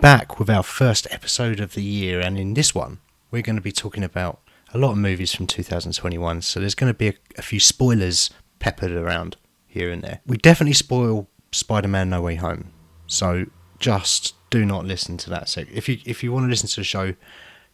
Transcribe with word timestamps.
back 0.00 0.38
with 0.38 0.48
our 0.48 0.62
first 0.62 1.06
episode 1.10 1.60
of 1.60 1.74
the 1.74 1.82
year, 1.82 2.20
and 2.20 2.38
in 2.38 2.54
this 2.54 2.74
one, 2.74 3.00
we're 3.30 3.42
going 3.42 3.56
to 3.56 3.62
be 3.62 3.72
talking 3.72 4.02
about 4.02 4.40
a 4.72 4.78
lot 4.78 4.92
of 4.92 4.98
movies 4.98 5.34
from 5.34 5.46
2021. 5.46 6.40
So 6.40 6.58
there's 6.58 6.74
going 6.74 6.90
to 6.90 6.96
be 6.96 7.08
a, 7.08 7.14
a 7.36 7.42
few 7.42 7.60
spoilers 7.60 8.30
peppered 8.58 8.92
around 8.92 9.36
here 9.66 9.90
and 9.90 10.02
there. 10.02 10.20
We 10.26 10.38
definitely 10.38 10.72
spoil 10.72 11.28
Spider-Man: 11.52 12.08
No 12.08 12.22
Way 12.22 12.36
Home, 12.36 12.72
so 13.06 13.46
just 13.78 14.34
do 14.48 14.64
not 14.64 14.86
listen 14.86 15.18
to 15.18 15.30
that. 15.30 15.48
So 15.48 15.64
if 15.70 15.88
you 15.88 15.98
if 16.06 16.22
you 16.22 16.32
want 16.32 16.44
to 16.44 16.48
listen 16.48 16.68
to 16.68 16.80
the 16.80 16.84
show, 16.84 17.14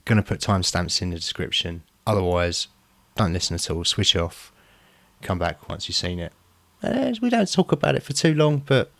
going 0.05 0.17
to 0.17 0.23
put 0.23 0.41
timestamps 0.41 1.01
in 1.01 1.11
the 1.11 1.17
description. 1.17 1.85
Otherwise, 2.07 2.69
don't 3.15 3.33
listen 3.33 3.55
at 3.55 3.71
all. 3.71 3.85
Switch 3.85 4.17
off. 4.17 4.53
Come 5.23 5.39
back 5.39 5.69
once 5.69 5.89
you've 5.89 5.97
seen 5.97 6.19
it. 6.19 6.33
Uh, 6.83 7.13
we 7.23 7.31
don't 7.31 7.51
talk 7.51 7.73
about 7.73 7.95
it 7.95 8.03
for 8.03 8.13
too 8.13 8.35
long, 8.35 8.59
but 8.59 8.93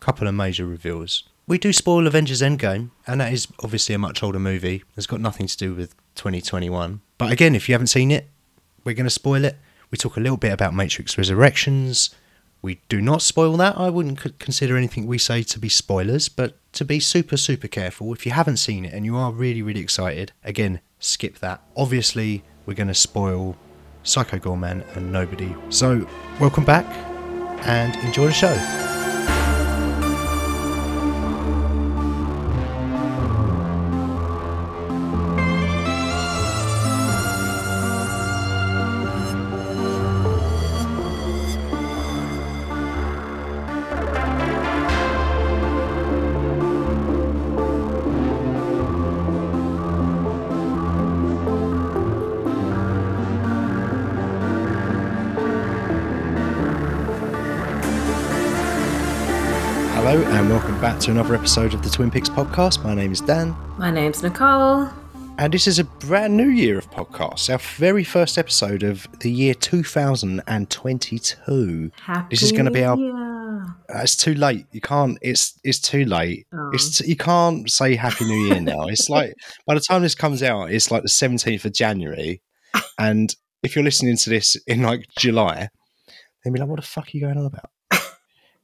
a 0.00 0.04
couple 0.04 0.26
of 0.26 0.34
major 0.34 0.66
reveals. 0.66 1.24
We 1.48 1.56
do 1.56 1.72
spoil 1.72 2.06
Avengers 2.06 2.42
Endgame, 2.42 2.90
and 3.06 3.22
that 3.22 3.32
is 3.32 3.48
obviously 3.64 3.94
a 3.94 3.98
much 3.98 4.22
older 4.22 4.38
movie. 4.38 4.84
It's 4.98 5.06
got 5.06 5.18
nothing 5.18 5.46
to 5.46 5.56
do 5.56 5.74
with 5.74 5.96
2021. 6.14 7.00
But 7.16 7.32
again, 7.32 7.54
if 7.54 7.70
you 7.70 7.72
haven't 7.72 7.86
seen 7.86 8.10
it, 8.10 8.28
we're 8.84 8.94
going 8.94 9.06
to 9.06 9.10
spoil 9.10 9.46
it. 9.46 9.56
We 9.90 9.96
talk 9.96 10.18
a 10.18 10.20
little 10.20 10.36
bit 10.36 10.52
about 10.52 10.74
Matrix 10.74 11.16
Resurrections. 11.16 12.14
We 12.60 12.82
do 12.90 13.00
not 13.00 13.22
spoil 13.22 13.56
that. 13.56 13.78
I 13.78 13.88
wouldn't 13.88 14.38
consider 14.38 14.76
anything 14.76 15.06
we 15.06 15.16
say 15.16 15.42
to 15.44 15.58
be 15.58 15.70
spoilers, 15.70 16.28
but 16.28 16.58
to 16.74 16.84
be 16.84 17.00
super, 17.00 17.38
super 17.38 17.66
careful. 17.66 18.12
If 18.12 18.26
you 18.26 18.32
haven't 18.32 18.58
seen 18.58 18.84
it 18.84 18.92
and 18.92 19.06
you 19.06 19.16
are 19.16 19.32
really, 19.32 19.62
really 19.62 19.80
excited, 19.80 20.32
again, 20.44 20.80
skip 20.98 21.38
that. 21.38 21.62
Obviously, 21.78 22.44
we're 22.66 22.74
going 22.74 22.88
to 22.88 22.94
spoil 22.94 23.56
Psycho 24.02 24.36
Goreman 24.36 24.84
and 24.96 25.10
Nobody. 25.10 25.56
So, 25.70 26.06
welcome 26.40 26.66
back 26.66 26.84
and 27.66 27.96
enjoy 28.04 28.26
the 28.26 28.34
show. 28.34 28.97
To 61.08 61.12
another 61.12 61.34
episode 61.34 61.72
of 61.72 61.82
the 61.82 61.88
Twin 61.88 62.10
Peaks 62.10 62.28
podcast. 62.28 62.84
My 62.84 62.92
name 62.94 63.12
is 63.12 63.22
Dan, 63.22 63.56
My 63.78 63.90
name's 63.90 64.22
Nicole. 64.22 64.90
and 65.38 65.54
this 65.54 65.66
is 65.66 65.78
a 65.78 65.84
brand 65.84 66.36
new 66.36 66.50
year 66.50 66.76
of 66.76 66.90
podcasts. 66.90 67.48
Our 67.50 67.56
very 67.78 68.04
first 68.04 68.36
episode 68.36 68.82
of 68.82 69.06
the 69.20 69.30
year 69.30 69.54
2022. 69.54 71.90
Happy 72.02 72.26
This 72.30 72.42
is 72.42 72.52
gonna 72.52 72.70
be 72.70 72.84
our- 72.84 72.98
Year. 72.98 73.64
Uh, 73.88 74.00
It's 74.02 74.16
too 74.16 74.34
late. 74.34 74.66
You 74.72 74.82
can't. 74.82 75.16
It's 75.22 75.58
it's 75.64 75.78
too 75.80 76.04
late. 76.04 76.46
Oh. 76.52 76.70
It's 76.74 77.00
you 77.00 77.16
can't 77.16 77.70
say 77.70 77.96
Happy 77.96 78.26
New 78.26 78.44
Year 78.46 78.60
now. 78.60 78.86
It's 78.88 79.08
like 79.18 79.32
by 79.66 79.72
the 79.74 79.80
time 79.80 80.02
this 80.02 80.14
comes 80.14 80.42
out, 80.42 80.70
it's 80.72 80.90
like 80.90 81.02
the 81.04 81.08
seventeenth 81.08 81.64
of 81.64 81.72
January, 81.72 82.42
and 82.98 83.34
if 83.62 83.74
you're 83.74 83.84
listening 83.84 84.18
to 84.18 84.28
this 84.30 84.56
in 84.66 84.82
like 84.82 85.06
July, 85.18 85.70
they'd 86.44 86.52
be 86.52 86.60
like, 86.60 86.68
"What 86.68 86.80
the 86.80 86.86
fuck 86.86 87.06
are 87.06 87.10
you 87.14 87.22
going 87.22 87.38
on 87.38 87.46
about?" 87.46 87.70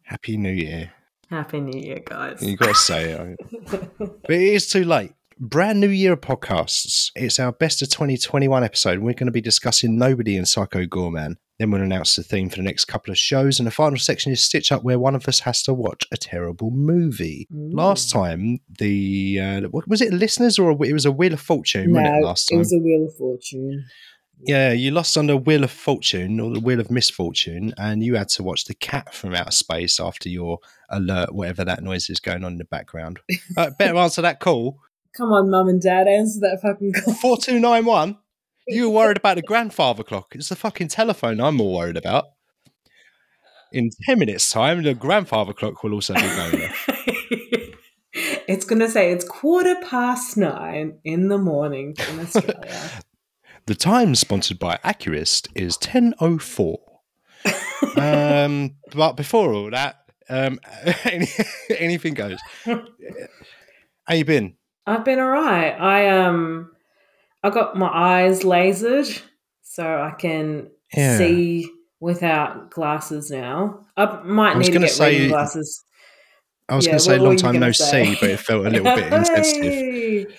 Happy 0.02 0.36
New 0.36 0.52
Year. 0.52 0.92
Happy 1.30 1.60
New 1.60 1.78
Year, 1.80 2.00
guys. 2.04 2.42
You 2.42 2.56
got 2.56 2.68
to 2.68 2.74
say 2.74 3.12
it. 3.12 3.90
but 4.00 4.30
it 4.30 4.42
is 4.42 4.68
too 4.68 4.84
late. 4.84 5.12
Brand 5.38 5.80
new 5.80 5.88
year 5.88 6.12
of 6.12 6.20
podcasts. 6.20 7.10
It's 7.16 7.40
our 7.40 7.50
best 7.52 7.82
of 7.82 7.88
2021 7.88 8.62
episode. 8.62 9.00
We're 9.00 9.14
going 9.14 9.26
to 9.26 9.32
be 9.32 9.40
discussing 9.40 9.98
Nobody 9.98 10.36
and 10.36 10.46
Psycho 10.46 10.84
Goreman. 10.84 11.36
Then 11.58 11.70
we'll 11.70 11.82
announce 11.82 12.16
the 12.16 12.22
theme 12.22 12.48
for 12.50 12.56
the 12.56 12.62
next 12.62 12.86
couple 12.86 13.10
of 13.12 13.18
shows. 13.18 13.58
And 13.58 13.66
the 13.66 13.72
final 13.72 13.98
section 13.98 14.32
is 14.32 14.40
Stitch 14.42 14.70
Up, 14.72 14.82
where 14.84 14.98
one 14.98 15.14
of 15.14 15.26
us 15.28 15.40
has 15.40 15.62
to 15.64 15.74
watch 15.74 16.04
a 16.12 16.16
terrible 16.16 16.70
movie. 16.70 17.46
Last 17.50 18.10
time, 18.10 18.58
the 18.78 19.40
uh, 19.40 19.68
was 19.86 20.00
it, 20.00 20.12
listeners, 20.12 20.58
or 20.58 20.70
a, 20.70 20.82
it 20.82 20.92
was 20.92 21.06
a 21.06 21.12
Wheel 21.12 21.32
of 21.32 21.40
Fortune? 21.40 21.92
wasn't 21.92 22.16
it, 22.16 22.24
last 22.24 22.48
time. 22.48 22.60
a 22.60 22.78
Wheel 22.78 23.06
of 23.08 23.16
Fortune. 23.16 23.84
Yeah, 24.40 24.72
you 24.72 24.90
lost 24.90 25.16
on 25.16 25.26
the 25.26 25.36
Wheel 25.36 25.64
of 25.64 25.70
Fortune 25.70 26.38
or 26.38 26.52
the 26.52 26.60
Wheel 26.60 26.80
of 26.80 26.90
Misfortune, 26.90 27.72
and 27.78 28.02
you 28.02 28.16
had 28.16 28.28
to 28.30 28.42
watch 28.42 28.64
The 28.64 28.74
Cat 28.74 29.14
from 29.14 29.34
Outer 29.34 29.50
Space 29.50 29.98
after 29.98 30.28
your 30.28 30.58
alert, 30.90 31.34
whatever 31.34 31.64
that 31.64 31.82
noise 31.82 32.10
is 32.10 32.20
going 32.20 32.44
on 32.44 32.52
in 32.52 32.58
the 32.58 32.64
background. 32.64 33.20
Uh, 33.56 33.70
better 33.78 33.96
answer 33.96 34.20
that 34.20 34.40
call. 34.40 34.80
Come 35.16 35.30
on, 35.30 35.48
Mum 35.48 35.68
and 35.68 35.80
Dad, 35.80 36.08
answer 36.08 36.40
that 36.40 36.58
fucking 36.60 36.92
call. 36.92 37.14
4291. 37.20 38.18
You 38.66 38.88
were 38.88 38.96
worried 38.96 39.16
about 39.16 39.36
the 39.36 39.42
grandfather 39.46 40.02
clock. 40.02 40.34
It's 40.34 40.48
the 40.48 40.56
fucking 40.56 40.88
telephone 40.88 41.40
I'm 41.40 41.56
more 41.56 41.74
worried 41.74 41.96
about. 41.96 42.24
In 43.72 43.90
10 44.06 44.18
minutes' 44.18 44.50
time, 44.50 44.82
the 44.82 44.94
grandfather 44.94 45.52
clock 45.52 45.82
will 45.82 45.94
also 45.94 46.14
be 46.14 46.20
going 46.20 46.70
it's 48.46 48.64
going 48.64 48.80
to 48.80 48.88
say 48.88 49.12
it's 49.12 49.24
quarter 49.24 49.76
past 49.82 50.36
nine 50.36 50.98
in 51.04 51.28
the 51.28 51.38
morning 51.38 51.94
in 52.08 52.20
Australia. 52.20 52.90
The 53.66 53.74
time 53.74 54.14
sponsored 54.14 54.58
by 54.58 54.78
Accurist 54.84 55.48
is 55.54 55.78
10.04. 55.78 56.76
um, 57.96 58.76
but 58.94 59.12
before 59.14 59.52
all 59.54 59.70
that, 59.70 59.96
um, 60.28 60.60
any, 61.04 61.28
anything 61.70 62.14
goes. 62.14 62.38
How 62.66 64.14
you 64.14 64.24
been? 64.24 64.56
I've 64.86 65.04
been 65.04 65.18
alright. 65.18 65.80
I 65.80 66.08
um, 66.08 66.72
I 67.42 67.48
got 67.50 67.74
my 67.76 67.88
eyes 67.88 68.42
lasered 68.42 69.22
so 69.62 69.82
I 69.84 70.10
can 70.18 70.68
Yeah. 70.94 71.16
see 71.16 71.70
without 72.00 72.70
glasses 72.70 73.30
now. 73.30 73.86
I 73.96 74.20
might 74.24 74.56
I 74.56 74.58
need 74.58 74.72
to 74.72 74.78
get 74.78 74.98
reading 75.00 75.30
glasses. 75.30 75.82
I 76.68 76.76
was 76.76 76.84
Yeah, 76.86 76.92
going 76.92 76.98
to 76.98 77.04
say 77.04 77.18
long 77.18 77.36
time 77.36 77.58
no 77.58 77.72
say? 77.72 78.04
see, 78.04 78.16
but 78.20 78.30
it 78.30 78.40
felt 78.40 78.66
a 78.66 78.70
little 78.70 78.94
bit 78.94 79.10
insensitive. 79.12 80.34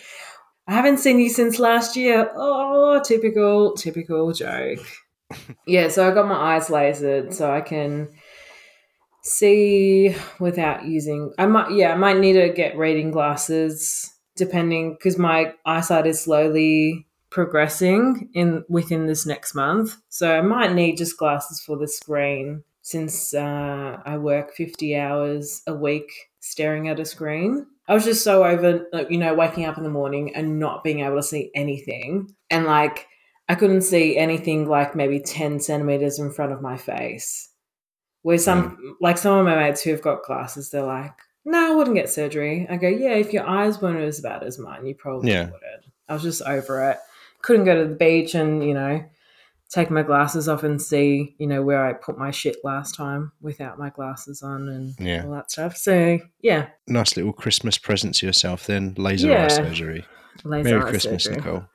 I 0.67 0.73
haven't 0.73 0.97
seen 0.97 1.19
you 1.19 1.29
since 1.29 1.59
last 1.59 1.95
year. 1.95 2.31
Oh, 2.35 3.01
typical, 3.03 3.73
typical 3.75 4.33
joke. 4.33 4.79
yeah, 5.67 5.89
so 5.89 6.09
I 6.09 6.13
got 6.13 6.27
my 6.27 6.55
eyes 6.55 6.69
lasered 6.69 7.33
so 7.33 7.51
I 7.51 7.61
can 7.61 8.09
see 9.21 10.15
without 10.39 10.85
using. 10.85 11.33
I 11.37 11.45
might, 11.45 11.71
yeah, 11.71 11.93
I 11.93 11.95
might 11.95 12.17
need 12.17 12.33
to 12.33 12.49
get 12.49 12.77
reading 12.77 13.11
glasses 13.11 14.11
depending 14.35 14.93
because 14.93 15.17
my 15.17 15.53
eyesight 15.65 16.07
is 16.07 16.21
slowly 16.21 17.07
progressing 17.29 18.29
in 18.33 18.63
within 18.69 19.07
this 19.07 19.25
next 19.25 19.55
month. 19.55 19.97
So 20.09 20.37
I 20.37 20.41
might 20.41 20.73
need 20.73 20.97
just 20.97 21.17
glasses 21.17 21.61
for 21.61 21.77
the 21.77 21.87
screen 21.87 22.63
since 22.81 23.33
uh, 23.33 23.97
I 24.05 24.17
work 24.17 24.53
50 24.53 24.95
hours 24.95 25.61
a 25.67 25.73
week 25.73 26.11
staring 26.39 26.87
at 26.87 26.99
a 26.99 27.05
screen. 27.05 27.65
I 27.87 27.93
was 27.93 28.03
just 28.05 28.23
so 28.23 28.43
over, 28.43 28.87
like, 28.91 29.11
you 29.11 29.17
know, 29.17 29.33
waking 29.33 29.65
up 29.65 29.77
in 29.77 29.83
the 29.83 29.89
morning 29.89 30.35
and 30.35 30.59
not 30.59 30.83
being 30.83 31.01
able 31.01 31.17
to 31.17 31.23
see 31.23 31.51
anything. 31.53 32.33
And 32.49 32.65
like, 32.65 33.07
I 33.47 33.55
couldn't 33.55 33.81
see 33.81 34.17
anything 34.17 34.67
like 34.67 34.95
maybe 34.95 35.19
10 35.19 35.59
centimeters 35.59 36.17
in 36.17 36.31
front 36.31 36.51
of 36.51 36.61
my 36.61 36.77
face. 36.77 37.49
Where 38.23 38.39
some, 38.39 38.77
mm. 38.77 38.93
like 39.01 39.19
some 39.19 39.37
of 39.37 39.45
my 39.45 39.55
mates 39.55 39.83
who've 39.83 40.01
got 40.01 40.23
glasses, 40.23 40.71
they're 40.71 40.81
like, 40.81 41.13
no, 41.45 41.73
I 41.73 41.75
wouldn't 41.75 41.95
get 41.95 42.09
surgery. 42.09 42.65
I 42.67 42.77
go, 42.77 42.87
yeah, 42.87 43.13
if 43.13 43.31
your 43.31 43.47
eyes 43.47 43.79
weren't 43.79 43.99
as 43.99 44.19
bad 44.19 44.41
as 44.41 44.57
mine, 44.57 44.87
you 44.87 44.95
probably 44.95 45.31
Yeah. 45.31 45.43
wouldn't. 45.45 45.85
I 46.09 46.13
was 46.13 46.23
just 46.23 46.41
over 46.41 46.89
it. 46.89 46.97
Couldn't 47.43 47.65
go 47.65 47.79
to 47.83 47.87
the 47.87 47.95
beach 47.95 48.33
and, 48.33 48.63
you 48.63 48.73
know, 48.73 49.03
take 49.71 49.89
my 49.89 50.03
glasses 50.03 50.47
off 50.47 50.63
and 50.63 50.81
see, 50.81 51.35
you 51.39 51.47
know, 51.47 51.61
where 51.61 51.85
I 51.85 51.93
put 51.93 52.17
my 52.17 52.31
shit 52.31 52.57
last 52.63 52.95
time 52.95 53.31
without 53.41 53.77
my 53.79 53.89
glasses 53.89 54.41
on 54.43 54.69
and 54.69 54.93
Yeah. 54.99 55.25
all 55.25 55.31
that 55.31 55.51
stuff. 55.51 55.75
So, 55.77 56.19
yeah, 56.41 56.67
Nice 56.87 57.17
little 57.17 57.33
Christmas 57.33 57.77
present 57.77 58.15
to 58.15 58.25
yourself 58.27 58.67
then. 58.67 58.93
Laser 58.97 59.35
eye 59.35 59.47
surgery. 59.47 60.05
laser 60.43 60.69
Merry 60.69 60.81
eye 60.81 60.89
Christmas, 60.89 61.23
surgery. 61.23 61.41
Nicole. 61.41 61.65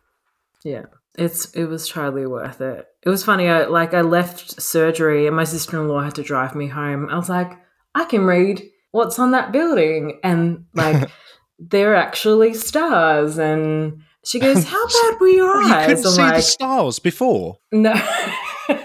Yeah. 0.65 0.83
It's 1.19 1.51
it 1.55 1.65
was 1.65 1.89
totally 1.89 2.27
worth 2.27 2.61
it. 2.61 2.87
It 3.03 3.09
was 3.09 3.25
funny. 3.25 3.49
I 3.49 3.65
like 3.67 3.93
I 3.95 4.03
left 4.03 4.63
surgery 4.63 5.27
and 5.27 5.35
my 5.35 5.43
sister 5.45 5.81
in 5.81 5.89
law 5.89 6.01
had 6.03 6.15
to 6.15 6.23
drive 6.23 6.55
me 6.55 6.69
home. 6.69 7.09
I 7.11 7.17
was 7.17 7.29
like, 7.29 7.51
I 7.97 8.05
can 8.05 8.25
read 8.25 8.63
what's 8.93 9.19
on 9.19 9.33
that 9.33 9.51
building, 9.51 10.21
and 10.23 10.67
like 10.75 11.11
they're 11.59 11.97
actually 11.97 12.55
stars. 12.55 13.39
And 13.39 14.03
she 14.25 14.39
goes, 14.39 14.65
"How 14.65 14.87
bad 15.11 15.21
were 15.21 15.29
your 15.29 15.57
Oh, 15.57 15.61
you 15.61 15.73
eyes?" 15.75 15.87
couldn't 15.87 16.07
I'm 16.07 16.13
see 16.13 16.23
the 16.23 16.29
like, 16.29 16.43
stars 16.43 16.99
before. 16.99 17.59
no, 17.73 17.93
no, 18.69 18.79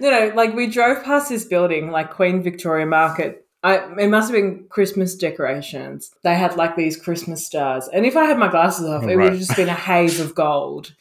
no. 0.00 0.32
Like 0.34 0.54
we 0.54 0.66
drove 0.66 1.02
past 1.04 1.28
this 1.28 1.44
building, 1.44 1.90
like 1.90 2.10
Queen 2.12 2.42
Victoria 2.42 2.86
Market. 2.86 3.40
I, 3.62 3.76
it 3.98 4.08
must 4.08 4.30
have 4.30 4.38
been 4.38 4.66
Christmas 4.68 5.14
decorations. 5.14 6.10
They 6.22 6.34
had 6.34 6.56
like 6.56 6.76
these 6.76 6.96
Christmas 6.98 7.46
stars, 7.46 7.88
and 7.92 8.04
if 8.04 8.16
I 8.16 8.24
had 8.24 8.38
my 8.38 8.48
glasses 8.50 8.86
off, 8.86 9.04
it 9.04 9.16
would 9.16 9.30
have 9.30 9.38
just 9.38 9.56
been 9.56 9.68
a 9.70 9.74
haze 9.74 10.20
of 10.20 10.34
gold. 10.34 10.94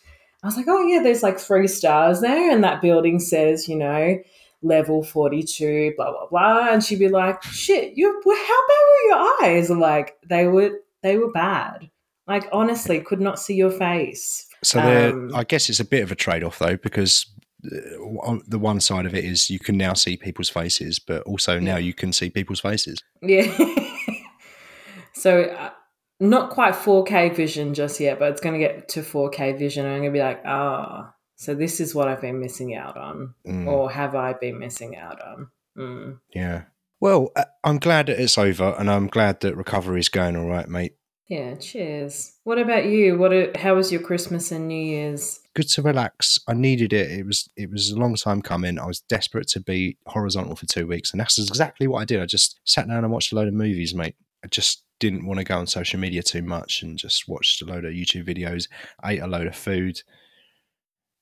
I 0.44 0.48
was 0.48 0.56
like, 0.58 0.68
oh 0.70 0.86
yeah, 0.88 1.02
there's 1.04 1.24
like 1.24 1.40
three 1.40 1.68
stars 1.68 2.22
there, 2.22 2.52
and 2.52 2.64
that 2.64 2.82
building 2.82 3.20
says, 3.20 3.68
you 3.68 3.76
know, 3.76 4.18
level 4.62 5.04
forty-two, 5.04 5.94
blah 5.98 6.12
blah 6.12 6.28
blah. 6.28 6.70
And 6.72 6.82
she'd 6.84 7.00
be 7.00 7.10
like, 7.10 7.44
shit, 7.44 7.98
you, 7.98 8.08
how 8.26 8.68
bad 8.68 8.78
were 8.88 9.08
your 9.10 9.44
eyes? 9.58 9.70
I'm 9.70 9.80
like, 9.82 10.16
they 10.30 10.48
were 10.48 10.80
they 11.02 11.18
were 11.18 11.32
bad. 11.32 11.90
Like 12.28 12.48
honestly, 12.52 13.00
could 13.02 13.20
not 13.22 13.40
see 13.40 13.56
your 13.56 13.72
face. 13.72 14.48
So 14.64 14.80
Um, 14.80 15.32
I 15.36 15.44
guess 15.44 15.70
it's 15.70 15.80
a 15.80 15.86
bit 15.86 16.04
of 16.04 16.12
a 16.12 16.16
trade 16.16 16.44
off 16.44 16.60
though, 16.60 16.78
because 16.78 17.26
uh, 17.66 18.38
the 18.48 18.60
one 18.60 18.80
side 18.80 19.06
of 19.06 19.14
it 19.14 19.26
is 19.26 19.50
you 19.50 19.60
can 19.60 19.78
now 19.78 19.94
see 19.94 20.18
people's 20.18 20.50
faces, 20.50 21.00
but 21.00 21.22
also 21.24 21.60
now 21.60 21.78
you 21.78 21.94
can 21.94 22.14
see 22.14 22.30
people's 22.30 22.60
faces. 22.62 23.02
Yeah. 23.22 23.54
so 25.14 25.44
uh, 25.44 25.72
not 26.20 26.50
quite 26.50 26.74
4K 26.74 27.36
vision 27.36 27.74
just 27.74 28.00
yet, 28.00 28.20
but 28.20 28.32
it's 28.32 28.42
going 28.42 28.54
to 28.54 28.60
get 28.60 28.88
to 28.90 29.02
4K 29.02 29.58
vision. 29.58 29.86
And 29.86 29.96
I'm 29.96 30.02
going 30.02 30.14
to 30.14 30.18
be 30.18 30.24
like, 30.24 30.42
ah, 30.46 31.14
so 31.36 31.54
this 31.56 31.80
is 31.80 31.94
what 31.94 32.08
I've 32.08 32.22
been 32.22 32.40
missing 32.40 32.76
out 32.76 32.98
on, 32.98 33.34
Mm, 33.46 33.68
or 33.68 33.92
have 33.92 34.16
I 34.16 34.34
been 34.34 34.60
missing 34.60 34.96
out 34.96 35.22
on? 35.22 35.48
Mm. 35.78 36.20
yeah. 36.34 36.64
Well, 37.02 37.32
uh, 37.36 37.44
I'm 37.66 37.80
glad 37.80 38.06
that 38.08 38.22
it's 38.22 38.38
over, 38.38 38.76
and 38.80 38.90
I'm 38.90 39.08
glad 39.08 39.42
that 39.42 39.58
recovery 39.58 40.00
is 40.00 40.08
going 40.08 40.38
all 40.38 40.48
right, 40.48 40.70
mate. 40.70 40.96
Yeah. 41.34 41.56
Cheers. 41.56 42.34
What 42.44 42.60
about 42.60 42.86
you? 42.86 43.18
What? 43.18 43.34
Are, 43.34 43.52
how 43.58 43.76
was 43.76 43.92
your 43.92 44.02
Christmas 44.02 44.52
and 44.52 44.68
New 44.68 44.84
Year's? 44.84 45.40
Good 45.56 45.68
to 45.70 45.82
relax. 45.82 46.40
I 46.48 46.54
needed 46.54 46.94
it. 46.94 47.12
It 47.12 47.26
was 47.26 47.50
it 47.56 47.72
was 47.72 47.90
a 47.92 47.98
long 48.00 48.16
time 48.16 48.42
coming. 48.42 48.78
I 48.80 48.86
was 48.86 49.00
desperate 49.02 49.48
to 49.50 49.60
be 49.60 49.98
horizontal 50.08 50.56
for 50.56 50.66
two 50.66 50.86
weeks, 50.88 51.12
and 51.12 51.20
that's 51.20 51.40
exactly 51.40 51.88
what 51.88 52.02
I 52.02 52.06
did. 52.06 52.22
I 52.22 52.26
just 52.26 52.60
sat 52.66 52.88
down 52.88 53.04
and 53.04 53.12
watched 53.12 53.32
a 53.32 53.36
load 53.36 53.48
of 53.48 53.54
movies, 53.54 53.96
mate. 53.96 54.16
I 54.44 54.48
just 54.48 54.84
didn't 55.00 55.26
want 55.26 55.40
to 55.40 55.44
go 55.44 55.58
on 55.58 55.68
social 55.68 56.00
media 56.00 56.22
too 56.24 56.42
much, 56.44 56.82
and 56.84 56.98
just 56.98 57.28
watched 57.28 57.62
a 57.62 57.66
load 57.66 57.86
of 57.86 57.94
YouTube 57.94 58.28
videos, 58.28 58.68
ate 59.04 59.22
a 59.22 59.28
load 59.28 59.48
of 59.48 59.56
food. 59.56 60.02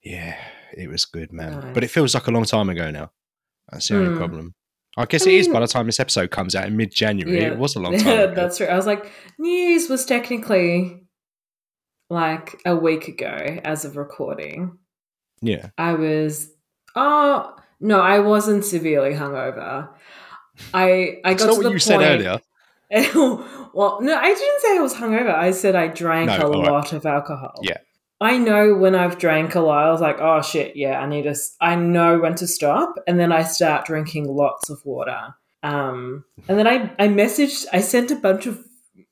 Yeah, 0.04 0.36
it 0.75 0.90
was 0.90 1.06
good, 1.06 1.31
man. 1.31 1.72
But 1.74 1.84
it 1.84 1.92
feels 1.92 2.13
like 2.13 2.28
a 2.28 2.31
long 2.31 2.46
time 2.46 2.69
ago 2.69 2.90
now. 2.92 3.12
That's 3.72 3.88
the 3.88 3.96
only 3.98 4.10
Hmm. 4.10 4.18
problem. 4.18 4.56
I 4.97 5.05
guess 5.05 5.25
I 5.25 5.29
it 5.31 5.35
is 5.35 5.47
mean- 5.47 5.53
by 5.53 5.59
the 5.61 5.67
time 5.67 5.85
this 5.85 5.99
episode 5.99 6.31
comes 6.31 6.53
out 6.55 6.67
in 6.67 6.75
mid 6.77 6.91
January. 6.93 7.41
Yeah. 7.41 7.47
It 7.51 7.57
was 7.57 7.75
a 7.75 7.79
long 7.79 7.97
time 7.97 8.19
ago. 8.19 8.35
That's 8.35 8.57
true. 8.57 8.67
I 8.67 8.75
was 8.75 8.85
like, 8.85 9.09
news 9.39 9.89
was 9.89 10.05
technically 10.05 11.03
like 12.09 12.59
a 12.65 12.75
week 12.75 13.07
ago 13.07 13.59
as 13.63 13.85
of 13.85 13.95
recording. 13.97 14.77
yeah. 15.41 15.69
I 15.77 15.93
was 15.93 16.51
oh 16.95 17.55
no, 17.79 17.99
I 18.01 18.19
wasn't 18.19 18.65
severely 18.65 19.13
hungover. 19.13 19.89
I 20.73 21.19
I 21.23 21.33
got 21.35 21.47
to 21.47 21.53
what 21.53 21.63
the 21.63 21.71
you 21.71 21.79
said 21.79 22.01
earlier. 22.01 22.39
well, 23.73 23.99
no, 24.01 24.15
I 24.17 24.27
didn't 24.33 24.61
say 24.61 24.77
I 24.77 24.81
was 24.81 24.93
hungover. 24.93 25.33
I 25.33 25.51
said 25.51 25.75
I 25.75 25.88
drank 25.88 26.27
No, 26.27 26.35
a 26.38 26.43
all 26.51 26.61
right. 26.63 26.71
lot 26.71 26.91
of 26.93 27.05
alcohol. 27.05 27.59
Yeah. 27.63 27.77
I 28.21 28.38
know 28.38 28.75
when 28.75 28.94
I've 28.94 29.18
drank 29.18 29.56
a 29.56 29.59
lot, 29.59 29.88
I 29.88 29.91
was 29.91 30.00
like, 30.00 30.21
oh 30.21 30.44
shit, 30.44 30.75
yeah, 30.75 31.00
I 31.00 31.07
need 31.07 31.23
to, 31.23 31.35
I 31.59 31.75
know 31.75 32.19
when 32.19 32.35
to 32.35 32.45
stop. 32.45 32.95
And 33.07 33.19
then 33.19 33.31
I 33.31 33.41
start 33.41 33.85
drinking 33.85 34.27
lots 34.27 34.69
of 34.69 34.85
water. 34.85 35.33
Um, 35.63 36.23
and 36.47 36.59
then 36.59 36.68
I, 36.68 36.94
I 37.00 37.07
messaged, 37.07 37.65
I 37.73 37.81
sent 37.81 38.12
a 38.12 38.15
bunch 38.15 38.45
of 38.45 38.63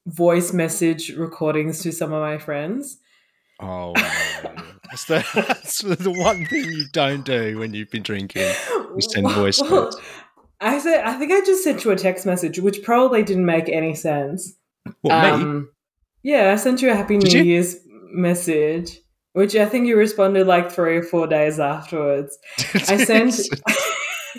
voice 0.06 0.54
message 0.54 1.10
recordings 1.10 1.82
to 1.82 1.92
some 1.92 2.14
of 2.14 2.22
my 2.22 2.38
friends. 2.38 3.00
Oh, 3.60 3.94
that's, 3.96 5.06
the, 5.06 5.26
that's 5.36 5.82
the 5.82 6.12
one 6.12 6.46
thing 6.46 6.66
you 6.66 6.86
don't 6.94 7.26
do 7.26 7.58
when 7.58 7.74
you've 7.74 7.90
been 7.90 8.04
drinking. 8.04 8.54
You 8.96 9.02
send 9.02 9.32
voice 9.32 9.60
Well, 9.60 9.86
notes. 9.86 9.98
I 10.62 10.78
said, 10.78 11.04
I 11.04 11.14
think 11.14 11.32
I 11.32 11.40
just 11.40 11.64
sent 11.64 11.84
you 11.84 11.92
a 11.92 11.96
text 11.96 12.28
message, 12.28 12.60
which 12.60 12.84
probably 12.84 13.24
didn't 13.24 13.46
make 13.46 13.70
any 13.70 13.96
sense. 13.96 14.54
What, 15.02 15.24
me? 15.24 15.30
Um, 15.30 15.70
Yeah, 16.22 16.52
I 16.52 16.58
sent 16.58 16.82
you 16.82 16.92
a 16.92 16.96
Happy 16.96 17.18
Did 17.18 17.34
New 17.34 17.40
you? 17.40 17.44
Year's 17.46 17.76
message, 18.12 19.00
which 19.34 19.56
I 19.56 19.66
think 19.66 19.88
you 19.88 19.98
responded 19.98 20.48
like 20.48 20.72
three 20.72 20.98
or 20.98 21.04
four 21.04 21.28
days 21.28 21.60
afterwards. 21.60 22.38
I 22.74 22.98
sent. 23.04 23.36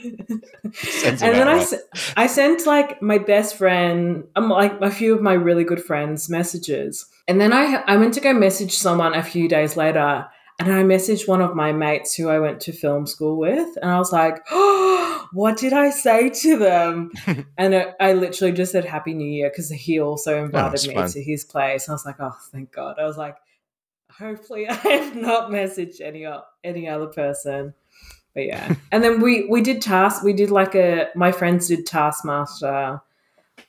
And 0.03 1.21
then 1.21 1.49
I, 1.49 1.57
right. 1.57 1.75
I 2.17 2.27
sent 2.27 2.67
like 2.67 3.03
my 3.03 3.19
best 3.19 3.57
friend, 3.57 4.25
um, 4.37 4.51
like 4.51 4.81
a 4.81 4.91
few 4.91 5.15
of 5.15 5.23
my 5.23 5.33
really 5.33 5.65
good 5.65 5.83
friends 5.83 6.29
messages. 6.29 7.07
And 7.29 7.41
then 7.41 7.53
I, 7.53 7.83
I 7.87 7.97
went 7.97 8.15
to 8.15 8.21
go 8.21 8.33
message 8.33 8.77
someone 8.77 9.15
a 9.15 9.23
few 9.23 9.49
days 9.49 9.77
later 9.77 10.27
and 10.61 10.73
I 10.73 10.83
messaged 10.83 11.27
one 11.27 11.41
of 11.41 11.57
my 11.57 11.73
mates 11.73 12.15
who 12.15 12.29
I 12.29 12.39
went 12.39 12.61
to 12.63 12.73
film 12.73 13.07
school 13.07 13.39
with. 13.39 13.69
And 13.81 13.91
I 13.91 13.99
was 13.99 14.13
like, 14.13 14.45
oh, 14.51 15.27
what 15.33 15.57
did 15.57 15.73
I 15.73 15.89
say 15.89 16.29
to 16.29 16.59
them? 16.59 17.11
and 17.59 17.75
I, 17.75 17.95
I 17.99 18.13
literally 18.13 18.53
just 18.53 18.73
said 18.73 18.85
Happy 18.85 19.15
New 19.15 19.31
Year 19.31 19.49
because 19.49 19.71
he 19.71 20.01
also 20.01 20.45
invited 20.45 20.73
that's 20.73 20.87
me 20.87 20.95
fun. 20.95 21.09
to 21.11 21.23
his 21.23 21.45
place. 21.45 21.87
And 21.89 21.93
I 21.93 21.95
was 21.95 22.05
like, 22.05 22.21
oh, 22.21 22.37
thank 22.53 22.73
God. 22.73 22.99
I 23.01 23.07
was 23.07 23.17
like, 23.17 23.37
hopefully 24.21 24.69
I 24.69 24.75
have 24.75 25.17
not 25.17 25.51
messaged 25.51 26.01
any, 26.01 26.27
any 26.63 26.89
other 26.89 27.07
person. 27.07 27.75
But 28.35 28.47
yeah. 28.47 28.75
and 28.93 29.03
then 29.03 29.21
we, 29.21 29.47
we 29.49 29.63
did 29.63 29.83
task, 29.83 30.23
we 30.23 30.33
did 30.33 30.51
like 30.51 30.77
a, 30.77 31.09
my 31.17 31.33
friends 31.33 31.67
did 31.67 31.87
Taskmaster 31.87 33.01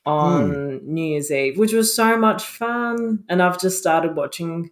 on 0.05 0.81
New 0.83 1.03
Year's 1.03 1.31
Eve, 1.31 1.57
which 1.57 1.73
was 1.73 1.95
so 1.95 2.17
much 2.17 2.43
fun. 2.43 3.23
And 3.29 3.41
I've 3.41 3.59
just 3.59 3.79
started 3.79 4.15
watching 4.15 4.71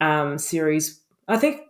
um 0.00 0.38
series. 0.38 1.00
I 1.28 1.36
think 1.36 1.62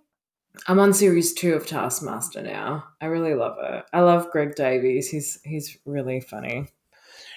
I'm 0.66 0.78
on 0.78 0.92
series 0.92 1.32
two 1.34 1.54
of 1.54 1.66
Taskmaster 1.66 2.42
now. 2.42 2.84
I 3.00 3.06
really 3.06 3.34
love 3.34 3.56
it. 3.60 3.84
I 3.92 4.00
love 4.00 4.30
Greg 4.30 4.54
Davies. 4.54 5.08
He's 5.08 5.40
he's 5.44 5.76
really 5.84 6.20
funny. 6.20 6.68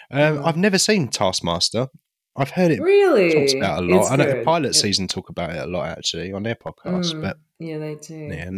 Um, 0.09 0.43
I've 0.45 0.57
never 0.57 0.77
seen 0.77 1.09
Taskmaster. 1.09 1.89
I've 2.37 2.51
heard 2.51 2.71
it 2.71 2.81
Really, 2.81 3.33
talked 3.33 3.55
about 3.55 3.79
a 3.79 3.81
lot. 3.87 4.01
It's 4.01 4.11
I 4.11 4.15
know 4.15 4.25
the 4.27 4.33
good. 4.33 4.45
pilot 4.45 4.69
It- 4.69 4.73
season 4.75 5.07
talk 5.07 5.29
about 5.29 5.49
it 5.51 5.57
a 5.57 5.65
lot 5.65 5.89
actually 5.89 6.31
on 6.33 6.43
their 6.43 6.55
podcast, 6.55 7.13
Mm, 7.13 7.21
but 7.21 7.37
yeah, 7.59 7.77
they 7.79 7.95
do. 7.95 8.15
yeah, 8.15 8.49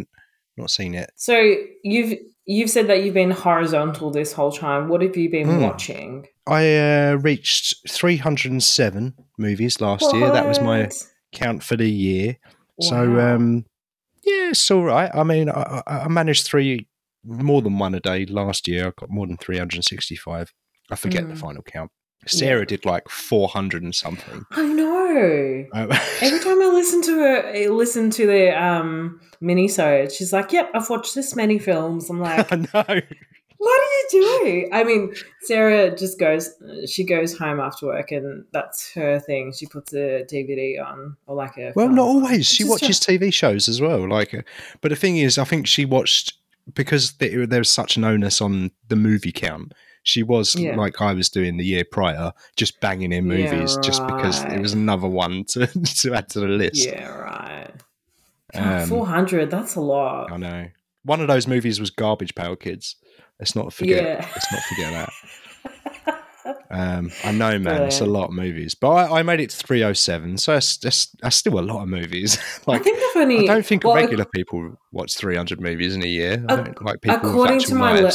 not 0.57 0.69
seen 0.71 0.95
it. 0.95 1.11
So 1.15 1.55
you've 1.83 2.19
you've 2.45 2.69
said 2.69 2.87
that 2.87 3.03
you've 3.03 3.13
been 3.13 3.29
horizontal 3.31 4.09
this 4.11 4.33
whole 4.33 4.51
time. 4.51 4.89
What 4.89 5.01
have 5.01 5.15
you 5.15 5.29
been 5.29 5.47
Mm. 5.47 5.61
watching? 5.61 6.27
I 6.47 6.75
uh, 6.77 7.17
reached 7.21 7.75
307 7.87 9.13
movies 9.37 9.79
last 9.81 10.11
year. 10.13 10.31
That 10.31 10.47
was 10.47 10.59
my 10.59 10.89
count 11.31 11.63
for 11.63 11.75
the 11.75 11.89
year. 11.89 12.37
So 12.81 12.95
Wow. 13.13 13.35
um, 13.35 13.65
yeah, 14.23 14.49
it's 14.49 14.71
all 14.71 14.83
right. 14.83 15.11
I 15.13 15.23
mean, 15.23 15.49
I, 15.49 15.83
I 15.85 16.07
managed 16.07 16.45
three 16.47 16.87
more 17.23 17.61
than 17.61 17.77
one 17.77 17.93
a 17.93 17.99
day 17.99 18.25
last 18.25 18.67
year. 18.67 18.87
I 18.87 18.91
got 18.97 19.09
more 19.09 19.27
than 19.27 19.37
365. 19.37 20.51
I 20.89 20.95
forget 20.95 21.27
the 21.27 21.35
Mm. 21.35 21.39
final 21.39 21.61
count. 21.61 21.91
Sarah 22.27 22.65
did 22.65 22.85
like 22.85 23.07
400 23.09 23.81
and 23.81 23.95
something. 23.95 24.45
I 24.51 24.63
know. 24.63 25.65
Um, 25.73 25.91
Every 26.21 26.39
time 26.39 26.61
I 26.61 26.69
listen 26.73 27.01
to 27.03 27.19
her, 27.19 27.69
listen 27.69 28.09
to 28.11 28.27
the 28.27 28.61
um 28.61 29.21
mini 29.41 29.67
so 29.67 30.07
she's 30.09 30.33
like, 30.33 30.51
"Yep, 30.51 30.71
I've 30.73 30.89
watched 30.89 31.15
this 31.15 31.35
many 31.35 31.59
films." 31.59 32.09
I'm 32.09 32.19
like, 32.21 32.51
I 32.51 32.55
know. 32.57 33.01
"What 33.57 33.81
are 33.81 33.93
you 33.93 34.07
doing?" 34.11 34.69
I 34.73 34.83
mean, 34.83 35.15
Sarah 35.43 35.95
just 35.95 36.19
goes. 36.19 36.49
She 36.87 37.03
goes 37.03 37.37
home 37.37 37.59
after 37.59 37.87
work, 37.87 38.11
and 38.11 38.45
that's 38.51 38.93
her 38.93 39.19
thing. 39.19 39.53
She 39.53 39.65
puts 39.65 39.93
a 39.93 40.25
DVD 40.29 40.85
on, 40.85 41.15
or 41.25 41.35
like 41.35 41.57
a. 41.57 41.71
Well, 41.75 41.89
not 41.89 42.05
always. 42.05 42.47
She 42.47 42.63
watches 42.63 42.99
TV 42.99 43.33
shows 43.33 43.69
as 43.69 43.79
well. 43.81 44.07
Like, 44.07 44.33
uh, 44.33 44.41
but 44.81 44.89
the 44.89 44.95
thing 44.95 45.17
is, 45.17 45.37
I 45.37 45.45
think 45.45 45.67
she 45.67 45.85
watched 45.85 46.33
because 46.73 47.13
there, 47.13 47.47
there's 47.47 47.69
such 47.69 47.97
an 47.97 48.03
onus 48.03 48.41
on 48.41 48.71
the 48.89 48.95
movie 48.95 49.31
count. 49.31 49.73
She 50.09 50.23
was 50.23 50.55
Yeah. 50.55 50.75
like 50.75 51.01
I 51.01 51.13
was 51.13 51.29
doing 51.29 51.57
the 51.57 51.65
year 51.65 51.83
prior, 51.89 52.33
just 52.55 52.79
banging 52.81 53.13
in 53.13 53.29
Yeah, 53.29 53.37
movies, 53.51 53.77
just 53.83 54.01
because 54.07 54.43
it 54.45 54.59
was 54.59 54.73
another 54.73 55.07
one 55.07 55.43
to 55.49 55.67
to 55.67 56.13
add 56.15 56.29
to 56.29 56.39
the 56.39 56.47
list. 56.47 56.85
Yeah, 56.85 57.07
right. 57.07 57.71
Um, 58.53 58.89
Four 58.89 59.05
hundred. 59.05 59.51
That's 59.51 59.75
a 59.75 59.81
lot. 59.81 60.31
I 60.31 60.37
know. 60.37 60.67
One 61.03 61.21
of 61.21 61.27
those 61.27 61.47
movies 61.47 61.79
was 61.79 61.91
Garbage 61.91 62.35
Pail 62.35 62.55
Kids. 62.55 62.95
Let's 63.39 63.55
not 63.55 63.71
forget. 63.71 64.03
Yeah. 64.03 64.27
Let's 64.27 64.51
not 64.51 64.61
forget 64.63 64.91
that. 64.91 65.09
Um, 66.71 67.11
I 67.23 67.31
know, 67.31 67.57
man. 67.59 67.83
It's 67.83 68.01
a 68.01 68.05
lot 68.05 68.25
of 68.25 68.31
movies, 68.31 68.75
but 68.75 68.89
I, 68.89 69.19
I 69.19 69.23
made 69.23 69.39
it 69.39 69.49
to 69.49 69.57
307, 69.57 70.37
so 70.37 70.53
that's, 70.53 70.77
that's, 70.77 71.07
that's 71.21 71.35
still 71.35 71.59
a 71.59 71.61
lot 71.61 71.81
of 71.81 71.89
movies. 71.89 72.37
I 72.67 72.71
like, 72.73 72.83
think 72.83 72.97
I've 72.97 73.21
only. 73.21 73.49
I 73.49 73.53
don't 73.53 73.65
think 73.65 73.83
well, 73.83 73.95
regular 73.95 74.25
people 74.25 74.77
watch 74.91 75.15
300 75.15 75.59
movies 75.59 75.95
in 75.95 76.03
a 76.03 76.07
year. 76.07 76.45
I 76.47 76.55
don't 76.55 76.81
like 76.83 77.01
people 77.01 77.29
according 77.29 77.59
to 77.61 77.75
my. 77.75 78.11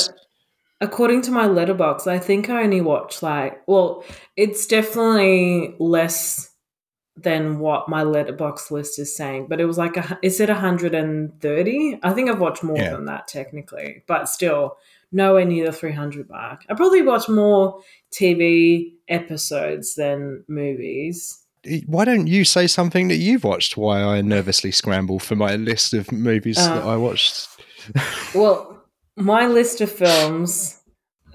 According 0.81 1.23
to 1.23 1.31
my 1.31 1.47
Letterboxd, 1.47 2.07
I 2.07 2.19
think 2.19 2.51
I 2.51 2.63
only 2.63 2.81
watch 2.81 3.23
like 3.23 3.63
well, 3.67 4.05
it's 4.37 4.67
definitely 4.67 5.75
less 5.79 6.51
than 7.17 7.61
what 7.61 7.89
my 7.89 8.03
Letterboxd 8.03 8.71
list 8.73 8.99
is 8.99 9.17
saying, 9.17 9.47
but 9.49 9.61
it 9.61 9.67
was 9.67 9.79
like 9.79 9.97
a, 9.97 10.19
is 10.23 10.41
it 10.41 10.49
130? 10.49 11.99
I 12.03 12.13
think 12.13 12.29
I've 12.29 12.41
watched 12.41 12.65
more 12.65 12.77
Yeah. 12.77 12.91
than 12.91 13.05
that 13.05 13.29
technically, 13.29 14.03
but 14.09 14.29
still 14.29 14.77
nowhere 15.13 15.45
near 15.45 15.67
the 15.67 15.73
300 15.73 16.29
mark. 16.29 16.63
I 16.69 16.75
probably 16.75 17.03
watch 17.03 17.29
more 17.29 17.81
TV 18.11 18.95
episodes 19.09 19.95
than 19.95 20.43
movies. 20.49 21.41
Why 21.87 22.05
don't 22.05 22.27
you 22.27 22.45
say 22.45 22.67
something 22.67 23.09
that 23.09 23.17
you've 23.17 23.45
watched? 23.45 23.77
Why 23.77 24.03
I 24.03 24.21
nervously 24.21 24.73
scramble 24.73 25.19
for 25.21 25.37
my 25.37 25.55
list 25.57 25.95
of 25.95 26.11
movies 26.13 26.59
Uh, 26.59 26.75
that 26.75 26.85
I 26.85 26.97
watched. 26.97 27.49
Well, 28.35 28.74
my 29.17 29.47
list 29.47 29.81
of 29.81 29.91
films, 29.91 30.81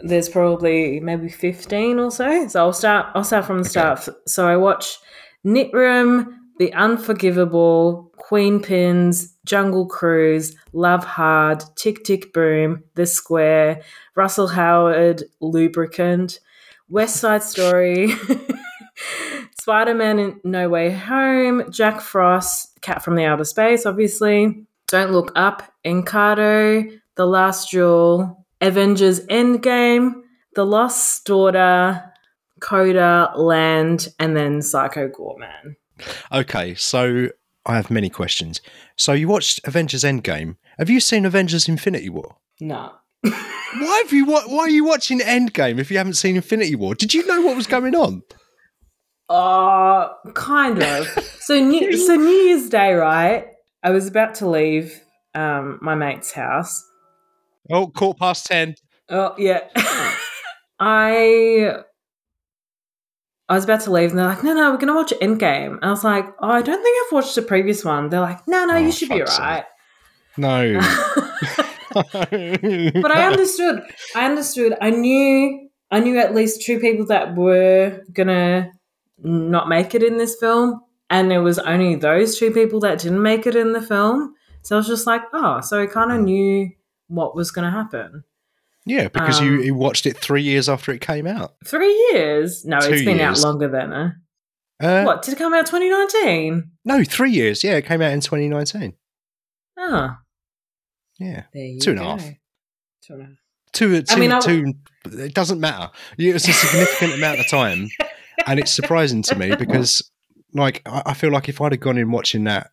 there's 0.01 0.29
probably 0.29 0.99
maybe 0.99 1.29
15 1.29 1.99
or 1.99 2.11
so. 2.11 2.47
So 2.47 2.59
I'll 2.59 2.73
start 2.73 3.07
I'll 3.15 3.23
start 3.23 3.45
from 3.45 3.57
the 3.57 3.69
Okay. 3.69 3.69
start. 3.69 4.09
So 4.27 4.47
I 4.47 4.55
watch 4.57 4.97
Knit 5.43 5.73
Room, 5.73 6.35
The 6.57 6.73
Unforgivable, 6.73 8.11
Queen 8.17 8.61
Pins, 8.61 9.35
Jungle 9.45 9.87
Cruise, 9.87 10.55
Love 10.73 11.03
Hard, 11.03 11.63
Tick 11.75 12.03
Tick 12.03 12.33
Boom, 12.33 12.83
The 12.95 13.05
Square, 13.05 13.81
Russell 14.15 14.47
Howard, 14.47 15.23
Lubricant, 15.41 16.39
West 16.89 17.17
Side 17.17 17.43
Story, 17.43 18.13
Spider 19.59 19.93
Man 19.93 20.19
in 20.19 20.39
No 20.43 20.69
Way 20.69 20.91
Home, 20.91 21.71
Jack 21.71 22.01
Frost, 22.01 22.79
Cat 22.81 23.03
from 23.03 23.15
the 23.15 23.25
Outer 23.25 23.43
Space, 23.45 23.85
obviously. 23.85 24.65
Don't 24.87 25.11
Look 25.11 25.31
Up, 25.35 25.63
Encanto, 25.85 26.98
The 27.19 27.27
Last 27.27 27.71
Duel, 27.71 28.45
Avengers 28.61 29.19
Endgame, 29.25 30.21
The 30.55 30.65
Lost 30.65 31.25
Daughter, 31.25 32.01
Coda, 32.61 33.33
Land, 33.35 34.07
and 34.19 34.37
then 34.37 34.61
Psycho 34.61 35.09
Goreman. 35.09 35.75
Okay, 36.31 36.75
so 36.75 37.27
I 37.65 37.75
have 37.75 37.91
many 37.91 38.09
questions. 38.09 38.61
So 38.95 39.11
you 39.11 39.27
watched 39.27 39.59
Avengers 39.67 40.05
Endgame. 40.05 40.55
Have 40.77 40.89
you 40.89 41.01
seen 41.01 41.25
Avengers 41.25 41.67
Infinity 41.67 42.07
War? 42.07 42.37
No. 42.61 42.93
Why 43.21 44.01
have 44.01 44.13
you? 44.13 44.23
wa- 44.25 44.47
Why 44.47 44.59
are 44.59 44.69
you 44.69 44.85
watching 44.85 45.19
Endgame 45.19 45.77
if 45.77 45.91
you 45.91 45.97
haven't 45.97 46.13
seen 46.13 46.37
Infinity 46.37 46.77
War? 46.77 46.95
Did 46.95 47.13
you 47.13 47.27
know 47.27 47.41
what 47.41 47.57
was 47.57 47.67
going 47.67 47.95
on? 47.95 48.23
Uh, 49.27 50.07
kind 50.35 50.81
of. 50.81 51.05
so 51.41 51.59
new, 51.59 51.97
so 51.97 52.15
New 52.15 52.29
Year's 52.29 52.69
Day, 52.69 52.93
right? 52.93 53.45
I 53.83 53.89
was 53.89 54.07
about 54.07 54.35
to 54.35 54.47
leave 54.49 54.97
um 55.35 55.79
my 55.81 55.95
mate's 55.95 56.31
house. 56.31 56.81
Oh, 57.69 57.87
quarter 57.87 58.17
past 58.17 58.45
ten. 58.47 58.75
Oh 59.09 59.35
yeah. 59.37 59.61
I 60.79 61.73
I 63.47 63.55
was 63.55 63.63
about 63.63 63.81
to 63.81 63.91
leave 63.91 64.11
and 64.11 64.19
they're 64.19 64.27
like, 64.27 64.43
no, 64.43 64.53
no, 64.53 64.71
we're 64.71 64.77
gonna 64.77 64.95
watch 64.95 65.13
Endgame. 65.21 65.73
And 65.73 65.85
I 65.85 65.89
was 65.89 66.03
like, 66.03 66.25
oh, 66.39 66.49
I 66.49 66.61
don't 66.61 66.81
think 66.81 66.97
I've 67.05 67.13
watched 67.13 67.35
the 67.35 67.41
previous 67.41 67.83
one. 67.83 68.09
They're 68.09 68.21
like, 68.21 68.47
no, 68.47 68.65
no, 68.65 68.75
Oh, 68.75 68.77
you 68.77 68.91
should 68.91 69.09
be 69.09 69.21
right. 69.21 69.65
No. 70.37 70.79
but 71.93 73.11
I 73.11 73.27
understood. 73.27 73.81
I 74.15 74.25
understood. 74.25 74.75
I 74.79 74.91
knew. 74.91 75.69
I 75.91 75.99
knew 75.99 76.19
at 76.19 76.35
least 76.35 76.61
two 76.61 76.79
people 76.79 77.07
that 77.07 77.35
were 77.35 78.03
gonna 78.13 78.71
not 79.17 79.67
make 79.67 79.95
it 79.95 80.03
in 80.03 80.17
this 80.17 80.37
film, 80.39 80.81
and 81.09 81.33
it 81.33 81.39
was 81.39 81.57
only 81.57 81.95
those 81.95 82.37
two 82.37 82.51
people 82.51 82.79
that 82.81 82.99
didn't 82.99 83.23
make 83.23 83.47
it 83.47 83.55
in 83.55 83.73
the 83.73 83.81
film. 83.81 84.35
So 84.61 84.75
I 84.75 84.77
was 84.77 84.87
just 84.87 85.07
like, 85.07 85.23
oh, 85.33 85.61
so 85.61 85.81
I 85.81 85.87
kind 85.87 86.11
of 86.11 86.19
hmm. 86.19 86.25
knew 86.25 86.69
what 87.09 87.35
was 87.35 87.51
gonna 87.51 87.71
happen. 87.71 88.23
Yeah, 88.85 89.09
because 89.09 89.39
you, 89.41 89.55
Um, 89.55 89.63
you 89.63 89.75
watched 89.75 90.05
it 90.05 90.17
three 90.17 90.41
years 90.41 90.67
after 90.69 90.91
it 90.91 91.01
came 91.01 91.27
out. 91.27 91.53
Three 91.65 91.93
years? 92.11 92.65
No, 92.65 92.79
Two 92.79 92.93
it's 92.93 93.03
been 93.05 93.17
years. 93.17 93.43
out 93.43 93.47
longer 93.47 93.67
than. 93.67 94.15
Uh, 94.81 95.03
what 95.03 95.21
did 95.21 95.33
it 95.33 95.37
come 95.37 95.53
out? 95.53 95.65
Twenty 95.67 95.89
nineteen. 95.89 96.71
No, 96.85 97.03
three 97.03 97.31
years. 97.31 97.63
Yeah, 97.63 97.73
it 97.75 97.85
came 97.85 98.01
out 98.01 98.13
in 98.13 98.21
2019. 98.21 98.93
Oh, 99.77 100.15
Yeah, 101.19 101.43
you 101.53 101.79
Two 101.81 101.91
and 101.91 101.99
a 101.99 102.03
half. 102.03 102.23
Two 103.03 103.13
and 103.13 103.21
a 103.21 103.25
half. 103.25 103.33
two. 103.73 104.01
two, 104.01 104.17
mean, 104.19 104.31
I- 104.31 104.39
two 104.39 104.73
it 105.11 105.33
doesn't 105.33 105.59
matter. 105.59 105.91
It's 106.17 106.47
a 106.47 106.53
significant 106.53 107.13
amount 107.13 107.39
of 107.41 107.47
time, 107.49 107.89
and 108.47 108.59
it's 108.59 108.71
surprising 108.71 109.21
to 109.23 109.35
me 109.35 109.55
because, 109.55 110.01
like, 110.53 110.81
I, 110.85 111.03
I 111.07 111.13
feel 111.13 111.31
like 111.31 111.49
if 111.49 111.61
I'd 111.61 111.71
have 111.73 111.81
gone 111.81 111.97
in 111.97 112.11
watching 112.11 112.45
that 112.45 112.71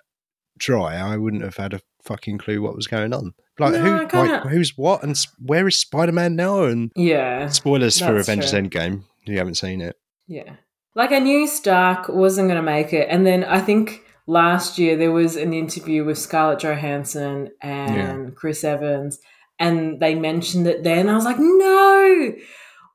dry, 0.58 0.96
I 0.96 1.16
wouldn't 1.16 1.42
have 1.42 1.56
had 1.56 1.74
a 1.74 1.80
fucking 2.04 2.38
clue 2.38 2.62
what 2.62 2.74
was 2.76 2.86
going 2.86 3.12
on. 3.12 3.34
Like, 3.58 3.72
No, 3.72 4.06
who, 4.06 4.18
like, 4.18 4.42
who's 4.42 4.76
what, 4.76 5.02
and 5.02 5.16
where 5.44 5.66
is 5.66 5.76
Spider 5.78 6.12
Man 6.12 6.36
now? 6.36 6.64
And 6.64 6.92
Yeah. 6.94 7.48
spoilers 7.48 7.98
for 7.98 8.16
Avengers 8.16 8.50
true. 8.50 8.60
Endgame. 8.60 9.02
If 9.22 9.28
you 9.28 9.38
haven't 9.38 9.54
seen 9.56 9.80
it. 9.80 9.96
Yeah. 10.26 10.56
Like 10.94 11.12
I 11.12 11.18
knew 11.18 11.46
Stark 11.46 12.08
wasn't 12.08 12.48
going 12.48 12.58
to 12.58 12.62
make 12.62 12.92
it. 12.92 13.08
And 13.10 13.26
then 13.26 13.44
I 13.44 13.60
think 13.60 14.02
last 14.26 14.78
year 14.78 14.96
there 14.96 15.12
was 15.12 15.36
an 15.36 15.52
interview 15.52 16.04
with 16.04 16.18
Scarlett 16.18 16.60
Johansson 16.60 17.50
and 17.60 18.34
Chris 18.36 18.62
Evans 18.64 19.18
and 19.58 20.00
they 20.00 20.14
mentioned 20.14 20.66
it 20.66 20.84
then. 20.84 21.08
I 21.08 21.14
was 21.14 21.24
like, 21.24 21.38
"No. 21.38 22.32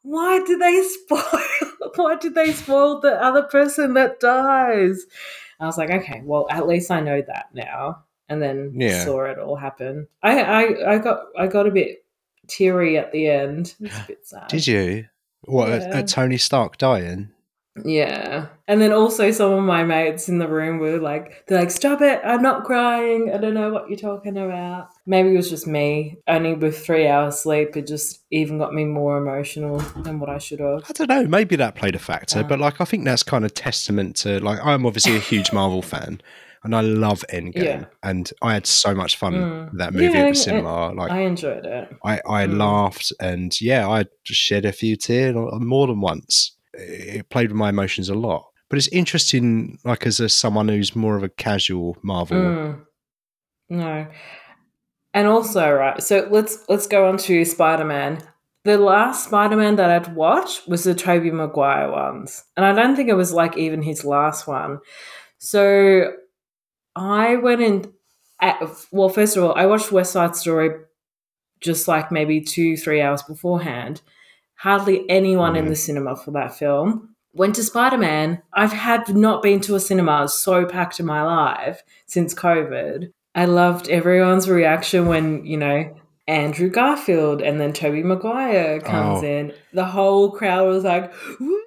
Why 0.04 0.44
did 0.46 0.60
they 0.60 0.82
spoil 0.84 1.32
why 1.96 2.16
did 2.16 2.36
they 2.36 2.52
spoil 2.52 3.00
the 3.02 3.14
other 3.24 3.44
person 3.44 3.94
that 3.96 4.20
dies?" 4.20 5.06
I 5.60 5.66
was 5.66 5.78
like, 5.78 5.90
"Okay, 5.92 6.22
well, 6.24 6.48
at 6.50 6.68
least 6.68 6.92
I 6.92 7.02
know 7.02 7.22
that 7.22 7.48
now." 7.54 8.04
And 8.32 8.42
then 8.42 8.72
Yeah. 8.76 9.04
saw 9.04 9.26
it 9.26 9.38
all 9.40 9.56
happen. 9.58 10.08
I 10.24 10.40
I 10.42 10.94
I 10.94 10.98
got 10.98 11.20
I 11.38 11.48
got 11.48 11.68
a 11.68 11.72
bit 11.72 12.06
teary 12.48 12.98
at 12.98 13.12
the 13.12 13.28
end. 13.28 13.76
A 13.82 14.06
bit 14.08 14.26
sad. 14.26 14.48
Did 14.48 14.66
you? 14.68 15.06
What 15.46 15.70
at, 15.70 15.82
Yeah. 15.82 15.98
at 16.00 16.08
Tony 16.08 16.38
Stark 16.38 16.78
dying? 16.78 17.30
Yeah. 17.86 18.48
And 18.68 18.82
then 18.82 18.92
also 18.92 19.32
some 19.32 19.54
of 19.54 19.64
my 19.64 19.84
mates 19.84 20.28
in 20.28 20.40
the 20.40 20.48
room 20.48 20.78
were 20.80 21.00
like, 21.00 21.46
they're 21.48 21.60
like, 21.60 21.72
stop 21.72 22.02
it, 22.02 22.20
I'm 22.24 22.42
not 22.42 22.66
crying. 22.66 23.32
I 23.34 23.38
don't 23.38 23.54
know 23.54 23.72
what 23.72 23.88
you're 23.90 23.98
talking 23.98 24.38
about. 24.38 24.90
Maybe 25.06 25.30
it 25.34 25.38
was 25.38 25.50
just 25.50 25.68
me. 25.68 26.18
Only 26.28 26.54
with 26.54 26.78
three 26.86 27.08
hours 27.08 27.40
sleep, 27.40 27.78
it 27.78 27.88
just 27.88 28.24
even 28.30 28.58
got 28.60 28.74
me 28.74 28.84
more 28.84 29.18
emotional 29.18 29.78
than 30.04 30.20
what 30.20 30.30
I 30.30 30.38
should 30.38 30.60
have. 30.60 30.84
I 30.90 30.94
don't 30.94 31.10
know. 31.10 31.26
Maybe 31.28 31.56
that 31.56 31.76
played 31.76 31.96
a 31.96 32.00
factor, 32.00 32.40
Uh. 32.40 32.44
but 32.44 32.60
like 32.60 32.82
I 32.82 32.86
think 32.86 33.06
that's 33.06 33.24
kind 33.24 33.46
of 33.46 33.54
testament 33.54 34.16
to 34.18 34.40
like 34.42 34.60
I'm 34.64 34.86
obviously 34.86 35.16
a 35.16 35.20
huge 35.20 35.54
Marvel 35.54 35.82
fan, 35.82 36.22
and 36.64 36.76
I 36.76 36.82
love 36.82 37.24
Endgame, 37.32 37.64
Yeah. 37.64 37.86
and 38.04 38.30
I 38.42 38.54
had 38.54 38.68
so 38.68 38.94
much 38.94 39.18
fun 39.18 39.34
Mm. 39.34 39.70
with 39.72 39.80
that 39.80 39.94
movie 39.94 40.06
Yeah, 40.06 40.20
at 40.20 40.26
I- 40.28 40.30
the 40.32 40.36
cinema. 40.36 40.92
Like 40.94 41.12
I 41.12 41.22
enjoyed 41.22 41.66
it. 41.66 41.90
I, 42.06 42.22
I 42.28 42.46
Mm. 42.46 42.58
laughed, 42.58 43.12
and 43.20 43.60
yeah, 43.62 43.88
I 43.90 44.06
just 44.24 44.40
shed 44.40 44.66
a 44.66 44.72
few 44.72 44.96
tears 44.96 45.36
uh, 45.36 45.58
more 45.60 45.88
than 45.88 46.02
once. 46.02 46.56
It 46.74 47.30
played 47.30 47.50
with 47.50 47.58
my 47.58 47.70
emotions 47.70 48.10
a 48.10 48.14
lot. 48.16 48.46
But 48.70 48.78
it's 48.78 48.88
interesting, 48.90 49.80
like 49.84 50.06
as 50.06 50.20
a 50.22 50.30
someone 50.30 50.70
who's 50.70 50.96
more 50.96 51.18
of 51.18 51.24
a 51.24 51.30
casual 51.30 51.98
Marvel. 52.04 52.38
Mm. 52.38 52.80
No. 53.70 54.08
And 55.14 55.28
also, 55.28 55.70
right, 55.72 56.02
so 56.02 56.28
let's 56.32 56.64
let's 56.70 56.88
go 56.88 57.08
on 57.10 57.18
to 57.18 57.44
Spider-Man. 57.44 58.20
The 58.64 58.78
last 58.78 59.26
Spider-Man 59.26 59.76
that 59.76 59.90
I'd 59.90 60.16
watched 60.16 60.68
was 60.70 60.84
the 60.86 60.94
Tobey 60.94 61.32
Maguire 61.32 61.92
ones. 61.92 62.44
And 62.56 62.66
I 62.66 62.72
don't 62.74 62.96
think 62.96 63.10
it 63.10 63.16
was 63.16 63.34
like 63.34 63.58
even 63.58 63.82
his 63.82 64.06
last 64.06 64.48
one. 64.48 64.80
So 65.40 66.12
I 66.96 67.36
went 67.38 67.62
in 67.62 67.94
at, 68.42 68.62
well, 68.92 69.10
first 69.10 69.38
of 69.38 69.44
all, 69.44 69.54
I 69.56 69.66
watched 69.66 69.92
West 69.92 70.12
Side 70.14 70.36
Story 70.36 70.72
just 71.60 71.88
like 71.88 72.12
maybe 72.12 72.42
two, 72.42 72.76
three 72.76 73.02
hours 73.02 73.22
beforehand. 73.22 74.02
Hardly 74.56 75.08
anyone 75.10 75.56
in 75.56 75.66
Mm. 75.66 75.70
the 75.70 75.76
cinema 75.76 76.16
for 76.16 76.32
that 76.32 76.56
film. 76.58 77.16
Went 77.34 77.56
to 77.56 77.64
Spider 77.64 77.98
Man. 77.98 78.42
I've 78.54 78.74
had 78.74 79.16
not 79.16 79.42
been 79.42 79.60
to 79.62 79.76
a 79.76 79.80
cinema 79.80 80.28
so 80.28 80.66
packed 80.66 81.00
in 81.00 81.06
my 81.06 81.22
life 81.24 81.82
since 82.08 82.34
COVID. 82.34 83.12
I 83.36 83.46
loved 83.46 83.90
everyone's 83.90 84.50
reaction 84.50 85.08
when, 85.08 85.46
you 85.46 85.56
know, 85.58 85.96
Andrew 86.28 86.70
Garfield 86.70 87.42
and 87.42 87.60
then 87.62 87.74
Tobey 87.74 88.04
Maguire 88.04 88.80
comes 88.82 89.24
Oh. 89.24 89.26
in. 89.26 89.54
The 89.74 89.86
whole 89.86 90.32
crowd 90.32 90.68
was 90.68 90.84
like, 90.84 91.12
Woo! 91.40 91.61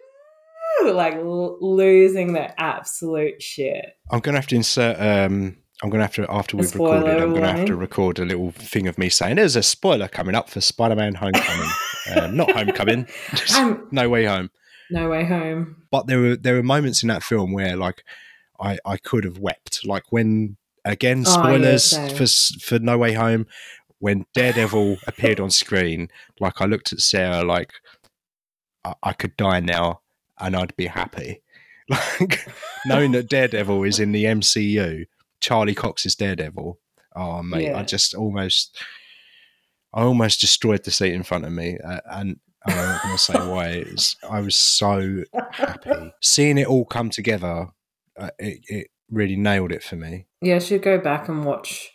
like 0.93 1.15
l- 1.15 1.59
losing 1.61 2.33
their 2.33 2.55
absolute 2.59 3.43
shit. 3.43 3.97
I'm 4.11 4.21
gonna 4.21 4.39
have 4.39 4.47
to 4.49 4.57
insert. 4.57 5.01
Um, 5.01 5.57
I'm 5.83 5.91
gonna 5.91 6.05
have 6.05 6.15
to 6.15 6.27
after 6.31 6.57
we've 6.57 6.73
recorded. 6.75 7.21
I'm 7.21 7.35
gonna 7.35 7.53
have 7.53 7.67
to 7.67 7.77
record 7.77 8.19
a 8.19 8.25
little 8.25 8.53
thing 8.53 8.87
of 8.87 8.97
me 8.99 9.09
saying 9.09 9.37
there's 9.37 9.57
a 9.57 9.63
spoiler 9.63 10.09
coming 10.09 10.35
up 10.35 10.49
for 10.49 10.61
Spider-Man: 10.61 11.15
Homecoming. 11.15 11.71
um, 12.17 12.37
not 12.37 12.51
Homecoming, 12.53 13.07
just 13.33 13.55
I'm 13.57 13.87
No 13.91 14.09
Way 14.09 14.25
Home. 14.27 14.51
no 14.91 15.09
way 15.09 15.25
home. 15.25 15.77
But 15.91 16.07
there 16.07 16.21
were 16.21 16.37
there 16.37 16.55
were 16.55 16.63
moments 16.63 17.03
in 17.03 17.09
that 17.09 17.23
film 17.23 17.53
where 17.53 17.77
like 17.77 18.05
I 18.61 18.79
I 18.85 18.97
could 18.97 19.25
have 19.25 19.39
wept. 19.39 19.81
Like 19.85 20.05
when 20.11 20.57
again 20.85 21.25
Oh, 21.27 21.31
yeah, 21.31 21.77
spoilers 21.77 21.97
for 22.13 22.27
for 22.61 22.79
No 22.79 22.99
Way 22.99 23.15
Home 23.15 23.47
when 23.99 24.27
Daredevil 24.35 24.99
appeared 25.07 25.41
on 25.41 25.51
screen. 25.51 26.09
Like 26.41 26.61
I 26.61 26.67
looked 26.67 26.93
at 26.93 27.01
Sarah 27.01 27.43
like 27.43 27.73
I, 28.85 28.95
I 29.03 29.13
could 29.13 29.37
die 29.37 29.61
now 29.61 30.01
and 30.39 30.57
I'd 30.57 30.77
be 30.77 30.87
happy. 30.87 31.41
Like 31.91 32.49
knowing 32.87 33.13
that 33.13 33.29
Daredevil 33.29 33.85
is 33.85 34.01
in 34.01 34.13
the 34.13 34.25
MCU, 34.25 35.05
Charlie 35.41 35.75
Cox 35.75 36.07
is 36.07 36.15
Daredevil. 36.15 36.79
Oh 37.15 37.43
mate, 37.43 37.75
I 37.75 37.83
just 37.83 38.15
almost, 38.15 38.83
I 39.93 40.01
almost 40.01 40.41
destroyed 40.41 40.85
the 40.85 40.91
seat 40.91 41.13
in 41.13 41.25
front 41.25 41.45
of 41.45 41.53
me, 41.53 41.77
uh, 41.87 42.01
and 42.07 42.41
I'm 42.67 42.75
not 42.75 43.03
going 43.03 43.17
to 43.17 43.23
say 43.23 43.35
why. 43.35 43.69
It 43.69 43.93
was, 43.93 44.17
I 44.31 44.41
was 44.41 44.57
so 44.57 45.25
happy 45.51 46.15
seeing 46.23 46.57
it 46.57 46.67
all 46.67 46.87
come 46.87 47.11
together. 47.11 47.69
Uh, 48.19 48.31
it, 48.39 48.61
it 48.69 48.87
really 49.11 49.37
nailed 49.37 49.73
it 49.73 49.83
for 49.83 49.97
me. 49.97 50.27
Yeah, 50.41 50.57
I 50.57 50.61
should 50.61 50.83
go 50.83 50.99
back 50.99 51.29
and 51.29 51.45
watch. 51.45 51.93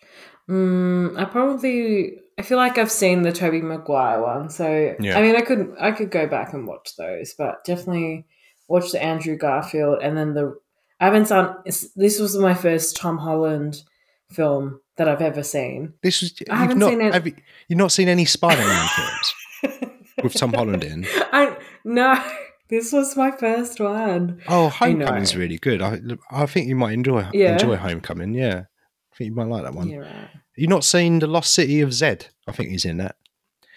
Mm, 0.49 1.19
I 1.19 1.25
probably 1.25 2.19
I 2.39 2.41
feel 2.41 2.57
like 2.57 2.77
I've 2.77 2.91
seen 2.91 3.21
the 3.23 3.31
Tobey 3.31 3.61
Maguire 3.61 4.21
one, 4.21 4.49
so 4.49 4.95
Yeah. 4.99 5.17
I 5.17 5.21
mean 5.21 5.35
I 5.35 5.41
could 5.41 5.75
I 5.79 5.91
could 5.91 6.09
go 6.09 6.25
back 6.25 6.53
and 6.53 6.65
watch 6.67 6.95
those, 6.97 7.33
but 7.37 7.63
definitely 7.65 8.25
watch 8.67 8.91
the 8.91 9.03
Andrew 9.03 9.35
Garfield 9.35 9.99
and 10.01 10.17
then 10.17 10.33
the 10.33 10.57
I 11.01 11.05
haven't 11.05 11.25
seen 11.27 11.47
this 11.95 12.19
was 12.19 12.37
my 12.37 12.53
first 12.53 12.95
Tom 12.97 13.17
Holland 13.17 13.83
film 14.31 14.79
that 14.97 15.07
I've 15.09 15.21
ever 15.21 15.43
seen. 15.43 15.93
This 16.01 16.21
was 16.21 16.33
I 16.49 16.53
you've 16.53 16.59
haven't 16.59 16.79
not 16.79 16.89
seen 16.91 17.01
it. 17.01 17.13
have 17.13 17.27
you, 17.27 17.35
you've 17.67 17.77
not 17.77 17.91
seen 17.91 18.07
any 18.07 18.25
Spider-Man 18.25 18.87
films 18.95 19.81
with 20.23 20.33
Tom 20.33 20.53
Holland 20.53 20.83
in. 20.83 21.05
I 21.31 21.57
no, 21.83 22.21
this 22.69 22.91
was 22.93 23.15
my 23.17 23.31
first 23.31 23.79
one. 23.79 24.41
Oh. 24.47 24.69
Homecoming's 24.69 25.35
really 25.35 25.57
good. 25.57 25.81
I 25.81 25.99
I 26.31 26.45
think 26.45 26.67
you 26.67 26.75
might 26.75 26.93
enjoy 26.93 27.27
Yeah. 27.33 27.53
enjoy 27.53 27.75
Homecoming. 27.75 28.33
Yeah, 28.33 28.63
I 29.11 29.15
think 29.15 29.29
you 29.29 29.35
might 29.35 29.47
like 29.47 29.63
that 29.63 29.73
one. 29.73 29.87
Yeah, 29.89 29.97
right. 29.99 30.29
You've 30.59 30.69
not 30.69 30.83
seen 30.83 31.19
the 31.19 31.27
Lost 31.27 31.53
City 31.53 31.81
of 31.81 31.93
Zed? 31.93 32.27
I 32.47 32.51
think 32.51 32.69
he's 32.69 32.85
in 32.85 32.97
that. 32.97 33.15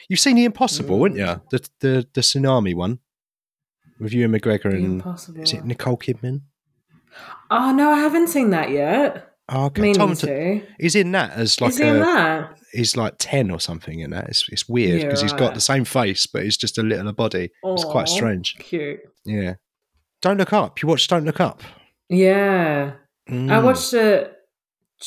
You've 0.09 0.21
seen 0.21 0.37
the 0.37 0.45
Impossible, 0.45 0.99
Mm. 0.99 1.17
haven't 1.19 1.43
you? 1.53 1.59
The 1.59 1.69
the 1.81 2.09
the 2.15 2.21
tsunami 2.23 2.75
one 2.75 2.99
with 4.01 4.13
Ewan 4.13 4.33
McGregor 4.33 4.71
The 4.71 4.77
and 4.77 4.85
Impossible. 4.95 5.43
is 5.43 5.53
it 5.53 5.65
Nicole 5.65 5.97
Kidman? 5.97 6.43
Oh 7.51 7.73
no, 7.73 7.91
I 7.91 7.99
haven't 8.01 8.29
seen 8.29 8.51
that 8.51 8.71
yet. 8.71 9.29
Oh, 9.49 9.67
okay. 9.67 9.93
Tom, 9.93 10.15
to. 10.17 10.63
he's 10.81 10.95
in 10.95 11.13
that 11.13 11.33
as 11.33 11.61
like 11.61 11.71
Is 11.71 11.79
he 11.79 11.85
in 11.87 11.97
a 11.97 11.99
that? 12.01 12.59
he's 12.73 12.97
like 12.97 13.15
ten 13.19 13.51
or 13.51 13.61
something 13.61 14.01
in 14.01 14.11
that. 14.11 14.29
It's 14.29 14.49
it's 14.51 14.69
weird 14.69 15.01
Yeah, 15.01 15.07
because 15.07 15.21
he's 15.21 15.33
got 15.33 15.55
the 15.55 15.61
same 15.61 15.85
face, 15.85 16.27
but 16.27 16.43
he's 16.45 16.57
just 16.57 16.79
a 16.79 16.83
littler 16.83 17.13
body. 17.13 17.51
It's 17.63 17.85
quite 17.85 18.09
strange. 18.09 18.57
Cute. 18.59 19.01
Yeah. 19.25 19.55
Don't 20.23 20.39
look 20.39 20.53
up. 20.53 20.81
You 20.83 20.89
watch 20.89 21.07
Don't 21.09 21.25
Look 21.25 21.41
Up. 21.41 21.63
Yeah. 22.09 22.93
I 23.29 23.33
Mm. 23.33 23.63
watched 23.65 23.93
it. 23.95 24.37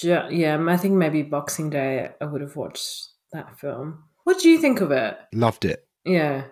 Yeah, 0.04 0.64
I 0.68 0.78
think 0.78 0.94
maybe 0.96 1.22
Boxing 1.24 1.70
Day. 1.70 2.10
I 2.20 2.26
would 2.26 2.42
have 2.42 2.56
watched 2.56 3.10
that 3.32 3.58
film. 3.60 4.04
What 4.24 4.40
do 4.40 4.50
you 4.50 4.60
think 4.60 4.82
of 4.82 4.92
it? 4.92 5.18
Loved 5.34 5.66
it. 5.66 5.88
Yeah, 6.06 6.46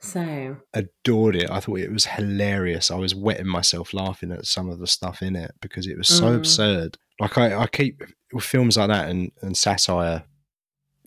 same. 0.00 0.60
Adored 0.74 1.36
it. 1.36 1.50
I 1.50 1.60
thought 1.60 1.78
it 1.78 1.92
was 1.92 2.06
hilarious. 2.06 2.90
I 2.90 2.96
was 2.96 3.14
wetting 3.14 3.46
myself 3.46 3.94
laughing 3.94 4.32
at 4.32 4.46
some 4.46 4.68
of 4.68 4.78
the 4.80 4.86
stuff 4.86 5.22
in 5.22 5.36
it 5.36 5.52
because 5.60 5.86
it 5.86 5.96
was 5.96 6.08
so 6.08 6.24
Mm. 6.32 6.36
absurd. 6.38 6.98
Like 7.20 7.38
I, 7.38 7.54
I 7.62 7.66
keep 7.68 8.02
with 8.32 8.44
films 8.44 8.76
like 8.76 8.88
that 8.88 9.08
and, 9.08 9.30
and 9.42 9.56
satire 9.56 10.24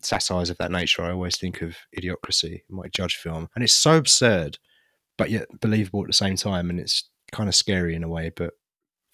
satires 0.02 0.50
of 0.50 0.58
that 0.58 0.70
nature, 0.70 1.02
I 1.02 1.10
always 1.10 1.36
think 1.36 1.62
of 1.62 1.76
Idiocracy, 1.98 2.62
Mike 2.68 2.92
Judge 2.92 3.16
film. 3.16 3.48
And 3.54 3.64
it's 3.64 3.72
so 3.72 3.96
absurd, 3.96 4.58
but 5.18 5.30
yet 5.30 5.48
believable 5.60 6.02
at 6.02 6.06
the 6.06 6.12
same 6.12 6.36
time. 6.36 6.70
And 6.70 6.78
it's 6.78 7.08
kind 7.32 7.48
of 7.48 7.54
scary 7.54 7.94
in 7.94 8.04
a 8.04 8.08
way, 8.08 8.30
but 8.34 8.54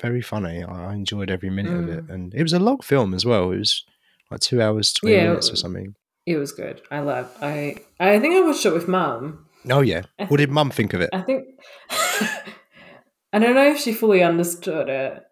very 0.03 0.21
funny. 0.21 0.63
I 0.65 0.93
enjoyed 0.93 1.31
every 1.31 1.49
minute 1.51 1.73
of 1.73 1.89
it. 1.89 2.07
Mm. 2.07 2.11
And 2.15 2.35
it 2.35 2.43
was 2.43 2.53
a 2.53 2.59
long 2.59 2.81
film 2.81 3.15
as 3.15 3.25
well. 3.25 3.51
It 3.53 3.59
was 3.59 3.85
like 4.31 4.41
two 4.41 4.61
hours, 4.61 4.93
20 4.93 5.15
Yeah. 5.15 5.29
minutes 5.29 5.51
or 5.51 5.57
something. 5.57 5.95
It 6.27 6.37
was 6.37 6.53
good. 6.53 6.83
I 6.91 7.01
love. 7.01 7.31
I 7.41 7.77
I 7.99 8.19
think 8.21 8.35
I 8.35 8.41
watched 8.43 8.67
it 8.67 8.73
with 8.75 8.89
mum. 8.89 9.47
Oh, 9.71 9.81
yeah. 9.81 10.03
I 10.19 10.25
What 10.27 10.39
did 10.39 10.51
mum 10.51 10.71
think 10.71 10.93
of 10.93 11.01
it? 11.01 11.11
I 11.13 11.23
think. 11.23 11.47
I 13.33 13.39
don't 13.39 13.55
know 13.55 13.71
if 13.71 13.79
she 13.79 13.93
fully 13.93 14.23
understood 14.23 14.89
it. 14.89 15.23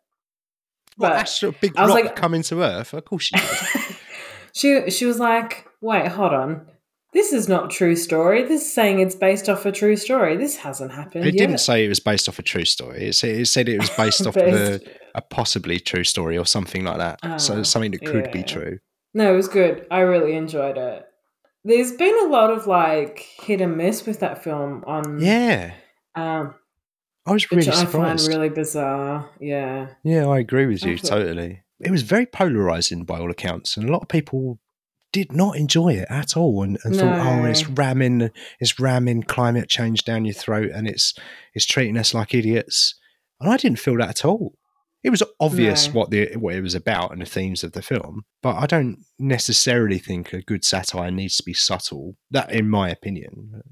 What 0.97 1.11
but 1.43 1.61
big 1.61 1.77
I 1.77 1.83
was 1.87 1.95
rock 1.95 2.05
like- 2.07 2.17
coming 2.17 2.43
to 2.45 2.63
Earth? 2.63 2.93
Of 2.95 3.05
course 3.05 3.25
she 3.25 3.37
did. 3.37 3.97
she 4.53 4.91
she 4.91 5.05
was 5.07 5.19
like, 5.19 5.67
"Wait, 5.81 6.09
hold 6.09 6.33
on. 6.33 6.67
This 7.13 7.33
is 7.33 7.49
not 7.49 7.65
a 7.65 7.69
true 7.69 7.97
story. 7.97 8.45
This 8.45 8.63
is 8.63 8.73
saying 8.73 9.01
it's 9.01 9.17
based 9.17 9.49
off 9.49 9.67
a 9.67 9.73
true 9.73 9.97
story. 9.97 10.37
This 10.37 10.57
hasn't 10.57 10.93
happened 10.93 11.25
It 11.27 11.35
yet." 11.35 11.39
didn't 11.41 11.59
say 11.59 11.85
it 11.85 11.89
was 11.89 11.99
based 12.01 12.29
off 12.29 12.39
a 12.39 12.43
true 12.43 12.65
story. 12.65 13.09
It 13.09 13.15
said 13.15 13.31
it, 13.41 13.47
said 13.47 13.69
it 13.69 13.81
was 13.81 13.91
based 13.97 14.27
off 14.27 14.35
Based- 14.35 14.85
the, 14.85 14.91
a 15.15 15.21
possibly 15.21 15.81
true 15.81 16.05
story 16.05 16.39
or 16.39 16.47
something 16.47 16.85
like 16.85 16.99
that. 16.99 17.41
so 17.41 17.59
Ah, 17.59 17.63
something 17.65 17.91
that 17.93 18.05
could 18.07 18.31
be 18.31 18.43
true. 18.45 18.79
No, 19.13 19.33
it 19.33 19.37
was 19.37 19.49
good. 19.49 19.87
I 19.91 20.01
really 20.01 20.35
enjoyed 20.37 20.79
it. 20.79 21.05
There's 21.65 21.93
been 21.93 22.17
a 22.21 22.29
lot 22.29 22.51
of 22.51 22.67
like 22.69 23.19
hit 23.43 23.61
and 23.61 23.77
miss 23.77 24.07
with 24.07 24.21
that 24.21 24.43
film 24.45 24.85
on 24.87 25.21
Yeah, 25.21 25.73
um 26.15 26.55
I 27.27 27.33
was 27.33 27.51
which 27.51 27.67
really 27.67 27.77
I 27.79 27.85
find 27.87 28.21
really 28.21 28.49
bizarre. 28.49 29.29
Yeah. 29.41 29.89
yeah, 30.05 30.27
I 30.29 30.39
agree 30.39 30.67
with 30.67 30.85
you 30.85 30.97
totally. 30.97 31.63
It 31.81 31.91
was 31.91 32.03
very 32.03 32.25
polarizing 32.27 33.05
by 33.05 33.19
all 33.19 33.31
accounts, 33.31 33.77
and 33.77 33.89
a 33.89 33.93
lot 33.93 34.03
of 34.03 34.09
people 34.09 34.59
did 35.13 35.33
not 35.33 35.57
enjoy 35.57 35.95
it 35.95 36.07
at 36.11 36.37
all, 36.37 36.63
and, 36.63 36.79
and 36.85 36.97
thought, 36.97 37.27
"Oh, 37.27 37.45
it's 37.45 37.69
ramming, 37.69 38.31
it's 38.61 38.79
ramming 38.79 39.23
climate 39.25 39.69
change 39.69 40.05
down 40.05 40.25
your 40.25 40.35
throat, 40.35 40.71
and 40.75 40.87
it's 40.89 41.15
it's 41.55 41.67
treating 41.67 41.97
us 41.99 42.15
like 42.15 42.35
idiots." 42.35 42.95
And 43.41 43.51
I 43.53 43.57
didn't 43.57 43.79
feel 43.79 43.97
that 43.99 44.09
at 44.11 44.25
all. 44.25 44.55
It 45.03 45.09
was 45.11 45.23
obvious 45.41 45.87
No. 45.87 45.93
what 45.95 46.11
the 46.11 46.37
what 46.37 46.55
it 46.55 46.61
was 46.63 46.75
about 46.75 47.11
and 47.13 47.23
the 47.23 47.27
themes 47.27 47.65
of 47.65 47.73
the 47.73 47.81
film, 47.83 48.23
but 48.43 48.57
I 48.57 48.67
don't 48.67 48.99
necessarily 49.19 49.99
think 49.99 50.33
a 50.33 50.43
good 50.43 50.65
satire 50.65 51.11
needs 51.11 51.37
to 51.39 51.43
be 51.43 51.55
subtle. 51.55 52.17
That, 52.31 52.53
in 52.53 52.69
my 52.69 52.91
opinion, 52.91 53.63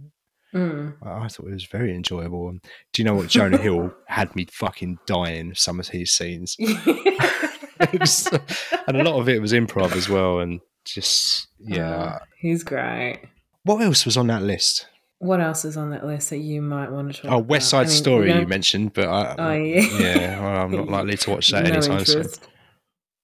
Mm. 0.54 0.94
I 1.02 1.28
thought 1.28 1.48
it 1.48 1.52
was 1.52 1.66
very 1.66 1.94
enjoyable. 1.94 2.48
And 2.48 2.62
do 2.94 3.02
you 3.02 3.04
know 3.04 3.12
what 3.14 3.28
Jonah 3.28 3.58
Hill 3.62 3.92
had 4.06 4.34
me 4.34 4.46
fucking 4.50 4.96
dying? 5.06 5.52
Some 5.54 5.78
of 5.78 5.88
his 5.88 6.10
scenes, 6.10 6.56
and 7.80 8.96
a 8.96 9.04
lot 9.04 9.20
of 9.20 9.28
it 9.28 9.40
was 9.42 9.52
improv 9.52 9.92
as 9.92 10.08
well. 10.08 10.40
And 10.40 10.60
just 10.94 11.48
yeah, 11.58 12.18
Oh, 12.20 12.24
he's 12.38 12.64
great. 12.64 13.20
what 13.64 13.80
else 13.82 14.04
was 14.04 14.16
on 14.16 14.26
that 14.28 14.42
list? 14.42 14.86
What 15.20 15.40
else 15.40 15.64
is 15.64 15.76
on 15.76 15.90
that 15.90 16.06
list 16.06 16.30
that 16.30 16.38
you 16.38 16.62
might 16.62 16.92
want 16.92 17.12
to 17.14 17.22
talk 17.22 17.32
Oh, 17.32 17.38
West 17.38 17.68
Side 17.70 17.78
about? 17.80 17.86
I 17.86 17.92
mean, 17.92 17.96
Story 17.98 18.32
you 18.40 18.46
mentioned, 18.46 18.92
but 18.94 19.08
I, 19.08 19.34
Oh, 19.38 19.52
yeah. 19.54 19.98
yeah, 19.98 20.40
well, 20.40 20.62
I'm 20.64 20.70
not 20.70 20.88
likely 20.96 21.16
to 21.16 21.30
watch 21.30 21.48
that 21.50 21.64
no 21.64 21.70
anytime 21.72 22.04
soon. 22.04 22.26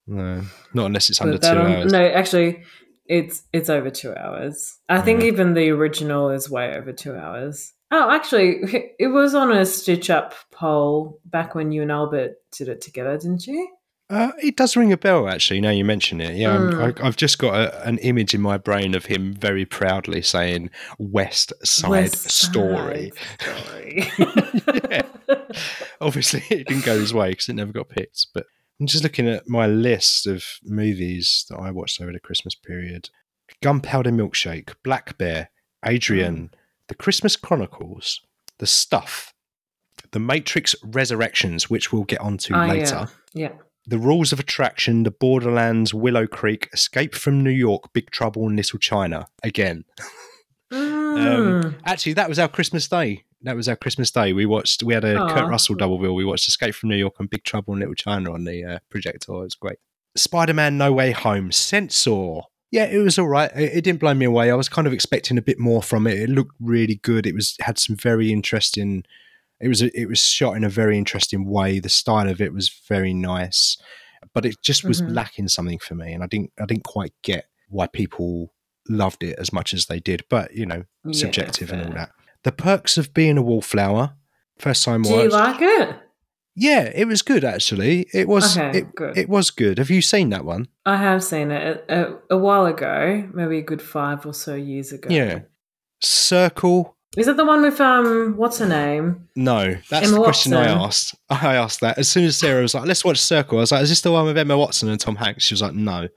No, 0.07 0.42
not 0.74 0.87
unless 0.87 1.09
it's 1.11 1.18
Put 1.18 1.29
under 1.29 1.38
two 1.38 1.46
on- 1.48 1.72
hours. 1.72 1.92
No, 1.92 2.05
actually, 2.05 2.62
it's 3.07 3.42
it's 3.53 3.70
over 3.70 3.90
two 3.90 4.14
hours. 4.14 4.79
I 4.88 5.00
think 5.00 5.20
Yeah. 5.20 5.29
even 5.29 5.55
the 5.55 5.70
original 5.70 6.31
is 6.31 6.50
way 6.50 6.74
over 6.77 6.92
two 6.92 7.14
hours. 7.14 7.72
Oh, 7.90 8.11
actually, 8.11 8.59
it 8.98 9.09
was 9.09 9.35
on 9.35 9.53
a 9.53 9.64
Stitch 9.64 10.11
Up 10.11 10.35
poll 10.50 11.20
back 11.24 11.55
when 11.55 11.70
you 11.72 11.83
and 11.83 11.92
Albert 11.92 12.33
did 12.57 12.68
it 12.68 12.81
together, 12.81 13.16
didn't 13.16 13.46
you? 13.46 13.68
Uh, 14.11 14.33
it 14.43 14.55
does 14.57 14.77
ring 14.77 14.93
a 14.93 14.97
bell, 14.99 15.29
actually. 15.29 15.61
Now 15.61 15.71
you 15.71 15.85
mention 15.85 16.21
it, 16.21 16.37
yeah, 16.37 16.57
Mm. 16.57 17.01
I, 17.03 17.07
I've 17.07 17.17
just 17.17 17.38
got 17.38 17.55
a, 17.55 17.87
an 17.88 17.97
image 17.99 18.35
in 18.35 18.40
my 18.43 18.59
brain 18.59 18.95
of 18.95 19.07
him 19.07 19.33
very 19.33 19.64
proudly 19.64 20.21
saying 20.21 20.71
"West 20.99 21.53
Side 21.64 21.90
West 21.90 22.31
Story." 22.31 23.11
Side 23.11 23.40
Story. 23.40 24.11
Yeah. 24.90 25.03
Obviously, 26.01 26.43
it 26.51 26.67
didn't 26.67 26.85
go 26.85 26.99
his 26.99 27.14
way 27.14 27.31
because 27.31 27.49
it 27.49 27.55
never 27.55 27.73
got 27.73 27.88
picked. 27.88 28.27
But 28.35 28.47
I'm 28.81 28.87
just 28.87 29.03
looking 29.05 29.29
at 29.29 29.49
my 29.49 29.67
list 29.67 30.27
of 30.27 30.45
movies 30.62 31.45
that 31.49 31.57
I 31.59 31.71
watched 31.71 32.01
over 32.01 32.12
the 32.12 32.21
Christmas 32.21 32.55
period: 32.55 33.09
Gunpowder 33.62 34.11
Milkshake, 34.11 34.75
Black 34.83 35.17
Bear, 35.17 35.51
Adrian, 35.85 36.51
The 36.88 36.95
Christmas 36.95 37.37
Chronicles, 37.37 38.21
The 38.59 38.67
Stuff, 38.67 39.33
The 40.12 40.21
Matrix 40.21 40.75
Resurrections, 40.85 41.71
which 41.71 41.93
we'll 41.93 42.05
get 42.05 42.21
onto 42.21 42.55
Oh, 42.55 42.67
later. 42.67 43.09
yeah. 43.33 43.53
The 43.87 43.99
Rules 43.99 44.33
of 44.33 44.40
Attraction, 44.40 45.03
The 45.03 45.11
Borderlands, 45.11 45.92
Willow 45.92 46.27
Creek, 46.27 46.68
Escape 46.73 47.14
from 47.14 47.42
New 47.44 47.51
York, 47.51 47.92
Big 47.92 48.11
Trouble 48.11 48.49
in 48.49 48.57
Little 48.57 48.79
China. 48.79 49.27
Again. 49.42 49.85
Mm. 50.73 51.64
Um, 51.64 51.77
actually, 51.85 52.14
that 52.14 52.29
was 52.29 52.38
our 52.38 52.49
Christmas 52.49 52.88
day. 52.88 53.25
That 53.42 53.57
was 53.57 53.68
our 53.68 53.77
Christmas 53.77 54.11
day. 54.11 54.33
We 54.33 54.47
watched, 54.47 54.83
we 54.83 54.94
had 54.94 55.05
a 55.05 55.18
Aw. 55.18 55.35
Kurt 55.35 55.49
Russell 55.49 55.75
double 55.75 55.99
bill. 55.99 56.14
We 56.14 56.25
watched 56.25 56.49
Escape 56.49 56.75
from 56.75 56.88
New 56.88 56.97
York 56.97 57.14
and 57.18 57.29
Big 57.29 57.44
Trouble 57.44 57.75
in 57.75 57.81
Little 57.81 57.94
China 57.94 58.33
on 58.33 58.44
the 58.44 58.64
uh, 58.64 58.79
projector. 58.88 59.33
It 59.35 59.38
was 59.38 59.55
great. 59.55 59.79
Spider 60.16 60.55
Man 60.55 60.79
No 60.79 60.92
Way 60.92 61.11
Home, 61.11 61.53
Censor. 61.53 62.40
Yeah, 62.70 62.87
it 62.87 62.99
was 62.99 63.18
all 63.18 63.29
right. 63.29 63.51
It, 63.55 63.77
it 63.77 63.85
didn't 63.85 64.01
blow 64.01 64.14
me 64.14 64.25
away. 64.25 64.51
I 64.51 64.55
was 64.55 64.68
kind 64.68 64.87
of 64.87 64.92
expecting 64.92 65.37
a 65.37 65.42
bit 65.42 65.59
more 65.59 65.83
from 65.83 66.07
it. 66.07 66.18
It 66.18 66.31
looked 66.31 66.57
really 66.59 66.97
good. 66.97 67.27
It 67.27 67.35
was 67.35 67.57
had 67.61 67.79
some 67.79 67.97
very 67.97 68.33
interesting. 68.33 69.05
It 69.64 69.68
was 69.68 69.81
it 69.81 70.07
was 70.07 70.18
shot 70.20 70.57
in 70.59 70.64
a 70.64 70.68
very 70.68 70.98
interesting 70.98 71.46
way. 71.48 71.79
The 71.81 71.88
style 71.88 72.29
of 72.29 72.40
it 72.40 72.53
was 72.53 72.68
very 72.87 73.14
nice, 73.14 73.79
but 74.35 74.44
it 74.44 74.57
just 74.62 74.85
was 74.85 75.00
Mhm. 75.00 75.14
lacking 75.14 75.48
something 75.48 75.79
for 75.79 75.94
me, 75.94 76.12
and 76.12 76.22
I 76.22 76.27
didn't 76.27 76.53
I 76.61 76.66
didn't 76.66 76.85
quite 76.85 77.14
get 77.22 77.46
why 77.70 77.87
people 77.87 78.53
loved 78.88 79.22
it 79.22 79.38
as 79.38 79.53
much 79.55 79.72
as 79.72 79.87
they 79.87 80.00
did. 80.00 80.24
But 80.29 80.55
you 80.55 80.66
know, 80.66 80.85
Yeah, 81.05 81.12
subjective 81.18 81.72
and 81.72 81.83
all 81.87 81.94
that. 81.94 82.11
The 82.42 82.53
perks 82.53 82.98
of 82.98 83.14
being 83.14 83.38
a 83.38 83.42
wallflower. 83.42 84.14
First 84.59 84.85
time 84.85 85.03
Do 85.03 85.09
you 85.11 85.29
like 85.31 85.57
it? 85.62 85.96
yeah, 86.55 86.92
it 86.94 87.07
was 87.09 87.22
good 87.22 87.42
actually. 87.42 88.07
It 88.12 88.29
was 88.29 88.59
Okay, 88.59 88.81
it, 88.81 88.94
good. 88.94 89.16
it 89.16 89.29
was 89.31 89.50
good. 89.50 89.79
Have 89.79 89.88
you 89.90 90.03
seen 90.03 90.29
that 90.29 90.44
one? 90.44 90.68
I 90.85 90.96
have 90.98 91.24
seen 91.24 91.50
it 91.50 91.85
a, 91.88 91.94
a, 92.12 92.18
a 92.37 92.38
while 92.38 92.66
ago, 92.66 93.29
maybe 93.33 93.57
a 93.59 93.62
good 93.62 93.81
five 93.81 94.27
or 94.27 94.35
so 94.35 94.55
years 94.55 94.92
ago. 94.92 95.09
Yeah. 95.09 95.40
Circle. 96.03 96.93
Is 97.16 97.29
it 97.29 97.37
the 97.37 97.44
one 97.44 97.62
with 97.62 97.81
um 97.81 98.37
what's 98.37 98.59
her 98.59 98.66
name? 98.66 99.29
No, 99.37 99.77
that's 99.90 100.07
Emma 100.09 100.16
the 100.18 100.22
question 100.24 100.53
I 100.55 100.66
asked. 100.66 101.14
I 101.31 101.55
asked 101.57 101.81
that 101.81 101.98
as 101.98 102.09
soon 102.09 102.24
as 102.24 102.37
Sarah 102.37 102.62
was 102.62 102.74
like, 102.74 102.87
"Let's 102.87 103.05
watch 103.05 103.18
Circle." 103.20 103.59
I 103.59 103.61
was 103.61 103.72
like, 103.72 103.83
"Is 103.83 103.88
this 103.88 104.00
the 104.00 104.11
one 104.12 104.24
with 104.27 104.37
Emma 104.38 104.57
Watson 104.59 104.88
and 104.88 104.98
Tom 105.00 105.16
Hanks?" 105.16 105.44
She 105.44 105.55
was 105.55 105.62
like, 105.62 105.74
"No." 105.74 106.09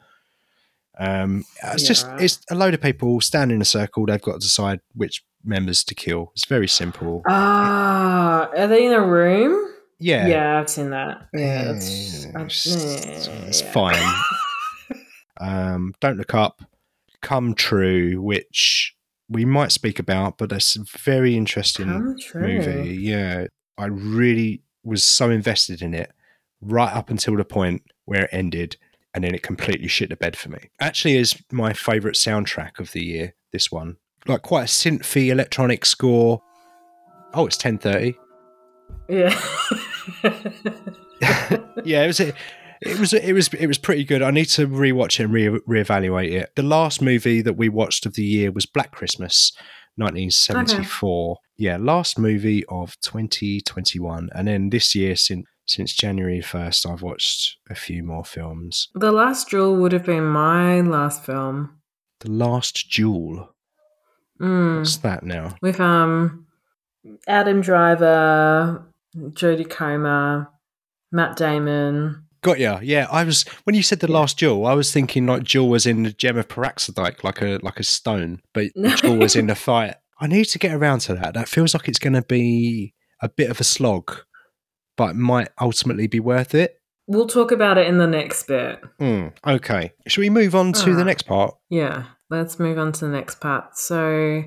Um, 0.99 1.43
it's 1.63 1.83
Yeah, 1.83 1.88
just 1.88 2.07
right. 2.07 2.21
it's 2.21 2.39
a 2.49 2.55
load 2.55 2.73
of 2.73 2.81
people 2.81 3.21
stand 3.21 3.51
in 3.51 3.62
a 3.62 3.65
circle. 3.65 4.05
They've 4.07 4.21
got 4.21 4.33
to 4.33 4.39
decide 4.39 4.79
which 4.95 5.23
members 5.43 5.83
to 5.83 5.93
kill. 5.95 6.31
It's 6.33 6.45
very 6.45 6.67
simple. 6.67 7.21
Ah, 7.29 8.49
are 8.57 8.67
they 8.67 8.86
in 8.88 8.93
a 8.93 9.01
room? 9.05 9.71
Yeah, 9.99 10.27
Yeah, 10.27 10.60
I've 10.60 10.69
seen 10.69 10.89
that. 10.91 11.27
Yeah, 11.33 11.73
it's, 11.73 12.25
I- 12.36 12.41
it's- 12.41 13.27
it's 13.27 13.62
yeah. 13.62 13.71
fine. 13.71 14.13
um, 15.39 15.93
don't 15.99 16.17
look 16.17 16.33
up. 16.33 16.62
Come 17.21 17.53
true, 17.55 18.21
which 18.21 18.95
we 19.29 19.45
might 19.45 19.71
speak 19.71 19.99
about, 19.99 20.37
but 20.37 20.51
it's 20.51 20.75
a 20.75 20.83
very 20.99 21.35
interesting 21.35 22.15
movie. 22.33 22.97
Yeah, 22.99 23.47
I 23.77 23.85
really 23.85 24.61
was 24.83 25.03
so 25.03 25.29
invested 25.29 25.81
in 25.81 25.93
it 25.93 26.11
right 26.61 26.93
up 26.93 27.09
until 27.09 27.35
the 27.35 27.45
point 27.45 27.83
where 28.05 28.23
it 28.23 28.29
ended, 28.31 28.77
and 29.13 29.23
then 29.23 29.35
it 29.35 29.43
completely 29.43 29.87
shit 29.87 30.09
the 30.09 30.15
bed 30.15 30.37
for 30.37 30.49
me. 30.49 30.69
Actually, 30.79 31.17
is 31.17 31.35
my 31.51 31.73
favourite 31.73 32.15
soundtrack 32.15 32.79
of 32.79 32.91
the 32.91 33.03
year. 33.03 33.33
This 33.51 33.71
one, 33.71 33.97
like 34.25 34.41
quite 34.41 34.63
a 34.63 34.65
synthy 34.65 35.29
electronic 35.29 35.85
score. 35.85 36.41
Oh, 37.33 37.45
it's 37.45 37.57
ten 37.57 37.77
thirty. 37.77 38.17
Yeah. 39.09 39.39
yeah, 41.83 42.03
it 42.03 42.07
was. 42.07 42.21
It 42.81 42.99
was 42.99 43.13
it 43.13 43.33
was 43.33 43.47
it 43.53 43.67
was 43.67 43.77
pretty 43.77 44.03
good. 44.03 44.21
I 44.21 44.31
need 44.31 44.45
to 44.49 44.67
rewatch 44.67 45.19
it 45.19 45.23
and 45.25 45.33
re 45.33 45.47
reevaluate 45.47 46.31
it. 46.31 46.51
The 46.55 46.63
last 46.63 47.01
movie 47.01 47.41
that 47.41 47.53
we 47.53 47.69
watched 47.69 48.05
of 48.05 48.13
the 48.13 48.23
year 48.23 48.51
was 48.51 48.65
Black 48.65 48.91
Christmas, 48.91 49.51
1974. 49.95 51.37
Yeah, 51.57 51.77
last 51.79 52.19
movie 52.19 52.63
of 52.65 52.99
2021, 53.01 54.29
and 54.35 54.47
then 54.47 54.69
this 54.69 54.93
year 54.93 55.15
since 55.15 55.47
since 55.65 55.93
January 55.93 56.39
1st, 56.39 56.89
I've 56.89 57.01
watched 57.01 57.57
a 57.69 57.75
few 57.75 58.01
more 58.01 58.23
films. 58.23 58.87
The 58.95 59.11
Last 59.11 59.49
Duel 59.49 59.75
would 59.75 59.91
have 59.91 60.05
been 60.05 60.23
my 60.23 60.79
last 60.79 61.25
film. 61.25 61.81
The 62.21 62.31
Last 62.31 62.89
Duel. 62.89 63.53
Mm. 64.39 64.77
What's 64.79 64.97
that 64.97 65.23
now? 65.23 65.55
With 65.61 65.79
um 65.81 66.47
Adam 67.27 67.61
Driver, 67.61 68.85
Jodie 69.15 69.69
Comer, 69.69 70.49
Matt 71.11 71.35
Damon. 71.35 72.26
Got 72.47 72.60
ya. 72.60 72.79
Yeah, 72.81 73.07
I 73.12 73.25
was 73.25 73.43
when 73.65 73.75
you 73.75 73.83
said 73.83 73.99
the 73.99 74.07
Yeah. 74.07 74.13
last 74.19 74.38
jewel, 74.38 74.65
I 74.67 74.73
was 74.73 74.89
thinking 74.93 75.25
like 75.27 75.43
jewel 75.43 75.67
was 75.67 75.86
in 75.86 76.03
the 76.03 76.13
gem 76.13 76.38
of 76.38 76.47
Paraxodike, 76.47 77.21
like 77.25 77.41
a 77.41 77.60
like 77.62 77.77
a 77.77 77.83
stone, 77.83 78.39
but 78.53 78.67
No. 78.73 78.89
jewel 78.95 79.17
was 79.17 79.36
in 79.36 79.47
the 79.51 79.55
fight. 79.55 79.95
I 80.21 80.27
need 80.27 80.45
to 80.45 80.57
get 80.57 80.73
around 80.73 80.99
to 81.01 81.13
that. 81.15 81.33
That 81.33 81.49
feels 81.49 81.73
like 81.73 81.89
it's 81.89 81.99
going 81.99 82.13
to 82.13 82.21
be 82.21 82.93
a 83.21 83.27
bit 83.27 83.49
of 83.49 83.60
a 83.60 83.65
slog, 83.65 84.15
but 84.95 85.17
might 85.17 85.49
ultimately 85.60 86.07
be 86.07 86.21
worth 86.21 86.55
it. 86.55 86.79
We'll 87.05 87.27
talk 87.27 87.51
about 87.51 87.77
it 87.77 87.86
in 87.88 87.97
the 87.97 88.07
next 88.07 88.47
bit. 88.47 88.79
Hmm. 88.97 89.27
okay. 89.45 89.91
Should 90.07 90.21
we 90.21 90.29
move 90.29 90.55
on 90.55 90.71
to 90.71 90.95
the 90.95 91.03
next 91.03 91.23
part? 91.23 91.53
Yeah, 91.69 92.05
let's 92.29 92.60
move 92.60 92.77
on 92.79 92.93
to 92.93 93.05
the 93.07 93.12
next 93.12 93.41
part. 93.41 93.77
So, 93.77 94.43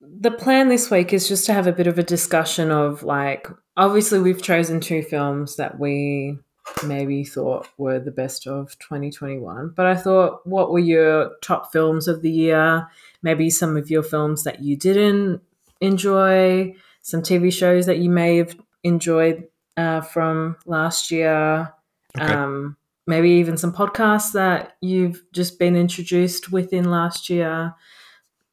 the 0.00 0.32
plan 0.32 0.68
this 0.70 0.90
week 0.90 1.12
is 1.12 1.28
just 1.28 1.46
to 1.46 1.52
have 1.52 1.68
a 1.68 1.72
bit 1.72 1.86
of 1.86 2.00
a 2.00 2.02
discussion 2.02 2.72
of 2.72 3.04
like, 3.04 3.46
obviously, 3.76 4.18
we've 4.18 4.42
chosen 4.42 4.80
two 4.80 5.02
films 5.02 5.54
that 5.56 5.78
we 5.78 6.38
maybe 6.86 7.24
thought 7.24 7.68
were 7.76 7.98
the 7.98 8.10
best 8.10 8.46
of 8.46 8.78
2021. 8.78 9.72
But 9.76 9.86
I 9.86 9.94
thought, 9.94 10.46
what 10.46 10.70
were 10.70 10.78
your 10.78 11.32
top 11.42 11.72
films 11.72 12.08
of 12.08 12.22
the 12.22 12.30
year? 12.30 12.88
Maybe 13.22 13.50
some 13.50 13.76
of 13.76 13.90
your 13.90 14.02
films 14.02 14.44
that 14.44 14.62
you 14.62 14.76
didn't 14.76 15.42
enjoy, 15.80 16.74
some 17.02 17.22
TV 17.22 17.52
shows 17.52 17.86
that 17.86 17.98
you 17.98 18.10
may 18.10 18.36
have 18.38 18.56
enjoyed 18.84 19.48
uh, 19.76 20.00
from 20.00 20.56
last 20.66 21.10
year 21.10 21.72
Okay. 22.16 22.32
um, 22.32 22.76
maybe 23.06 23.30
even 23.30 23.56
some 23.56 23.72
podcasts 23.72 24.32
that 24.32 24.76
you've 24.80 25.22
just 25.32 25.58
been 25.58 25.76
introduced 25.76 26.52
within 26.52 26.90
last 26.90 27.30
year. 27.30 27.74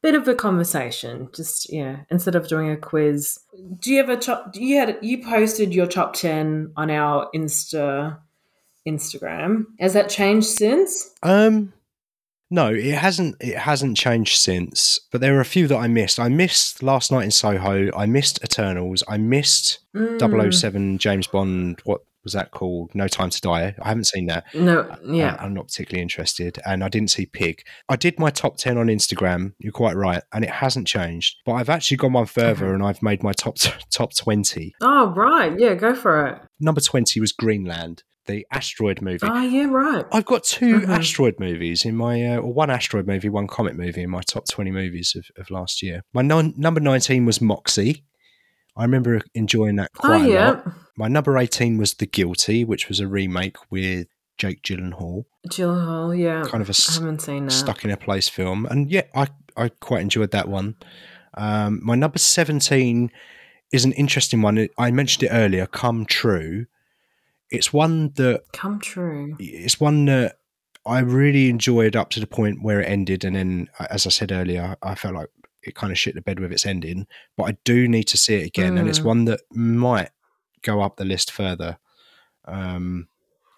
Bit 0.01 0.15
of 0.15 0.27
a 0.27 0.35
conversation, 0.35 1.29
just 1.35 1.71
yeah. 1.73 1.97
Instead 2.09 2.35
of 2.35 2.47
doing 2.47 2.69
a 2.71 2.77
quiz, 2.77 3.38
do 3.79 3.91
you 3.91 3.97
have 3.97 4.09
a 4.09 4.15
top? 4.17 4.55
You 4.55 4.77
had 4.77 4.97
you 5.01 5.21
posted 5.23 5.73
your 5.73 5.88
top 5.88 6.13
ten 6.13 6.71
on 6.77 6.89
our 6.89 7.29
Insta 7.35 8.17
Instagram. 8.88 9.65
Has 9.79 9.93
that 9.93 10.09
changed 10.09 10.47
since? 10.47 11.12
Um, 11.21 11.73
no, 12.49 12.73
it 12.73 12.95
hasn't. 12.95 13.35
It 13.41 13.57
hasn't 13.57 13.97
changed 13.97 14.38
since. 14.39 14.99
But 15.12 15.21
there 15.21 15.38
are 15.38 15.41
a 15.41 15.45
few 15.45 15.67
that 15.67 15.77
I 15.77 15.88
missed. 15.88 16.19
I 16.19 16.29
missed 16.29 16.81
Last 16.81 17.12
Night 17.12 17.25
in 17.25 17.31
Soho. 17.31 17.89
I 17.95 18.05
missed 18.05 18.43
Eternals. 18.43 19.03
I 19.07 19.17
missed 19.17 19.79
Mm, 19.95 20.53
007 20.53 20.97
James 20.99 21.27
Bond. 21.27 21.81
What 21.83 22.01
was 22.23 22.34
that 22.34 22.51
called? 22.51 22.91
No 22.93 23.08
Time 23.08 23.29
to 23.29 23.41
Die. 23.41 23.75
I 23.82 23.88
haven't 23.88 24.05
seen 24.08 24.25
that. 24.27 24.45
No, 24.53 24.95
yeah. 25.05 25.38
I, 25.39 25.45
am 25.45 25.53
not 25.53 25.67
particularly 25.67 26.01
interested. 26.01 26.60
And 26.65 26.84
I 26.84 26.89
didn't 26.89 27.12
see 27.12 27.25
Pig. 27.25 27.63
I 27.88 27.95
did 27.95 28.19
my 28.19 28.29
top 28.29 28.58
10 28.58 28.77
on 28.77 28.88
Instagram. 28.88 29.53
You're 29.60 29.71
quite 29.71 29.95
right. 29.95 30.21
And 30.34 30.43
it 30.43 30.49
hasn't 30.49 30.88
changed. 30.88 31.38
But 31.45 31.53
I've 31.53 31.69
actually 31.69 31.97
gone 31.97 32.13
one 32.13 32.25
further 32.25 32.65
Okay. 32.65 32.73
and 32.75 32.84
I've 32.84 33.01
made 33.01 33.23
my 33.23 33.32
top 33.34 33.58
top 33.91 34.15
20. 34.15 34.73
oh 34.82 35.13
right, 35.15 35.58
yeah. 35.60 35.73
Go 35.75 35.95
for 35.95 36.27
it. 36.27 36.41
Number 36.60 36.82
20 36.82 37.19
was 37.21 37.32
Greenland, 37.32 38.03
the 38.25 38.45
asteroid 38.51 39.01
movie. 39.01 39.19
Oh 39.23 39.41
yeah, 39.41 39.65
right. 39.69 40.05
I've 40.12 40.25
got 40.25 40.43
2 40.43 40.82
Mhm. 40.82 40.89
asteroid 40.89 41.36
movies 41.39 41.86
in 41.86 41.95
my, 41.95 42.23
uh, 42.25 42.38
or 42.38 42.53
one 42.53 42.69
asteroid 42.69 43.08
movie, 43.08 43.29
one 43.29 43.47
comet 43.47 43.75
movie 43.77 44.03
in 44.03 44.10
my 44.10 44.21
top 44.21 44.47
20 44.47 44.71
movies 44.71 45.15
of, 45.15 45.25
of 45.41 45.49
last 45.49 45.82
year. 45.82 46.01
My 46.13 46.21
non, 46.21 46.53
number 46.58 46.79
19 46.82 47.25
was 47.25 47.39
Moxie. 47.41 48.03
I 48.75 48.84
remember 48.84 49.21
enjoying 49.36 49.75
that 49.77 49.91
Oh 49.97 49.99
quite 50.08 50.25
a 50.25 50.29
yeah, 50.32 50.49
lot. 50.51 50.67
My 50.95 51.08
number 51.08 51.38
18 51.38 51.77
was 51.77 51.93
The 51.95 52.05
Guilty, 52.05 52.63
which 52.63 52.88
was 52.89 52.99
a 52.99 53.08
remake 53.08 53.58
with 53.69 54.08
Jake 54.38 54.62
Gyllenhaal. 54.63 55.25
Jill 55.49 55.79
Hall. 55.79 56.13
Yeah, 56.15 56.43
Kind 56.45 56.62
of 56.62 56.69
a 56.69 56.73
I 56.89 56.93
haven't 56.93 57.21
seen 57.21 57.45
that. 57.45 57.51
stuck 57.51 57.84
in 57.84 57.91
a 57.91 57.97
place 57.97 58.29
film. 58.29 58.65
And 58.65 58.89
yeah, 58.91 59.03
I, 59.15 59.27
I 59.58 59.69
quite 59.69 60.01
enjoyed 60.01 60.32
that 60.32 60.47
one. 60.47 60.75
Um, 61.36 61.79
my 61.84 61.95
number 61.95 62.17
17 62.17 63.12
is 63.71 63.86
an 63.86 63.91
interesting 63.93 64.41
one. 64.41 64.67
I 64.77 64.91
mentioned 64.91 65.23
it 65.23 65.34
earlier, 65.34 65.65
Come 65.67 66.05
True. 66.05 66.65
It's 67.51 67.73
one 67.73 68.12
that 68.15 68.43
Come 68.53 68.79
true. 68.79 69.36
it's 69.39 69.79
one 69.79 70.05
that 70.05 70.38
I 70.86 70.99
really 70.99 71.49
enjoyed 71.49 71.95
up 71.95 72.10
to 72.12 72.19
the 72.19 72.27
point 72.27 72.62
where 72.62 72.79
it 72.82 72.86
ended, 72.88 73.23
and 73.25 73.36
then, 73.36 73.69
as 73.89 74.05
I 74.05 74.10
said 74.12 74.32
earlier, 74.32 74.75
I 74.84 74.93
felt 74.95 75.15
like 75.15 75.29
it 75.69 75.75
kind 75.75 75.91
of 75.91 75.97
shit 75.99 76.15
the 76.15 76.21
bed 76.21 76.39
with 76.39 76.51
its 76.51 76.65
ending. 76.65 77.08
But 77.38 77.43
I 77.45 77.58
do 77.63 77.88
need 77.88 78.03
to 78.05 78.17
see 78.17 78.36
it 78.36 78.47
again, 78.47 78.77
and 78.77 78.89
it's 78.89 78.99
Mm. 78.99 79.05
one 79.05 79.25
that 79.25 79.41
might 79.51 80.10
go 80.63 80.82
up 80.82 80.97
the 80.97 81.05
list 81.05 81.32
further. 81.32 81.77
Um, 82.45 83.08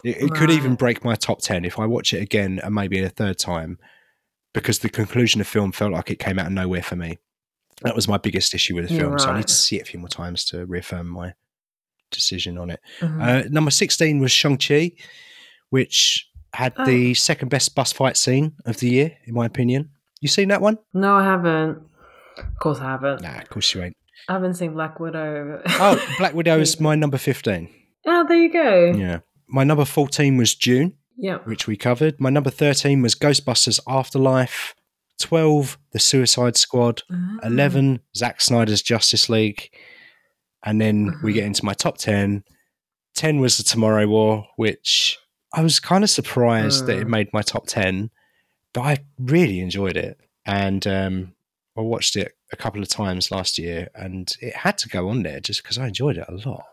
it, 0.04 0.16
it 0.18 0.30
could 0.34 0.50
even 0.50 0.74
break 0.74 1.04
my 1.04 1.14
top 1.14 1.40
ten 1.40 1.64
if 1.64 1.78
I 1.78 1.86
watch 1.86 2.12
it 2.12 2.22
again 2.22 2.60
and 2.62 2.74
maybe 2.74 3.00
a 3.00 3.08
third 3.08 3.38
time, 3.38 3.78
because 4.52 4.80
the 4.80 4.88
conclusion 4.90 5.40
of 5.40 5.46
the 5.46 5.50
film 5.52 5.72
felt 5.72 5.92
like 5.92 6.10
it 6.10 6.18
came 6.18 6.38
out 6.38 6.46
of 6.46 6.52
nowhere 6.52 6.82
for 6.82 6.96
me. 6.96 7.18
That 7.82 7.94
was 7.96 8.06
my 8.06 8.18
biggest 8.18 8.54
issue 8.54 8.74
with 8.76 8.88
the 8.88 8.96
film, 8.98 9.18
so 9.18 9.30
I 9.30 9.36
need 9.38 9.48
to 9.48 9.54
see 9.54 9.76
it 9.76 9.82
a 9.82 9.84
few 9.86 9.98
more 9.98 10.08
times 10.08 10.44
to 10.46 10.66
reaffirm 10.66 11.08
my 11.08 11.34
decision 12.10 12.58
on 12.58 12.70
it. 12.70 12.80
Mhm. 13.00 13.22
Uh, 13.46 13.48
number 13.48 13.70
16 13.70 14.20
was 14.20 14.30
Shang-Chi, 14.30 14.92
which 15.70 16.28
had 16.52 16.74
Oh. 16.76 16.84
the 16.84 17.14
second 17.14 17.48
best 17.48 17.74
bus 17.74 17.92
fight 17.92 18.16
scene 18.16 18.52
of 18.66 18.76
the 18.76 18.88
year, 18.90 19.16
in 19.24 19.34
my 19.34 19.46
opinion. 19.46 19.90
You 20.20 20.28
seen 20.28 20.48
that 20.48 20.60
one? 20.60 20.78
no, 20.92 21.14
I 21.16 21.24
haven't. 21.24 21.82
Of 22.38 22.58
course, 22.60 22.78
I 22.80 22.84
haven't. 22.92 23.22
Nah, 23.22 23.38
of 23.40 23.48
course 23.50 23.74
you 23.74 23.82
ain't. 23.82 23.96
I 24.28 24.34
haven't 24.34 24.54
seen 24.54 24.72
Black 24.74 25.00
Widow. 25.00 25.60
Oh, 25.66 26.14
Black 26.18 26.34
Widow 26.34 26.58
is 26.60 26.78
my 26.80 26.94
number 26.94 27.18
15. 27.18 27.68
oh, 28.06 28.26
there 28.28 28.36
you 28.38 28.52
go. 28.52 28.92
Yeah. 28.96 29.18
My 29.48 29.64
number 29.64 29.84
14 29.84 30.36
was 30.36 30.54
June, 30.54 30.94
Yeah. 31.16 31.38
which 31.44 31.66
we 31.66 31.76
covered. 31.76 32.20
My 32.20 32.30
number 32.30 32.50
13 32.50 33.02
was 33.02 33.14
Ghostbusters 33.14 33.80
Afterlife. 33.88 34.74
12, 35.20 35.78
The 35.92 35.98
Suicide 35.98 36.56
Squad. 36.56 37.02
Ah. 37.12 37.38
11, 37.44 38.00
Zack 38.16 38.40
Snyder's 38.40 38.82
Justice 38.82 39.28
League. 39.28 39.70
And 40.64 40.80
then 40.80 41.18
we 41.22 41.32
Mhm. 41.32 41.34
get 41.34 41.44
into 41.44 41.64
my 41.64 41.74
top 41.74 41.98
10. 41.98 42.44
10 43.14 43.40
was 43.40 43.56
The 43.56 43.62
Tomorrow 43.64 44.06
War, 44.06 44.46
which 44.56 45.18
I 45.52 45.62
was 45.62 45.80
kind 45.80 46.02
of 46.02 46.10
surprised 46.10 46.86
that 46.86 46.98
it 46.98 47.06
Mm. 47.06 47.10
made 47.10 47.32
my 47.32 47.42
top 47.42 47.66
10, 47.66 48.10
but 48.72 48.80
I 48.82 48.98
really 49.18 49.60
enjoyed 49.60 49.96
it. 49.96 50.18
And 50.46 50.86
um, 50.86 51.34
I 51.76 51.80
watched 51.80 52.16
it 52.16 52.32
a 52.52 52.56
couple 52.56 52.82
of 52.82 52.88
times 52.88 53.30
last 53.30 53.58
year, 53.58 53.88
and 53.94 54.30
it 54.40 54.54
had 54.54 54.76
to 54.78 54.88
go 54.88 55.08
on 55.08 55.22
there 55.22 55.40
just 55.40 55.62
because 55.62 55.78
I 55.78 55.86
enjoyed 55.88 56.18
it 56.18 56.26
a 56.28 56.48
lot. 56.48 56.64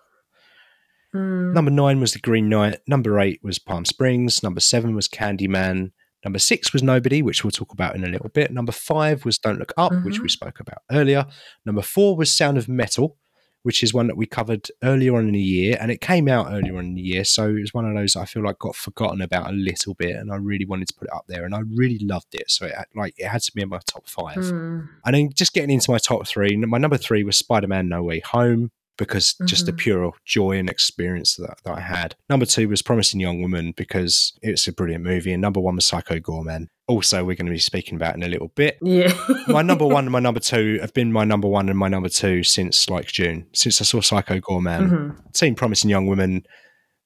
Mm. 1.15 1.53
Number 1.53 1.71
nine 1.71 1.99
was 1.99 2.13
The 2.13 2.19
Green 2.19 2.49
Knight. 2.49 2.79
Number 2.88 3.19
eight 3.19 3.39
was 3.43 3.59
Palm 3.59 3.85
Springs. 3.85 4.43
Number 4.43 4.59
seven 4.59 4.93
was 4.95 5.07
Candyman. 5.07 5.91
Number 6.23 6.39
six 6.39 6.73
was 6.73 6.83
Nobody, 6.83 7.21
which 7.21 7.43
we'll 7.43 7.51
talk 7.51 7.71
about 7.71 7.95
in 7.95 8.03
a 8.03 8.09
little 8.09 8.29
bit. 8.29 8.51
Number 8.51 8.73
five 8.73 9.23
was 9.25 9.38
Don't 9.38 9.57
Look 9.57 9.73
Up, 9.77 9.93
which 10.03 10.15
Mhm. 10.19 10.23
we 10.23 10.29
spoke 10.29 10.59
about 10.59 10.79
earlier. 10.91 11.25
Number 11.65 11.81
four 11.81 12.15
was 12.17 12.31
Sound 12.31 12.57
of 12.57 12.67
Metal, 12.67 13.17
which 13.63 13.84
is 13.84 13.93
one 13.93 14.08
that 14.08 14.17
we 14.17 14.26
covered 14.26 14.67
earlier 14.84 15.15
on 15.15 15.28
in 15.28 15.34
the 15.34 15.39
year, 15.39 15.78
and 15.80 15.91
it 15.91 16.02
came 16.02 16.28
out 16.28 16.52
earlier 16.52 16.78
on 16.78 16.86
in 16.86 16.95
the 16.95 17.02
year, 17.02 17.24
so 17.24 17.50
it 17.50 17.62
was 17.62 17.74
one 17.74 17.86
of 17.86 17.95
those 17.95 18.15
I 18.15 18.26
feel 18.26 18.43
like 18.43 18.60
got 18.60 18.76
forgotten 18.76 19.22
about 19.22 19.50
a 19.50 19.54
little 19.54 19.93
bit, 19.93 20.15
and 20.15 20.32
I 20.32 20.36
really 20.36 20.65
wanted 20.65 20.88
to 20.89 20.93
put 20.93 21.08
it 21.08 21.13
up 21.13 21.26
there, 21.28 21.45
and 21.45 21.54
I 21.54 21.62
really 21.76 22.00
loved 22.00 22.34
it, 22.36 22.50
so 22.50 22.65
it 22.65 22.76
had, 22.76 22.86
like 22.95 23.15
it 23.17 23.28
had 23.28 23.41
to 23.41 23.52
be 23.52 23.62
in 23.62 23.69
my 23.69 23.80
top 23.86 24.08
five. 24.08 24.38
Mm. 24.38 24.88
And 25.06 25.15
then 25.15 25.30
just 25.34 25.54
getting 25.54 25.72
into 25.72 25.91
my 25.91 25.98
top 25.98 26.28
three, 26.28 26.56
my 26.56 26.78
number 26.78 26.98
three 26.98 27.24
was 27.24 27.38
Spider 27.38 27.67
Man 27.67 27.89
No 27.89 28.04
Way 28.04 28.19
Home 28.19 28.72
because 28.99 29.33
just 29.45 29.65
the 29.65 29.71
Mhm. 29.73 29.77
pure 29.77 30.12
joy 30.25 30.57
and 30.59 30.69
experience 30.69 31.35
that, 31.38 31.57
that 31.65 31.77
I 31.77 31.79
had. 31.79 32.15
Number 32.29 32.45
two 32.45 32.69
was 32.69 32.81
Promising 32.83 33.19
Young 33.19 33.41
Woman 33.41 33.73
because 33.75 34.33
it's 34.43 34.67
a 34.67 34.73
brilliant 34.73 35.03
movie. 35.03 35.31
And 35.33 35.41
number 35.41 35.59
one 35.59 35.75
was 35.75 35.85
Psycho 35.85 36.19
Goreman. 36.19 36.67
Also, 36.88 37.19
we're 37.23 37.35
going 37.35 37.45
to 37.45 37.51
be 37.51 37.57
speaking 37.59 37.95
about 37.95 38.15
in 38.15 38.23
a 38.23 38.27
little 38.27 38.51
bit. 38.55 38.77
Yeah. 38.81 39.13
My 39.47 39.62
number 39.62 39.85
one 39.85 40.05
and 40.05 40.12
my 40.12 40.19
number 40.19 40.39
two 40.51 40.77
have 40.81 40.93
been 40.93 41.12
my 41.12 41.23
number 41.23 41.47
one 41.47 41.69
and 41.69 41.77
my 41.79 41.88
number 41.88 42.09
two 42.09 42.43
since 42.43 42.89
like 42.89 43.07
June, 43.07 43.45
since 43.53 43.81
I 43.81 43.85
saw 43.85 44.01
Psycho 44.01 44.39
Goreman. 44.39 44.89
Mhm. 44.89 45.15
Seen 45.35 45.55
Promising 45.55 45.89
Young 45.89 46.05
Woman 46.07 46.43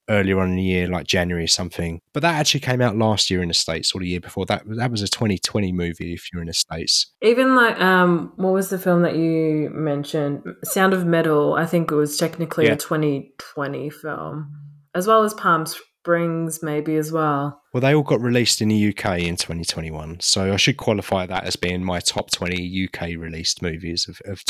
earlier 0.08 0.40
on 0.40 0.50
in 0.50 0.56
the 0.56 0.62
year, 0.62 0.86
like 0.86 1.06
January 1.06 1.44
or 1.44 1.48
something. 1.48 2.00
But 2.12 2.20
that 2.20 2.34
actually 2.34 2.60
came 2.60 2.80
out 2.80 2.96
last 2.96 3.30
year 3.30 3.42
in 3.42 3.48
the 3.48 3.54
States 3.54 3.94
or 3.94 4.00
the 4.00 4.08
year 4.08 4.20
before. 4.20 4.46
That 4.46 4.62
that 4.76 4.90
was 4.90 5.02
a 5.02 5.08
2020 5.08 5.72
movie 5.72 6.12
if 6.12 6.32
you're 6.32 6.42
in 6.42 6.48
the 6.48 6.54
States. 6.54 7.12
Even 7.22 7.54
like, 7.56 7.80
um, 7.80 8.32
what 8.36 8.52
was 8.52 8.70
the 8.70 8.78
film 8.78 9.02
that 9.02 9.16
you 9.16 9.70
mentioned? 9.72 10.42
Sound 10.64 10.92
of 10.92 11.06
Metal. 11.06 11.54
I 11.54 11.66
think 11.66 11.90
it 11.90 11.94
was 11.96 12.16
technically 12.16 12.66
Yeah. 12.66 12.72
a 12.72 12.76
2020 12.76 13.90
film, 13.90 14.52
as 14.94 15.06
well 15.06 15.22
as 15.22 15.34
Palm 15.34 15.66
Springs, 15.66 16.62
maybe 16.62 16.96
as 16.96 17.10
well. 17.10 17.62
Well, 17.72 17.80
they 17.80 17.94
all 17.94 18.02
got 18.02 18.20
released 18.20 18.60
in 18.60 18.68
the 18.68 18.88
UK 18.90 19.20
in 19.20 19.36
2021. 19.36 20.18
So 20.20 20.52
I 20.52 20.56
should 20.56 20.76
qualify 20.76 21.26
that 21.26 21.44
as 21.44 21.56
being 21.56 21.82
my 21.82 22.00
top 22.00 22.30
20 22.30 22.56
UK 22.88 23.16
released 23.16 23.62
movies 23.62 24.06
of, 24.08 24.20
of 24.30 24.44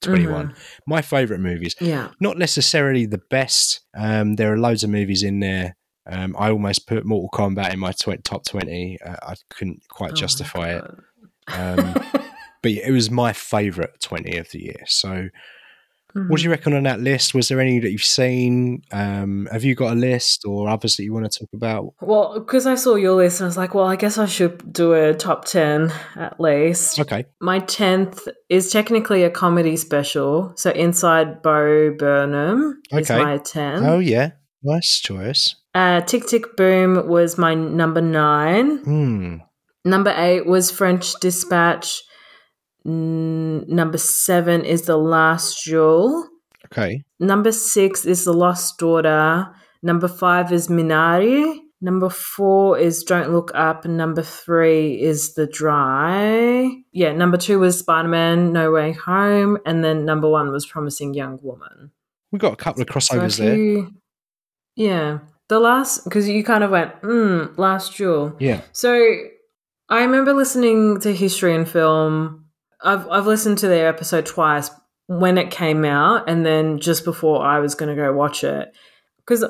2021. 0.00 0.48
Mhm. 0.48 0.54
My 0.86 1.02
favourite 1.02 1.40
movies. 1.40 1.76
Yeah. 1.80 2.08
Not 2.20 2.38
necessarily 2.38 3.06
the 3.06 3.20
best. 3.30 3.80
Um, 3.94 4.34
there 4.36 4.52
are 4.52 4.58
loads 4.58 4.82
of 4.84 4.90
movies 4.90 5.22
in 5.22 5.40
there. 5.40 5.76
Um, 6.10 6.34
I 6.38 6.50
almost 6.50 6.86
put 6.86 7.04
Mortal 7.04 7.28
Kombat 7.32 7.72
in 7.72 7.78
my 7.78 7.92
tw- 7.92 8.22
top 8.24 8.44
20. 8.46 8.98
Uh, 9.04 9.16
I 9.22 9.34
couldn't 9.50 9.82
quite 9.88 10.12
Oh 10.12 10.14
justify 10.14 10.76
it. 10.78 10.84
Um, 11.48 11.94
but 12.62 12.72
it 12.72 12.90
was 12.92 13.10
my 13.10 13.32
favourite 13.32 14.00
20 14.00 14.36
of 14.38 14.50
the 14.50 14.62
year. 14.64 14.82
So 14.86 15.28
What 16.12 16.38
do 16.38 16.44
you 16.44 16.50
reckon 16.50 16.74
on 16.74 16.82
that 16.84 17.00
list? 17.00 17.34
Was 17.34 17.48
there 17.48 17.60
any 17.60 17.78
that 17.78 17.90
you've 17.90 18.02
seen? 18.04 18.82
Um, 18.92 19.48
have 19.52 19.64
you 19.64 19.74
got 19.74 19.92
a 19.92 19.94
list 19.94 20.44
or 20.44 20.68
others 20.68 20.96
that 20.96 21.04
you 21.04 21.12
want 21.12 21.30
to 21.30 21.38
talk 21.38 21.48
about? 21.54 21.94
Well, 22.00 22.40
because 22.40 22.66
I 22.66 22.74
saw 22.74 22.96
your 22.96 23.14
list 23.14 23.40
and 23.40 23.46
I 23.46 23.48
was 23.48 23.56
like, 23.56 23.74
well, 23.74 23.86
I 23.86 23.96
guess 23.96 24.18
I 24.18 24.26
should 24.26 24.72
do 24.72 24.92
a 24.92 25.14
top 25.14 25.44
10 25.44 25.92
at 26.16 26.40
least. 26.40 26.98
Okay. 27.00 27.26
My 27.40 27.60
10th 27.60 28.28
is 28.48 28.72
technically 28.72 29.22
a 29.22 29.30
comedy 29.30 29.76
special. 29.76 30.52
So 30.56 30.70
Inside 30.70 31.42
Bo 31.42 31.94
Burnham 31.96 32.80
is 32.92 33.08
my 33.10 33.38
10. 33.38 33.84
Oh, 33.84 33.98
yeah. 33.98 34.32
Nice 34.62 35.00
choice. 35.00 35.54
Uh, 35.74 36.00
Tick 36.02 36.26
Tick 36.26 36.56
Boom 36.56 37.08
was 37.08 37.38
my 37.38 37.54
number 37.54 38.00
nine. 38.00 38.78
Hmm. 38.78 39.36
Number 39.84 40.12
eight 40.16 40.46
was 40.46 40.70
French 40.70 41.14
Dispatch. 41.20 42.02
N- 42.86 43.64
number 43.68 43.98
seven 43.98 44.64
is 44.64 44.82
The 44.82 44.96
Last 44.96 45.64
Jewel. 45.64 46.28
Okay. 46.72 47.02
Number 47.18 47.52
six 47.52 48.04
is 48.04 48.24
The 48.24 48.32
Lost 48.32 48.78
Daughter. 48.78 49.48
Number 49.82 50.08
five 50.08 50.52
is 50.52 50.68
Minari. 50.68 51.58
Number 51.82 52.10
four 52.10 52.78
is 52.78 53.02
Don't 53.04 53.32
Look 53.32 53.50
Up. 53.54 53.86
Number 53.86 54.22
three 54.22 55.00
is 55.00 55.32
The 55.34 55.46
Dry. 55.46 56.70
Yeah, 56.92 57.12
number 57.12 57.38
two 57.38 57.58
was 57.58 57.78
Spider 57.78 58.08
Man 58.08 58.52
No 58.52 58.70
Way 58.70 58.92
Home. 58.92 59.58
And 59.64 59.82
then 59.82 60.04
number 60.04 60.28
one 60.28 60.52
was 60.52 60.66
Promising 60.66 61.14
Young 61.14 61.38
Woman. 61.42 61.90
We've 62.30 62.40
got 62.40 62.52
a 62.52 62.56
couple 62.56 62.82
of 62.82 62.88
crossovers 62.88 63.40
if 63.40 63.84
there. 63.84 63.88
yeah. 64.76 65.18
The 65.48 65.58
last, 65.58 66.04
because 66.04 66.28
you 66.28 66.44
kind 66.44 66.62
of 66.62 66.70
went, 66.70 66.92
hmm, 67.02 67.46
Last 67.56 67.96
Jewel. 67.96 68.36
Yeah. 68.38 68.60
So 68.72 68.94
I 69.88 70.02
remember 70.02 70.32
listening 70.32 71.00
to 71.00 71.12
History 71.12 71.54
and 71.56 71.68
Film. 71.68 72.39
I've 72.82 73.08
I've 73.08 73.26
listened 73.26 73.58
to 73.58 73.68
their 73.68 73.88
episode 73.88 74.26
twice 74.26 74.70
when 75.06 75.38
it 75.38 75.50
came 75.50 75.84
out, 75.84 76.28
and 76.28 76.44
then 76.46 76.78
just 76.78 77.04
before 77.04 77.44
I 77.44 77.58
was 77.58 77.74
going 77.74 77.94
to 77.94 78.00
go 78.00 78.12
watch 78.12 78.44
it, 78.44 78.72
because 79.18 79.44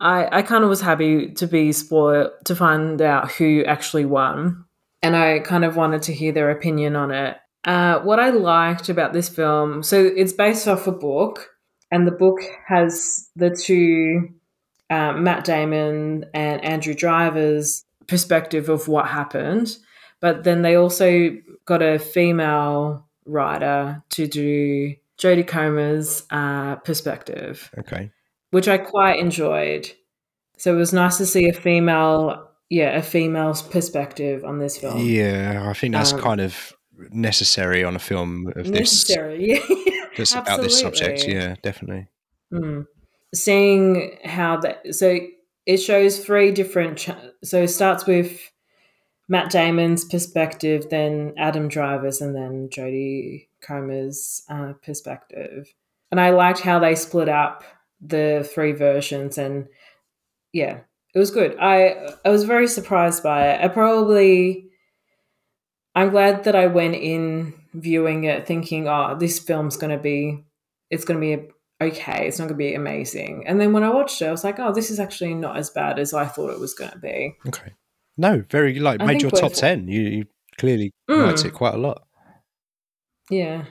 I 0.00 0.38
I 0.38 0.42
kind 0.42 0.64
of 0.64 0.70
was 0.70 0.80
happy 0.80 1.32
to 1.32 1.46
be 1.46 1.72
spoiled 1.72 2.30
to 2.44 2.56
find 2.56 3.00
out 3.02 3.32
who 3.32 3.64
actually 3.64 4.04
won, 4.04 4.64
and 5.02 5.16
I 5.16 5.40
kind 5.40 5.64
of 5.64 5.76
wanted 5.76 6.02
to 6.02 6.12
hear 6.12 6.32
their 6.32 6.50
opinion 6.50 6.96
on 6.96 7.10
it. 7.10 7.36
Uh, 7.64 7.98
what 8.00 8.20
I 8.20 8.30
liked 8.30 8.88
about 8.88 9.12
this 9.12 9.28
film, 9.28 9.82
so 9.82 10.04
it's 10.04 10.32
based 10.32 10.68
off 10.68 10.86
a 10.86 10.92
book, 10.92 11.48
and 11.90 12.06
the 12.06 12.12
book 12.12 12.38
has 12.68 13.28
the 13.34 13.50
two 13.50 14.28
um, 14.88 15.24
Matt 15.24 15.44
Damon 15.44 16.26
and 16.32 16.64
Andrew 16.64 16.94
Driver's 16.94 17.84
perspective 18.06 18.68
of 18.68 18.86
what 18.86 19.08
happened, 19.08 19.76
but 20.20 20.44
then 20.44 20.62
they 20.62 20.76
also 20.76 21.36
got 21.66 21.82
a 21.82 21.98
female 21.98 23.06
writer 23.26 24.02
to 24.10 24.26
do 24.26 24.94
Jodie 25.18 25.46
Comer's 25.46 26.22
uh, 26.30 26.76
perspective, 26.76 27.70
Okay. 27.78 28.10
which 28.50 28.68
I 28.68 28.78
quite 28.78 29.18
enjoyed. 29.18 29.90
So 30.58 30.72
it 30.74 30.76
was 30.78 30.92
nice 30.92 31.18
to 31.18 31.26
see 31.26 31.48
a 31.48 31.52
female, 31.52 32.48
yeah, 32.70 32.96
a 32.96 33.02
female's 33.02 33.62
perspective 33.62 34.44
on 34.44 34.58
this 34.58 34.78
film. 34.78 34.98
Yeah, 34.98 35.66
I 35.68 35.72
think 35.74 35.92
that's 35.94 36.12
Um, 36.12 36.20
kind 36.20 36.40
of 36.40 36.72
necessary 37.10 37.84
on 37.84 37.94
a 37.96 37.98
film 37.98 38.46
of 38.48 38.54
this 38.54 38.70
Necessary, 38.70 39.60
yeah. 39.68 40.06
that's 40.16 40.34
about 40.34 40.62
this 40.62 40.80
subject. 40.80 41.26
Yeah, 41.28 41.56
definitely. 41.62 42.08
Mm. 42.52 42.86
Seeing 43.34 44.16
how 44.24 44.56
that 44.58 44.94
so 44.94 45.18
it 45.66 45.76
shows 45.78 46.24
three 46.24 46.52
different. 46.52 46.98
Ch- 46.98 47.10
so 47.44 47.62
it 47.62 47.68
starts 47.68 48.06
with 48.06 48.40
Matt 49.28 49.50
Damon's 49.50 50.04
perspective, 50.04 50.88
then 50.90 51.34
Adam 51.36 51.68
Driver's, 51.68 52.20
and 52.20 52.34
then 52.34 52.68
Jodie 52.68 53.48
Comer's 53.60 54.42
uh, 54.48 54.74
perspective. 54.84 55.72
And 56.10 56.20
I 56.20 56.30
liked 56.30 56.60
how 56.60 56.78
they 56.78 56.94
split 56.94 57.28
up 57.28 57.64
the 58.00 58.48
three 58.54 58.72
versions, 58.72 59.38
and 59.38 59.66
yeah, 60.52 60.80
it 61.14 61.18
was 61.18 61.30
good. 61.30 61.56
I 61.58 62.14
I 62.24 62.28
was 62.28 62.44
very 62.44 62.68
surprised 62.68 63.22
by 63.22 63.48
it. 63.48 63.64
I 63.64 63.68
probably 63.68 64.68
I'm 65.94 66.10
glad 66.10 66.44
that 66.44 66.54
I 66.54 66.66
went 66.66 66.94
in 66.94 67.54
viewing 67.74 68.24
it 68.24 68.46
thinking, 68.46 68.86
oh, 68.86 69.16
this 69.18 69.38
film's 69.38 69.76
gonna 69.76 69.98
be 69.98 70.44
it's 70.90 71.04
gonna 71.04 71.20
be 71.20 71.48
okay. 71.80 72.28
It's 72.28 72.38
not 72.38 72.46
gonna 72.46 72.58
be 72.58 72.74
amazing. 72.74 73.44
And 73.48 73.60
then 73.60 73.72
when 73.72 73.82
I 73.82 73.90
watched 73.90 74.22
it, 74.22 74.26
I 74.26 74.30
was 74.30 74.44
like, 74.44 74.60
oh, 74.60 74.72
this 74.72 74.90
is 74.90 75.00
actually 75.00 75.34
not 75.34 75.56
as 75.56 75.70
bad 75.70 75.98
as 75.98 76.14
I 76.14 76.26
thought 76.26 76.52
it 76.52 76.60
was 76.60 76.74
gonna 76.74 76.98
be. 76.98 77.34
Okay. 77.48 77.72
No, 78.16 78.44
very 78.50 78.78
like 78.78 79.00
I 79.00 79.04
made 79.06 79.22
your 79.22 79.30
top 79.30 79.52
ten. 79.52 79.88
You, 79.88 80.00
you 80.02 80.24
clearly 80.58 80.92
Mm. 81.10 81.26
liked 81.26 81.44
it 81.44 81.52
quite 81.52 81.74
a 81.74 81.78
lot. 81.78 82.02
Yeah. 83.30 83.64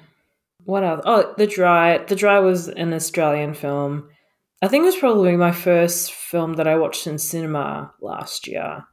What 0.64 0.84
else? 0.84 1.02
Oh, 1.06 1.34
The 1.38 1.48
Dry. 1.48 1.98
The 2.00 2.16
Dry 2.16 2.40
was 2.40 2.68
an 2.68 2.94
Australian 2.94 3.54
film. 3.54 4.10
I 4.62 4.68
think 4.68 4.84
it 4.84 4.86
was 4.88 4.96
probably 4.96 5.36
my 5.38 5.52
first 5.52 6.12
film 6.14 6.54
that 6.54 6.68
I 6.68 6.76
watched 6.78 7.08
in 7.08 7.18
cinema 7.18 7.94
last 8.02 8.48
year 8.48 8.84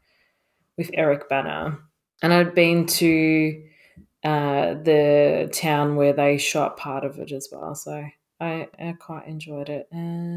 with 0.76 0.90
Eric 0.94 1.28
Bana. 1.28 1.78
And 2.22 2.32
I'd 2.32 2.54
been 2.54 2.86
to 2.86 3.62
uh, 4.24 4.74
the 4.74 5.50
town 5.52 5.96
where 5.96 6.12
they 6.12 6.38
shot 6.38 6.76
part 6.76 7.04
of 7.04 7.18
it 7.18 7.32
as 7.32 7.48
well. 7.50 7.74
So 7.74 8.04
I, 8.40 8.68
I 8.78 8.94
quite 9.00 9.26
enjoyed 9.26 9.68
it. 9.68 9.88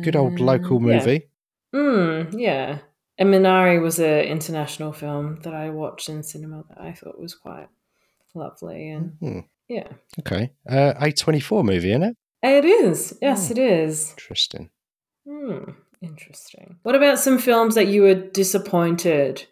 Good 0.04 0.16
old 0.16 0.40
local 0.40 0.78
And, 0.78 0.88
yeah. 0.88 0.94
movie. 1.00 1.28
Mm, 1.76 2.40
yeah. 2.40 2.78
And 3.18 3.30
Minari 3.34 3.82
was 3.82 4.00
an 4.00 4.22
international 4.26 4.92
film 4.92 5.40
that 5.44 5.54
I 5.54 5.70
watched 5.70 6.10
in 6.10 6.22
cinema 6.24 6.64
that 6.70 6.80
I 6.82 6.92
thought 6.94 7.20
was 7.20 7.34
quite 7.36 7.68
lovely. 8.34 8.90
And 8.90 9.14
Hmm. 9.22 9.40
yeah. 9.70 9.88
Okay. 10.20 10.52
Uh, 10.70 10.94
A 11.00 11.12
twenty 11.12 11.40
four 11.40 11.64
movie, 11.64 11.92
isn't 11.92 12.04
it? 12.04 12.18
It 12.44 12.66
is. 12.66 13.18
Yes, 13.22 13.48
Hmm. 13.48 13.54
it 13.54 13.58
is. 13.60 14.12
Interesting. 14.12 14.70
Hmm. 15.28 15.72
Interesting. 16.02 16.78
What 16.84 16.96
about 16.96 17.18
some 17.20 17.40
films 17.40 17.76
that 17.76 17.88
you 17.88 18.02
were 18.04 18.14
disappointed 18.16 19.46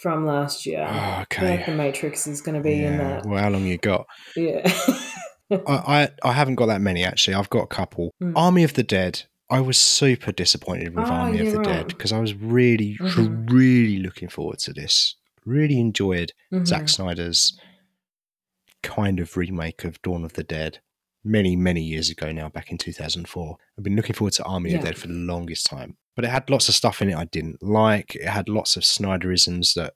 from 0.00 0.24
last 0.26 0.64
year? 0.64 0.86
Oh, 0.88 1.24
feel 1.30 1.48
like 1.48 1.60
okay. 1.60 1.64
The 1.66 1.76
Matrix 1.76 2.26
is 2.26 2.40
going 2.40 2.54
to 2.54 2.62
be 2.62 2.84
in 2.84 2.98
that. 2.98 3.26
Well, 3.26 3.42
how 3.42 3.50
long 3.50 3.66
you 3.66 3.78
got? 3.78 4.06
Yeah. 4.36 4.62
I, 5.50 5.58
I 5.66 6.08
I 6.22 6.32
haven't 6.32 6.54
got 6.56 6.66
that 6.66 6.80
many 6.80 7.04
actually. 7.04 7.34
I've 7.34 7.50
got 7.50 7.62
a 7.62 7.66
couple. 7.66 8.14
Mm. 8.22 8.32
Army 8.36 8.64
of 8.64 8.74
the 8.74 8.82
Dead. 8.82 9.24
I 9.50 9.60
was 9.60 9.78
super 9.78 10.30
disappointed 10.32 10.94
with 10.94 11.06
Oh, 11.06 11.10
Army 11.12 11.40
of 11.46 11.52
the 11.52 11.62
Dead 11.62 11.88
because 11.88 12.12
I 12.12 12.20
was 12.20 12.34
really, 12.34 12.96
Mhm. 13.00 13.50
really 13.50 13.98
looking 13.98 14.28
forward 14.28 14.58
to 14.60 14.72
this. 14.72 15.14
Really 15.46 15.80
enjoyed 15.80 16.32
Mhm. 16.52 16.66
Zack 16.66 16.88
Snyder's 16.88 17.58
kind 18.82 19.20
of 19.20 19.36
remake 19.36 19.84
of 19.84 20.00
Dawn 20.02 20.24
of 20.24 20.34
the 20.34 20.44
Dead 20.44 20.80
many, 21.24 21.56
many 21.56 21.82
years 21.82 22.10
ago 22.10 22.30
now, 22.32 22.48
back 22.48 22.70
in 22.70 22.78
2004. 22.78 23.56
I've 23.76 23.84
been 23.84 23.96
looking 23.96 24.14
forward 24.14 24.34
to 24.34 24.44
Army 24.44 24.74
of 24.74 24.80
the 24.82 24.86
Dead 24.88 24.98
for 24.98 25.08
the 25.08 25.14
longest 25.14 25.66
time. 25.66 25.96
But 26.14 26.24
it 26.24 26.30
had 26.30 26.50
lots 26.50 26.68
of 26.68 26.74
stuff 26.74 27.00
in 27.00 27.10
it 27.10 27.16
I 27.16 27.24
didn't 27.24 27.62
like. 27.62 28.14
It 28.16 28.28
had 28.28 28.48
lots 28.48 28.76
of 28.76 28.82
Snyderisms 28.82 29.74
that 29.74 29.94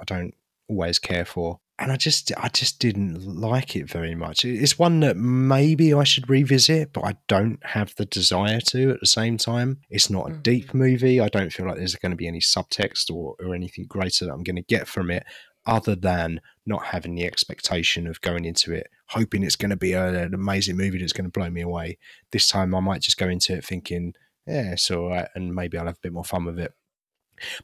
I 0.00 0.04
don't 0.04 0.34
always 0.68 0.98
care 0.98 1.24
for. 1.24 1.60
And 1.78 1.92
I 1.92 1.96
just 1.96 2.32
I 2.38 2.48
just 2.48 2.78
didn't 2.78 3.22
like 3.26 3.76
it 3.76 3.88
very 3.90 4.14
much. 4.14 4.44
It's 4.46 4.78
one 4.78 5.00
that 5.00 5.16
maybe 5.18 5.92
I 5.92 6.04
should 6.04 6.30
revisit, 6.30 6.94
but 6.94 7.04
I 7.04 7.16
don't 7.28 7.58
have 7.66 7.94
the 7.96 8.06
desire 8.06 8.60
to 8.68 8.92
at 8.92 9.00
the 9.00 9.06
same 9.06 9.36
time. 9.36 9.80
It's 9.90 10.08
not 10.08 10.30
a 10.30 10.34
Mhm. 10.34 10.42
deep 10.42 10.72
movie. 10.74 11.20
I 11.20 11.28
don't 11.28 11.52
feel 11.52 11.66
like 11.66 11.76
there's 11.76 11.94
going 11.96 12.12
to 12.12 12.16
be 12.16 12.28
any 12.28 12.40
subtext 12.40 13.10
or, 13.12 13.36
or 13.40 13.54
anything 13.54 13.84
greater 13.86 14.24
that 14.24 14.32
I'm 14.32 14.42
going 14.42 14.56
to 14.56 14.62
get 14.62 14.88
from 14.88 15.10
it 15.10 15.24
other 15.66 15.94
than 15.96 16.40
not 16.64 16.86
having 16.86 17.14
the 17.14 17.24
expectation 17.26 18.06
of 18.06 18.20
going 18.20 18.44
into 18.44 18.72
it 18.72 18.86
hoping 19.10 19.42
it's 19.44 19.54
going 19.56 19.70
to 19.70 19.76
be 19.76 19.92
a, 19.92 20.24
an 20.24 20.34
amazing 20.34 20.76
movie 20.76 20.98
that's 20.98 21.12
going 21.12 21.24
to 21.26 21.30
blow 21.30 21.48
me 21.48 21.60
away. 21.60 21.96
This 22.32 22.48
time 22.48 22.74
I 22.74 22.80
might 22.80 23.02
just 23.02 23.18
go 23.18 23.28
into 23.28 23.54
it 23.54 23.64
thinking, 23.64 24.14
yeah, 24.46 24.72
it's 24.72 24.90
all 24.90 25.10
right, 25.10 25.28
and 25.36 25.54
maybe 25.54 25.78
I'll 25.78 25.86
have 25.86 25.96
a 25.96 26.00
bit 26.02 26.12
more 26.12 26.24
fun 26.24 26.44
with 26.44 26.58
it. 26.58 26.72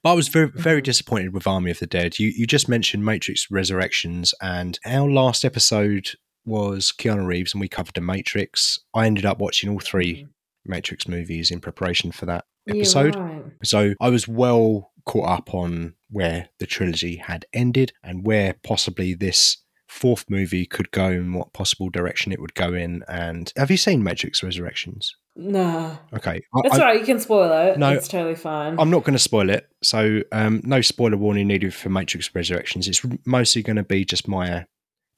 But 0.03 0.11
I 0.11 0.15
was 0.15 0.29
very, 0.29 0.49
very 0.55 0.81
Mhm. 0.81 0.85
disappointed 0.85 1.33
with 1.33 1.47
Army 1.47 1.71
of 1.71 1.79
the 1.79 1.87
Dead. 1.87 2.19
You, 2.19 2.29
you 2.29 2.47
just 2.47 2.69
mentioned 2.69 3.05
Matrix 3.05 3.49
Resurrections, 3.51 4.35
and 4.43 4.79
our 4.85 5.09
last 5.11 5.45
episode 5.45 6.11
was 6.45 6.93
Keanu 6.97 7.27
Reeves, 7.27 7.55
and 7.55 7.61
we 7.61 7.69
covered 7.69 7.95
The 7.95 8.01
Matrix. 8.01 8.81
I 8.95 9.07
ended 9.07 9.25
up 9.25 9.39
watching 9.39 9.71
all 9.71 9.79
three 9.81 10.27
Matrix 10.65 11.07
movies 11.09 11.51
in 11.51 11.61
preparation 11.61 12.13
for 12.13 12.27
that 12.27 12.45
episode. 12.69 13.17
right. 13.17 13.43
So 13.65 13.95
I 14.01 14.09
was 14.09 14.27
well 14.29 14.93
caught 15.05 15.29
up 15.29 15.55
on 15.55 15.95
where 16.11 16.49
the 16.59 16.67
trilogy 16.67 17.17
had 17.17 17.45
ended 17.53 17.93
and 18.05 18.25
where 18.25 18.55
possibly 18.63 19.15
this 19.15 19.59
fourth 19.89 20.25
movie 20.31 20.65
could 20.65 20.91
go 20.93 21.07
and 21.09 21.35
what 21.35 21.53
possible 21.53 21.91
direction 21.91 22.33
it 22.33 22.41
would 22.41 22.55
go 22.55 22.73
in. 22.75 23.03
And 23.09 23.53
have 23.57 23.71
you 23.71 23.77
seen 23.77 24.03
Matrix 24.05 24.43
Resurrections? 24.43 25.15
No. 25.35 25.99
Okay. 26.13 26.43
That's 26.63 26.75
I- 26.75 26.79
all 26.79 26.85
right. 26.85 27.01
You 27.01 27.07
can 27.07 27.19
spoil 27.21 27.51
it. 27.69 27.79
No, 27.79 27.91
it's 27.93 28.09
totally 28.09 28.35
fine. 28.35 28.77
I'm 28.79 28.91
not 28.91 29.05
going 29.05 29.15
to 29.15 29.19
spoil 29.19 29.49
it. 29.51 29.69
So 29.83 30.21
um, 30.31 30.61
no 30.65 30.81
spoiler 30.83 31.17
warning 31.17 31.49
needed 31.49 31.73
for 31.75 31.89
Matrix 31.89 32.35
Resurrections. 32.35 32.87
It's 32.87 33.03
mostly 33.25 33.63
going 33.63 33.77
to 33.77 33.83
be 33.83 34.05
just 34.05 34.29
my 34.29 34.67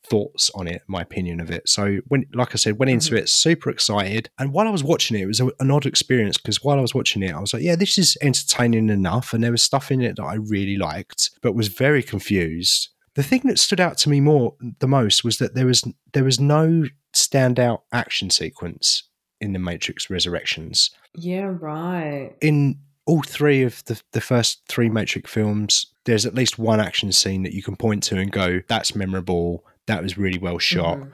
thoughts 0.07 0.51
on 0.55 0.69
it, 0.69 0.83
my 0.87 1.01
opinion 1.01 1.41
of 1.41 1.51
it. 1.51 1.69
So 1.69 1.99
when, 2.09 2.27
like 2.35 2.51
I 2.55 2.57
said, 2.57 2.79
went 2.79 2.91
into 2.91 3.15
Mhm. 3.15 3.19
it 3.21 3.29
super 3.29 3.71
excited, 3.71 4.29
and 4.39 4.53
while 4.53 4.69
I 4.69 4.71
was 4.71 4.85
watching 4.85 5.17
it, 5.17 5.23
it 5.23 5.27
was 5.27 5.41
a, 5.41 5.49
an 5.61 5.71
odd 5.71 5.87
experience 5.87 6.37
because 6.37 6.63
while 6.63 6.79
I 6.79 6.83
was 6.83 6.95
watching 6.95 7.23
it, 7.23 7.33
I 7.35 7.41
was 7.41 7.55
like, 7.55 7.63
yeah, 7.63 7.75
this 7.75 7.97
is 7.97 8.17
entertaining 8.21 8.91
enough, 8.91 9.33
and 9.33 9.43
there 9.43 9.51
was 9.51 9.63
stuff 9.63 9.91
in 9.91 10.03
it 10.03 10.17
that 10.17 10.23
I 10.25 10.35
really 10.35 10.77
liked, 10.77 11.31
but 11.43 11.55
was 11.55 11.69
very 11.69 12.03
confused. 12.03 12.91
The 13.15 13.23
thing 13.23 13.43
that 13.45 13.59
stood 13.59 13.81
out 13.81 13.97
to 13.99 14.11
me 14.11 14.21
more 14.21 14.55
the 14.81 14.89
most 14.89 15.25
was 15.25 15.39
that 15.39 15.55
there 15.55 15.67
was 15.67 15.85
there 16.13 16.25
was 16.25 16.39
no 16.39 16.85
standout 17.15 17.81
action 17.93 18.29
sequence 18.29 19.05
in 19.45 19.53
the 19.53 19.59
Matrix 19.59 20.11
Resurrections. 20.11 20.91
Yeah, 21.15 21.53
right. 21.61 22.33
In 22.41 22.79
all 23.07 23.23
three 23.23 23.63
of 23.63 23.85
the, 23.85 24.01
the 24.13 24.21
first 24.21 24.63
three 24.69 24.89
Matrix 24.89 25.31
films, 25.31 25.87
there's 26.07 26.27
at 26.27 26.35
least 26.35 26.59
one 26.59 26.81
action 26.81 27.13
scene 27.13 27.43
that 27.45 27.53
you 27.53 27.63
can 27.63 27.77
point 27.77 28.03
to 28.05 28.17
and 28.17 28.33
go, 28.33 28.61
that's 28.69 28.95
memorable. 28.97 29.65
That 29.87 30.03
was 30.03 30.17
really 30.19 30.39
well 30.39 30.59
shot. 30.59 30.99
Mhm. 30.99 31.13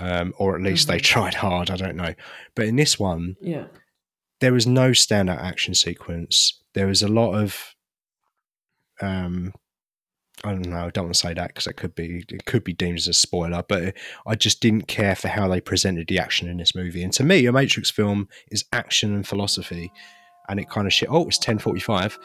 Um, 0.00 0.34
or 0.38 0.54
at 0.56 0.62
least 0.62 0.86
they 0.88 0.98
Mhm. 0.98 1.02
tried 1.04 1.34
hard. 1.34 1.70
I 1.70 1.76
don't 1.76 1.96
know. 1.96 2.14
But 2.54 2.66
in 2.66 2.76
this 2.76 2.98
one, 2.98 3.36
Yeah. 3.40 3.66
there 4.40 4.52
was 4.52 4.66
no 4.66 4.90
standout 4.90 5.40
action 5.42 5.74
sequence. 5.74 6.62
There 6.74 6.86
was 6.86 7.02
a 7.02 7.08
lot 7.08 7.34
of, 7.34 7.74
um, 9.00 9.54
I 10.44 10.52
don't 10.52 10.66
know. 10.68 10.86
I 10.86 10.90
don't 10.90 11.04
want 11.04 11.14
to 11.14 11.20
say 11.20 11.34
that 11.34 11.48
because 11.48 11.66
it 11.66 11.76
could 11.76 11.94
be 11.94 12.24
it 12.28 12.44
could 12.44 12.64
be 12.64 12.72
deemed 12.72 12.98
as 12.98 13.08
a 13.08 13.12
spoiler. 13.12 13.62
But 13.66 13.94
I 14.26 14.34
just 14.34 14.60
didn't 14.60 14.88
care 14.88 15.14
for 15.14 15.28
how 15.28 15.48
they 15.48 15.60
presented 15.60 16.08
the 16.08 16.18
action 16.18 16.48
in 16.48 16.58
this 16.58 16.74
movie. 16.74 17.02
And 17.02 17.12
to 17.14 17.24
me, 17.24 17.44
a 17.46 17.52
Matrix 17.52 17.90
film 17.90 18.28
is 18.50 18.64
action 18.72 19.14
and 19.14 19.26
philosophy, 19.26 19.92
and 20.48 20.60
it 20.60 20.70
kind 20.70 20.86
of 20.86 20.92
shit. 20.92 21.08
Oh, 21.10 21.26
it's 21.26 21.38
ten 21.38 21.58
forty 21.58 21.80
five, 21.80 22.18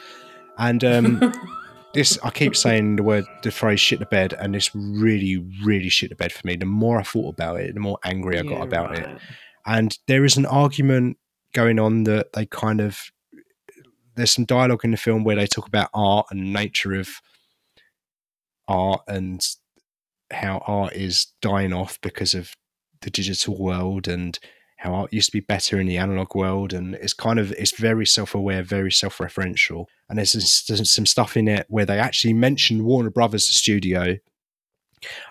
and 0.57 0.83
um, 0.83 1.33
this 1.93 2.19
I 2.23 2.29
keep 2.29 2.55
saying 2.55 2.97
the 2.97 3.03
word 3.03 3.25
the 3.41 3.51
phrase 3.51 3.79
shit 3.79 3.99
the 3.99 4.05
bed, 4.05 4.33
and 4.33 4.53
this 4.53 4.73
really 4.75 5.45
really 5.63 5.89
shit 5.89 6.09
the 6.09 6.15
bed 6.15 6.31
for 6.31 6.45
me. 6.45 6.55
The 6.55 6.65
more 6.65 6.99
I 6.99 7.03
thought 7.03 7.33
about 7.33 7.59
it, 7.59 7.73
the 7.73 7.79
more 7.79 7.97
angry 8.03 8.39
I 8.39 8.43
got 8.43 8.57
Yeah, 8.57 8.63
about 8.63 8.97
it 8.97 9.07
and 9.65 9.97
there 10.07 10.25
is 10.25 10.37
an 10.37 10.45
argument 10.45 11.17
going 11.53 11.79
on 11.79 12.03
that 12.03 12.33
they 12.33 12.45
kind 12.45 12.81
of 12.81 12.99
there's 14.15 14.31
some 14.31 14.45
dialogue 14.45 14.83
in 14.83 14.91
the 14.91 14.97
film 14.97 15.23
where 15.23 15.35
they 15.35 15.47
talk 15.47 15.67
about 15.67 15.89
art 15.93 16.27
and 16.29 16.53
nature 16.53 16.93
of 16.93 17.09
art 18.67 19.01
and 19.07 19.45
how 20.31 20.63
art 20.65 20.93
is 20.93 21.27
dying 21.41 21.73
off 21.73 21.99
because 22.01 22.33
of 22.33 22.55
the 23.01 23.09
digital 23.09 23.57
world 23.57 24.07
and 24.07 24.39
how 24.77 24.93
art 24.93 25.13
used 25.13 25.27
to 25.27 25.37
be 25.37 25.39
better 25.39 25.79
in 25.79 25.87
the 25.87 25.97
analog 25.97 26.35
world. 26.35 26.73
And 26.73 26.95
it's 26.95 27.13
kind 27.13 27.39
of 27.39 27.51
it's 27.53 27.77
very 27.79 28.05
self-aware 28.05 28.63
very 28.63 28.91
self-referential. 28.91 29.85
And 30.09 30.17
there's, 30.17 30.65
there's 30.67 30.91
some 30.91 31.05
stuff 31.05 31.37
in 31.37 31.47
it 31.47 31.65
where 31.69 31.85
they 31.85 31.99
actually 31.99 32.33
mention 32.33 32.83
warner 32.83 33.09
brothers 33.09 33.47
the 33.47 33.53
studio. 33.53 34.17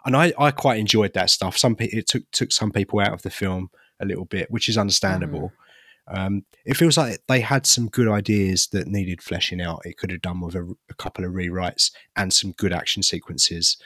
And 0.05 0.17
i 0.17 0.33
i 0.39 0.51
quite 0.51 0.79
enjoyed 0.79 1.15
that 1.15 1.31
stuff. 1.31 1.57
Some 1.57 1.77
it 1.79 2.07
took 2.07 2.31
took 2.31 2.53
some 2.53 2.73
people 2.73 3.01
out 3.01 3.13
of 3.13 3.23
the 3.23 3.31
film 3.31 3.71
a 4.01 4.05
little 4.05 4.25
bit 4.25 4.51
which 4.51 4.69
is 4.69 4.77
understandable 4.77 5.53
mm. 5.55 5.62
Um, 6.09 6.45
it 6.65 6.77
feels 6.77 6.97
like 6.97 7.21
they 7.29 7.41
had 7.41 7.67
some 7.67 7.89
good 7.89 8.09
ideas 8.09 8.69
that 8.69 8.87
needed 8.87 9.23
fleshing 9.23 9.61
out. 9.61 9.83
It 9.85 9.97
could 9.97 10.11
have 10.11 10.23
done 10.23 10.41
with 10.41 10.55
a, 10.55 10.75
a 10.91 10.95
couple 10.95 11.25
of 11.25 11.33
rewrites 11.33 11.91
and 12.17 12.33
some 12.33 12.53
good 12.53 12.73
action 12.73 13.03
sequences. 13.03 13.77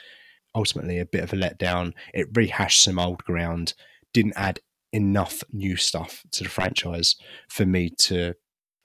Ultimately, 0.55 0.99
a 0.99 1.05
bit 1.05 1.23
of 1.23 1.33
a 1.33 1.35
letdown. 1.35 1.93
It 2.13 2.27
rehashed 2.33 2.83
some 2.83 2.97
old 2.97 3.23
ground, 3.23 3.73
didn't 4.13 4.33
add 4.35 4.59
enough 4.91 5.43
new 5.51 5.75
stuff 5.75 6.23
to 6.31 6.43
the 6.43 6.49
franchise 6.49 7.15
for 7.49 7.65
me 7.65 7.89
to 7.89 8.33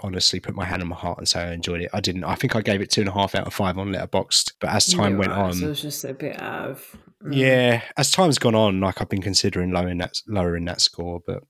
honestly 0.01 0.41
put 0.41 0.55
my 0.55 0.65
hand 0.65 0.83
on 0.83 0.89
my 0.89 0.97
heart 0.97 1.19
and 1.19 1.29
say 1.29 1.43
I 1.43 1.53
enjoyed 1.53 1.81
it. 1.81 1.91
I 1.93 2.01
didn't. 2.01 2.25
I 2.25 2.35
think 2.35 2.57
I 2.57 2.61
gave 2.61 2.81
it 2.81 2.91
two 2.91 3.03
and 3.03 3.09
a 3.09 3.13
half 3.13 3.35
out 3.35 3.47
of 3.47 3.55
five 3.55 3.79
on 3.79 3.93
Letterboxd. 3.93 4.55
But 4.61 4.71
as 4.71 4.93
time 4.93 5.17
went 5.17 5.31
right. 5.31 5.39
on, 5.39 5.55
so 5.55 5.69
was 5.69 5.81
just 5.81 6.05
a 6.05 6.13
bit 6.13 6.41
of 6.41 6.97
mm. 7.25 7.35
yeah, 7.35 7.83
as 7.97 8.11
time's 8.11 8.39
gone 8.39 8.55
on, 8.55 8.81
like 8.81 9.01
I've 9.01 9.09
been 9.09 9.23
considering 9.23 9.71
lowering 9.71 9.99
that 9.99 10.21
lowering 10.27 10.67
that 10.67 10.81
score, 10.81 11.21
but 11.27 11.45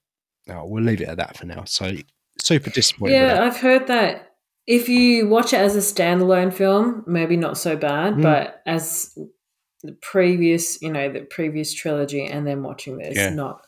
no, 0.47 0.65
we'll 0.67 0.83
leave 0.85 1.01
it 1.01 1.09
at 1.09 1.17
that 1.19 1.37
for 1.37 1.47
now. 1.47 1.65
So 1.65 1.93
super 2.41 2.71
disappointed. 2.71 3.15
Yeah. 3.15 3.45
I've 3.45 3.59
heard 3.59 3.87
that 3.89 4.29
if 4.67 4.89
you 4.89 5.29
watch 5.29 5.53
it 5.53 5.61
as 5.61 5.75
a 5.77 5.79
standalone 5.81 6.53
film, 6.53 7.05
maybe 7.07 7.37
not 7.37 7.59
so 7.59 7.77
bad, 7.77 8.15
Mm. 8.15 8.23
but 8.23 8.63
as 8.67 9.17
the 9.83 9.93
previous, 10.01 10.81
you 10.81 10.93
know, 10.93 11.13
the 11.13 11.23
previous 11.23 11.75
trilogy, 11.75 12.25
and 12.25 12.47
then 12.47 12.63
watching 12.63 12.99
this, 12.99 13.17
Yeah. 13.17 13.31
not 13.35 13.63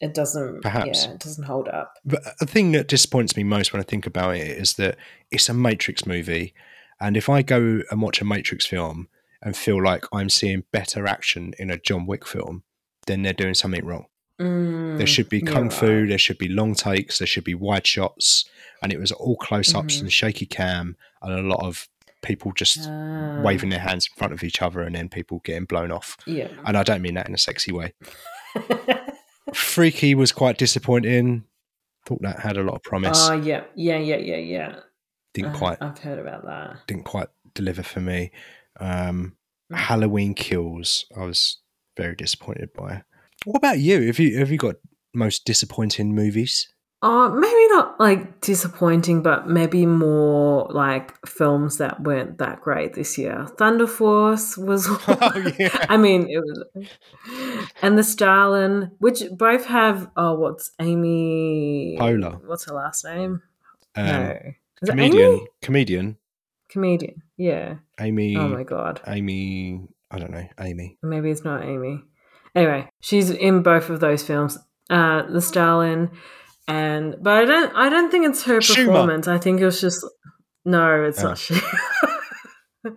it 0.00 0.14
doesn't, 0.14 0.62
Perhaps. 0.62 1.04
yeah, 1.04 1.12
it 1.12 1.18
doesn't 1.20 1.44
hold 1.44 1.68
up. 1.68 1.92
But 2.06 2.22
the 2.40 2.46
thing 2.46 2.72
that 2.72 2.88
disappoints 2.88 3.36
me 3.36 3.44
most 3.44 3.72
when 3.72 3.80
I 3.80 3.84
think 3.84 4.06
about 4.06 4.34
it 4.36 4.48
is 4.48 4.74
that 4.74 4.96
it's 5.30 5.48
a 5.50 5.54
Matrix 5.54 6.06
movie, 6.06 6.54
and 7.00 7.16
if 7.18 7.28
I 7.28 7.42
go 7.42 7.82
and 7.90 8.00
watch 8.00 8.20
a 8.20 8.24
Matrix 8.24 8.64
film 8.66 9.08
and 9.42 9.54
feel 9.56 9.82
like 9.82 10.04
I'm 10.12 10.30
seeing 10.30 10.64
better 10.72 11.06
action 11.06 11.52
in 11.58 11.70
a 11.70 11.78
John 11.78 12.06
Wick 12.06 12.26
film, 12.26 12.64
then 13.06 13.22
they're 13.22 13.32
doing 13.34 13.54
something 13.54 13.84
wrong. 13.84 14.06
Mm, 14.40 14.96
There 14.98 15.06
should 15.06 15.28
be 15.28 15.40
kung 15.42 15.68
fu, 15.70 15.86
right. 16.00 16.08
there 16.08 16.18
should 16.18 16.38
be 16.38 16.48
long 16.48 16.74
takes, 16.74 17.18
there 17.18 17.26
should 17.26 17.44
be 17.44 17.54
wide 17.54 17.86
shots, 17.86 18.44
and 18.82 18.92
it 18.92 18.98
was 18.98 19.12
all 19.12 19.36
close 19.36 19.74
ups 19.74 19.96
Mhm. 19.96 20.00
and 20.02 20.12
shaky 20.12 20.46
cam, 20.46 20.96
and 21.22 21.32
a 21.32 21.42
lot 21.42 21.60
of 21.64 21.88
people 22.22 22.52
just 22.52 22.78
Ah, 22.88 23.40
waving 23.42 23.68
their 23.70 23.78
hands 23.80 24.06
in 24.10 24.16
front 24.16 24.32
of 24.32 24.42
each 24.42 24.62
other, 24.62 24.80
and 24.80 24.94
then 24.94 25.08
people 25.08 25.40
getting 25.44 25.64
blown 25.66 25.90
off. 25.92 26.16
Yeah. 26.26 26.48
And 26.64 26.76
I 26.76 26.82
don't 26.82 27.02
mean 27.02 27.14
that 27.14 27.28
in 27.28 27.34
a 27.34 27.38
sexy 27.38 27.72
way. 27.72 27.92
Freaky 29.54 30.14
was 30.14 30.32
quite 30.32 30.58
disappointing. 30.58 31.44
Thought 32.06 32.22
that 32.22 32.40
had 32.40 32.56
a 32.56 32.62
lot 32.62 32.74
of 32.76 32.82
promise. 32.82 33.28
Oh, 33.28 33.34
yeah, 33.40 33.64
yeah, 33.74 33.98
yeah, 33.98 34.16
yeah, 34.16 34.36
yeah. 34.36 34.76
didn't 35.34 35.54
Uh, 35.54 35.58
quite 35.58 35.78
I've 35.80 35.98
heard 35.98 36.18
about 36.18 36.44
that. 36.46 36.78
didn't 36.86 37.04
quite 37.04 37.28
deliver 37.54 37.82
for 37.82 38.00
me. 38.00 38.30
Um, 38.80 39.36
Mm. 39.72 39.76
Halloween 39.76 40.34
Kills, 40.34 41.04
I 41.16 41.20
was 41.24 41.58
very 41.96 42.16
disappointed 42.16 42.72
by. 42.72 43.04
What 43.44 43.56
about 43.56 43.78
you? 43.78 44.06
Have 44.06 44.18
you 44.18 44.38
have 44.38 44.50
you 44.50 44.58
got 44.58 44.76
most 45.14 45.44
disappointing 45.44 46.14
movies? 46.14 46.68
Oh, 47.02 47.30
maybe 47.30 47.68
not 47.68 47.98
like 47.98 48.42
disappointing, 48.42 49.22
but 49.22 49.48
maybe 49.48 49.86
more 49.86 50.68
like 50.70 51.14
films 51.26 51.78
that 51.78 52.02
weren't 52.02 52.36
that 52.38 52.60
great 52.60 52.92
this 52.92 53.16
year. 53.16 53.46
Thunder 53.56 53.86
Force 53.86 54.58
was. 54.58 54.86
Oh, 55.08 55.52
yeah. 55.58 55.86
I 55.88 55.96
mean, 55.96 56.28
it 56.28 56.38
was. 56.38 56.62
And 57.80 57.96
the 57.96 58.04
Starling, 58.04 58.90
which 58.98 59.22
both 59.32 59.64
have. 59.64 60.10
Oh, 60.14 60.34
what's 60.34 60.72
Amy? 60.78 61.96
Poehler. 61.98 62.44
What's 62.44 62.64
her 62.66 62.74
last 62.74 63.04
name? 63.06 63.40
Um, 63.96 64.06
no. 64.06 64.38
Is 64.82 64.90
comedian, 64.90 65.46
comedian, 65.62 66.16
Comedian. 66.68 67.22
Yeah. 67.38 67.76
Amy, 67.98 68.36
Oh 68.36 68.48
my 68.48 68.62
god. 68.62 69.00
Amy. 69.06 69.88
I 70.10 70.18
don't 70.18 70.32
know, 70.32 70.46
Amy. 70.60 70.98
Maybe 71.02 71.30
it's 71.30 71.44
not 71.44 71.62
Amy. 71.64 72.02
Anyway, 72.54 72.88
she's 73.00 73.30
in 73.30 73.62
both 73.62 73.90
of 73.90 74.00
those 74.00 74.22
films. 74.22 74.58
Uh, 74.88 75.22
the 75.30 75.40
Starling, 75.40 76.10
and 76.66 77.14
but 77.20 77.34
I 77.34 77.44
don't. 77.44 77.72
I 77.76 77.88
don't 77.88 78.10
think 78.10 78.26
it's 78.26 78.42
her 78.44 78.58
Schumer. 78.58 78.86
performance. 78.86 79.28
I 79.28 79.38
think 79.38 79.60
it 79.60 79.64
was 79.64 79.80
just 79.80 80.04
no. 80.64 81.04
It's 81.04 81.22
Oh. 81.22 81.28
not 81.28 81.38
she. 81.38 81.54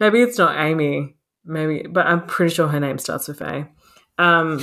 Maybe 0.00 0.22
it's 0.22 0.38
not 0.38 0.58
Amy. 0.58 1.16
Maybe, 1.44 1.86
but 1.88 2.06
I'm 2.06 2.24
pretty 2.26 2.54
sure 2.54 2.68
her 2.68 2.80
name 2.80 2.98
starts 2.98 3.28
with 3.28 3.40
A. 3.42 3.68
Um, 4.16 4.58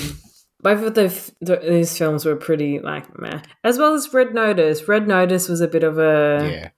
both 0.61 0.81
of 0.83 0.93
the, 0.95 1.03
f- 1.05 1.31
these 1.41 1.95
films 1.97 2.25
were 2.25 2.35
pretty 2.35 2.79
like 2.79 3.19
meh, 3.19 3.41
as 3.63 3.77
well 3.77 3.93
as 3.93 4.11
Red 4.13 4.33
Notice. 4.33 4.87
Red 4.87 5.07
Notice 5.07 5.47
was 5.47 5.61
a 5.61 5.67
bit 5.67 5.83
of 5.83 5.97
a 5.99 6.49
yeah, 6.51 6.69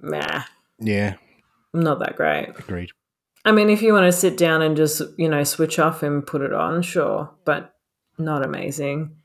meh, 0.00 0.42
yeah, 0.78 1.14
not 1.74 1.98
that 1.98 2.16
great. 2.16 2.50
agreed. 2.58 2.90
I 3.44 3.52
mean, 3.52 3.68
if 3.70 3.82
you 3.82 3.92
want 3.92 4.06
to 4.06 4.12
sit 4.12 4.36
down 4.38 4.62
and 4.62 4.76
just, 4.76 5.02
you 5.18 5.28
know, 5.28 5.44
switch 5.44 5.78
off 5.78 6.02
and 6.02 6.26
put 6.26 6.40
it 6.40 6.52
on, 6.52 6.82
sure, 6.82 7.30
but 7.44 7.74
not 8.18 8.44
amazing. 8.44 9.16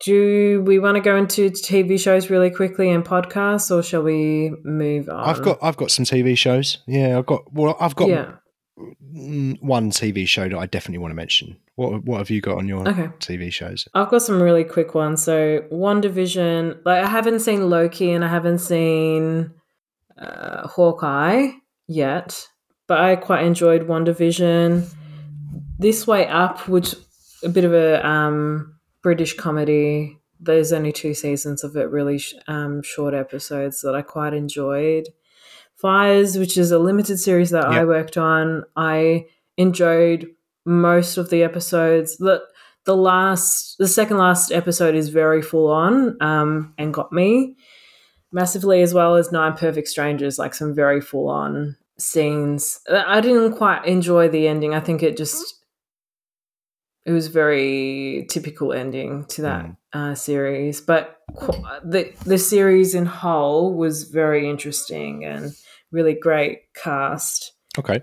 Do 0.00 0.62
we 0.66 0.78
want 0.78 0.96
to 0.96 1.00
go 1.00 1.16
into 1.16 1.50
TV 1.50 1.98
shows 1.98 2.28
really 2.28 2.50
quickly 2.50 2.90
and 2.90 3.04
podcasts, 3.04 3.74
or 3.74 3.82
shall 3.82 4.02
we 4.02 4.52
move 4.62 5.08
on? 5.08 5.28
I've 5.28 5.42
got 5.42 5.58
I've 5.62 5.76
got 5.78 5.90
some 5.90 6.04
TV 6.04 6.36
shows. 6.36 6.78
Yeah, 6.86 7.18
I've 7.18 7.24
got 7.26 7.50
well, 7.52 7.76
I've 7.80 7.96
got 7.96 8.08
yeah. 8.10 8.32
mm, 8.78 9.62
one 9.62 9.90
TV 9.90 10.28
show 10.28 10.48
that 10.50 10.58
I 10.58 10.66
definitely 10.66 10.98
want 10.98 11.12
to 11.12 11.16
mention. 11.16 11.56
What 11.76 12.04
what 12.04 12.18
have 12.18 12.28
you 12.28 12.42
got 12.42 12.58
on 12.58 12.68
your 12.68 12.86
Okay. 12.86 13.08
TV 13.20 13.50
shows? 13.50 13.88
I've 13.94 14.10
got 14.10 14.20
some 14.20 14.42
really 14.42 14.64
quick 14.64 14.94
ones. 14.94 15.22
So, 15.22 15.60
WandaVision, 15.72 16.84
like 16.84 17.02
I 17.02 17.08
haven't 17.08 17.40
seen 17.40 17.70
Loki 17.70 18.12
and 18.12 18.22
I 18.22 18.28
haven't 18.28 18.58
seen 18.58 19.50
uh, 20.18 20.68
Hawkeye 20.68 21.52
yet, 21.88 22.46
but 22.86 23.00
I 23.00 23.16
quite 23.16 23.44
enjoyed 23.44 23.86
WandaVision. 23.86 24.92
This 25.78 26.06
Way 26.06 26.26
Up, 26.28 26.68
which 26.68 26.94
a 27.42 27.48
bit 27.48 27.64
of 27.64 27.72
a 27.72 28.06
um, 28.06 28.74
British 29.02 29.34
comedy. 29.34 30.18
There's 30.40 30.72
only 30.72 30.92
two 30.92 31.14
seasons 31.14 31.64
of 31.64 31.76
it, 31.76 31.90
really 31.90 32.18
sh- 32.18 32.34
um, 32.46 32.82
short 32.82 33.14
episodes 33.14 33.80
that 33.80 33.94
I 33.94 34.02
quite 34.02 34.34
enjoyed. 34.34 35.08
Fires, 35.76 36.38
which 36.38 36.56
is 36.56 36.70
a 36.70 36.78
limited 36.78 37.18
series 37.18 37.50
that 37.50 37.66
I 37.66 37.84
worked 37.84 38.16
on, 38.16 38.64
I 38.76 39.26
enjoyed 39.56 40.28
most 40.64 41.18
of 41.18 41.30
the 41.30 41.42
episodes. 41.42 42.16
The 42.16 42.42
the 42.84 42.96
last, 42.96 43.78
the 43.78 43.88
second 43.88 44.16
last 44.18 44.52
episode 44.52 44.94
is 44.94 45.08
very 45.08 45.42
full 45.42 45.68
on 45.68 46.16
um, 46.22 46.72
and 46.78 46.94
got 46.94 47.12
me 47.12 47.56
massively, 48.32 48.80
as 48.80 48.94
well 48.94 49.16
as 49.16 49.32
Nine 49.32 49.54
Perfect 49.54 49.88
Strangers, 49.88 50.38
like 50.38 50.54
some 50.54 50.74
very 50.74 51.00
full 51.00 51.28
on 51.28 51.76
scenes. 51.98 52.80
I 52.90 53.20
didn't 53.20 53.56
quite 53.56 53.84
enjoy 53.86 54.28
the 54.28 54.46
ending. 54.48 54.74
I 54.74 54.80
think 54.80 55.02
it 55.02 55.16
just 55.16 55.54
it 57.04 57.12
was 57.12 57.28
very 57.28 58.26
typical 58.30 58.72
ending 58.72 59.24
to 59.26 59.42
that 59.42 59.64
Mm. 59.64 59.76
uh, 59.92 60.14
series, 60.14 60.80
but 60.80 61.18
qu- 61.36 61.62
the 61.84 62.12
the 62.24 62.38
series 62.38 62.94
in 62.94 63.06
whole 63.06 63.74
was 63.74 64.04
very 64.10 64.48
interesting 64.50 65.24
and 65.24 65.52
really 65.92 66.14
great 66.14 66.62
cast. 66.74 67.52
Okay. 67.78 68.00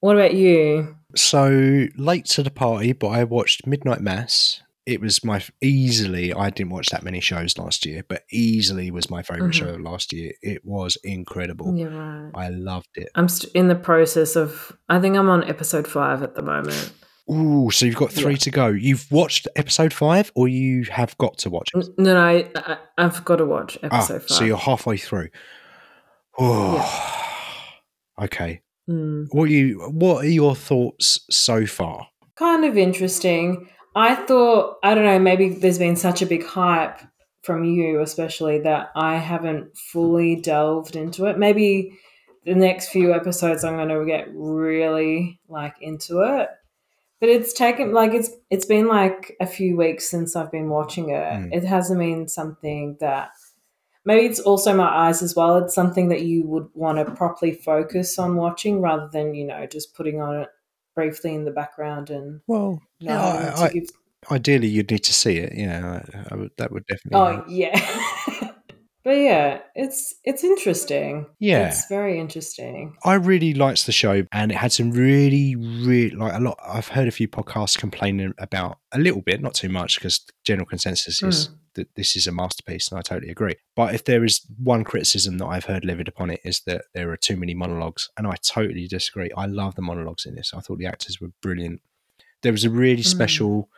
What 0.00 0.16
about 0.16 0.34
you? 0.34 0.96
So 1.16 1.86
late 1.96 2.26
to 2.26 2.42
the 2.42 2.50
party, 2.50 2.92
but 2.92 3.08
I 3.08 3.24
watched 3.24 3.66
Midnight 3.66 4.00
Mass, 4.02 4.60
it 4.86 5.00
was 5.00 5.24
my 5.24 5.42
easily. 5.62 6.32
I 6.34 6.50
didn't 6.50 6.72
watch 6.72 6.88
that 6.90 7.02
many 7.02 7.20
shows 7.20 7.56
last 7.58 7.86
year, 7.86 8.04
but 8.08 8.22
easily 8.30 8.90
was 8.90 9.08
my 9.10 9.22
favorite 9.22 9.52
Mhm. 9.52 9.54
show 9.54 9.76
last 9.80 10.12
year. 10.12 10.32
It 10.42 10.64
was 10.64 10.96
incredible. 11.04 11.74
You're. 11.76 12.30
I 12.34 12.48
loved 12.50 12.88
it. 12.96 13.08
I'm 13.14 13.28
st- 13.28 13.52
in 13.54 13.68
the 13.68 13.74
process 13.76 14.36
of. 14.36 14.76
I 14.88 15.00
think 15.00 15.16
I'm 15.16 15.28
on 15.30 15.44
episode 15.44 15.86
five 15.88 16.22
at 16.22 16.34
the 16.34 16.42
moment. 16.42 16.92
Ooh, 17.32 17.70
so 17.70 17.86
you've 17.86 17.96
got 17.96 18.12
three 18.12 18.32
Yeah. 18.32 18.38
to 18.38 18.50
go. 18.50 18.66
You've 18.66 19.06
watched 19.10 19.48
episode 19.56 19.94
five, 19.94 20.30
or 20.34 20.46
you 20.48 20.84
have 20.90 21.16
got 21.16 21.38
to 21.38 21.48
watch 21.50 21.70
it. 21.74 21.86
No, 21.96 22.12
no, 22.12 22.20
I, 22.20 22.50
I, 22.54 22.76
I've 22.98 23.24
got 23.24 23.36
to 23.36 23.46
watch 23.46 23.78
Ah, 23.82 23.86
episode 23.86 24.20
five. 24.22 24.28
so 24.28 24.44
you're 24.44 24.58
halfway 24.58 24.98
through. 24.98 25.28
Oh, 26.38 27.72
okay. 28.22 28.60
Mm. 28.90 29.28
What 29.30 29.44
you? 29.48 29.80
What 29.90 30.24
are 30.24 30.28
your 30.28 30.54
thoughts 30.54 31.20
so 31.30 31.64
far? 31.66 32.08
Kind 32.36 32.64
of 32.64 32.76
interesting. 32.76 33.68
I 33.94 34.14
thought, 34.14 34.78
I 34.82 34.94
don't 34.94 35.04
know, 35.04 35.18
maybe 35.18 35.50
there's 35.50 35.78
been 35.78 35.96
such 35.96 36.22
a 36.22 36.26
big 36.26 36.44
hype 36.44 37.00
from 37.42 37.64
you, 37.64 38.00
especially, 38.00 38.60
that 38.60 38.90
I 38.96 39.16
haven't 39.16 39.76
fully 39.76 40.36
delved 40.36 40.96
into 40.96 41.26
it. 41.26 41.38
Maybe 41.38 41.98
the 42.44 42.54
next 42.54 42.88
few 42.88 43.14
episodes 43.14 43.64
I'm 43.64 43.76
going 43.76 43.88
to 43.88 44.04
get 44.04 44.28
really 44.34 45.40
like 45.48 45.76
into 45.80 46.20
it. 46.20 46.48
But 47.20 47.28
it's 47.28 47.54
taken 47.54 47.92
like 47.92 48.12
it's 48.12 48.30
it's 48.50 48.66
been 48.66 48.86
like 48.86 49.34
a 49.40 49.46
few 49.46 49.76
weeks 49.78 50.10
since 50.10 50.36
I've 50.36 50.52
been 50.52 50.68
watching 50.68 51.08
it. 51.08 51.22
Mm. 51.22 51.54
It 51.54 51.64
hasn't 51.64 51.98
been 51.98 52.28
something 52.28 52.98
that 53.00 53.30
maybe 54.04 54.26
it's 54.26 54.40
also 54.40 54.74
my 54.74 54.88
eyes 54.88 55.22
as 55.22 55.34
well. 55.34 55.56
It's 55.58 55.74
something 55.74 56.08
that 56.08 56.22
you 56.22 56.46
would 56.46 56.68
want 56.74 56.98
to 56.98 57.14
properly 57.14 57.52
focus 57.52 58.18
on 58.18 58.36
watching 58.36 58.82
rather 58.82 59.08
than 59.10 59.34
you 59.34 59.46
know 59.46 59.66
just 59.66 59.94
putting 59.94 60.20
on 60.20 60.46
briefly 60.94 61.34
in 61.34 61.44
the 61.44 61.50
background 61.50 62.10
and 62.10 62.40
Well, 62.46 62.80
yeah, 62.98 63.20
I- 63.20 63.64
I- 63.64 63.70
give. 63.70 63.88
ideally 64.30 64.68
you'd 64.68 64.90
need 64.90 65.04
to 65.04 65.12
see 65.12 65.36
it. 65.38 65.52
Yeah, 65.56 66.02
I, 66.30 66.34
I 66.34 66.36
would, 66.36 66.50
that 66.58 66.72
would 66.72 66.86
definitely. 66.86 67.20
Oh 67.20 67.32
help. 67.36 67.46
yeah, 67.48 68.50
but 69.04 69.18
yeah, 69.18 69.60
it's 69.74 70.14
it's 70.24 70.42
interesting. 70.44 71.26
Yeah. 71.38 71.68
it's 71.68 71.86
very 71.88 72.18
interesting. 72.18 72.96
I 73.04 73.14
really 73.14 73.52
liked 73.54 73.86
the 73.86 73.92
show, 73.92 74.22
and 74.32 74.50
it 74.50 74.56
had 74.56 74.72
some 74.72 74.90
really, 74.92 75.54
really 75.56 76.10
like 76.16 76.32
a 76.34 76.40
lot. 76.40 76.58
I've 76.66 76.88
heard 76.88 77.08
a 77.08 77.10
few 77.12 77.28
podcasts 77.28 77.76
complaining 77.78 78.32
about 78.38 78.78
a 78.92 78.98
little 78.98 79.20
bit, 79.20 79.42
not 79.42 79.54
too 79.54 79.68
much, 79.68 79.98
because 79.98 80.24
general 80.44 80.66
consensus 80.66 81.22
is 81.22 81.48
mm. 81.48 81.54
That 81.74 81.94
this 81.94 82.16
is 82.16 82.26
a 82.26 82.32
masterpiece, 82.32 82.88
and 82.88 82.98
I 82.98 83.02
totally 83.02 83.30
agree. 83.30 83.56
But 83.76 83.94
if 83.94 84.04
there 84.04 84.24
is 84.24 84.40
one 84.62 84.84
criticism 84.84 85.38
that 85.38 85.46
I've 85.46 85.64
heard 85.66 85.84
levied 85.84 86.08
upon 86.08 86.30
it, 86.30 86.40
is 86.44 86.60
that 86.66 86.86
there 86.94 87.10
are 87.10 87.16
too 87.16 87.36
many 87.36 87.54
monologues, 87.54 88.10
and 88.16 88.26
I 88.26 88.36
totally 88.42 88.86
disagree. 88.86 89.30
I 89.36 89.46
love 89.46 89.74
the 89.74 89.82
monologues 89.82 90.26
in 90.26 90.34
this. 90.34 90.52
I 90.54 90.60
thought 90.60 90.78
the 90.78 90.86
actors 90.86 91.20
were 91.20 91.32
brilliant. 91.42 91.80
There 92.42 92.52
was 92.52 92.64
a 92.64 92.70
really 92.70 93.02
Mm. 93.02 93.06
special 93.06 93.68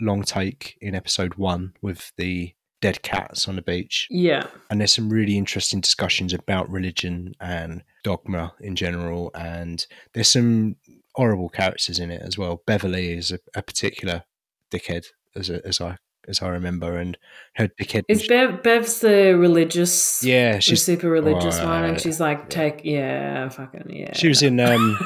long 0.00 0.22
take 0.22 0.76
in 0.80 0.94
episode 0.94 1.34
one 1.36 1.72
with 1.80 2.12
the 2.16 2.52
dead 2.80 3.00
cats 3.02 3.48
on 3.48 3.56
the 3.56 3.62
beach 3.62 4.06
Yeah, 4.10 4.46
and 4.68 4.80
there's 4.80 4.92
some 4.92 5.08
really 5.08 5.38
interesting 5.38 5.80
discussions 5.80 6.34
about 6.34 6.68
religion 6.68 7.34
and 7.40 7.82
dogma 8.02 8.52
in 8.60 8.76
general 8.76 9.30
and 9.34 9.86
there's 10.12 10.28
some 10.28 10.76
horrible 11.14 11.48
characters 11.48 11.98
in 11.98 12.10
it 12.10 12.20
as 12.20 12.36
well 12.36 12.62
beverly 12.66 13.12
is 13.12 13.30
a, 13.32 13.38
a 13.54 13.62
particular 13.62 14.24
dickhead 14.70 15.06
as, 15.34 15.48
a, 15.48 15.64
as 15.66 15.80
i 15.80 15.96
as 16.28 16.42
i 16.42 16.48
remember 16.48 16.96
and 16.98 17.16
her 17.56 17.68
dickhead 17.68 18.04
is 18.08 18.26
Bev 18.26 18.62
Bev's 18.62 19.00
the 19.00 19.36
religious? 19.36 20.22
yeah 20.24 20.58
she's 20.58 20.82
super 20.82 21.08
religious 21.08 21.58
Oh, 21.60 21.66
one, 21.66 21.84
and 21.84 22.00
she's 22.00 22.20
like, 22.20 22.38
yeah. 22.40 22.48
take 22.48 22.80
yeah, 22.84 23.48
fucking 23.48 23.86
yeah. 23.90 24.12
she 24.14 24.28
was 24.28 24.42
in 24.42 24.58
um 24.70 24.98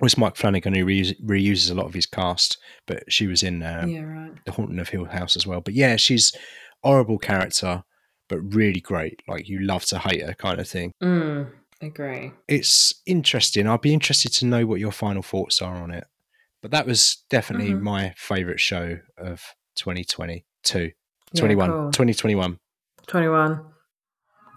was 0.00 0.16
mike 0.16 0.36
flanagan 0.36 0.74
who 0.74 0.84
reuse, 0.84 1.14
reuses 1.22 1.70
a 1.70 1.74
lot 1.74 1.86
of 1.86 1.94
his 1.94 2.06
cast 2.06 2.58
but 2.86 3.02
she 3.12 3.26
was 3.26 3.42
in 3.42 3.62
um, 3.62 3.88
yeah, 3.88 4.00
right. 4.02 4.32
the 4.46 4.52
haunting 4.52 4.78
of 4.78 4.88
hill 4.88 5.04
house 5.04 5.36
as 5.36 5.46
well 5.46 5.60
but 5.60 5.74
yeah 5.74 5.96
she's 5.96 6.32
horrible 6.82 7.18
character 7.18 7.82
but 8.28 8.38
really 8.54 8.80
great 8.80 9.20
like 9.28 9.48
you 9.48 9.58
love 9.60 9.84
to 9.84 9.98
hate 9.98 10.22
her 10.22 10.34
kind 10.34 10.58
of 10.60 10.68
thing 10.68 10.92
Mm, 11.02 11.50
agree. 11.82 12.32
it's 12.48 12.94
interesting. 13.06 13.66
I'd 13.66 13.80
be 13.80 13.92
interested 13.94 14.32
to 14.34 14.46
know 14.46 14.66
what 14.66 14.80
your 14.80 14.92
final 14.92 15.22
thoughts 15.22 15.60
are 15.62 15.76
on 15.76 15.90
it. 15.90 16.04
But 16.62 16.70
that 16.72 16.86
was 16.86 17.24
definitely 17.30 17.72
Mhm. 17.72 17.80
my 17.80 18.14
favourite 18.18 18.60
show 18.60 18.98
of 19.18 19.42
2022. 19.76 20.90
Yeah, 21.32 21.40
21. 21.40 21.70
cool. 21.70 21.90
2021. 21.92 22.58
21. 23.06 23.60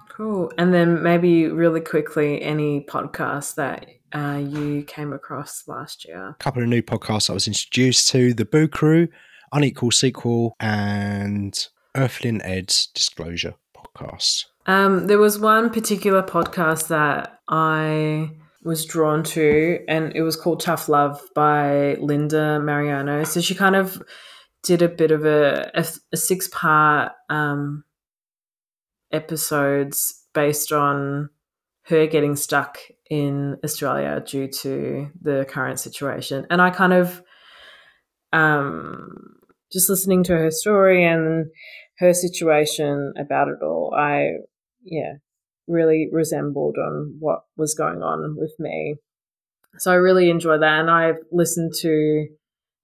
Cool. 0.09 0.51
And 0.57 0.73
then 0.73 1.01
maybe 1.01 1.47
really 1.47 1.81
quickly, 1.81 2.41
any 2.41 2.85
podcast 2.85 3.55
that 3.55 3.87
uh, 4.13 4.41
you 4.47 4.83
came 4.83 5.11
across 5.11 5.67
last 5.67 6.05
year? 6.05 6.29
A 6.29 6.35
couple 6.35 6.61
of 6.61 6.69
new 6.69 6.81
podcasts 6.81 7.29
I 7.29 7.33
was 7.33 7.47
introduced 7.47 8.09
to 8.09 8.33
The 8.33 8.45
Boo 8.45 8.67
Crew, 8.67 9.07
Unequal 9.51 9.91
Sequel, 9.91 10.55
and 10.59 11.67
Earthling 11.95 12.41
Ed's 12.43 12.87
Disclosure 12.87 13.55
podcast. 13.75 14.45
Um, 14.65 15.07
there 15.07 15.17
was 15.17 15.39
one 15.39 15.69
particular 15.69 16.23
podcast 16.23 16.87
that 16.87 17.39
I 17.47 18.31
was 18.63 18.85
drawn 18.85 19.23
to, 19.23 19.83
and 19.87 20.15
it 20.15 20.21
was 20.21 20.35
called 20.35 20.61
Tough 20.61 20.87
Love 20.87 21.21
by 21.35 21.95
Linda 21.95 22.59
Mariano. 22.59 23.23
So 23.23 23.41
she 23.41 23.55
kind 23.55 23.75
of 23.75 24.01
did 24.63 24.81
a 24.81 24.89
bit 24.89 25.11
of 25.11 25.25
a, 25.25 25.71
a, 25.73 25.85
a 26.11 26.17
six 26.17 26.47
part 26.47 27.11
um, 27.29 27.83
episodes 29.11 30.25
based 30.33 30.71
on 30.71 31.29
her 31.87 32.07
getting 32.07 32.35
stuck 32.35 32.79
in 33.09 33.57
Australia 33.63 34.23
due 34.25 34.47
to 34.47 35.09
the 35.21 35.45
current 35.49 35.79
situation. 35.79 36.47
And 36.49 36.61
I 36.61 36.69
kind 36.69 36.93
of 36.93 37.21
um, 38.31 39.35
just 39.71 39.89
listening 39.89 40.23
to 40.23 40.33
her 40.33 40.49
story 40.49 41.05
and 41.05 41.47
her 41.99 42.13
situation 42.13 43.13
about 43.19 43.49
it 43.49 43.61
all, 43.61 43.93
I 43.95 44.37
yeah, 44.83 45.13
really 45.67 46.09
resembled 46.11 46.75
on 46.77 47.17
what 47.19 47.41
was 47.57 47.75
going 47.75 48.01
on 48.01 48.35
with 48.37 48.53
me. 48.59 48.95
So 49.77 49.91
I 49.91 49.95
really 49.95 50.29
enjoy 50.29 50.57
that. 50.57 50.79
And 50.79 50.89
I've 50.89 51.19
listened 51.31 51.73
to 51.81 52.27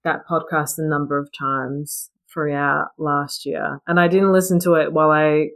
that 0.04 0.22
podcast 0.30 0.78
a 0.78 0.88
number 0.88 1.18
of 1.18 1.30
times 1.38 2.10
throughout 2.32 2.90
last 2.98 3.46
year. 3.46 3.80
And 3.88 4.00
I 4.00 4.08
didn't 4.08 4.34
listen 4.34 4.60
to 4.62 4.74
it 4.74 4.94
while 4.94 5.12
I, 5.12 5.50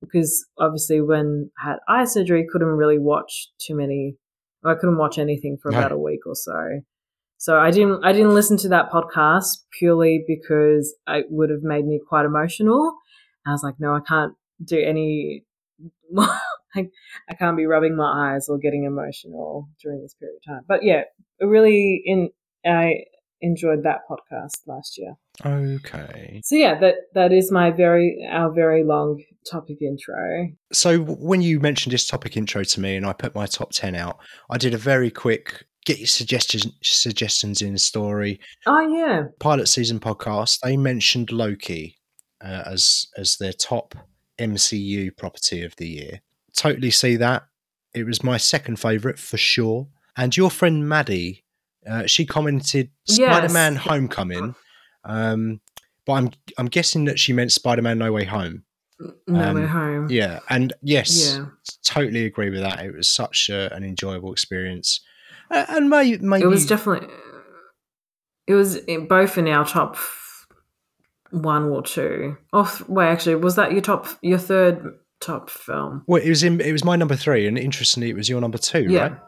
because 0.00 0.46
obviously 0.58 1.00
when 1.00 1.50
I 1.62 1.70
had 1.70 1.78
eye 1.88 2.04
surgery, 2.04 2.46
couldn't 2.50 2.68
really 2.68 2.98
watch 2.98 3.48
too 3.58 3.74
many, 3.74 4.16
I 4.64 4.74
couldn't 4.74 4.98
watch 4.98 5.18
anything 5.18 5.58
for 5.60 5.70
about 5.70 5.92
a 5.92 5.98
week 5.98 6.20
or 6.26 6.34
so. 6.34 6.80
So 7.38 7.58
I 7.58 7.72
didn't, 7.72 8.04
I 8.04 8.12
didn't 8.12 8.34
listen 8.34 8.56
to 8.58 8.68
that 8.68 8.90
podcast 8.90 9.64
purely 9.76 10.24
because 10.26 10.94
it 11.08 11.26
would 11.28 11.50
have 11.50 11.62
made 11.62 11.84
me 11.84 12.00
quite 12.08 12.24
emotional. 12.24 12.94
I 13.44 13.50
was 13.50 13.64
like, 13.64 13.74
no, 13.80 13.94
I 13.94 14.00
can't 14.06 14.34
do 14.64 14.78
any 14.78 15.44
I, 16.74 16.88
I 17.28 17.34
can't 17.34 17.56
be 17.56 17.66
rubbing 17.66 17.96
my 17.96 18.34
eyes 18.34 18.48
or 18.48 18.58
getting 18.58 18.84
emotional 18.84 19.68
during 19.82 20.02
this 20.02 20.14
period 20.14 20.36
of 20.36 20.54
time. 20.54 20.62
But 20.66 20.84
yeah, 20.84 21.02
really 21.40 22.02
in 22.04 22.30
I 22.64 23.04
enjoyed 23.42 23.82
that 23.82 24.00
podcast 24.08 24.66
last 24.66 24.96
year. 24.96 25.16
Okay. 25.44 26.40
So 26.44 26.54
yeah, 26.54 26.78
that 26.80 26.94
that 27.14 27.32
is 27.32 27.50
my 27.50 27.70
very 27.70 28.26
our 28.30 28.50
very 28.50 28.84
long 28.84 29.22
topic 29.50 29.82
intro. 29.82 30.48
So 30.72 31.00
when 31.00 31.42
you 31.42 31.60
mentioned 31.60 31.92
this 31.92 32.06
topic 32.06 32.36
intro 32.36 32.64
to 32.64 32.80
me 32.80 32.96
and 32.96 33.04
I 33.04 33.12
put 33.12 33.34
my 33.34 33.46
top 33.46 33.72
10 33.72 33.94
out, 33.94 34.18
I 34.50 34.56
did 34.56 34.72
a 34.72 34.78
very 34.78 35.10
quick 35.10 35.64
get 35.84 35.98
your 35.98 36.06
suggestions 36.06 36.72
suggestions 36.82 37.60
in 37.60 37.76
story. 37.76 38.40
Oh 38.66 38.80
yeah. 38.80 39.24
pilot 39.40 39.68
season 39.68 40.00
podcast, 40.00 40.60
they 40.60 40.76
mentioned 40.76 41.32
Loki 41.32 41.98
uh, 42.42 42.62
as 42.66 43.06
as 43.16 43.36
their 43.36 43.52
top 43.52 43.94
MCU 44.38 45.16
property 45.16 45.62
of 45.62 45.76
the 45.76 45.88
year. 45.88 46.20
Totally 46.54 46.90
see 46.90 47.16
that. 47.16 47.44
It 47.94 48.04
was 48.04 48.24
my 48.24 48.36
second 48.36 48.76
favorite 48.76 49.18
for 49.18 49.36
sure. 49.36 49.88
And 50.16 50.36
your 50.36 50.50
friend 50.50 50.88
Maddie, 50.88 51.41
uh, 51.86 52.06
she 52.06 52.24
commented 52.26 52.90
Spider-Man: 53.06 53.76
Homecoming, 53.76 54.54
um, 55.04 55.60
but 56.06 56.12
I'm 56.14 56.30
I'm 56.58 56.66
guessing 56.66 57.04
that 57.06 57.18
she 57.18 57.32
meant 57.32 57.52
Spider-Man: 57.52 57.98
No 57.98 58.12
Way 58.12 58.24
Home. 58.24 58.64
No 59.26 59.50
Um, 59.50 59.56
way 59.56 59.66
home. 59.66 60.06
Yeah, 60.10 60.38
and 60.48 60.72
yes, 60.80 61.34
Yeah. 61.36 61.46
totally 61.84 62.24
agree 62.24 62.50
with 62.50 62.60
that. 62.60 62.84
It 62.84 62.94
was 62.94 63.08
such 63.08 63.48
a, 63.50 63.74
an 63.74 63.82
enjoyable 63.82 64.30
experience, 64.32 65.00
uh, 65.50 65.64
and 65.70 65.90
may, 65.90 66.16
maybe 66.18 66.44
It 66.44 66.46
was 66.46 66.66
definitely 66.66 67.08
it 68.46 68.54
was 68.54 68.76
in, 68.76 69.06
both 69.08 69.38
in 69.38 69.48
our 69.48 69.64
top 69.64 69.96
one 71.30 71.64
or 71.64 71.82
two. 71.82 72.36
Oh, 72.52 72.80
wait, 72.88 73.06
actually, 73.08 73.36
was 73.36 73.56
that 73.56 73.72
your 73.72 73.80
top 73.80 74.06
your 74.22 74.38
third 74.38 74.98
top 75.20 75.50
film? 75.50 76.04
well, 76.06 76.22
it 76.22 76.28
was 76.28 76.42
in 76.42 76.60
it 76.60 76.72
was 76.72 76.84
my 76.84 76.94
number 76.96 77.16
three, 77.16 77.46
and 77.48 77.58
interestingly, 77.58 78.10
it 78.10 78.16
was 78.16 78.28
your 78.28 78.40
number 78.40 78.58
two, 78.58 78.84
Yeah. 78.88 79.00
right? 79.00 79.18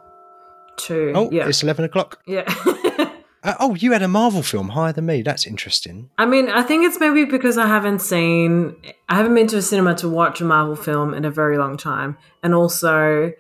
Two. 0.77 1.13
Oh, 1.15 1.31
yeah. 1.31 1.49
it's 1.49 1.63
11 1.63 1.85
o'clock. 1.85 2.21
Yeah. 2.27 2.45
Uh, 3.45 3.53
oh, 3.61 3.75
you 3.75 3.93
had 3.93 4.01
a 4.01 4.09
Marvel 4.09 4.43
film 4.43 4.71
higher 4.71 4.91
than 4.95 5.05
me. 5.05 5.21
That's 5.21 5.47
interesting. 5.47 6.09
I 6.17 6.25
mean, 6.25 6.49
I 6.49 6.63
think 6.63 6.87
it's 6.87 6.99
maybe 6.99 7.27
because 7.27 7.59
I 7.59 7.67
haven't 7.67 7.99
seen, 8.01 8.75
I 9.11 9.17
haven't 9.17 9.35
been 9.35 9.47
to 9.49 9.59
a 9.59 9.61
cinema 9.61 9.95
to 9.97 10.09
watch 10.09 10.41
a 10.41 10.45
Marvel 10.47 10.77
film 10.77 11.13
in 11.13 11.27
a 11.27 11.31
very 11.31 11.59
long 11.59 11.77
time, 11.77 12.17
and 12.43 12.55
also, 12.55 13.35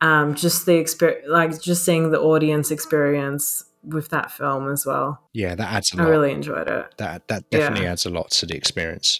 um, 0.00 0.36
just 0.36 0.64
the 0.64 0.76
experience, 0.76 1.26
like 1.28 1.60
just 1.60 1.84
seeing 1.84 2.12
the 2.12 2.20
audience 2.20 2.70
experience 2.70 3.64
with 3.82 4.10
that 4.10 4.30
film 4.30 4.70
as 4.70 4.86
well. 4.86 5.20
Yeah, 5.32 5.56
that 5.56 5.72
adds 5.72 5.92
a 5.92 5.96
I 5.96 6.02
lot. 6.04 6.06
I 6.06 6.10
really 6.10 6.30
enjoyed 6.30 6.68
it. 6.68 6.94
that 6.98 7.26
that 7.26 7.44
Yeah. 7.50 7.58
definitely 7.58 7.86
adds 7.88 8.06
a 8.06 8.10
lot 8.10 8.30
to 8.30 8.46
the 8.46 8.54
experience. 8.54 9.18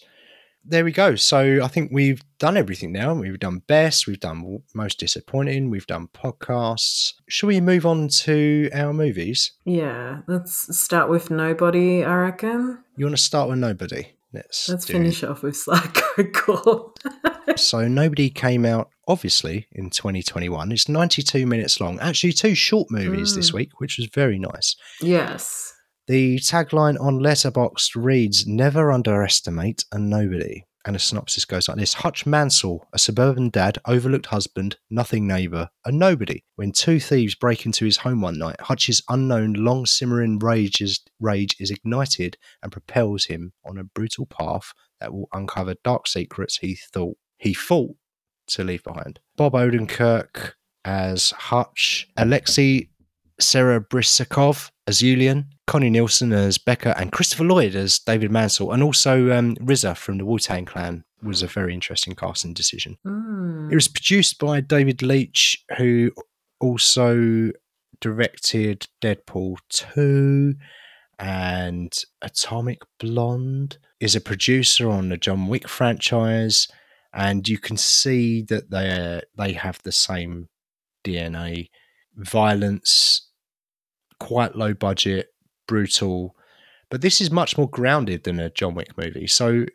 There 0.64 0.84
we 0.84 0.92
go. 0.92 1.16
So 1.16 1.60
I 1.62 1.66
think 1.68 1.90
we've 1.92 2.22
done 2.38 2.56
everything 2.56 2.92
now. 2.92 3.14
We've 3.14 3.38
done 3.38 3.62
best. 3.66 4.06
We've 4.06 4.20
done 4.20 4.62
most 4.74 4.98
disappointing. 5.00 5.70
We've 5.70 5.86
done 5.86 6.08
podcasts. 6.14 7.14
Shall 7.28 7.48
we 7.48 7.60
move 7.60 7.84
on 7.84 8.08
to 8.08 8.70
our 8.72 8.92
movies? 8.92 9.52
Yeah, 9.64 10.20
let's 10.28 10.76
start 10.78 11.08
with 11.10 11.30
Nobody, 11.30 12.04
I 12.04 12.14
reckon. 12.14 12.78
You 12.96 13.06
want 13.06 13.16
to 13.16 13.22
start 13.22 13.48
with 13.48 13.58
nobody? 13.58 14.12
Let's 14.32 14.68
Let's 14.68 14.86
finish 14.86 15.22
off 15.24 15.42
with 15.42 15.56
Psycho. 15.56 16.92
So 17.56 17.86
Nobody 17.88 18.30
came 18.30 18.64
out 18.64 18.88
obviously 19.08 19.66
in 19.72 19.90
2021. 19.90 20.70
It's 20.72 20.88
92 20.88 21.44
minutes 21.44 21.80
long. 21.80 21.98
Actually, 21.98 22.32
two 22.32 22.54
short 22.54 22.88
movies 22.90 23.34
this 23.34 23.50
Mm. 23.50 23.54
week, 23.54 23.80
which 23.80 23.98
was 23.98 24.06
very 24.14 24.38
nice. 24.38 24.76
yes. 25.00 25.74
The 26.08 26.38
tagline 26.38 27.00
on 27.00 27.20
Letterboxd 27.20 27.92
reads 27.94 28.44
"Never 28.44 28.90
underestimate 28.90 29.84
a 29.92 30.00
nobody." 30.00 30.64
And 30.84 30.96
a 30.96 30.98
synopsis 30.98 31.44
goes 31.44 31.68
like 31.68 31.78
this 31.78 31.94
Hutch 31.94 32.26
Mansell, 32.26 32.88
a 32.92 32.98
suburban 32.98 33.50
dad, 33.50 33.78
overlooked 33.86 34.26
husband, 34.26 34.78
nothing 34.90 35.28
neighbour, 35.28 35.70
a 35.84 35.92
nobody. 35.92 36.42
When 36.56 36.72
two 36.72 36.98
thieves 36.98 37.36
break 37.36 37.64
into 37.64 37.84
his 37.84 37.98
home 37.98 38.20
one 38.20 38.36
night, 38.36 38.60
Hutch's 38.62 39.00
unknown, 39.08 39.52
long 39.52 39.86
simmering 39.86 40.40
rage 40.40 40.80
is, 40.80 40.98
rage 41.20 41.54
is 41.60 41.70
ignited 41.70 42.36
and 42.64 42.72
propels 42.72 43.26
him 43.26 43.52
on 43.64 43.78
a 43.78 43.84
brutal 43.84 44.26
path 44.26 44.72
that 44.98 45.12
will 45.12 45.28
uncover 45.32 45.76
dark 45.84 46.08
secrets 46.08 46.58
he 46.58 46.74
thought 46.74 47.16
he 47.38 47.54
fought 47.54 47.94
to 48.48 48.64
leave 48.64 48.82
behind. 48.82 49.20
Bob 49.36 49.52
Odenkirk 49.52 50.54
as 50.84 51.30
Hutch, 51.30 52.08
Alexei 52.16 52.88
Serebryakov 53.42 54.70
as 54.86 55.00
Julian, 55.00 55.46
Connie 55.66 55.90
Nielsen 55.90 56.32
as 56.32 56.58
Becca, 56.58 56.98
and 56.98 57.12
Christopher 57.12 57.44
Lloyd 57.44 57.74
as 57.74 57.98
David 57.98 58.30
Mansell, 58.30 58.72
and 58.72 58.82
also 58.82 59.30
um, 59.32 59.56
RZA 59.56 59.96
from 59.96 60.18
the 60.18 60.24
Wu 60.24 60.38
Tang 60.38 60.64
Clan 60.64 61.04
was 61.22 61.42
a 61.42 61.46
very 61.46 61.72
interesting 61.72 62.14
casting 62.14 62.52
decision. 62.52 62.98
Mm. 63.06 63.70
It 63.70 63.74
was 63.74 63.88
produced 63.88 64.38
by 64.38 64.60
David 64.60 65.02
Leitch, 65.02 65.56
who 65.78 66.10
also 66.60 67.52
directed 68.00 68.86
Deadpool 69.00 69.56
2 69.68 70.54
and 71.18 71.96
Atomic 72.20 72.82
Blonde, 72.98 73.78
is 74.00 74.16
a 74.16 74.20
producer 74.20 74.90
on 74.90 75.08
the 75.08 75.16
John 75.16 75.46
Wick 75.46 75.68
franchise, 75.68 76.66
and 77.14 77.46
you 77.46 77.58
can 77.58 77.76
see 77.76 78.42
that 78.42 78.70
they 78.70 79.22
they 79.36 79.52
have 79.52 79.78
the 79.84 79.92
same 79.92 80.48
DNA, 81.04 81.68
violence, 82.16 83.21
quite 84.22 84.54
low 84.54 84.72
budget, 84.72 85.28
brutal, 85.66 86.36
but 86.90 87.00
this 87.00 87.20
is 87.20 87.30
much 87.30 87.58
more 87.58 87.68
grounded 87.68 88.22
than 88.22 88.38
a 88.38 88.50
John 88.50 88.74
Wick 88.74 88.96
movie. 88.96 89.26
So 89.26 89.66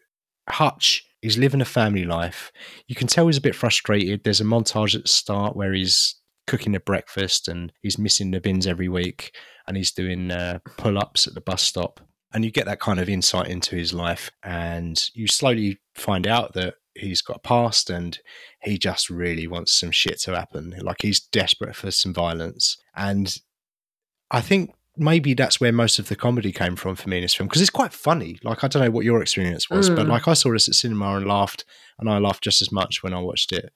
Hutch 0.48 1.04
is 1.22 1.38
living 1.38 1.62
a 1.62 1.66
family 1.66 2.06
life. 2.06 2.52
You 2.88 2.96
can 2.96 3.08
tell 3.08 3.28
he's 3.28 3.38
a 3.38 3.42
bit 3.42 3.56
frustrated. 3.56 4.24
There's 4.24 4.40
a 4.40 4.46
montage 4.46 4.96
at 4.96 5.02
the 5.02 5.08
start 5.10 5.56
where 5.56 5.74
he's 5.74 6.16
cooking 6.46 6.76
a 6.76 6.80
breakfast 6.80 7.50
and 7.50 7.74
he's 7.82 7.98
missing 7.98 8.32
the 8.32 8.40
bins 8.40 8.66
every 8.66 8.88
week 8.88 9.36
and 9.68 9.76
he's 9.76 9.92
doing 9.92 10.32
uh, 10.32 10.60
pull 10.78 10.98
ups 10.98 11.28
at 11.28 11.34
the 11.34 11.42
bus 11.42 11.62
stop. 11.62 12.00
And 12.34 12.46
you 12.46 12.52
get 12.52 12.66
that 12.66 12.80
kind 12.80 13.00
of 13.00 13.10
insight 13.10 13.50
into 13.50 13.76
his 13.76 13.94
life. 13.94 14.32
And 14.44 15.02
you 15.14 15.28
slowly 15.28 15.80
find 15.96 16.26
out 16.26 16.54
that 16.54 16.76
he's 16.94 17.22
got 17.22 17.38
a 17.38 17.40
past 17.48 17.90
and 17.90 18.18
he 18.62 18.78
just 18.78 19.10
really 19.10 19.48
wants 19.48 19.74
some 19.78 19.92
shit 19.92 20.20
to 20.22 20.36
happen. 20.36 20.76
Like 20.82 21.02
he's 21.02 21.20
desperate 21.20 21.76
for 21.76 21.92
some 21.92 22.14
violence. 22.14 22.78
And 22.96 23.36
I 24.32 24.42
think 24.42 24.74
maybe 24.98 25.34
that's 25.34 25.62
where 25.62 25.72
most 25.72 26.00
of 26.00 26.08
the 26.10 26.16
comedy 26.16 26.52
came 26.52 26.76
from 26.76 26.96
for 26.96 27.08
me 27.10 27.18
in 27.18 27.22
this 27.24 27.36
film 27.36 27.48
because 27.48 27.62
it's 27.62 27.70
quite 27.70 27.94
funny. 27.94 28.40
Like 28.44 28.64
I 28.64 28.68
don't 28.68 28.84
know 28.84 28.92
what 28.92 29.06
your 29.06 29.22
experience 29.22 29.70
was, 29.70 29.90
but 29.90 30.06
Mm. 30.06 30.10
like 30.10 30.28
I 30.28 30.34
saw 30.34 30.52
this 30.52 30.68
at 30.68 30.76
cinema 30.76 31.16
and 31.18 31.28
laughed, 31.28 31.66
and 32.00 32.10
I 32.10 32.18
laughed 32.18 32.44
just 32.44 32.62
as 32.62 32.72
much 32.72 33.04
when 33.04 33.14
I 33.14 33.20
watched 33.20 33.54
it 33.54 33.72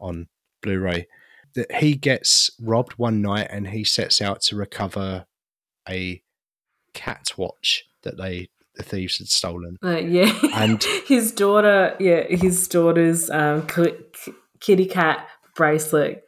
on 0.00 0.26
Blu-ray. 0.62 1.06
That 1.54 1.70
he 1.76 1.94
gets 1.94 2.50
robbed 2.60 2.94
one 2.94 3.20
night 3.22 3.48
and 3.50 3.68
he 3.68 3.84
sets 3.84 4.22
out 4.22 4.40
to 4.42 4.56
recover 4.56 5.26
a 5.88 6.22
cat 6.94 7.32
watch 7.36 7.84
that 8.02 8.16
they 8.16 8.48
the 8.74 8.82
thieves 8.82 9.18
had 9.18 9.28
stolen. 9.28 9.76
Uh, 9.84 9.98
yeah. 9.98 10.32
And- 10.54 10.82
his 11.06 11.30
daughter, 11.30 11.94
yeah, 12.00 12.22
his 12.28 12.66
daughter's 12.68 13.28
um, 13.28 13.66
kitty 14.60 14.86
cat 14.86 15.28
bracelet. 15.54 16.22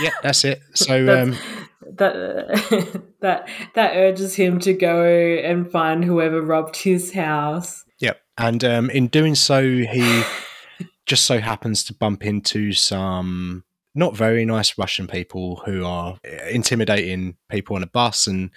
Yeah, 0.00 0.10
that's 0.22 0.44
it. 0.44 0.60
So 0.74 1.04
That's- 1.04 1.28
um, 1.28 1.63
that 1.98 3.02
that 3.20 3.48
that 3.74 3.96
urges 3.96 4.34
him 4.34 4.58
to 4.60 4.72
go 4.72 5.04
and 5.04 5.70
find 5.70 6.04
whoever 6.04 6.40
robbed 6.42 6.76
his 6.76 7.12
house. 7.12 7.84
Yep. 8.00 8.20
And 8.38 8.64
um, 8.64 8.90
in 8.90 9.08
doing 9.08 9.34
so, 9.34 9.62
he 9.62 10.22
just 11.06 11.24
so 11.24 11.38
happens 11.40 11.84
to 11.84 11.94
bump 11.94 12.24
into 12.24 12.72
some 12.72 13.64
not 13.94 14.16
very 14.16 14.44
nice 14.44 14.76
Russian 14.76 15.06
people 15.06 15.62
who 15.64 15.84
are 15.84 16.18
intimidating 16.50 17.36
people 17.48 17.76
on 17.76 17.82
a 17.82 17.86
bus. 17.86 18.26
And 18.26 18.50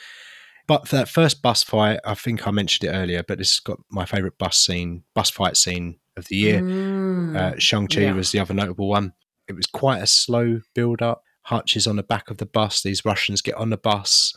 but 0.67 0.89
that 0.89 1.07
first 1.09 1.41
bus 1.41 1.63
fight, 1.63 1.99
I 2.03 2.15
think 2.15 2.47
I 2.47 2.51
mentioned 2.51 2.89
it 2.89 2.93
earlier, 2.93 3.23
but 3.25 3.37
this 3.37 3.51
has 3.51 3.59
got 3.59 3.79
my 3.89 4.05
favorite 4.05 4.37
bus 4.37 4.57
scene, 4.57 5.03
bus 5.13 5.29
fight 5.29 5.55
scene 5.55 5.99
of 6.17 6.27
the 6.27 6.35
year. 6.35 6.61
Mm. 6.61 7.37
Uh, 7.37 7.59
Shang-Chi 7.59 8.01
Yeah. 8.01 8.13
was 8.13 8.31
the 8.31 8.39
other 8.39 8.53
notable 8.53 8.89
one. 8.89 9.13
It 9.47 9.53
was 9.55 9.67
quite 9.67 10.01
a 10.01 10.07
slow 10.07 10.61
build 10.73 11.01
up. 11.01 11.23
Hutch 11.47 11.75
is 11.77 11.87
on 11.87 11.95
the 11.95 12.03
back 12.03 12.29
of 12.29 12.37
the 12.37 12.45
bus. 12.45 12.81
These 12.83 13.05
Russians 13.05 13.41
get 13.41 13.55
on 13.55 13.69
the 13.69 13.77
bus, 13.77 14.33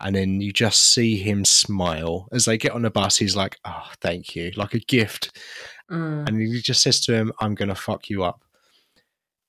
and 0.00 0.14
then 0.14 0.40
you 0.42 0.52
just 0.52 0.92
see 0.92 1.16
him 1.16 1.44
smile 1.44 2.28
as 2.32 2.44
they 2.44 2.58
get 2.58 2.72
on 2.72 2.82
the 2.82 2.90
bus. 2.90 3.16
He's 3.16 3.34
like, 3.36 3.56
"Oh, 3.64 3.90
thank 4.02 4.36
you," 4.36 4.52
like 4.56 4.74
a 4.74 4.78
gift, 4.80 5.36
Mm. 5.90 6.28
and 6.28 6.40
he 6.40 6.60
just 6.60 6.82
says 6.82 7.00
to 7.02 7.14
him, 7.14 7.32
"I'm 7.40 7.54
to 7.56 7.74
fuck 7.74 8.10
you 8.10 8.24
up," 8.24 8.42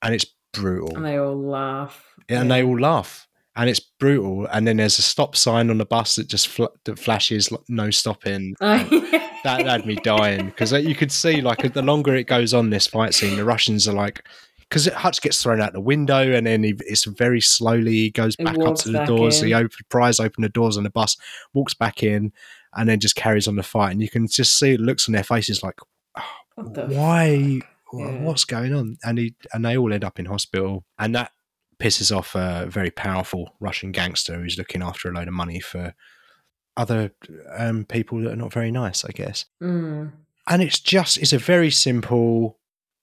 and 0.01 0.13
it's 0.15 0.25
brutal, 0.53 0.95
and 0.95 1.05
they 1.05 1.17
all 1.17 1.37
laugh. 1.37 2.03
and 2.29 2.49
they 2.49 2.63
all 2.63 2.79
laugh, 2.79 3.27
and 3.55 3.69
it's 3.69 3.79
brutal. 3.81 4.45
And 4.51 4.65
then 4.67 4.77
there's 4.77 4.97
a 4.99 5.01
stop 5.01 5.35
sign 5.35 5.69
on 5.69 5.77
the 5.77 5.85
bus 5.85 6.15
that 6.15 6.27
just 6.27 6.47
fl- 6.47 6.75
that 6.85 6.97
flashes 6.97 7.51
like, 7.51 7.61
no 7.67 7.91
stopping. 7.91 8.55
that 8.61 9.31
that 9.43 9.65
had 9.65 9.85
me 9.85 9.95
dying 9.95 10.45
because 10.47 10.71
you 10.71 10.95
could 10.95 11.11
see 11.11 11.41
like 11.41 11.73
the 11.73 11.81
longer 11.81 12.15
it 12.15 12.27
goes 12.27 12.53
on 12.53 12.69
this 12.69 12.87
fight 12.87 13.13
scene, 13.13 13.35
the 13.37 13.43
Russians 13.45 13.87
are 13.87 13.93
like 13.93 14.23
because 14.71 14.85
Hutch 14.85 15.21
gets 15.21 15.43
thrown 15.43 15.59
out 15.59 15.73
the 15.73 15.81
window 15.81 16.31
and 16.31 16.47
then 16.47 16.63
he, 16.63 16.73
it's 16.79 17.03
very 17.03 17.41
slowly 17.41 17.91
he 17.91 18.09
goes 18.09 18.37
back 18.37 18.57
up 18.59 18.75
to 18.77 18.89
the 18.89 19.03
doors. 19.03 19.41
in. 19.41 19.47
He 19.49 19.53
open, 19.53 19.69
pries 19.89 20.17
open 20.21 20.43
the 20.43 20.49
doors 20.49 20.77
on 20.77 20.83
the 20.83 20.89
bus, 20.89 21.17
walks 21.53 21.73
back 21.73 22.03
in, 22.03 22.31
and 22.73 22.87
then 22.87 23.01
just 23.01 23.17
carries 23.17 23.49
on 23.49 23.57
the 23.57 23.63
fight. 23.63 23.91
And 23.91 24.01
you 24.01 24.09
can 24.09 24.29
just 24.29 24.57
see 24.57 24.71
it 24.71 24.79
looks 24.79 25.09
on 25.09 25.13
their 25.13 25.25
faces 25.25 25.61
like, 25.61 25.77
What 26.55 26.87
why? 26.89 27.59
Yeah. 27.93 28.21
What's 28.23 28.45
going 28.45 28.73
on? 28.73 28.97
And 29.03 29.17
he 29.17 29.35
and 29.53 29.65
they 29.65 29.75
all 29.75 29.91
end 29.91 30.05
up 30.05 30.17
in 30.19 30.25
hospital, 30.25 30.85
and 30.97 31.13
that 31.15 31.33
pisses 31.77 32.15
off 32.15 32.33
a 32.35 32.67
very 32.69 32.91
powerful 32.91 33.53
Russian 33.59 33.91
gangster 33.91 34.35
who's 34.35 34.57
looking 34.57 34.81
after 34.81 35.09
a 35.09 35.13
load 35.13 35.27
of 35.27 35.33
money 35.33 35.59
for 35.59 35.93
other 36.77 37.11
um, 37.57 37.83
people 37.83 38.21
that 38.21 38.31
are 38.31 38.37
not 38.37 38.53
very 38.53 38.71
nice, 38.71 39.03
I 39.03 39.09
guess 39.11 39.43
Mm. 39.61 40.13
and 40.47 40.61
it's 40.61 40.79
just 40.79 41.17
it's 41.17 41.33
a 41.33 41.37
very 41.37 41.69
simple 41.69 42.57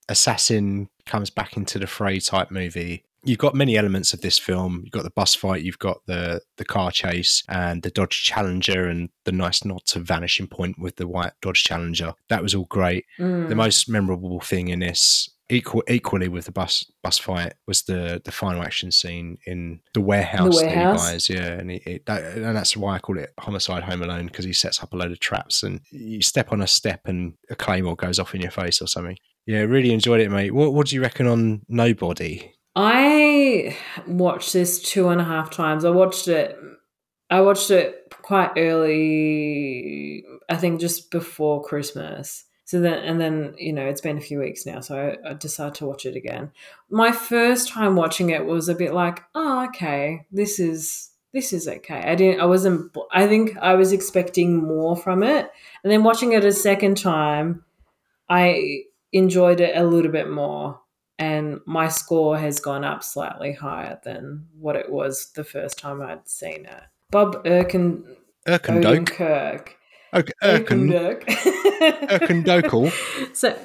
assassin 0.09 0.89
comes 1.05 1.29
back 1.29 1.55
into 1.55 1.79
the 1.79 1.87
fray 1.87 2.19
type 2.19 2.51
movie. 2.51 3.05
You've 3.23 3.37
got 3.37 3.53
many 3.53 3.77
elements 3.77 4.13
of 4.13 4.21
this 4.21 4.39
film. 4.39 4.81
You've 4.83 4.93
got 4.93 5.03
the 5.03 5.09
bus 5.09 5.35
fight 5.35 5.61
you've 5.61 5.79
got 5.79 5.99
the 6.05 6.41
the 6.57 6.65
car 6.65 6.91
chase 6.91 7.43
and 7.49 7.81
the 7.83 7.91
dodge 7.91 8.23
challenger 8.23 8.87
and 8.87 9.09
the 9.25 9.31
nice 9.31 9.65
nod 9.65 9.85
to 9.87 9.99
vanishing 9.99 10.47
point 10.47 10.79
with 10.79 10.95
the 10.95 11.07
white 11.07 11.33
dodge 11.41 11.63
challenger. 11.63 12.13
That 12.29 12.43
was 12.43 12.55
all 12.55 12.65
great. 12.65 13.05
Mm. 13.19 13.49
the 13.49 13.55
most 13.55 13.89
memorable 13.89 14.39
thing 14.39 14.69
in 14.69 14.79
this 14.79 15.29
equal 15.49 15.83
equally 15.89 16.27
with 16.27 16.45
the 16.45 16.51
bus 16.51 16.85
bus 17.01 17.17
fight 17.17 17.53
was 17.65 17.83
the 17.83 18.21
the 18.23 18.31
final 18.31 18.61
action 18.61 18.91
scene 18.91 19.37
in 19.45 19.79
the 19.93 20.01
warehouse, 20.01 20.59
that 20.59 20.67
warehouse? 20.67 21.07
he 21.07 21.13
buys 21.13 21.29
yeah 21.29 21.53
and 21.53 21.71
he, 21.71 21.77
it, 21.85 22.05
that, 22.05 22.23
and 22.37 22.55
that's 22.55 22.77
why 22.77 22.95
i 22.95 22.99
call 22.99 23.17
it 23.17 23.33
homicide 23.39 23.83
home 23.83 24.03
alone 24.03 24.27
because 24.27 24.45
he 24.45 24.53
sets 24.53 24.81
up 24.83 24.93
a 24.93 24.95
load 24.95 25.11
of 25.11 25.19
traps 25.19 25.63
and 25.63 25.81
you 25.89 26.21
step 26.21 26.51
on 26.51 26.61
a 26.61 26.67
step 26.67 27.01
and 27.05 27.33
a 27.49 27.55
claymore 27.55 27.95
goes 27.95 28.19
off 28.19 28.35
in 28.35 28.41
your 28.41 28.51
face 28.51 28.79
or 28.81 28.87
something 28.87 29.17
yeah 29.49 29.61
really 29.61 29.91
enjoyed 29.91 30.21
it 30.21 30.29
mate 30.29 30.53
what, 30.53 30.73
what 30.73 30.87
do 30.87 30.95
you 30.95 31.01
reckon 31.01 31.27
on 31.27 31.61
nobody 31.67 32.53
I 32.75 33.75
watched 34.07 34.53
this 34.53 34.81
two 34.81 35.09
and 35.09 35.19
a 35.19 35.23
half 35.25 35.49
times. 35.49 35.83
I 35.83 35.89
watched 35.89 36.29
it. 36.29 36.57
I 37.29 37.41
watched 37.41 37.71
it 37.71 38.13
quite 38.21 38.51
early. 38.57 40.23
I 40.49 40.55
think 40.55 40.79
just 40.79 41.11
before 41.11 41.61
Christmas. 41.61 42.45
So 42.63 42.79
then, 42.79 42.99
and 42.99 43.19
then 43.19 43.55
you 43.57 43.73
know, 43.73 43.85
it's 43.85 43.99
been 43.99 44.17
a 44.17 44.21
few 44.21 44.39
weeks 44.39 44.65
now, 44.65 44.79
so 44.79 45.17
I, 45.25 45.31
I 45.31 45.33
decided 45.33 45.75
to 45.75 45.87
watch 45.87 46.05
it 46.05 46.15
again. 46.15 46.51
My 46.89 47.11
first 47.11 47.67
time 47.67 47.95
watching 47.97 48.29
it 48.29 48.45
was 48.45 48.69
a 48.69 48.75
bit 48.75 48.93
like, 48.93 49.23
oh, 49.35 49.65
okay, 49.65 50.25
this 50.31 50.57
is 50.59 51.09
this 51.33 51.51
is 51.51 51.67
okay. 51.67 52.01
I 52.01 52.15
didn't. 52.15 52.39
I 52.39 52.45
wasn't. 52.45 52.95
I 53.11 53.27
think 53.27 53.57
I 53.57 53.73
was 53.73 53.91
expecting 53.91 54.55
more 54.55 54.95
from 54.95 55.23
it, 55.23 55.51
and 55.83 55.91
then 55.91 56.03
watching 56.03 56.33
it 56.33 56.45
a 56.45 56.53
second 56.53 56.95
time, 56.95 57.65
I 58.29 58.83
enjoyed 59.11 59.59
it 59.59 59.75
a 59.75 59.83
little 59.83 60.11
bit 60.11 60.29
more 60.29 60.79
and 61.19 61.59
my 61.65 61.89
score 61.89 62.37
has 62.37 62.59
gone 62.59 62.85
up 62.85 63.03
slightly 63.03 63.51
higher 63.51 63.99
than 64.03 64.47
what 64.57 64.77
it 64.77 64.89
was 64.89 65.31
the 65.35 65.43
first 65.43 65.77
time 65.77 66.01
I'd 66.01 66.27
seen 66.27 66.65
it. 66.65 66.83
Bob 67.11 67.43
Erkin 67.43 68.03
Erkendoke. 68.47 69.09
Odenkirk. 69.09 69.69
Okay, 70.13 70.31
Erkendokal. 70.41 71.25
so 73.35 73.55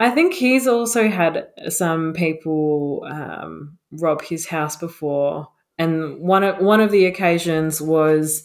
I 0.00 0.10
think 0.10 0.34
he's 0.34 0.66
also 0.66 1.08
had 1.08 1.48
some 1.68 2.14
people 2.14 3.06
um, 3.08 3.78
rob 3.92 4.22
his 4.22 4.46
house 4.46 4.76
before, 4.76 5.48
and 5.76 6.18
one 6.20 6.42
of 6.42 6.58
one 6.58 6.80
of 6.80 6.90
the 6.90 7.06
occasions 7.06 7.80
was 7.80 8.44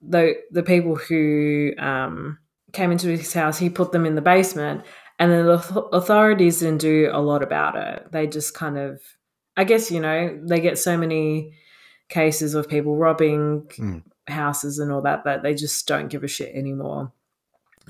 the 0.00 0.34
the 0.52 0.62
people 0.62 0.94
who 0.96 1.72
um, 1.78 2.38
came 2.72 2.92
into 2.92 3.08
his 3.08 3.32
house. 3.32 3.58
He 3.58 3.70
put 3.70 3.90
them 3.90 4.06
in 4.06 4.14
the 4.14 4.22
basement, 4.22 4.84
and 5.20 5.30
then 5.30 5.46
the 5.46 5.88
authorities 5.92 6.58
didn't 6.60 6.80
do 6.80 7.10
a 7.12 7.20
lot 7.20 7.42
about 7.42 7.76
it. 7.76 8.10
They 8.10 8.26
just 8.26 8.54
kind 8.54 8.76
of, 8.78 9.00
I 9.56 9.62
guess, 9.64 9.90
you 9.90 10.00
know, 10.00 10.40
they 10.42 10.60
get 10.60 10.78
so 10.78 10.96
many 10.96 11.52
cases 12.08 12.54
of 12.54 12.68
people 12.68 12.96
robbing 12.96 13.66
Mm. 13.78 14.02
houses 14.26 14.78
and 14.80 14.90
all 14.90 15.02
that 15.02 15.24
that 15.24 15.42
they 15.42 15.54
just 15.54 15.86
don't 15.86 16.08
give 16.08 16.24
a 16.24 16.28
shit 16.28 16.52
anymore. 16.54 17.12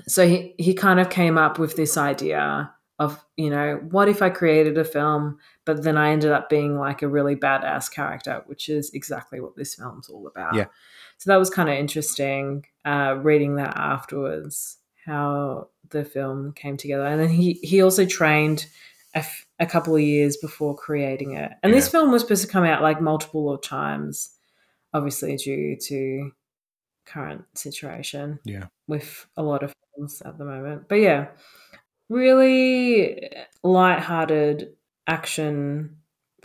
So 0.07 0.27
he, 0.27 0.53
he 0.57 0.73
kind 0.73 0.99
of 0.99 1.09
came 1.09 1.37
up 1.37 1.57
with 1.57 1.75
this 1.75 1.97
idea 1.97 2.71
of, 2.99 3.23
you 3.35 3.49
know, 3.49 3.79
what 3.89 4.09
if 4.09 4.21
I 4.21 4.29
created 4.29 4.77
a 4.77 4.83
film, 4.83 5.39
but 5.65 5.83
then 5.83 5.97
I 5.97 6.11
ended 6.11 6.31
up 6.31 6.49
being 6.49 6.77
like 6.77 7.01
a 7.01 7.07
really 7.07 7.35
badass 7.35 7.89
character, 7.91 8.43
which 8.45 8.69
is 8.69 8.91
exactly 8.93 9.39
what 9.39 9.55
this 9.55 9.75
film's 9.75 10.09
all 10.09 10.27
about. 10.27 10.53
Yeah. 10.53 10.65
So 11.17 11.31
that 11.31 11.37
was 11.37 11.49
kind 11.49 11.69
of 11.69 11.75
interesting 11.75 12.65
uh, 12.85 13.15
reading 13.21 13.55
that 13.55 13.75
afterwards, 13.77 14.77
how 15.05 15.69
the 15.91 16.03
film 16.05 16.53
came 16.53 16.77
together. 16.77 17.05
And 17.05 17.19
then 17.21 17.29
he, 17.29 17.53
he 17.61 17.81
also 17.81 18.05
trained 18.05 18.65
a, 19.13 19.19
f- 19.19 19.45
a 19.59 19.65
couple 19.65 19.95
of 19.95 20.01
years 20.01 20.37
before 20.37 20.75
creating 20.75 21.35
it. 21.35 21.51
And 21.63 21.73
this 21.73 21.89
film 21.89 22.11
was 22.11 22.21
supposed 22.21 22.43
to 22.43 22.47
come 22.51 22.63
out 22.63 22.81
like 22.81 23.01
multiple 23.01 23.51
of 23.51 23.61
times, 23.61 24.31
obviously 24.93 25.35
due 25.37 25.75
to 25.87 26.31
current 27.05 27.43
situation 27.55 28.39
Yeah. 28.45 28.67
with 28.87 29.25
a 29.35 29.43
lot 29.43 29.63
of 29.63 29.73
films 29.95 30.21
at 30.23 30.37
the 30.37 30.45
moment. 30.45 30.87
But 30.87 30.95
yeah, 30.95 31.27
really 32.09 33.29
light-hearted 33.63 34.73
action 35.07 35.97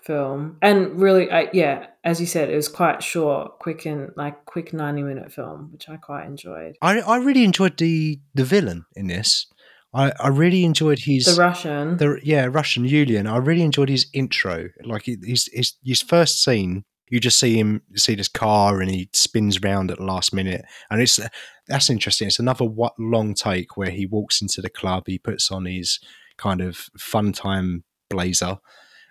film 0.07 0.57
and 0.63 1.01
really 1.01 1.29
uh, 1.31 1.47
yeah 1.53 1.87
as 2.05 2.21
you 2.21 2.27
said 2.27 2.49
it 2.49 2.55
was 2.55 2.69
quite 2.69 3.03
short 3.03 3.59
quick 3.59 3.85
and 3.85 4.13
like 4.17 4.45
quick 4.45 4.73
90 4.73 5.03
minute 5.03 5.33
film 5.33 5.71
which 5.73 5.89
i 5.89 5.97
quite 5.97 6.25
enjoyed 6.25 6.77
I, 6.81 7.01
I 7.01 7.17
really 7.17 7.45
enjoyed 7.45 7.77
the 7.79 8.21
the 8.35 8.45
villain 8.45 8.87
in 8.95 9.09
this. 9.09 9.47
I, 9.95 10.13
I 10.21 10.29
really 10.29 10.65
enjoyed 10.65 11.01
his 11.01 11.25
the 11.25 11.41
russian 11.41 11.97
the 11.97 12.21
yeah 12.23 12.47
Russian 12.51 12.87
Julian. 12.87 13.27
I 13.27 13.39
really 13.39 13.63
enjoyed 13.63 13.89
his 13.89 14.07
intro. 14.13 14.69
Like 14.85 15.05
his 15.05 15.49
his 15.53 15.75
his 15.85 16.03
first 16.03 16.43
scene, 16.43 16.85
you 17.09 17.21
just 17.21 17.39
see 17.39 17.59
him 17.59 17.83
see 17.95 18.15
this 18.15 18.29
car 18.29 18.81
and 18.81 18.91
he 18.91 19.09
spins 19.13 19.63
round 19.63 19.91
at 19.91 19.99
the 19.99 20.05
last 20.05 20.35
minute, 20.35 20.65
and 20.91 21.01
it's 21.01 21.19
that's 21.67 21.89
interesting. 21.89 22.29
It's 22.29 22.39
another 22.39 22.65
what 22.65 22.95
long 22.99 23.35
take 23.35 23.77
where 23.77 23.91
he 23.91 24.07
walks 24.07 24.43
into 24.43 24.61
the 24.61 24.71
club, 24.71 25.05
he 25.07 25.19
puts 25.19 25.51
on 25.51 25.65
his 25.65 25.99
kind 26.37 26.61
of 26.61 26.89
fun 26.99 27.33
time 27.33 27.85
blazer, 28.11 28.59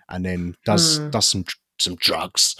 and 0.08 0.24
then 0.24 0.56
does 0.64 0.98
Mm. 1.00 1.10
does 1.10 1.26
some 1.30 1.44
some 1.78 1.96
drugs 1.96 2.56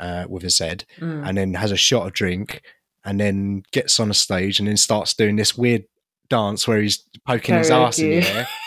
uh, 0.00 0.24
with 0.28 0.42
his 0.42 0.58
head, 0.58 0.84
Mm. 0.98 1.28
and 1.28 1.38
then 1.38 1.54
has 1.54 1.72
a 1.72 1.76
shot 1.76 2.06
of 2.06 2.12
drink, 2.12 2.62
and 3.04 3.18
then 3.20 3.62
gets 3.72 3.98
on 4.00 4.10
a 4.10 4.14
stage 4.14 4.58
and 4.58 4.68
then 4.68 4.76
starts 4.76 5.14
doing 5.14 5.36
this 5.36 5.56
weird 5.56 5.84
dance 6.28 6.68
where 6.68 6.80
he's 6.80 7.02
poking 7.26 7.54
his 7.56 7.70
ass 7.70 7.98
in 7.98 8.10
the 8.20 8.28
air. 8.28 8.48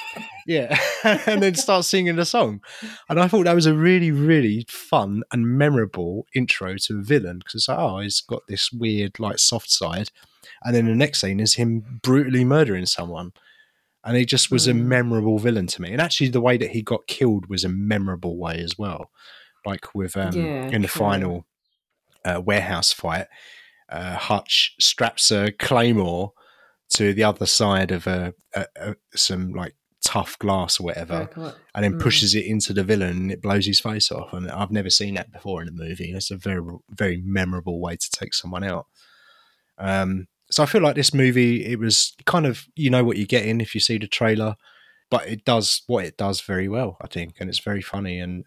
Yeah, 0.48 0.76
and 1.28 1.42
then 1.44 1.54
starts 1.54 1.88
singing 1.88 2.16
the 2.16 2.26
song. 2.26 2.62
And 3.08 3.20
I 3.20 3.28
thought 3.28 3.44
that 3.46 3.54
was 3.54 3.68
a 3.68 3.76
really, 3.76 4.10
really 4.10 4.66
fun 4.68 5.22
and 5.32 5.46
memorable 5.48 6.26
intro 6.34 6.78
to 6.78 6.98
a 6.98 7.02
villain 7.04 7.40
because 7.40 7.68
like, 7.68 7.78
oh, 7.78 8.00
he's 8.00 8.22
got 8.22 8.42
this 8.48 8.72
weird, 8.72 9.20
like, 9.20 9.38
soft 9.38 9.70
side. 9.70 10.10
And 10.64 10.76
then 10.76 10.86
the 10.88 10.96
next 10.96 11.22
scene 11.22 11.40
is 11.40 11.54
him 11.54 12.00
brutally 12.02 12.44
murdering 12.44 12.88
someone. 12.88 13.34
And 14.04 14.18
he 14.18 14.26
just 14.26 14.50
was 14.52 14.68
a 14.68 14.74
Mm. 14.74 14.86
memorable 14.86 15.38
villain 15.38 15.68
to 15.68 15.82
me. 15.82 15.92
And 15.92 16.02
actually, 16.02 16.30
the 16.30 16.42
way 16.42 16.58
that 16.58 16.72
he 16.72 16.82
got 16.82 17.06
killed 17.08 17.48
was 17.48 17.64
a 17.64 17.70
memorable 17.70 18.38
way 18.38 18.58
as 18.60 18.78
well. 18.78 19.12
Like 19.66 19.94
with 19.94 20.18
um, 20.18 20.36
Yeah, 20.36 20.70
in 20.72 20.82
the 20.82 20.88
true. 20.88 21.00
final 21.06 21.46
uh, 22.26 22.42
warehouse 22.44 22.92
fight, 22.94 23.28
uh, 23.90 24.16
Hutch 24.16 24.76
straps 24.80 25.32
a 25.32 25.52
claymore 25.52 26.34
to 26.92 27.14
the 27.14 27.24
other 27.24 27.46
side 27.46 27.92
of 27.92 28.08
a, 28.08 28.34
a, 28.56 28.66
a 28.76 28.96
some 29.16 29.54
like 29.54 29.76
tough 30.04 30.38
glass 30.40 30.80
or 30.80 30.84
whatever, 30.86 31.28
cool. 31.32 31.54
and 31.76 31.84
then 31.84 31.94
Mm. 31.94 32.00
pushes 32.00 32.34
it 32.34 32.46
into 32.46 32.74
the 32.74 32.84
villain 32.84 33.18
and 33.18 33.32
it 33.32 33.42
blows 33.42 33.68
his 33.68 33.80
face 33.80 34.12
off. 34.12 34.34
And 34.34 34.50
I've 34.50 34.72
never 34.72 34.90
seen 34.90 35.14
that 35.14 35.32
before 35.32 35.62
in 35.62 35.68
a 35.68 35.72
movie. 35.72 36.12
It's 36.12 36.32
a 36.32 36.38
very 36.38 36.64
very 36.90 37.22
memorable 37.24 37.80
way 37.80 37.96
to 37.98 38.10
take 38.12 38.34
someone 38.34 38.64
out. 38.64 38.88
Um, 39.78 40.28
so 40.52 40.64
I 40.64 40.66
feel 40.68 40.82
like 40.82 40.96
this 40.96 41.14
movie 41.14 41.66
it 41.66 41.80
was 41.80 42.14
kind 42.26 42.46
of 42.46 42.66
you 42.76 42.90
know 42.90 43.04
what 43.04 43.18
you 43.18 43.26
get 43.26 43.46
in 43.46 43.62
if 43.62 43.74
you 43.74 43.82
see 43.82 43.98
the 43.98 44.08
trailer, 44.08 44.56
but 45.10 45.28
it 45.28 45.46
does 45.46 45.82
what 45.88 46.06
it 46.06 46.18
does 46.18 46.42
very 46.42 46.68
well, 46.68 46.98
I 47.02 47.08
think, 47.08 47.36
and 47.40 47.50
it's 47.50 47.60
very 47.60 47.82
funny 47.82 48.20
and. 48.20 48.46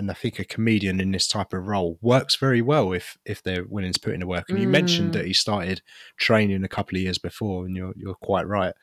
And 0.00 0.12
I 0.12 0.14
think 0.14 0.38
a 0.38 0.44
comedian 0.44 1.00
in 1.00 1.10
this 1.10 1.26
type 1.26 1.52
of 1.52 1.66
role 1.66 1.98
works 2.00 2.36
very 2.36 2.62
well 2.62 2.92
if 2.92 3.18
if 3.24 3.42
they're 3.42 3.64
willing 3.64 3.92
to 3.92 3.98
put 3.98 4.14
in 4.14 4.20
the 4.20 4.28
work. 4.28 4.48
And 4.48 4.60
you 4.60 4.68
mentioned 4.68 5.10
Mm. 5.10 5.14
that 5.14 5.26
he 5.26 5.32
started 5.34 5.82
training 6.18 6.62
a 6.62 6.68
couple 6.68 6.96
of 6.96 7.02
years 7.02 7.18
before, 7.18 7.66
and 7.66 7.74
you're 7.74 7.92
you're 7.96 8.14
quite 8.14 8.46
right. 8.46 8.74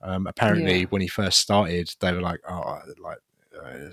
Um, 0.00 0.28
apparently, 0.28 0.82
Yeah. 0.82 0.86
when 0.90 1.02
he 1.02 1.08
first 1.08 1.40
started, 1.40 1.90
they 1.98 2.12
were 2.12 2.20
like, 2.20 2.38
"Oh, 2.48 2.78
like 3.02 3.18
uh, 3.60 3.88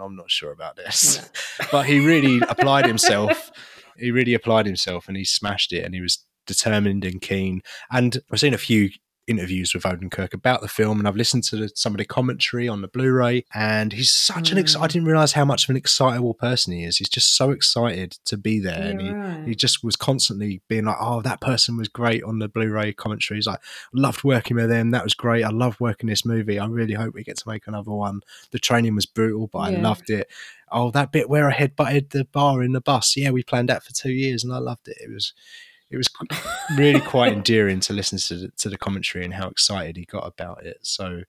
I'm 0.00 0.14
not 0.14 0.30
sure 0.30 0.52
about 0.52 0.76
this," 0.76 1.28
but 1.72 1.86
he 1.86 1.98
really 1.98 2.40
applied 2.48 2.86
himself. 2.86 3.50
He 3.98 4.10
really 4.10 4.34
applied 4.34 4.66
himself, 4.66 5.08
and 5.08 5.16
he 5.16 5.24
smashed 5.24 5.72
it. 5.72 5.82
And 5.82 5.94
he 5.94 6.02
was 6.02 6.25
determined 6.46 7.04
and 7.04 7.20
keen. 7.20 7.62
And 7.90 8.18
I've 8.30 8.40
seen 8.40 8.54
a 8.54 8.58
few 8.58 8.90
interviews 9.26 9.74
with 9.74 9.82
Odenkirk 9.82 10.32
about 10.32 10.60
the 10.60 10.68
film, 10.68 10.98
and 10.98 11.08
I've 11.08 11.16
listened 11.16 11.42
to 11.44 11.68
some 11.74 11.94
of 11.94 11.98
the 11.98 12.04
commentary 12.04 12.68
on 12.68 12.80
the 12.80 12.88
Blu-ray. 12.88 13.44
And 13.52 13.92
he's 13.92 14.12
such 14.12 14.52
an 14.52 14.58
ex- 14.58 14.76
Mm. 14.76 14.82
I 14.82 14.86
didn't 14.86 15.08
realize 15.08 15.32
how 15.32 15.44
much 15.44 15.64
of 15.64 15.70
an 15.70 15.76
excitable 15.76 16.34
person 16.34 16.72
he 16.72 16.84
is. 16.84 16.98
He's 16.98 17.08
just 17.08 17.36
so 17.36 17.50
excited 17.50 18.18
to 18.26 18.36
be 18.36 18.60
there, 18.60 18.90
and 18.90 19.00
he, 19.00 19.10
right. 19.10 19.48
he 19.48 19.54
just 19.54 19.82
was 19.82 19.96
constantly 19.96 20.62
being 20.68 20.84
like, 20.84 20.96
"Oh, 21.00 21.22
that 21.22 21.40
person 21.40 21.76
was 21.76 21.88
great 21.88 22.22
on 22.22 22.38
the 22.38 22.48
Blu-ray 22.48 22.92
commentary." 22.92 23.38
He's 23.38 23.46
like, 23.46 23.60
"Loved 23.92 24.22
working 24.22 24.56
with 24.56 24.68
them. 24.68 24.90
That 24.92 25.04
was 25.04 25.14
great. 25.14 25.44
I 25.44 25.50
love 25.50 25.80
working 25.80 26.08
this 26.08 26.24
movie. 26.24 26.58
I 26.58 26.66
really 26.66 26.94
hope 26.94 27.14
we 27.14 27.24
get 27.24 27.38
to 27.38 27.48
make 27.48 27.66
another 27.66 27.92
one. 27.92 28.20
The 28.52 28.58
training 28.58 28.94
was 28.94 29.06
brutal, 29.06 29.48
but 29.48 29.58
I 29.58 29.70
loved 29.70 30.08
it. 30.08 30.28
Oh, 30.70 30.90
that 30.92 31.12
bit 31.12 31.28
where 31.28 31.48
I 31.48 31.52
head 31.52 31.76
butted 31.76 32.10
the 32.10 32.24
bar 32.24 32.62
in 32.62 32.72
the 32.72 32.80
bus. 32.80 33.16
Yeah, 33.16 33.30
we 33.30 33.42
planned 33.42 33.68
that 33.70 33.84
for 33.84 33.92
two 33.92 34.12
years, 34.12 34.44
and 34.44 34.52
I 34.52 34.58
loved 34.58 34.86
it. 34.86 34.98
It 35.00 35.10
was." 35.10 35.32
It 35.90 35.96
was 35.96 36.08
really 36.76 37.00
quite 37.00 37.32
endearing 37.32 37.80
to 37.80 37.92
listen 37.92 38.18
to 38.18 38.34
the, 38.36 38.48
to 38.58 38.68
the 38.68 38.76
commentary 38.78 39.24
and 39.24 39.34
how 39.34 39.48
excited 39.48 39.96
he 39.96 40.04
got 40.04 40.26
about 40.26 40.64
it. 40.66 40.78
So, 40.82 41.22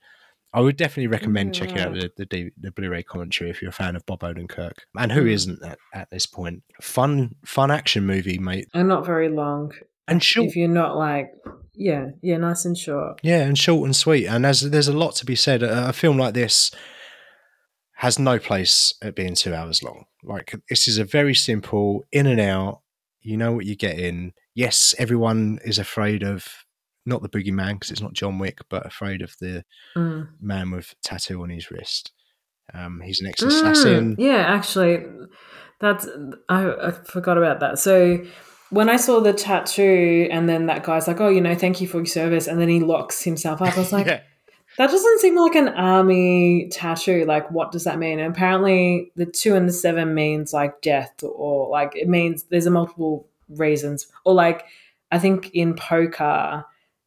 I 0.53 0.61
would 0.61 0.77
definitely 0.77 1.07
recommend 1.07 1.53
Yeah, 1.55 1.59
checking 1.65 1.81
out 1.81 1.93
the, 1.93 2.11
the 2.25 2.51
the 2.59 2.71
Blu-ray 2.71 3.03
commentary 3.03 3.49
if 3.51 3.61
you're 3.61 3.69
a 3.69 3.73
fan 3.73 3.95
of 3.95 4.05
Bob 4.05 4.21
Odenkirk, 4.21 4.71
and 4.97 5.11
who 5.11 5.25
Mm. 5.25 5.59
not 5.59 5.71
at, 5.71 5.79
at 5.93 6.09
this 6.09 6.25
point? 6.25 6.63
Fun, 6.81 7.35
fun 7.45 7.69
action 7.69 8.05
movie, 8.05 8.39
mate, 8.39 8.67
and 8.73 8.87
not 8.87 9.05
very 9.05 9.29
long 9.29 9.73
and 10.07 10.23
short. 10.23 10.47
if 10.47 10.55
you're 10.55 10.69
not 10.69 10.95
like 10.97 11.33
yeah 11.75 12.07
yeah 12.21 12.37
nice 12.37 12.63
and 12.65 12.77
short 12.77 13.19
Yeah, 13.21 13.41
and 13.41 13.57
short 13.59 13.85
and 13.85 13.95
sweet. 13.95 14.25
And 14.25 14.45
as 14.45 14.61
there's 14.61 14.87
a 14.87 14.97
lot 14.97 15.15
to 15.15 15.25
be 15.25 15.35
said. 15.35 15.61
A, 15.61 15.89
a 15.89 15.93
film 15.93 16.17
like 16.17 16.33
this 16.33 16.71
has 17.95 18.17
no 18.17 18.39
place 18.39 18.93
at 19.01 19.15
being 19.15 19.35
two 19.35 19.53
hours 19.53 19.83
long. 19.83 20.05
Like 20.23 20.55
this 20.69 20.87
is 20.87 20.97
a 20.97 21.03
very 21.03 21.35
simple 21.35 22.05
in 22.11 22.25
and 22.25 22.39
out. 22.39 22.81
You 23.21 23.37
know 23.37 23.51
what 23.51 23.65
you 23.65 23.75
get 23.75 23.99
in. 23.99 24.33
Yes, 24.55 24.95
everyone 24.97 25.59
is 25.65 25.79
afraid 25.79 26.23
of 26.23 26.47
not 27.05 27.21
the 27.21 27.29
boogeyman 27.29 27.73
because 27.73 27.91
it's 27.91 28.01
not 28.01 28.13
John 28.13 28.39
Wick, 28.39 28.59
but 28.69 28.85
afraid 28.85 29.21
of 29.21 29.33
the 29.39 29.63
Mm. 29.97 30.27
man 30.39 30.71
with 30.71 30.93
tattoo 31.03 31.41
on 31.41 31.49
his 31.49 31.71
wrist. 31.71 32.11
Um, 32.73 33.01
he's 33.01 33.21
an 33.21 33.27
ex 33.27 33.41
Mm, 33.41 33.47
assassin. 33.47 34.15
yeah 34.19 34.43
actually 34.47 35.05
that's 35.79 36.07
I, 36.49 36.71
I 36.87 36.91
forgot 36.91 37.37
about 37.37 37.59
that 37.61 37.79
so 37.79 38.17
when 38.71 38.89
i 38.89 38.97
saw 38.97 39.21
the 39.21 39.31
tattoo 39.31 40.27
and 40.31 40.49
then 40.49 40.65
that 40.65 40.83
guy's 40.83 41.07
like 41.07 41.21
oh 41.21 41.29
you 41.29 41.39
know 41.39 41.55
thank 41.55 41.79
you 41.79 41.87
for 41.87 41.97
your 41.99 42.05
service 42.07 42.47
and 42.47 42.59
then 42.59 42.67
he 42.67 42.79
locks 42.81 43.23
himself 43.23 43.61
up 43.61 43.73
i 43.75 43.79
was 43.79 43.93
like 43.93 44.05
yeah. 44.07 44.21
That 44.77 44.89
doesn't 44.91 45.19
seem 45.21 45.35
like 45.35 45.55
an 45.55 45.69
army 45.69 46.69
tattoo 46.71 47.25
like 47.25 47.49
what 47.51 47.71
does 47.71 47.83
that 47.83 47.97
mean 47.99 48.19
and 48.19 48.33
apparently 48.33 49.11
the 49.15 49.25
two 49.25 49.55
and 49.55 49.67
the 49.67 49.73
seven 49.73 50.13
means 50.13 50.53
like 50.53 50.81
death 50.81 51.13
or 51.23 51.69
like 51.69 51.95
it 51.95 52.07
means 52.07 52.43
there's 52.43 52.65
a 52.65 52.71
multiple 52.71 53.27
reasons 53.49 54.07
or 54.25 54.33
like 54.33 54.65
i 55.11 55.17
think 55.19 55.49
in 55.53 55.73
poker 55.75 56.63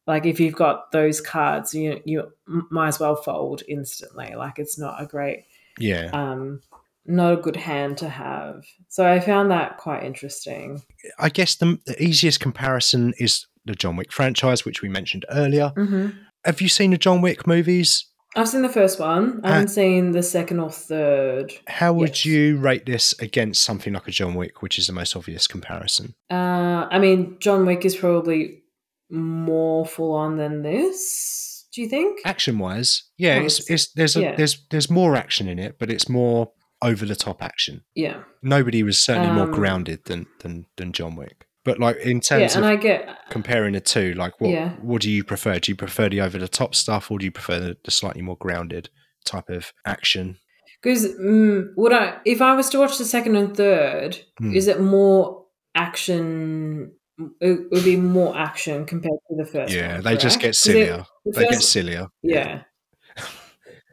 like 0.07 0.25
if 0.25 0.39
you've 0.39 0.55
got 0.55 0.91
those 0.91 1.21
cards 1.21 1.73
you 1.73 2.01
you 2.05 2.31
might 2.45 2.89
as 2.89 2.99
well 2.99 3.15
fold 3.15 3.63
instantly 3.67 4.33
like 4.35 4.59
it's 4.59 4.77
not 4.77 5.01
a 5.01 5.05
great 5.05 5.45
Yeah. 5.79 6.09
um 6.13 6.61
not 7.05 7.33
a 7.33 7.37
good 7.37 7.55
hand 7.55 7.97
to 7.99 8.09
have 8.09 8.65
so 8.87 9.09
i 9.11 9.19
found 9.19 9.49
that 9.51 9.77
quite 9.77 10.03
interesting 10.03 10.81
I 11.17 11.29
guess 11.29 11.55
the, 11.55 11.79
the 11.85 12.01
easiest 12.01 12.39
comparison 12.39 13.13
is 13.17 13.47
the 13.65 13.73
John 13.75 13.95
Wick 13.95 14.11
franchise, 14.11 14.65
which 14.65 14.81
we 14.81 14.89
mentioned 14.89 15.25
earlier. 15.29 15.71
mm-hmm. 15.75 16.09
Have 16.45 16.61
you 16.61 16.69
seen 16.69 16.91
the 16.91 16.97
John 16.97 17.21
Wick 17.21 17.45
movies? 17.45 18.05
I've 18.35 18.47
seen 18.47 18.61
the 18.61 18.69
first 18.69 18.99
one. 18.99 19.41
I 19.43 19.49
Uh, 19.49 19.53
haven't 19.53 19.67
seen 19.69 20.11
the 20.11 20.23
second 20.23 20.59
or 20.59 20.71
third. 20.71 21.51
How 21.67 21.91
would 21.93 22.09
Yes. 22.09 22.25
you 22.25 22.57
rate 22.57 22.85
this 22.85 23.13
against 23.19 23.61
something 23.63 23.93
like 23.93 24.07
a 24.07 24.11
John 24.11 24.35
Wick, 24.35 24.61
which 24.61 24.79
is 24.79 24.87
the 24.87 24.93
most 24.93 25.15
obvious 25.15 25.47
comparison? 25.47 26.15
Uh, 26.31 26.87
I 26.89 26.97
mean, 26.99 27.35
John 27.39 27.65
Wick 27.65 27.83
is 27.85 27.95
probably 27.95 28.63
more 29.09 29.85
full 29.85 30.13
on 30.13 30.37
than 30.37 30.61
this. 30.63 31.67
Do 31.75 31.81
you 31.81 31.89
think? 31.89 32.19
Action 32.25 32.57
wise, 32.57 33.03
yeah, 33.17 33.39
Oh, 33.41 33.45
it's, 33.45 33.59
it's- 33.61 33.91
there's 33.95 34.15
a, 34.15 34.21
yeah. 34.21 34.35
there's 34.35 34.65
there's 34.71 34.89
more 34.89 35.15
action 35.15 35.47
in 35.47 35.59
it, 35.59 35.77
but 35.79 35.89
it's 35.89 36.09
more 36.09 36.51
over 36.81 37.05
the 37.05 37.15
top 37.15 37.41
action. 37.43 37.81
Yeah, 37.95 38.23
Nobody 38.41 38.81
was 38.83 38.99
certainly 39.01 39.31
more 39.31 39.45
Um, 39.45 39.51
grounded 39.51 40.05
than 40.05 40.27
than 40.39 40.65
than 40.77 40.91
John 40.93 41.15
Wick. 41.15 41.45
But 41.63 41.79
like 41.79 41.97
in 41.97 42.17
yeah, 42.17 42.21
terms 42.21 42.55
and 42.55 42.65
of 42.65 42.71
I 42.71 42.75
get 42.75 43.07
comparing 43.29 43.73
the 43.73 43.81
two, 43.81 44.13
like 44.15 44.39
what 44.41 44.49
Yeah. 44.51 44.69
what 44.81 45.01
do 45.01 45.11
you 45.11 45.23
prefer? 45.23 45.59
Do 45.59 45.71
you 45.71 45.75
prefer 45.75 46.09
the 46.09 46.21
over 46.21 46.37
the 46.39 46.47
top 46.47 46.73
stuff, 46.73 47.11
or 47.11 47.19
do 47.19 47.25
you 47.25 47.31
prefer 47.31 47.59
the, 47.59 47.77
the 47.85 47.91
slightly 47.91 48.21
more 48.23 48.37
grounded 48.37 48.89
type 49.25 49.49
of 49.49 49.71
action? 49.85 50.37
because 50.81 51.05
mm, 51.15 51.67
would 51.77 51.93
I 51.93 52.17
if 52.25 52.41
I 52.41 52.55
was 52.55 52.67
to 52.71 52.79
watch 52.79 52.97
the 52.97 53.05
second 53.05 53.35
and 53.35 53.55
third, 53.55 54.17
Hmm. 54.39 54.55
is 54.55 54.67
it 54.67 54.79
more 54.81 55.45
action? 55.75 56.93
It 57.39 57.69
would 57.71 57.83
be 57.83 57.97
more 57.97 58.35
action 58.35 58.85
compared 58.85 59.19
to 59.29 59.35
the 59.35 59.45
first. 59.45 59.71
yeah, 59.73 59.95
one, 59.95 60.03
they 60.03 60.17
just 60.17 60.39
get 60.39 60.47
'Cause 60.55 60.65
it- 60.67 60.71
sillier. 60.71 61.05
the 61.25 61.31
they 61.33 61.41
get 61.43 61.53
first- 61.53 61.71
sillier. 61.71 62.07
Yeah. 62.23 62.63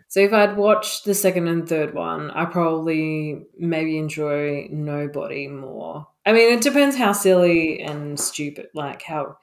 so 0.08 0.20
if 0.20 0.32
I'd 0.32 0.56
watched 0.56 1.04
the 1.04 1.12
second 1.14 1.48
and 1.48 1.68
third 1.68 1.92
one, 1.92 2.30
I 2.30 2.46
probably 2.46 3.42
maybe 3.58 3.98
enjoy 3.98 4.68
Nobody 4.70 5.46
more. 5.48 6.06
I 6.28 6.32
mean, 6.32 6.52
it 6.58 6.60
depends 6.62 6.94
how 6.96 7.12
silly 7.12 7.80
and 7.80 8.18
stupid, 8.20 8.66
like 8.74 9.02
how 9.02 9.36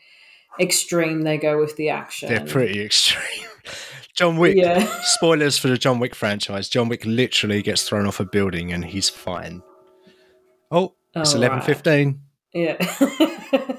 extreme 0.60 1.24
they 1.24 1.38
go 1.38 1.60
with 1.60 1.76
the 1.78 1.90
action. 1.90 2.30
They're 2.30 2.46
pretty 2.46 2.82
extreme. 2.84 3.48
John 4.16 4.38
Wick. 4.38 4.56
Yeah. 4.56 4.86
Spoilers 5.02 5.58
for 5.58 5.68
the 5.68 5.78
John 5.78 6.00
Wick 6.00 6.14
franchise. 6.16 6.70
John 6.70 6.88
Wick 6.88 7.04
literally 7.06 7.62
gets 7.62 7.84
thrown 7.84 8.06
off 8.06 8.20
a 8.20 8.26
building 8.26 8.72
and 8.72 8.86
he's 8.86 9.10
fine. 9.10 9.62
Oh, 10.72 10.96
it's 11.16 11.34
Oh, 11.34 11.38
eleven 11.38 11.58
right. 11.58 11.66
fifteen. 11.66 12.22
Yeah. 12.54 12.78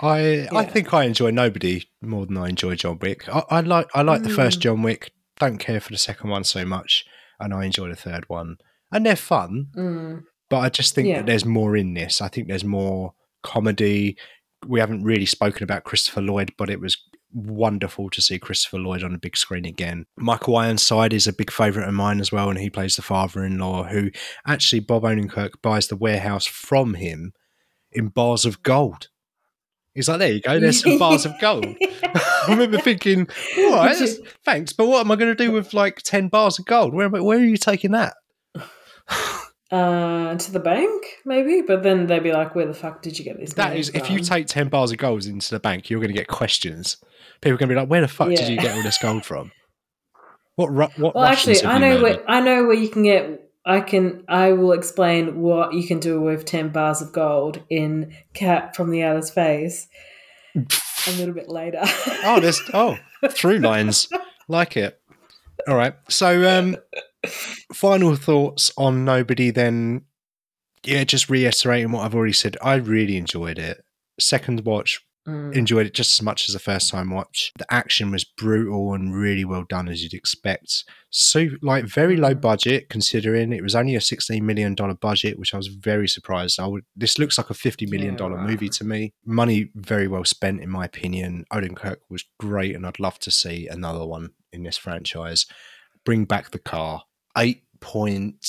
I 0.00 0.48
I 0.52 0.64
think 0.64 0.92
I 0.92 1.04
enjoy 1.04 1.30
Nobody 1.30 1.88
more 2.02 2.26
than 2.26 2.36
I 2.36 2.48
enjoy 2.48 2.74
John 2.74 2.98
Wick. 3.00 3.28
I, 3.28 3.42
I 3.50 3.60
like 3.60 3.88
I 3.94 4.02
like 4.02 4.22
the 4.22 4.30
first 4.30 4.58
Mm. 4.58 4.62
John 4.62 4.82
Wick. 4.82 5.12
Don't 5.38 5.58
care 5.58 5.80
for 5.80 5.90
the 5.92 5.98
second 5.98 6.30
one 6.30 6.44
so 6.44 6.64
much, 6.64 7.04
and 7.40 7.52
I 7.54 7.64
enjoy 7.64 7.88
the 7.88 7.96
third 7.96 8.28
one. 8.28 8.56
And 8.92 9.04
they're 9.06 9.16
fun, 9.16 9.68
Mm. 9.76 10.22
But 10.54 10.60
I 10.60 10.68
just 10.68 10.94
think 10.94 11.08
Yeah. 11.08 11.16
that 11.16 11.26
there's 11.26 11.44
more 11.44 11.76
in 11.76 11.94
this. 11.94 12.20
I 12.20 12.28
think 12.28 12.46
there's 12.46 12.64
more 12.64 13.12
comedy. 13.42 14.16
We 14.64 14.78
haven't 14.78 15.02
really 15.02 15.26
spoken 15.26 15.64
about 15.64 15.82
Christopher 15.82 16.22
Lloyd, 16.22 16.52
but 16.56 16.70
it 16.70 16.78
was 16.80 16.96
wonderful 17.32 18.08
to 18.10 18.22
see 18.22 18.38
Christopher 18.38 18.78
Lloyd 18.78 19.02
on 19.02 19.10
the 19.10 19.18
big 19.18 19.36
screen 19.36 19.64
again. 19.64 20.06
Michael 20.16 20.56
Ironside 20.56 21.12
is 21.12 21.26
a 21.26 21.32
big 21.32 21.50
favourite 21.50 21.88
of 21.88 21.94
mine 21.94 22.20
as 22.20 22.30
well, 22.30 22.50
and 22.50 22.60
he 22.60 22.70
plays 22.70 22.94
the 22.94 23.02
father-in-law 23.02 23.84
who 23.88 24.12
actually 24.46 24.78
Bob 24.78 25.02
Odenkirk 25.02 25.60
buys 25.60 25.88
the 25.88 25.96
warehouse 25.96 26.46
from 26.46 26.94
him 26.94 27.32
in 27.90 28.08
bars 28.08 28.44
of 28.44 28.62
gold. 28.62 29.08
He's 29.92 30.08
like, 30.08 30.20
there 30.20 30.32
you 30.34 30.40
go, 30.40 30.60
there's 30.60 30.82
some 30.82 30.98
bars 31.00 31.26
of 31.26 31.32
gold. 31.40 31.66
I 32.02 32.46
remember 32.48 32.78
thinking, 32.78 33.26
all 33.58 33.74
right, 33.74 33.96
thanks, 34.44 34.72
but 34.72 34.86
what 34.86 35.00
am 35.00 35.10
I 35.10 35.16
going 35.16 35.36
to 35.36 35.44
do 35.44 35.50
with 35.50 35.74
like 35.74 35.96
10 36.02 36.28
bars 36.28 36.60
of 36.60 36.64
gold? 36.66 36.94
Where, 36.94 37.08
where 37.08 37.38
are 37.38 37.44
you 37.44 37.56
taking 37.56 37.90
that? 37.90 38.14
uh, 39.74 40.36
to 40.36 40.52
the 40.52 40.60
bank, 40.60 41.02
maybe, 41.24 41.60
but 41.62 41.82
then 41.82 42.06
they'd 42.06 42.22
be 42.22 42.32
like, 42.32 42.54
"Where 42.54 42.66
the 42.66 42.74
fuck 42.74 43.02
did 43.02 43.18
you 43.18 43.24
get 43.24 43.38
this?" 43.38 43.54
That 43.54 43.76
is, 43.76 43.88
if 43.90 44.10
you 44.10 44.20
take 44.20 44.46
10 44.46 44.68
bars 44.68 44.92
of 44.92 44.98
gold 44.98 45.24
into 45.26 45.50
the 45.50 45.60
bank, 45.60 45.90
you're 45.90 46.00
going 46.00 46.12
to 46.12 46.16
get 46.18 46.28
questions. 46.28 46.96
People 47.40 47.54
are 47.54 47.58
going 47.58 47.68
to 47.68 47.74
be 47.74 47.80
like, 47.80 47.88
where 47.90 48.00
the 48.00 48.08
fuck 48.08 48.28
did 48.28 48.48
you 48.48 48.56
get 48.56 48.76
all 48.76 48.82
this 48.82 48.98
gold 48.98 49.24
from? 49.24 49.50
What, 50.56 50.68
Ru- 50.68 50.86
what 50.96 51.14
Well, 51.14 51.24
Russians 51.24 51.58
actually, 51.58 51.68
I 51.72 51.78
know 51.78 52.00
murdered? 52.00 52.02
where 52.02 52.30
I 52.30 52.40
know 52.40 52.64
where 52.64 52.74
you 52.74 52.88
can 52.88 53.02
get. 53.02 53.40
I 53.66 53.80
can. 53.80 54.24
I 54.28 54.52
will 54.52 54.72
explain 54.72 55.40
what 55.40 55.72
you 55.74 55.86
can 55.86 55.98
do 55.98 56.20
with 56.20 56.44
ten 56.44 56.68
bars 56.68 57.02
of 57.02 57.12
gold 57.12 57.62
in 57.68 58.14
"Cat 58.34 58.76
from 58.76 58.90
the 58.90 59.02
Outer 59.02 59.22
Space" 59.22 59.88
a 60.54 61.10
little 61.18 61.34
bit 61.34 61.48
later. 61.48 61.80
Oh, 62.24 62.38
there's, 62.40 62.60
oh, 62.72 62.96
through 63.30 63.58
lines. 63.58 64.08
Like 64.46 64.76
it. 64.76 65.00
All 65.66 65.74
right. 65.74 65.94
So, 66.10 66.46
um, 66.58 66.76
final 67.72 68.16
thoughts 68.16 68.72
on 68.76 69.04
Nobody 69.04 69.50
then. 69.50 70.02
Yeah, 70.84 71.04
just 71.04 71.30
reiterating 71.30 71.92
what 71.92 72.04
I've 72.04 72.14
already 72.14 72.32
said. 72.34 72.56
I 72.62 72.74
really 72.74 73.16
enjoyed 73.16 73.58
it. 73.58 73.82
Second 74.20 74.64
watch, 74.64 75.00
Mm. 75.26 75.56
enjoyed 75.56 75.86
it 75.86 75.94
just 75.94 76.12
as 76.12 76.22
much 76.22 76.50
as 76.50 76.52
the 76.52 76.58
first 76.58 76.90
time 76.90 77.08
watch. 77.08 77.50
The 77.56 77.64
action 77.72 78.10
was 78.10 78.24
brutal 78.24 78.92
and 78.92 79.16
really 79.16 79.42
well 79.46 79.64
done 79.66 79.88
as 79.88 80.02
you'd 80.02 80.12
expect. 80.12 80.84
So 81.08 81.48
like 81.62 81.86
very 81.86 82.18
low 82.18 82.34
Mhm. 82.34 82.42
budget 82.42 82.90
considering 82.90 83.50
it 83.54 83.62
was 83.62 83.74
only 83.74 83.94
a 83.94 84.02
sixteen 84.02 84.44
million 84.44 84.74
dollar 84.74 84.92
budget, 84.92 85.38
which 85.38 85.54
I 85.54 85.56
was 85.56 85.68
very 85.68 86.08
surprised. 86.08 86.60
I 86.60 86.66
would 86.66 86.84
this 86.94 87.18
looks 87.18 87.38
like 87.38 87.48
a 87.48 87.54
fifty 87.54 87.86
million 87.86 88.18
Yeah, 88.20 88.28
movie 88.28 88.68
to 88.68 88.84
me. 88.84 89.14
Money 89.24 89.70
very 89.74 90.06
well 90.08 90.26
spent 90.26 90.60
in 90.60 90.68
my 90.68 90.84
opinion. 90.84 91.46
Odenkirk 91.50 92.00
was 92.10 92.26
great 92.38 92.76
and 92.76 92.86
I'd 92.86 93.00
love 93.00 93.18
to 93.20 93.30
see 93.30 93.66
another 93.66 94.04
one 94.04 94.32
in 94.52 94.62
this 94.64 94.76
franchise. 94.76 95.46
Bring 96.04 96.26
back 96.26 96.50
the 96.50 96.58
car. 96.58 97.04
Eight 97.36 97.62
point 97.80 98.46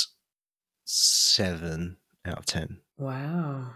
seven 0.85 1.97
out 2.25 2.39
of 2.39 2.45
ten. 2.45 2.79
Wow, 2.97 3.71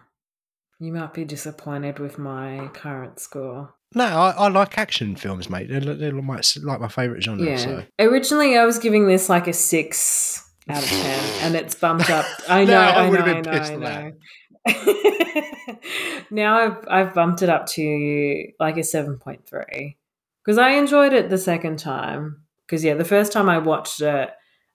you 0.79 0.93
might 0.93 1.13
be 1.13 1.25
disappointed 1.25 1.99
with 1.99 2.17
my 2.17 2.69
current 2.73 3.19
score. 3.19 3.73
No, 3.95 4.05
I, 4.05 4.29
I 4.31 4.47
like 4.49 4.77
action 4.77 5.15
films, 5.15 5.49
mate. 5.49 5.67
They're, 5.67 5.79
they're 5.81 6.13
my, 6.13 6.41
like 6.61 6.79
my 6.79 6.87
favourite 6.87 7.23
genre. 7.23 7.43
Yeah. 7.43 7.57
So. 7.57 7.83
Originally, 7.99 8.55
I 8.57 8.65
was 8.65 8.77
giving 8.77 9.07
this 9.07 9.29
like 9.29 9.47
a 9.47 9.53
six 9.53 10.47
out 10.69 10.83
of 10.83 10.89
ten, 10.89 11.19
and 11.41 11.55
it's 11.55 11.73
bumped 11.75 12.09
up. 12.11 12.25
I 12.49 12.65
No, 12.65 12.73
know. 12.73 12.79
I 12.79 12.91
I, 13.05 13.09
know. 13.09 13.17
I 13.19 13.21
been 13.23 13.41
know. 13.41 13.51
pissed 13.51 13.71
I 13.71 13.75
know. 13.75 14.11
now 16.29 16.57
I've 16.59 16.87
I've 16.87 17.13
bumped 17.15 17.41
it 17.41 17.49
up 17.49 17.65
to 17.67 18.45
like 18.59 18.77
a 18.77 18.83
seven 18.83 19.17
point 19.17 19.47
three 19.47 19.97
because 20.43 20.57
I 20.57 20.71
enjoyed 20.71 21.13
it 21.13 21.29
the 21.29 21.37
second 21.37 21.79
time. 21.79 22.43
Because 22.65 22.83
yeah, 22.83 22.93
the 22.93 23.05
first 23.05 23.31
time 23.31 23.49
I 23.49 23.57
watched 23.57 24.01
it, 24.01 24.29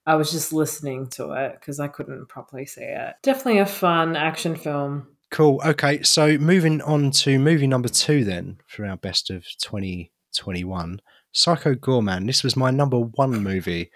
I 0.07 0.17
was 0.17 0.31
just 0.31 0.53
listening 0.53 1.09
to 1.11 1.33
it 1.33 1.57
because 1.59 1.81
I 1.81 1.89
couldn't 1.89 2.29
properly 2.29 2.67
see 2.67 2.83
it. 2.83 3.15
Definitely 3.23 3.61
a 3.61 3.67
fun 3.67 4.17
action 4.17 4.55
film. 4.57 5.09
Cool. 5.31 5.61
Okay, 5.65 6.03
so 6.03 6.39
moving 6.39 6.81
on 6.83 7.11
to 7.11 7.39
movie 7.39 7.67
number 7.67 7.89
two 7.89 8.25
then 8.25 8.59
for 8.67 8.85
our 8.87 8.97
best 8.97 9.31
of 9.31 9.45
2021, 9.63 11.01
Psycho 11.33 11.75
Goreman. 11.75 12.27
This 12.27 12.45
was 12.45 12.57
my 12.57 12.71
number 12.71 12.99
one 13.01 13.43
movie 13.43 13.91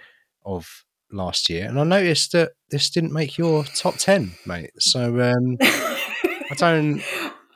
of 0.45 0.85
last 1.13 1.49
year, 1.49 1.69
and 1.69 1.79
I 1.79 1.85
noticed 1.85 2.33
that 2.33 2.53
this 2.71 2.91
didn't 2.91 3.13
make 3.13 3.39
your 3.39 3.65
top 3.65 3.97
ten, 3.99 4.33
mate. 4.47 4.71
So 4.79 5.21
um, 5.21 5.59
I 5.61 6.55
don't. 6.57 7.03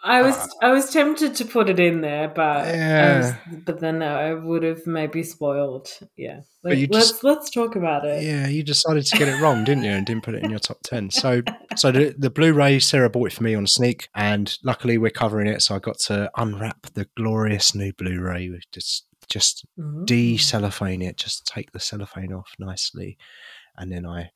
I 0.05 0.23
was 0.23 0.35
ah. 0.37 0.49
I 0.63 0.73
was 0.73 0.91
tempted 0.91 1.37
to 1.37 1.45
put 1.45 1.69
it 1.69 1.79
in 1.79 2.01
there, 2.01 2.29
but 2.29 2.67
Yeah. 2.67 3.19
was, 3.19 3.61
but 3.65 3.81
then 3.81 4.03
I 4.03 4.35
would 4.35 4.65
have 4.65 4.87
maybe 4.87 5.23
spoiled. 5.23 5.89
Yeah, 6.17 6.41
you 6.65 6.89
let's 6.91 7.23
let's 7.23 7.51
talk 7.51 7.77
about 7.77 8.05
it. 8.05 8.23
Yeah, 8.25 8.49
you 8.49 8.65
decided 8.65 9.07
to 9.07 9.19
get 9.19 9.29
it 9.29 9.41
wrong, 9.41 9.65
didn't 9.65 9.85
you? 9.85 9.93
And 9.93 10.05
didn't 10.05 10.25
put 10.25 10.35
it 10.35 10.43
in 10.43 10.51
your 10.51 10.59
top 10.59 10.79
ten. 10.83 11.11
So, 11.11 11.43
so 11.77 11.93
the, 11.93 12.15
the 12.19 12.31
Blu-ray 12.31 12.81
Sarah 12.81 13.11
bought 13.11 13.29
it 13.29 13.33
for 13.33 13.45
me 13.45 13.55
on 13.55 13.67
sneak, 13.67 14.09
and 14.15 14.57
luckily 14.65 14.99
we're 14.99 15.11
covering 15.11 15.47
it, 15.47 15.63
so 15.63 15.77
I 15.77 15.79
got 15.79 15.99
to 16.07 16.31
unwrap 16.37 16.87
the 16.95 17.07
glorious 17.17 17.75
new 17.75 17.93
Blu-ray. 17.93 18.51
with 18.51 18.65
Just, 18.73 19.07
just 19.29 19.65
Ooh. 19.79 20.05
de-cellophane 20.05 21.03
it, 21.03 21.17
just 21.17 21.47
take 21.47 21.71
the 21.73 21.81
cellophane 21.81 22.33
off 22.33 22.51
nicely, 22.59 23.17
and 23.77 23.93
then 23.93 24.05
I 24.05 24.31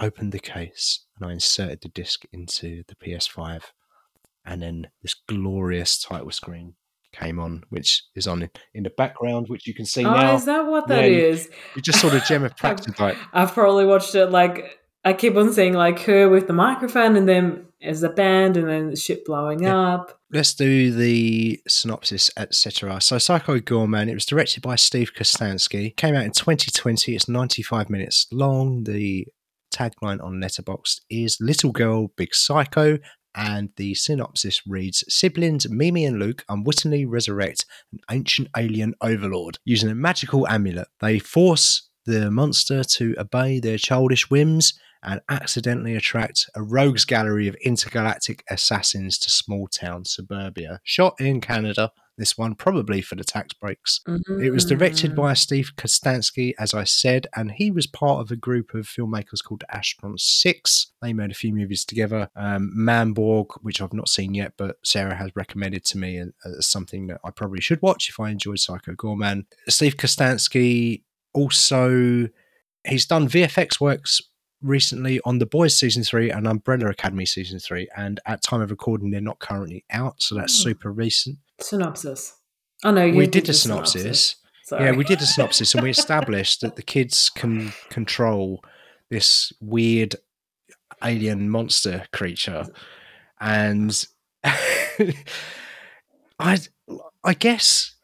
opened 0.00 0.32
the 0.32 0.38
case 0.38 1.04
and 1.16 1.28
I 1.28 1.32
inserted 1.32 1.80
the 1.82 1.88
disc 1.88 2.24
into 2.32 2.82
the 2.88 2.96
PS5, 2.96 3.62
and 4.46 4.62
then 4.62 4.88
this 5.02 5.14
glorious 5.28 5.98
title 6.00 6.30
screen 6.30 6.74
came 7.12 7.38
on, 7.38 7.64
which 7.70 8.04
is 8.14 8.26
on 8.26 8.48
in 8.74 8.82
the 8.82 8.90
background, 8.90 9.48
which 9.48 9.66
you 9.66 9.74
can 9.74 9.86
see 9.86 10.04
Oh, 10.04 10.12
now. 10.12 10.34
is 10.34 10.44
that 10.46 10.66
what 10.66 10.86
that 10.88 11.10
Yeah, 11.10 11.18
is? 11.18 11.50
You 11.74 11.82
just 11.82 12.00
saw 12.00 12.08
the 12.10 12.20
gem 12.20 12.44
of 12.44 12.56
practice, 12.58 12.98
like 13.00 13.16
I've 13.32 13.52
probably 13.52 13.86
watched 13.86 14.14
it 14.14 14.26
like 14.26 14.78
I 15.04 15.12
keep 15.12 15.36
on 15.36 15.52
seeing 15.52 15.72
like 15.74 16.00
her 16.00 16.28
with 16.28 16.46
the 16.46 16.52
microphone, 16.52 17.16
and 17.16 17.28
then 17.28 17.66
as 17.82 18.02
a 18.02 18.08
band, 18.08 18.56
and 18.56 18.68
then 18.68 18.90
the 18.90 18.96
ship 18.96 19.24
blowing 19.24 19.62
Yeah. 19.62 19.94
up. 19.94 20.18
let's 20.32 20.52
do 20.54 20.90
the 20.90 21.60
synopsis, 21.68 22.30
etc. 22.36 23.00
So, 23.00 23.16
Psycho 23.18 23.58
Goreman, 23.60 24.08
it 24.10 24.14
was 24.14 24.26
directed 24.26 24.62
by 24.62 24.74
Steve 24.76 25.12
Kostanski, 25.14 25.94
came 25.96 26.14
out 26.16 26.24
in 26.24 26.32
2020. 26.32 27.14
It's 27.14 27.28
95 27.28 27.88
minutes 27.88 28.26
long. 28.32 28.82
The 28.84 29.26
tagline 29.72 30.22
on 30.24 30.40
Letterboxd 30.40 31.02
is 31.10 31.38
Little 31.40 31.70
Girl, 31.70 32.08
Big 32.16 32.34
Psycho. 32.34 32.98
And 33.36 33.68
the 33.76 33.94
synopsis 33.94 34.66
reads 34.66 35.04
Siblings 35.08 35.68
Mimi 35.68 36.06
and 36.06 36.18
Luke 36.18 36.42
unwittingly 36.48 37.04
resurrect 37.04 37.66
an 37.92 37.98
ancient 38.10 38.48
alien 38.56 38.94
overlord. 39.02 39.58
Using 39.64 39.90
a 39.90 39.94
magical 39.94 40.48
amulet, 40.48 40.88
they 41.00 41.18
force 41.18 41.90
the 42.06 42.30
monster 42.30 42.82
to 42.82 43.14
obey 43.18 43.60
their 43.60 43.76
childish 43.76 44.30
whims 44.30 44.72
and 45.02 45.20
accidentally 45.28 45.94
attract 45.94 46.46
a 46.54 46.62
rogues 46.62 47.04
gallery 47.04 47.46
of 47.46 47.54
intergalactic 47.56 48.42
assassins 48.50 49.18
to 49.18 49.30
small 49.30 49.68
town 49.68 50.04
suburbia. 50.04 50.80
Shot 50.82 51.20
in 51.20 51.40
Canada, 51.40 51.92
this 52.18 52.38
one 52.38 52.54
probably 52.54 53.00
for 53.02 53.14
the 53.14 53.24
tax 53.24 53.52
breaks. 53.54 54.00
It 54.40 54.50
was 54.52 54.64
directed 54.64 55.12
Mm. 55.12 55.16
by 55.16 55.34
Steve 55.34 55.72
Kostanski, 55.76 56.54
as 56.58 56.72
I 56.74 56.84
said, 56.84 57.26
and 57.36 57.52
he 57.52 57.70
was 57.70 57.86
part 57.86 58.20
of 58.20 58.30
a 58.30 58.36
group 58.36 58.72
of 58.74 58.86
filmmakers 58.86 59.44
called 59.44 59.64
Astron 59.72 60.18
Six. 60.18 60.92
They 61.02 61.12
made 61.12 61.30
a 61.30 61.34
few 61.34 61.52
movies 61.54 61.84
together. 61.84 62.30
Um, 62.34 62.72
Manborg, 62.76 63.48
which 63.62 63.80
I've 63.80 63.92
not 63.92 64.08
seen 64.08 64.34
yet, 64.34 64.54
but 64.56 64.76
Sarah 64.84 65.14
has 65.16 65.30
recommended 65.36 65.84
to 65.86 65.98
me 65.98 66.18
as 66.18 66.28
as 66.44 66.66
something 66.66 67.06
that 67.08 67.20
I 67.24 67.30
probably 67.30 67.60
should 67.60 67.82
watch 67.82 68.08
if 68.08 68.18
I 68.18 68.30
enjoyed 68.30 68.60
Psycho 68.60 68.92
Goreman. 68.94 69.44
Steve 69.68 69.96
Kostanski 69.96 71.02
also 71.34 72.28
he's 72.86 73.04
done 73.06 73.28
VFX 73.28 73.80
works 73.80 74.20
recently 74.62 75.20
on 75.24 75.38
The 75.38 75.46
Boys 75.46 75.76
season 75.76 76.02
three 76.02 76.30
and 76.30 76.46
Umbrella 76.46 76.88
Academy 76.88 77.26
season 77.26 77.58
three, 77.58 77.88
and 77.96 78.20
at 78.26 78.42
time 78.42 78.60
of 78.62 78.70
recording, 78.70 79.10
they're 79.10 79.20
not 79.20 79.38
currently 79.38 79.84
out, 79.90 80.22
so 80.22 80.34
that's 80.34 80.58
Oh. 80.60 80.64
super 80.64 80.90
recent. 80.92 81.38
Synopsis. 81.60 82.34
Oh 82.84 82.90
no, 82.90 83.04
you 83.04 83.16
we 83.16 83.26
did 83.26 83.48
a 83.48 83.52
synopsis. 83.54 84.36
Sorry. 84.64 84.84
Yeah, 84.84 84.92
we 84.92 85.04
did 85.04 85.20
a 85.20 85.26
synopsis, 85.26 85.74
and 85.74 85.82
we 85.82 85.90
established 85.90 86.60
that 86.60 86.76
the 86.76 86.82
kids 86.82 87.30
can 87.30 87.72
control 87.88 88.62
this 89.10 89.52
weird 89.60 90.16
alien 91.04 91.48
monster 91.48 92.04
creature, 92.12 92.66
and 93.40 94.04
I, 96.38 96.58
I 97.24 97.34
guess, 97.34 97.94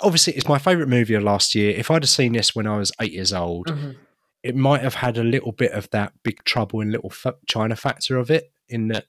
obviously, 0.00 0.34
it's 0.34 0.48
my 0.48 0.58
favorite 0.58 0.88
movie 0.88 1.14
of 1.14 1.22
last 1.22 1.54
year. 1.54 1.70
If 1.76 1.90
I'd 1.90 2.02
have 2.02 2.10
seen 2.10 2.32
this 2.32 2.54
when 2.54 2.66
I 2.66 2.76
was 2.76 2.92
eight 3.00 3.12
years 3.12 3.32
old, 3.32 3.66
Mhm. 3.68 3.96
it 4.42 4.54
might 4.54 4.82
have 4.82 4.94
had 4.94 5.18
a 5.18 5.24
little 5.24 5.52
bit 5.52 5.72
of 5.72 5.90
that 5.90 6.12
Big 6.22 6.44
Trouble 6.44 6.80
in 6.80 6.90
Little 6.90 7.12
China 7.46 7.76
factor 7.76 8.16
of 8.18 8.30
it. 8.30 8.52
In 8.68 8.88
that, 8.88 9.06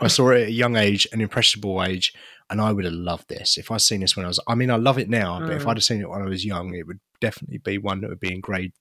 I 0.00 0.08
saw 0.08 0.30
it 0.30 0.42
at 0.42 0.48
a 0.48 0.52
young 0.52 0.76
age, 0.76 1.06
an 1.12 1.20
impressionable 1.20 1.82
age, 1.82 2.12
and 2.50 2.60
I 2.60 2.72
would 2.72 2.84
have 2.84 2.94
loved 2.94 3.28
this 3.28 3.58
if 3.58 3.70
I'd 3.70 3.80
seen 3.82 4.00
this 4.00 4.16
when 4.16 4.24
I 4.24 4.28
was. 4.28 4.40
I 4.46 4.54
mean, 4.54 4.70
I 4.70 4.76
love 4.76 4.98
it 4.98 5.08
now, 5.08 5.40
but 5.40 5.50
if 5.50 5.62
Mm. 5.64 5.70
I'd 5.70 5.76
have 5.76 5.84
seen 5.84 6.00
it 6.00 6.08
when 6.08 6.22
I 6.22 6.26
was 6.26 6.44
young, 6.44 6.74
it 6.74 6.86
would 6.86 7.00
definitely 7.20 7.58
be 7.58 7.78
one 7.78 8.00
that 8.00 8.10
would 8.10 8.20
be 8.20 8.32
ingrained 8.32 8.72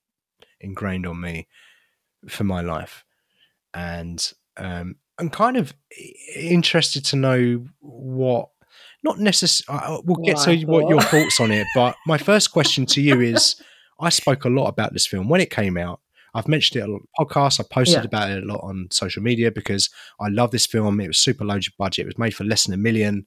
ingrained 0.60 1.06
on 1.06 1.20
me 1.22 1.48
for 2.28 2.44
my 2.44 2.62
life. 2.62 3.04
And 3.74 4.32
um, 4.58 4.96
I'm 5.20 5.30
kind 5.30 5.58
of 5.58 5.74
interested 6.36 7.06
to 7.06 7.16
know 7.16 7.66
what. 7.80 8.50
Not 9.04 9.20
necessarily. 9.20 10.02
We'll 10.04 10.18
get 10.18 10.38
What 10.38 10.46
to 10.46 10.66
what 10.66 10.90
your 10.90 11.02
thoughts 11.02 11.40
on 11.40 11.52
it, 11.52 11.68
but 11.76 11.96
my 12.06 12.18
first 12.18 12.52
question 12.52 12.86
to 12.88 13.02
you 13.02 13.22
is: 13.22 13.62
I 14.00 14.10
spoke 14.10 14.46
a 14.46 14.50
lot 14.50 14.68
about 14.68 14.94
this 14.94 15.06
film 15.08 15.30
when 15.30 15.40
it 15.42 15.50
came 15.50 15.78
out. 15.78 16.00
I've 16.38 16.48
mentioned 16.48 16.82
it 16.82 16.88
a 16.88 16.92
lot 16.92 17.02
on 17.18 17.26
podcasts. 17.26 17.60
I 17.60 17.64
posted 17.70 17.98
Yeah. 18.04 18.06
about 18.06 18.30
it 18.32 18.44
a 18.44 18.46
lot 18.46 18.62
on 18.64 18.88
social 18.92 19.24
media 19.24 19.52
because 19.52 19.90
I 20.22 20.28
love 20.30 20.52
this 20.52 20.66
film. 20.68 21.00
It 21.02 21.08
was 21.08 21.18
super 21.18 21.44
low 21.44 21.60
budget. 21.78 22.04
It 22.04 22.08
was 22.08 22.18
made 22.18 22.36
for 22.36 22.44
less 22.44 22.66
than 22.66 22.74
a 22.76 22.78
million. 22.78 23.26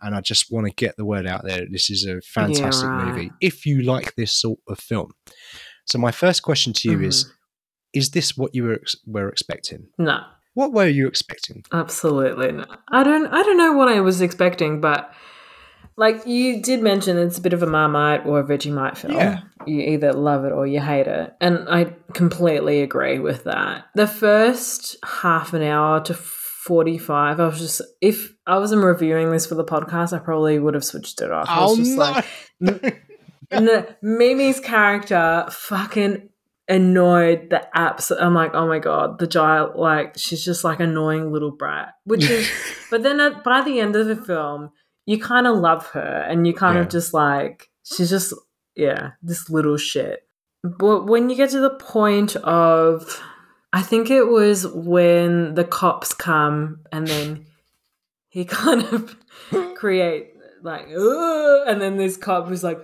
And 0.00 0.14
I 0.14 0.20
just 0.20 0.52
want 0.52 0.66
to 0.66 0.72
get 0.72 0.96
the 0.96 1.04
word 1.04 1.26
out 1.26 1.44
there. 1.44 1.66
This 1.70 1.90
is 1.90 2.06
a 2.06 2.20
fantastic 2.20 2.88
right. 2.88 3.06
movie 3.06 3.30
if 3.40 3.66
you 3.66 3.82
like 3.82 4.14
this 4.14 4.32
sort 4.32 4.58
of 4.68 4.78
film. 4.78 5.12
So, 5.86 5.98
my 5.98 6.10
first 6.12 6.42
question 6.42 6.72
to 6.74 6.90
you 6.90 7.00
is 7.02 7.24
mm-hmm. 7.24 7.32
Is 8.00 8.10
this 8.10 8.36
what 8.36 8.52
you 8.56 8.64
were, 8.64 8.74
ex- 8.74 8.96
were 9.06 9.28
expecting? 9.28 9.86
no, 9.98 10.18
What 10.54 10.72
were 10.72 10.88
you 10.88 11.06
expecting? 11.06 11.62
absolutely 11.72 12.50
not. 12.50 12.80
I 12.88 13.04
don't. 13.04 13.26
I 13.28 13.42
don't 13.44 13.56
know 13.56 13.72
what 13.72 13.88
I 13.88 14.00
was 14.00 14.20
expecting, 14.20 14.80
but 14.80 15.12
like 15.96 16.26
you 16.26 16.60
did 16.60 16.82
mention, 16.82 17.18
it's 17.18 17.38
a 17.38 17.40
bit 17.40 17.52
of 17.52 17.62
a 17.62 17.66
Marmite 17.66 18.26
or 18.26 18.40
a 18.40 18.44
Vegemite 18.44 18.96
film. 18.96 19.14
Yeah. 19.14 19.42
You 19.66 19.80
either 19.80 20.12
love 20.12 20.44
it 20.44 20.52
or 20.52 20.66
you 20.66 20.80
hate 20.80 21.06
it, 21.06 21.34
and 21.40 21.68
I 21.68 21.94
completely 22.12 22.82
agree 22.82 23.18
with 23.18 23.44
that. 23.44 23.86
The 23.94 24.06
first 24.06 24.96
half 25.04 25.52
an 25.54 25.62
hour 25.62 26.00
to 26.00 26.14
45 26.14 27.40
i 27.40 27.46
was 27.46 27.58
just 27.58 27.82
if 28.00 28.32
i 28.46 28.56
wasn't 28.56 28.82
reviewing 28.82 29.30
this 29.30 29.44
for 29.44 29.54
the 29.54 29.62
podcast 29.62 30.14
i 30.14 30.18
probably 30.18 30.58
would 30.58 30.72
have 30.72 30.82
switched 30.82 31.20
it 31.20 31.30
off 31.30 31.46
I 31.46 31.60
was 31.60 31.72
oh, 31.72 31.76
just 31.76 31.98
like, 31.98 33.04
no, 33.52 33.86
Mimi's 34.02 34.60
character 34.60 35.46
fucking 35.50 36.30
annoyed 36.68 37.50
the 37.50 37.66
apps. 37.76 38.10
I'm 38.18 38.34
like, 38.34 38.54
oh 38.54 38.66
my 38.66 38.78
god, 38.78 39.18
the 39.18 39.26
giant 39.26 39.76
like 39.76 40.16
she's 40.16 40.44
just 40.44 40.64
like 40.64 40.80
annoying 40.80 41.32
little 41.32 41.50
brat. 41.50 41.94
Which 42.04 42.24
is, 42.24 42.50
but 42.90 43.02
then 43.02 43.20
at, 43.20 43.44
by 43.44 43.62
the 43.62 43.80
end 43.80 43.96
of 43.96 44.06
the 44.06 44.16
film, 44.16 44.70
you 45.06 45.18
kind 45.20 45.46
of 45.46 45.56
love 45.58 45.86
her, 45.88 46.24
and 46.28 46.46
you 46.46 46.54
kind 46.54 46.76
Yeah. 46.76 46.82
of 46.82 46.88
just 46.88 47.12
like 47.14 47.70
she's 47.84 48.10
just 48.10 48.32
yeah, 48.76 49.12
this 49.22 49.48
little 49.50 49.76
shit. 49.76 50.26
But 50.62 51.06
when 51.06 51.28
you 51.30 51.36
get 51.36 51.50
to 51.50 51.60
the 51.60 51.70
point 51.70 52.36
of, 52.36 53.20
I 53.72 53.82
think 53.82 54.10
it 54.10 54.24
was 54.28 54.66
when 54.66 55.54
the 55.54 55.64
cops 55.64 56.12
come 56.14 56.80
and 56.90 57.06
then 57.06 57.46
he 58.28 58.44
kind 58.62 58.82
of 58.84 59.16
create 59.76 60.30
like, 60.62 60.86
and 60.88 61.80
then 61.80 61.98
this 61.98 62.16
cop 62.16 62.48
was 62.48 62.64
like, 62.64 62.78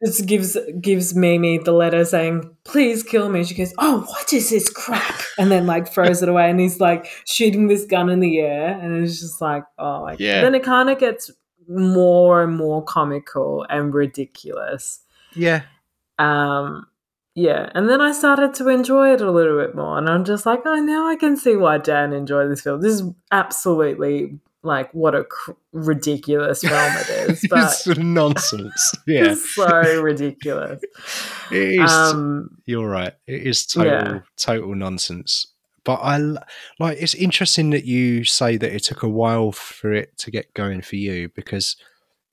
this 0.00 0.20
gives 0.20 0.56
gives 0.80 1.14
Mimi 1.14 1.58
the 1.58 1.72
letter 1.72 2.04
saying, 2.04 2.48
"Please 2.64 3.02
kill 3.02 3.28
me." 3.28 3.44
She 3.44 3.54
goes, 3.54 3.74
"Oh, 3.78 4.00
what 4.08 4.32
is 4.32 4.50
this 4.50 4.70
crap?" 4.70 5.20
And 5.38 5.50
then 5.50 5.66
like 5.66 5.88
throws 5.88 6.22
it 6.22 6.28
away, 6.28 6.50
and 6.50 6.60
he's 6.60 6.80
like 6.80 7.06
shooting 7.26 7.66
this 7.68 7.84
gun 7.84 8.08
in 8.08 8.20
the 8.20 8.40
air, 8.40 8.78
and 8.80 9.02
it's 9.02 9.20
just 9.20 9.40
like, 9.40 9.64
oh 9.78 10.02
my. 10.02 10.16
Yeah. 10.18 10.42
Then 10.42 10.54
it 10.54 10.62
kind 10.62 10.88
of 10.90 10.98
gets 10.98 11.30
more 11.68 12.42
and 12.42 12.56
more 12.56 12.82
comical 12.82 13.66
and 13.68 13.92
ridiculous. 13.92 15.00
yeah. 15.34 15.62
Um, 16.18 16.86
yeah, 17.34 17.70
and 17.74 17.88
then 17.88 18.00
I 18.00 18.10
started 18.10 18.52
to 18.54 18.68
enjoy 18.68 19.12
it 19.12 19.20
a 19.20 19.30
little 19.30 19.56
bit 19.58 19.76
more, 19.76 19.96
and 19.96 20.08
I'm 20.08 20.24
just 20.24 20.44
like, 20.44 20.62
oh, 20.64 20.74
now 20.80 21.06
I 21.08 21.14
can 21.14 21.36
see 21.36 21.54
why 21.54 21.78
Dan 21.78 22.12
enjoyed 22.12 22.50
this 22.50 22.62
film. 22.62 22.80
This 22.80 22.94
is 22.94 23.04
absolutely 23.30 24.40
like 24.62 24.92
what 24.92 25.14
a 25.14 25.24
cr- 25.24 25.52
ridiculous 25.72 26.60
film 26.60 26.92
it 26.96 27.08
is, 27.30 27.46
but 27.48 27.58
it's 27.64 27.86
nonsense. 27.98 28.94
Yeah. 29.06 29.32
it's 29.32 29.54
so 29.54 30.02
ridiculous. 30.02 30.82
It 31.50 31.80
is. 31.80 31.90
Um, 31.90 32.58
You're 32.66 32.88
right. 32.88 33.12
It 33.26 33.46
is 33.46 33.66
total, 33.66 33.92
Yeah. 33.92 34.18
total 34.36 34.74
nonsense. 34.74 35.46
But 35.84 36.00
I 36.02 36.18
like. 36.78 36.98
It's 37.00 37.14
interesting 37.14 37.70
that 37.70 37.84
you 37.86 38.24
say 38.24 38.56
that 38.58 38.74
it 38.74 38.82
took 38.82 39.02
a 39.02 39.08
while 39.08 39.52
for 39.52 39.92
it 39.92 40.18
to 40.18 40.30
get 40.30 40.52
going 40.54 40.82
for 40.82 40.96
you 40.96 41.30
because, 41.34 41.76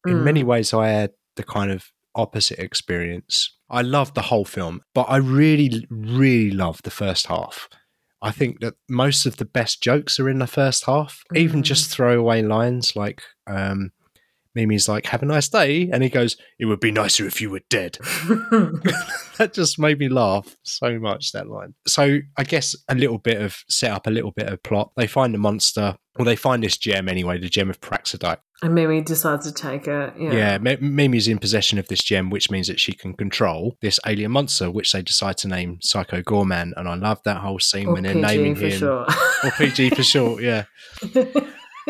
in 0.05 0.15
Mm. 0.19 0.23
many 0.23 0.43
ways, 0.43 0.73
I 0.73 0.89
had 0.89 1.11
the 1.35 1.43
kind 1.43 1.71
of 1.71 1.91
opposite 2.15 2.59
experience. 2.59 3.51
I 3.69 3.81
loved 3.81 4.15
the 4.15 4.21
whole 4.23 4.45
film, 4.45 4.81
but 4.93 5.03
I 5.03 5.17
really, 5.17 5.85
really 5.89 6.51
loved 6.51 6.83
the 6.83 6.91
first 6.91 7.27
half. 7.27 7.69
I 8.25 8.31
think 8.31 8.59
that 8.61 8.73
most 8.89 9.25
of 9.25 9.37
the 9.37 9.45
best 9.45 9.81
jokes 9.81 10.19
are 10.19 10.29
in 10.29 10.39
the 10.39 10.47
first 10.47 10.85
half, 10.85 11.23
even 11.35 11.61
Mm. 11.61 11.63
just 11.63 11.89
throwaway 11.89 12.41
lines 12.41 12.95
like. 12.95 13.21
Um, 13.47 13.91
Mimi's 14.55 14.87
like, 14.87 15.05
"Have 15.07 15.21
a 15.21 15.25
nice 15.25 15.49
day," 15.49 15.89
and 15.91 16.01
he 16.01 16.07
goes, 16.09 16.37
"It 16.57 16.65
would 16.65 16.79
be 16.79 16.89
nicer 16.89 17.27
if 17.27 17.41
you 17.41 17.49
were 17.49 17.59
dead." 17.69 17.97
that 19.37 19.51
just 19.53 19.77
made 19.77 19.99
me 19.99 20.07
laugh 20.07 20.55
so 20.63 20.97
much 20.97 21.33
that 21.33 21.47
line 21.49 21.73
so 21.85 22.19
i 22.37 22.43
guess 22.45 22.73
a 22.87 22.95
little 22.95 23.17
bit 23.17 23.41
of 23.41 23.57
set 23.69 23.91
up 23.91 24.07
a 24.07 24.09
little 24.09 24.31
bit 24.31 24.47
of 24.47 24.63
plot 24.63 24.91
they 24.95 25.07
find 25.07 25.33
the 25.33 25.37
monster 25.37 25.97
well 26.17 26.25
they 26.25 26.37
find 26.37 26.63
this 26.63 26.77
gem 26.77 27.09
anyway 27.09 27.37
the 27.37 27.49
gem 27.49 27.69
of 27.69 27.81
praxidite 27.81 28.37
and 28.61 28.73
Mimi 28.73 29.01
decides 29.01 29.45
to 29.45 29.53
take 29.53 29.87
it. 29.87 30.13
Yeah. 30.17 30.31
yeah, 30.33 30.57
Mi- 30.57 30.77
mimi's 30.79 31.27
in 31.27 31.39
possession 31.39 31.77
of 31.77 31.87
this 31.87 32.01
gem 32.01 32.29
which 32.29 32.49
means 32.49 32.67
that 32.67 32.79
she 32.79 32.93
can 32.93 33.13
control 33.13 33.75
this 33.81 33.99
alien 34.05 34.31
monster 34.31 34.71
which 34.71 34.91
they 34.93 35.01
decide 35.01 35.37
to 35.37 35.47
name 35.47 35.79
psycho 35.81 36.21
goreman 36.21 36.71
and 36.77 36.87
i 36.87 36.95
love 36.95 37.19
that 37.25 37.37
whole 37.37 37.59
scene 37.59 37.87
Or 37.87 37.93
when 37.93 38.03
they're 38.03 38.13
PG 38.13 38.25
naming 38.25 38.55
for 38.55 38.67
him 38.67 38.79
sure. 38.79 39.05
or 39.43 39.51
pg 39.57 39.89
for 39.89 40.03
short 40.03 40.41
yeah 40.41 40.63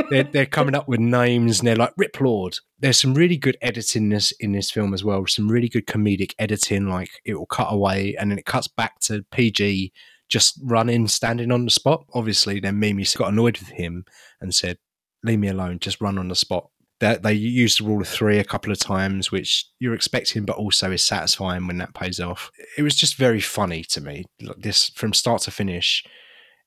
they're, 0.09 0.24
they're 0.24 0.45
coming 0.45 0.76
up 0.76 0.88
with 0.88 0.99
names 0.99 1.59
and 1.59 1.68
they're 1.68 1.76
like 1.76 1.93
Rip 1.97 2.20
Lord. 2.20 2.57
There's 2.80 2.99
some 2.99 3.13
really 3.13 3.38
good 3.38 3.57
editing 3.61 4.03
in 4.03 4.09
this 4.09 4.32
in 4.39 4.51
this 4.51 4.70
film 4.72 4.93
as 4.93 5.03
well. 5.03 5.26
Some 5.26 5.47
really 5.47 5.70
good 5.70 5.86
comedic 5.88 6.34
editing, 6.38 6.88
like 6.89 7.09
it 7.24 7.36
will 7.36 7.45
cut 7.45 7.72
away 7.72 8.16
and 8.20 8.30
then 8.30 8.38
it 8.38 8.45
cuts 8.45 8.68
back 8.68 8.99
to 9.01 9.26
PG 9.32 9.93
just 10.28 10.59
running, 10.63 11.07
standing 11.07 11.51
on 11.51 11.66
the 11.66 11.72
spot. 11.72 12.03
Obviously, 12.13 12.59
then 12.59 12.80
Mimi 12.80 13.05
got 13.16 13.30
annoyed 13.30 13.57
with 13.59 13.70
him 13.70 14.05
and 14.41 14.53
said, 14.53 14.78
"Leave 15.26 15.39
me 15.39 15.47
alone, 15.49 15.80
just 15.80 16.01
run 16.01 16.17
on 16.17 16.28
the 16.28 16.36
spot." 16.36 16.69
That 17.01 17.23
they 17.23 17.34
use 17.34 17.78
the 17.78 17.84
rule 17.84 18.01
of 18.01 18.07
three 18.07 18.39
a 18.39 18.45
couple 18.45 18.71
of 18.71 18.80
times, 18.80 19.30
which 19.30 19.65
you're 19.80 19.93
expecting, 19.93 20.45
but 20.45 20.55
also 20.55 20.91
is 20.91 21.03
satisfying 21.03 21.67
when 21.67 21.78
that 21.80 21.93
pays 21.93 22.21
off. 22.21 22.51
It 22.78 22.84
was 22.84 22.95
just 22.95 23.15
very 23.17 23.41
funny 23.41 23.84
to 23.84 23.99
me. 23.99 24.26
Like 24.41 24.59
this 24.59 24.89
from 24.95 25.13
start 25.13 25.41
to 25.43 25.51
finish. 25.51 26.03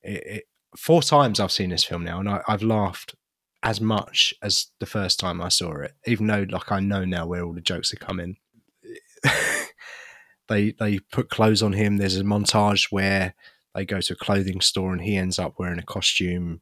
It, 0.03 0.23
it, 0.25 0.43
four 0.77 1.01
times 1.01 1.39
I've 1.39 1.51
seen 1.51 1.71
this 1.71 1.83
film 1.83 2.03
now, 2.03 2.19
and 2.19 2.29
I, 2.29 2.41
I've 2.47 2.61
laughed 2.61 3.15
as 3.63 3.81
much 3.81 4.33
as 4.41 4.67
the 4.79 4.85
first 4.85 5.19
time 5.19 5.41
I 5.41 5.49
saw 5.49 5.81
it, 5.81 5.93
even 6.05 6.27
though 6.27 6.45
like 6.49 6.71
I 6.71 6.79
know 6.79 7.05
now 7.05 7.25
where 7.25 7.43
all 7.43 7.53
the 7.53 7.61
jokes 7.61 7.93
are 7.93 7.97
coming. 7.97 8.37
they 10.47 10.71
they 10.71 10.99
put 11.11 11.29
clothes 11.29 11.61
on 11.61 11.73
him. 11.73 11.97
There's 11.97 12.17
a 12.17 12.23
montage 12.23 12.91
where 12.91 13.35
they 13.75 13.85
go 13.85 14.01
to 14.01 14.13
a 14.13 14.17
clothing 14.17 14.61
store 14.61 14.93
and 14.93 15.01
he 15.01 15.17
ends 15.17 15.39
up 15.39 15.55
wearing 15.57 15.79
a 15.79 15.83
costume, 15.83 16.61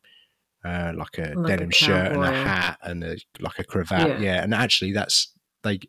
uh, 0.67 0.93
like 0.95 1.17
a 1.17 1.33
Like 1.35 1.53
a 1.53 1.57
denim 1.57 1.71
shirt 1.71 2.11
and 2.13 2.23
a 2.23 2.31
hat 2.31 2.77
and 2.83 3.03
a, 3.03 3.17
like 3.39 3.59
a 3.59 3.63
cravat. 3.63 4.07
Yeah. 4.07 4.19
Yeah. 4.19 4.43
and 4.43 4.53
actually 4.53 4.91
that's 4.93 5.31
they 5.63 5.79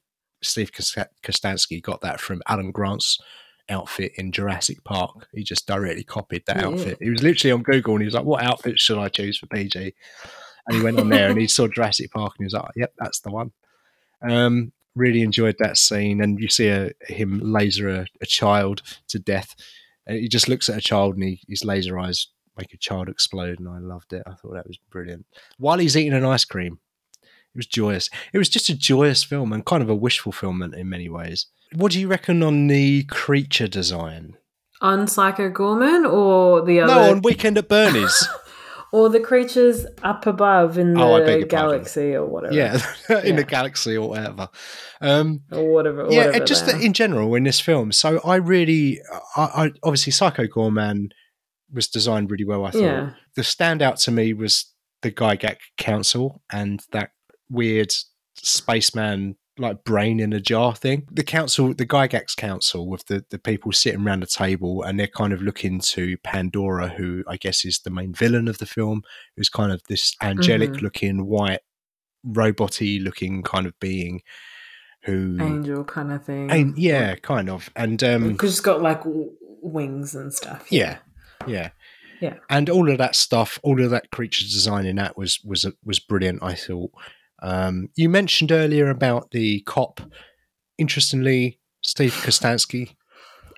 Steve 0.42 0.72
Kos- 0.72 0.96
Kostanski 1.24 1.82
got 1.82 2.00
that 2.02 2.20
from 2.20 2.42
Alan 2.48 2.70
Grant's 2.70 3.18
outfit 3.68 4.12
in 4.16 4.30
Jurassic 4.32 4.82
Park. 4.84 5.26
He 5.34 5.42
just 5.42 5.66
directly 5.66 6.04
copied 6.04 6.44
that 6.46 6.56
Yeah. 6.58 6.66
outfit. 6.68 6.98
He 7.00 7.10
was 7.10 7.22
literally 7.22 7.52
on 7.52 7.62
Google 7.62 7.94
and 7.94 8.02
he 8.02 8.06
was 8.06 8.14
like, 8.14 8.24
"What 8.24 8.42
outfit 8.44 8.78
should 8.78 8.98
I 8.98 9.08
choose 9.08 9.36
for 9.38 9.46
PG?" 9.46 9.94
And 10.66 10.76
he 10.76 10.82
went 10.82 11.00
on 11.00 11.08
there 11.08 11.28
and 11.30 11.40
he 11.40 11.48
saw 11.48 11.66
Jurassic 11.66 12.10
Park 12.12 12.34
and 12.38 12.44
he 12.44 12.46
was 12.46 12.54
like, 12.54 12.70
"Yep, 12.76 12.92
that's 12.98 13.20
the 13.20 13.30
one." 13.30 13.50
Um, 14.22 14.72
really 14.94 15.22
enjoyed 15.22 15.56
that 15.58 15.76
scene, 15.76 16.20
and 16.20 16.40
you 16.40 16.48
see 16.48 16.68
a, 16.68 16.90
him 17.08 17.40
laser 17.42 17.88
a, 17.88 18.06
a 18.20 18.26
child 18.26 18.82
to 19.08 19.18
death. 19.18 19.54
And 20.06 20.18
he 20.18 20.28
just 20.28 20.48
looks 20.48 20.68
at 20.68 20.78
a 20.78 20.80
child 20.80 21.14
and 21.14 21.22
he, 21.24 21.40
his 21.48 21.64
laser 21.64 21.98
eyes 21.98 22.28
make 22.58 22.72
a 22.74 22.78
child 22.78 23.08
explode, 23.08 23.58
and 23.58 23.68
I 23.68 23.78
loved 23.78 24.12
it. 24.12 24.22
I 24.26 24.34
thought 24.34 24.54
that 24.54 24.66
was 24.66 24.78
brilliant. 24.90 25.26
While 25.58 25.78
he's 25.78 25.96
eating 25.96 26.12
an 26.12 26.24
ice 26.24 26.44
cream, 26.44 26.78
it 27.22 27.56
was 27.56 27.66
joyous. 27.66 28.10
It 28.32 28.38
was 28.38 28.48
just 28.48 28.68
a 28.68 28.76
joyous 28.76 29.22
film 29.24 29.52
and 29.52 29.64
kind 29.64 29.82
of 29.82 29.88
a 29.90 29.94
wish 29.94 30.18
fulfillment 30.20 30.74
in 30.74 30.88
many 30.88 31.08
ways. 31.08 31.46
What 31.74 31.92
do 31.92 32.00
you 32.00 32.08
reckon 32.08 32.42
on 32.42 32.66
the 32.66 33.04
creature 33.04 33.68
design? 33.68 34.36
On 34.80 35.06
Psycho 35.08 35.50
Goreman 35.50 36.10
or 36.10 36.64
the 36.64 36.80
other 36.80 36.94
No, 36.94 37.10
on 37.10 37.22
Weekend 37.22 37.58
at 37.58 37.68
Bernie's. 37.68 38.28
or 38.92 39.08
the 39.10 39.20
creatures 39.20 39.84
up 40.02 40.24
above 40.26 40.78
in 40.78 40.96
Oh, 40.98 41.18
the 41.18 41.24
pardon. 41.24 41.48
galaxy 41.48 42.14
or 42.14 42.24
whatever. 42.26 42.54
yeah, 42.54 42.80
in 43.24 43.36
the 43.36 43.44
galaxy 43.44 43.96
or 43.96 44.08
whatever. 44.10 44.48
Um, 45.00 45.40
Or 45.52 45.72
whatever. 45.72 46.06
yeah, 46.10 46.26
whatever 46.26 46.44
just 46.44 46.68
in 46.68 46.92
general 46.92 47.34
in 47.34 47.44
this 47.44 47.60
film. 47.60 47.92
So 47.92 48.20
I 48.24 48.36
really, 48.36 49.00
I, 49.36 49.42
I 49.42 49.70
obviously 49.82 50.12
Psycho 50.12 50.44
Goreman 50.44 51.10
was 51.72 51.88
designed 51.88 52.30
really 52.30 52.44
well. 52.44 52.64
I 52.64 52.70
thought 52.70 52.82
Yeah. 52.82 53.10
the 53.36 53.42
standout 53.42 54.02
to 54.04 54.10
me 54.10 54.32
was 54.32 54.72
the 55.02 55.10
Gygax 55.12 55.56
Council 55.76 56.42
and 56.52 56.80
that 56.92 57.10
weird 57.50 57.92
spaceman 58.42 59.36
like 59.60 59.82
brain 59.82 60.20
in 60.20 60.32
a 60.32 60.40
jar 60.40 60.72
thing. 60.74 61.06
The 61.10 61.24
council, 61.24 61.74
the 61.74 61.84
Gygax 61.86 62.36
Council, 62.36 62.88
with 62.88 63.06
the 63.06 63.24
the 63.30 63.38
people 63.40 63.72
sitting 63.72 64.02
around 64.06 64.20
the 64.20 64.26
table 64.26 64.82
and 64.84 64.98
they're 64.98 65.08
kind 65.08 65.32
of 65.32 65.42
looking 65.42 65.80
to 65.80 66.16
Pandora, 66.18 66.88
who 66.90 67.24
I 67.26 67.36
guess 67.36 67.64
is 67.64 67.80
the 67.80 67.90
main 67.90 68.12
villain 68.14 68.46
of 68.46 68.58
the 68.58 68.66
film, 68.66 69.02
who's 69.36 69.48
kind 69.48 69.72
of 69.72 69.82
this 69.88 70.14
angelic 70.22 70.70
Mhm. 70.74 70.82
looking 70.82 71.26
white 71.26 71.60
roboty 72.26 73.02
looking 73.02 73.42
kind 73.42 73.66
of 73.66 73.78
being 73.80 74.20
who 75.04 75.36
Angel 75.40 75.84
kind 75.84 76.12
of 76.12 76.24
thing. 76.24 76.50
and 76.50 76.76
yeah 76.76 77.14
kind 77.16 77.48
of 77.48 77.70
and 77.76 78.02
um 78.02 78.32
Because 78.32 78.50
it's 78.52 78.60
got 78.60 78.82
like 78.82 79.04
w- 79.04 79.30
wings 79.62 80.14
and 80.14 80.32
stuff. 80.34 80.66
yeah 80.70 80.98
yeah. 81.46 81.70
Yeah. 82.20 82.34
and 82.50 82.68
all 82.68 82.90
of 82.90 82.98
that 82.98 83.14
stuff 83.14 83.60
all 83.62 83.80
of 83.80 83.90
that 83.90 84.10
creature 84.10 84.44
design 84.44 84.86
in 84.86 84.96
that 84.96 85.16
was 85.16 85.38
was 85.44 85.64
was 85.84 86.00
brilliant 86.00 86.42
i 86.42 86.54
thought. 86.54 86.90
Um 87.40 87.90
you 87.94 88.08
mentioned 88.08 88.50
earlier 88.50 88.88
about 88.90 89.30
the 89.30 89.60
cop. 89.60 90.00
Interestingly 90.78 91.58
Steve 91.82 92.12
Kostanski 92.12 92.94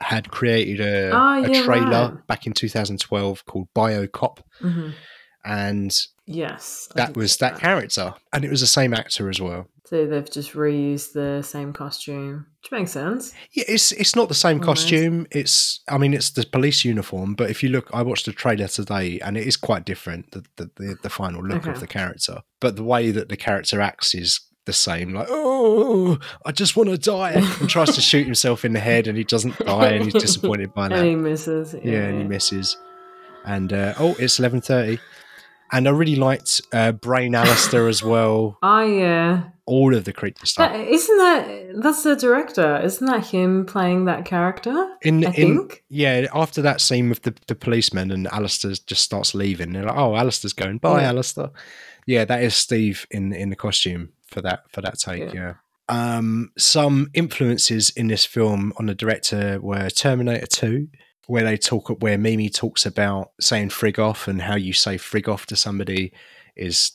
had 0.02 0.30
created 0.30 0.80
a, 0.80 1.10
Oh, 1.12 1.44
a 1.44 1.62
trailer 1.62 2.12
right. 2.14 2.26
back 2.26 2.46
in 2.46 2.52
2012 2.52 3.44
called 3.46 3.68
biocop. 3.74 4.38
Hmm 4.60 4.90
and 5.44 5.96
Yes. 6.26 6.88
I 6.94 6.94
that 7.06 7.16
was 7.16 7.32
see 7.32 7.38
that. 7.46 7.58
character. 7.58 8.12
And 8.32 8.44
it 8.44 8.50
was 8.50 8.60
the 8.60 8.66
same 8.66 8.92
actor 8.94 9.28
as 9.30 9.40
well 9.40 9.66
So 9.90 10.06
they've 10.06 10.30
just 10.30 10.52
reused 10.52 11.14
the 11.14 11.42
same 11.42 11.72
costume, 11.72 12.46
which 12.62 12.70
makes 12.70 12.92
sense. 12.92 13.34
Yeah, 13.50 13.64
it's 13.66 13.90
it's 13.90 14.14
not 14.14 14.28
the 14.28 14.36
same 14.36 14.60
Almost. 14.60 14.82
costume. 14.82 15.26
It's 15.32 15.80
I 15.88 15.98
mean 15.98 16.14
it's 16.14 16.30
the 16.30 16.46
police 16.46 16.84
uniform, 16.84 17.34
but 17.34 17.50
if 17.50 17.60
you 17.64 17.70
look, 17.70 17.90
I 17.92 18.02
watched 18.02 18.26
the 18.26 18.32
trailer 18.32 18.68
today, 18.68 19.18
and 19.18 19.36
it 19.36 19.48
is 19.48 19.56
quite 19.56 19.84
different. 19.84 20.30
The 20.30 20.44
the, 20.54 20.70
the, 20.76 20.96
the 21.02 21.10
final 21.10 21.42
look 21.42 21.66
of 21.66 21.80
the 21.80 21.88
character, 21.88 22.42
but 22.60 22.76
the 22.76 22.84
way 22.84 23.10
that 23.10 23.30
the 23.30 23.36
character 23.36 23.80
acts 23.80 24.14
is 24.14 24.38
the 24.64 24.72
same. 24.72 25.12
Like 25.12 25.26
oh, 25.28 26.20
I 26.46 26.52
just 26.52 26.76
want 26.76 26.90
to 26.90 26.96
die, 26.96 27.32
and 27.32 27.68
tries 27.68 27.92
to 27.96 28.00
shoot 28.00 28.26
himself 28.26 28.64
in 28.64 28.72
the 28.74 28.78
head, 28.80 29.08
and 29.08 29.18
he 29.18 29.24
doesn't 29.24 29.58
die, 29.58 29.88
and 29.88 30.04
he's 30.04 30.14
disappointed 30.14 30.72
by 30.72 30.84
And 30.86 30.94
that. 30.94 31.04
he 31.04 31.16
misses. 31.16 31.74
Yeah, 31.74 31.80
yeah, 31.82 32.02
and 32.04 32.18
he 32.22 32.28
misses. 32.28 32.76
And 33.44 33.72
uh, 33.72 33.94
oh, 33.98 34.14
it's 34.20 34.38
eleven 34.38 34.60
thirty. 34.60 35.00
And 35.72 35.86
I 35.86 35.90
really 35.92 36.16
liked 36.16 36.60
uh, 36.72 36.92
Brain 36.92 37.34
Alistair 37.34 37.88
as 37.88 38.02
well. 38.02 38.58
Oh 38.62 38.80
yeah. 38.84 39.44
All 39.66 39.94
of 39.94 40.04
the 40.04 40.12
creature 40.12 40.46
stuff. 40.46 40.74
Isn't 40.74 41.18
that 41.18 41.72
that's 41.82 42.02
the 42.02 42.16
director? 42.16 42.80
Isn't 42.82 43.06
that 43.06 43.26
him 43.26 43.66
playing 43.66 44.06
that 44.06 44.24
character? 44.24 44.72
in, 45.02 45.24
I 45.24 45.30
in 45.30 45.58
think. 45.58 45.84
yeah, 45.88 46.26
after 46.34 46.60
that 46.62 46.80
scene 46.80 47.08
with 47.08 47.22
the, 47.22 47.34
the 47.46 47.54
policeman 47.54 48.10
and 48.10 48.26
Alistair 48.28 48.72
just 48.86 49.04
starts 49.04 49.32
leaving, 49.32 49.72
they're 49.72 49.84
like, 49.84 49.96
"Oh, 49.96 50.16
Alistair's 50.16 50.52
going. 50.54 50.78
Bye, 50.78 51.02
Yeah. 51.02 51.08
Alistair." 51.10 51.50
Yeah, 52.06 52.24
that 52.24 52.42
is 52.42 52.56
Steve 52.56 53.06
in 53.12 53.32
in 53.32 53.50
the 53.50 53.56
costume 53.56 54.08
for 54.26 54.40
that 54.42 54.64
for 54.72 54.80
that 54.80 54.98
take. 54.98 55.32
Yeah. 55.32 55.54
Yeah. 55.88 56.16
Um, 56.16 56.50
some 56.58 57.10
influences 57.14 57.90
in 57.90 58.08
this 58.08 58.24
film 58.24 58.72
on 58.76 58.86
the 58.86 58.94
director 58.94 59.60
were 59.60 59.88
Terminator 59.90 60.46
Two, 60.46 60.88
where 61.30 61.44
they 61.44 61.56
talk 61.56 61.88
where 62.02 62.18
Mimi 62.18 62.50
talks 62.50 62.84
about 62.84 63.30
saying 63.40 63.68
"frig 63.68 63.98
off" 63.98 64.26
and 64.26 64.42
how 64.42 64.56
you 64.56 64.72
say 64.72 64.96
"frig 64.96 65.28
off" 65.28 65.46
to 65.46 65.56
somebody 65.56 66.12
is. 66.56 66.92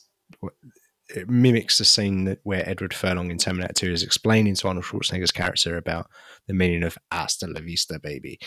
It 1.14 1.30
mimics 1.30 1.78
the 1.78 1.84
scene 1.84 2.24
that 2.24 2.40
where 2.42 2.68
Edward 2.68 2.92
Furlong 2.92 3.30
in 3.30 3.38
Terminator 3.38 3.72
2 3.72 3.92
is 3.92 4.02
explaining 4.02 4.56
to 4.56 4.66
Arnold 4.66 4.86
Schwarzenegger's 4.86 5.30
character 5.30 5.76
about 5.76 6.10
the 6.48 6.52
meaning 6.52 6.82
of 6.82 6.98
hasta 7.12 7.46
la 7.46 7.60
vista, 7.60 8.00
baby. 8.00 8.40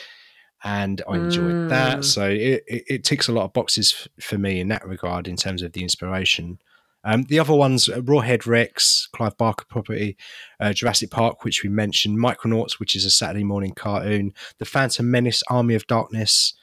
And 0.66 1.02
I 1.08 1.16
enjoyed 1.16 1.70
that. 1.70 2.00
Mm. 2.00 2.04
So 2.06 2.30
it, 2.30 2.64
it, 2.68 2.84
it 2.90 3.04
ticks 3.06 3.30
a 3.30 3.32
lot 3.32 3.46
of 3.46 3.54
boxes 3.54 3.96
f- 3.98 4.24
for 4.24 4.38
me 4.38 4.60
in 4.60 4.68
that 4.68 4.86
regard 4.86 5.26
in 5.26 5.38
terms 5.38 5.62
of 5.62 5.72
the 5.72 5.84
inspiration. 5.84 6.60
Um, 7.04 7.24
the 7.24 7.40
other 7.40 7.54
ones, 7.54 7.88
uh, 7.88 8.02
Rawhead 8.02 8.46
Rex, 8.46 9.08
Clive 9.14 9.38
Barker 9.38 9.66
property, 9.70 10.18
uh, 10.60 10.74
Jurassic 10.74 11.12
Park, 11.12 11.44
which 11.46 11.64
we 11.64 11.70
mentioned, 11.70 12.18
Micronauts, 12.20 12.80
which 12.80 12.96
is 12.96 13.06
a 13.06 13.10
Saturday 13.10 13.44
morning 13.46 13.74
cartoon, 13.74 14.34
The 14.58 14.66
Phantom 14.66 15.10
Menace, 15.10 15.42
Army 15.50 15.76
of 15.76 15.88
Darkness, 15.88 16.54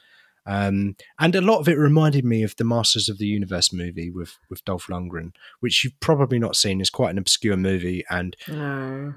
um, 0.46 0.94
and 1.18 1.34
a 1.34 1.40
lot 1.40 1.58
of 1.58 1.68
it 1.68 1.76
reminded 1.78 2.24
me 2.24 2.42
of 2.44 2.54
the 2.56 2.64
Masters 2.64 3.08
of 3.08 3.18
the 3.18 3.26
Universe 3.26 3.72
movie 3.72 4.10
with 4.10 4.38
with 4.48 4.64
Dolph 4.64 4.86
Lundgren, 4.86 5.32
which 5.60 5.82
you've 5.82 5.98
probably 6.00 6.38
not 6.38 6.54
seen. 6.54 6.80
It's 6.80 6.90
quite 6.90 7.10
an 7.10 7.18
obscure 7.18 7.56
movie 7.56 8.04
and 8.10 8.36
No. 8.46 9.14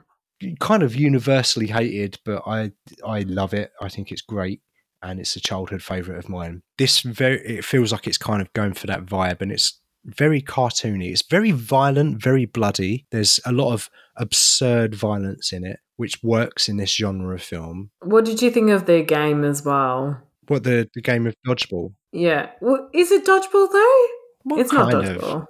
kind 0.60 0.82
of 0.84 0.96
universally 0.96 1.68
hated, 1.68 2.18
but 2.26 2.42
I 2.48 2.72
I 3.06 3.20
love 3.22 3.54
it. 3.54 3.72
I 3.80 3.90
think 3.90 4.12
it's 4.12 4.22
great, 4.24 4.62
and 5.04 5.20
it's 5.20 5.36
a 5.36 5.40
childhood 5.40 5.84
favorite 5.84 6.18
of 6.18 6.30
mine. 6.30 6.64
This 6.80 7.02
very 7.02 7.40
it 7.46 7.66
feels 7.66 7.92
like 7.92 8.08
it's 8.08 8.18
kind 8.18 8.42
of 8.42 8.52
going 8.54 8.74
for 8.74 8.88
that 8.88 9.06
vibe, 9.06 9.42
and 9.42 9.52
it's 9.52 9.80
very 10.06 10.42
cartoony. 10.42 11.12
It's 11.12 11.24
very 11.28 11.52
violent, 11.52 12.22
very 12.22 12.46
bloody. 12.46 13.06
There's 13.12 13.40
a 13.46 13.52
lot 13.52 13.74
of 13.74 13.90
absurd 14.18 14.96
violence 14.96 15.52
in 15.52 15.66
it, 15.66 15.80
which 15.98 16.24
works 16.24 16.70
in 16.70 16.78
this 16.78 16.94
genre 16.94 17.36
of 17.36 17.42
film. 17.42 17.92
What 18.02 18.26
did 18.26 18.42
you 18.42 18.52
think 18.52 18.70
of 18.70 18.86
their 18.86 19.04
game 19.04 19.44
as 19.44 19.64
well? 19.64 20.22
What 20.48 20.64
the 20.64 20.90
the 20.94 21.02
game 21.02 21.28
of 21.28 21.36
dodgeball? 21.48 21.94
Yeah. 22.12 22.50
Well, 22.62 22.90
is 22.94 23.12
it 23.12 23.26
dodgeball 23.26 23.72
though? 23.72 24.08
Well, 24.46 24.60
it's 24.60 24.74
not 24.74 24.92
kind 24.92 25.08
of. 25.08 25.18
dodgeball. 25.18 25.46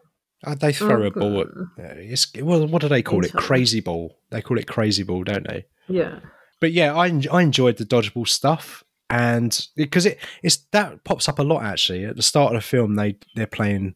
Uh, 0.45 0.56
they 0.56 0.72
throw 0.72 1.04
a 1.04 1.12
ball 1.12 1.41
at. 1.41 1.47
Uh, 1.47 1.95
it's, 1.97 2.32
well, 2.41 2.66
what 2.68 2.82
do 2.82 2.88
they 2.88 3.02
call 3.02 3.26
it? 3.26 3.34
Crazy 3.34 3.82
ball. 3.82 4.18
They 4.30 4.41
call 4.41 4.58
it 4.58 4.68
crazy 4.68 5.04
ball, 5.04 5.24
don't 5.24 5.45
they? 5.47 5.66
Yeah. 5.88 6.20
But 6.62 6.72
yeah, 6.72 6.95
I 6.95 7.22
I 7.32 7.41
enjoyed 7.41 7.78
the 7.78 7.86
dodgeball 7.86 8.28
stuff, 8.28 8.84
and 9.10 9.68
because 9.76 10.06
it 10.06 10.18
it's 10.43 10.58
that 10.72 11.04
pops 11.04 11.28
up 11.28 11.39
a 11.39 11.43
lot 11.43 11.64
actually 11.64 12.06
at 12.06 12.16
the 12.16 12.22
start 12.22 12.56
of 12.56 12.62
the 12.62 12.68
film. 12.68 12.95
They 12.95 13.18
they're 13.36 13.47
playing 13.47 13.95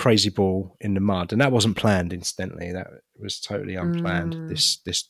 crazy 0.00 0.30
ball 0.30 0.76
in 0.80 0.94
the 0.94 1.00
mud, 1.00 1.32
and 1.32 1.40
that 1.40 1.52
wasn't 1.52 1.76
planned. 1.76 2.12
Incidentally, 2.12 2.72
that 2.72 2.88
was 3.18 3.40
totally 3.40 3.74
unplanned. 3.76 4.34
Mm. 4.34 4.48
This 4.48 4.78
this 4.84 5.08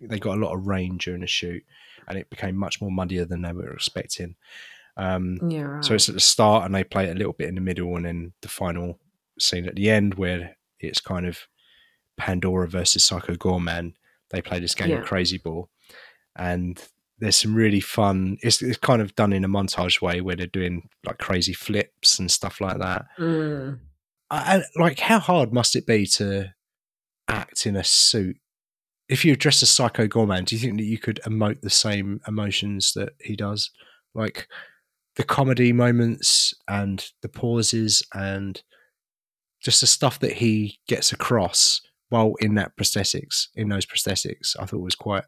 they 0.00 0.18
got 0.18 0.36
a 0.38 0.40
lot 0.40 0.54
of 0.54 0.66
rain 0.66 0.96
during 0.98 1.20
the 1.20 1.26
shoot, 1.26 1.62
and 2.08 2.18
it 2.18 2.30
became 2.30 2.56
much 2.56 2.80
more 2.80 2.90
muddier 2.90 3.24
than 3.24 3.42
they 3.42 3.52
were 3.52 3.72
expecting. 3.72 4.36
Um, 4.96 5.38
Yeah. 5.48 5.62
Right. 5.62 5.84
so 5.84 5.94
it's 5.94 6.08
at 6.08 6.14
the 6.14 6.20
start, 6.20 6.64
and 6.64 6.74
they 6.74 6.84
play 6.84 7.06
it 7.08 7.14
a 7.16 7.18
little 7.18 7.32
bit 7.32 7.48
in 7.48 7.54
the 7.54 7.60
middle, 7.60 7.96
and 7.96 8.04
then 8.04 8.32
the 8.42 8.48
final 8.48 8.98
scene 9.38 9.66
at 9.66 9.74
the 9.76 9.88
end 9.90 10.14
where 10.14 10.56
it's 10.80 11.00
kind 11.00 11.26
of 11.26 11.46
Pandora 12.16 12.68
versus 12.68 13.04
Psycho 13.04 13.34
Goreman. 13.34 13.94
They 14.30 14.42
play 14.42 14.60
this 14.60 14.74
game 14.74 14.90
Yeah. 14.90 14.98
of 14.98 15.04
Crazy 15.06 15.38
Ball, 15.38 15.68
and 16.36 16.82
there's 17.18 17.36
some 17.36 17.54
really 17.54 17.80
fun. 17.80 18.36
It's, 18.42 18.60
it's 18.62 18.78
kind 18.78 19.00
of 19.00 19.14
done 19.14 19.32
in 19.32 19.44
a 19.44 19.48
montage 19.48 20.00
way 20.02 20.20
where 20.20 20.34
they're 20.36 20.46
doing 20.46 20.88
like 21.04 21.18
crazy 21.18 21.52
flips 21.52 22.18
and 22.18 22.30
stuff 22.30 22.60
like 22.60 22.78
that. 22.78 23.06
Mm. 23.18 23.78
I, 24.32 24.62
like, 24.76 24.98
how 24.98 25.18
hard 25.18 25.52
must 25.52 25.76
it 25.76 25.86
be 25.86 26.06
to 26.06 26.54
act 27.28 27.66
in 27.66 27.76
a 27.76 27.84
suit? 27.84 28.36
If 29.08 29.24
you 29.24 29.36
dress 29.36 29.62
as 29.62 29.70
Psycho 29.70 30.06
Goreman, 30.06 30.46
do 30.46 30.54
you 30.54 30.60
think 30.60 30.78
that 30.78 30.84
you 30.84 30.98
could 30.98 31.20
emote 31.26 31.60
the 31.60 31.70
same 31.70 32.20
emotions 32.26 32.94
that 32.94 33.10
he 33.20 33.36
does? 33.36 33.70
Like 34.14 34.48
the 35.16 35.24
comedy 35.24 35.72
moments 35.72 36.54
and 36.66 37.04
the 37.20 37.28
pauses 37.28 38.02
and 38.14 38.62
just 39.62 39.82
the 39.82 39.86
stuff 39.86 40.18
that 40.20 40.32
he 40.34 40.78
gets 40.88 41.12
across 41.12 41.82
while 42.08 42.34
in 42.40 42.54
that 42.54 42.76
prosthetics, 42.76 43.48
in 43.54 43.68
those 43.68 43.86
prosthetics, 43.86 44.56
I 44.58 44.66
thought 44.66 44.80
was 44.80 44.94
quite 44.94 45.24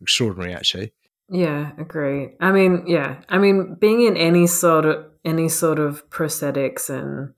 extraordinary 0.00 0.54
actually. 0.54 0.92
Yeah, 1.30 1.72
agree. 1.78 2.30
I 2.40 2.52
mean, 2.52 2.84
yeah. 2.86 3.22
I 3.28 3.38
mean, 3.38 3.76
being 3.80 4.02
in 4.02 4.16
any 4.16 4.46
sort 4.46 4.84
of 4.84 5.06
any 5.24 5.48
sort 5.48 5.78
of 5.78 6.08
prosthetics 6.10 6.90
and 6.90 7.34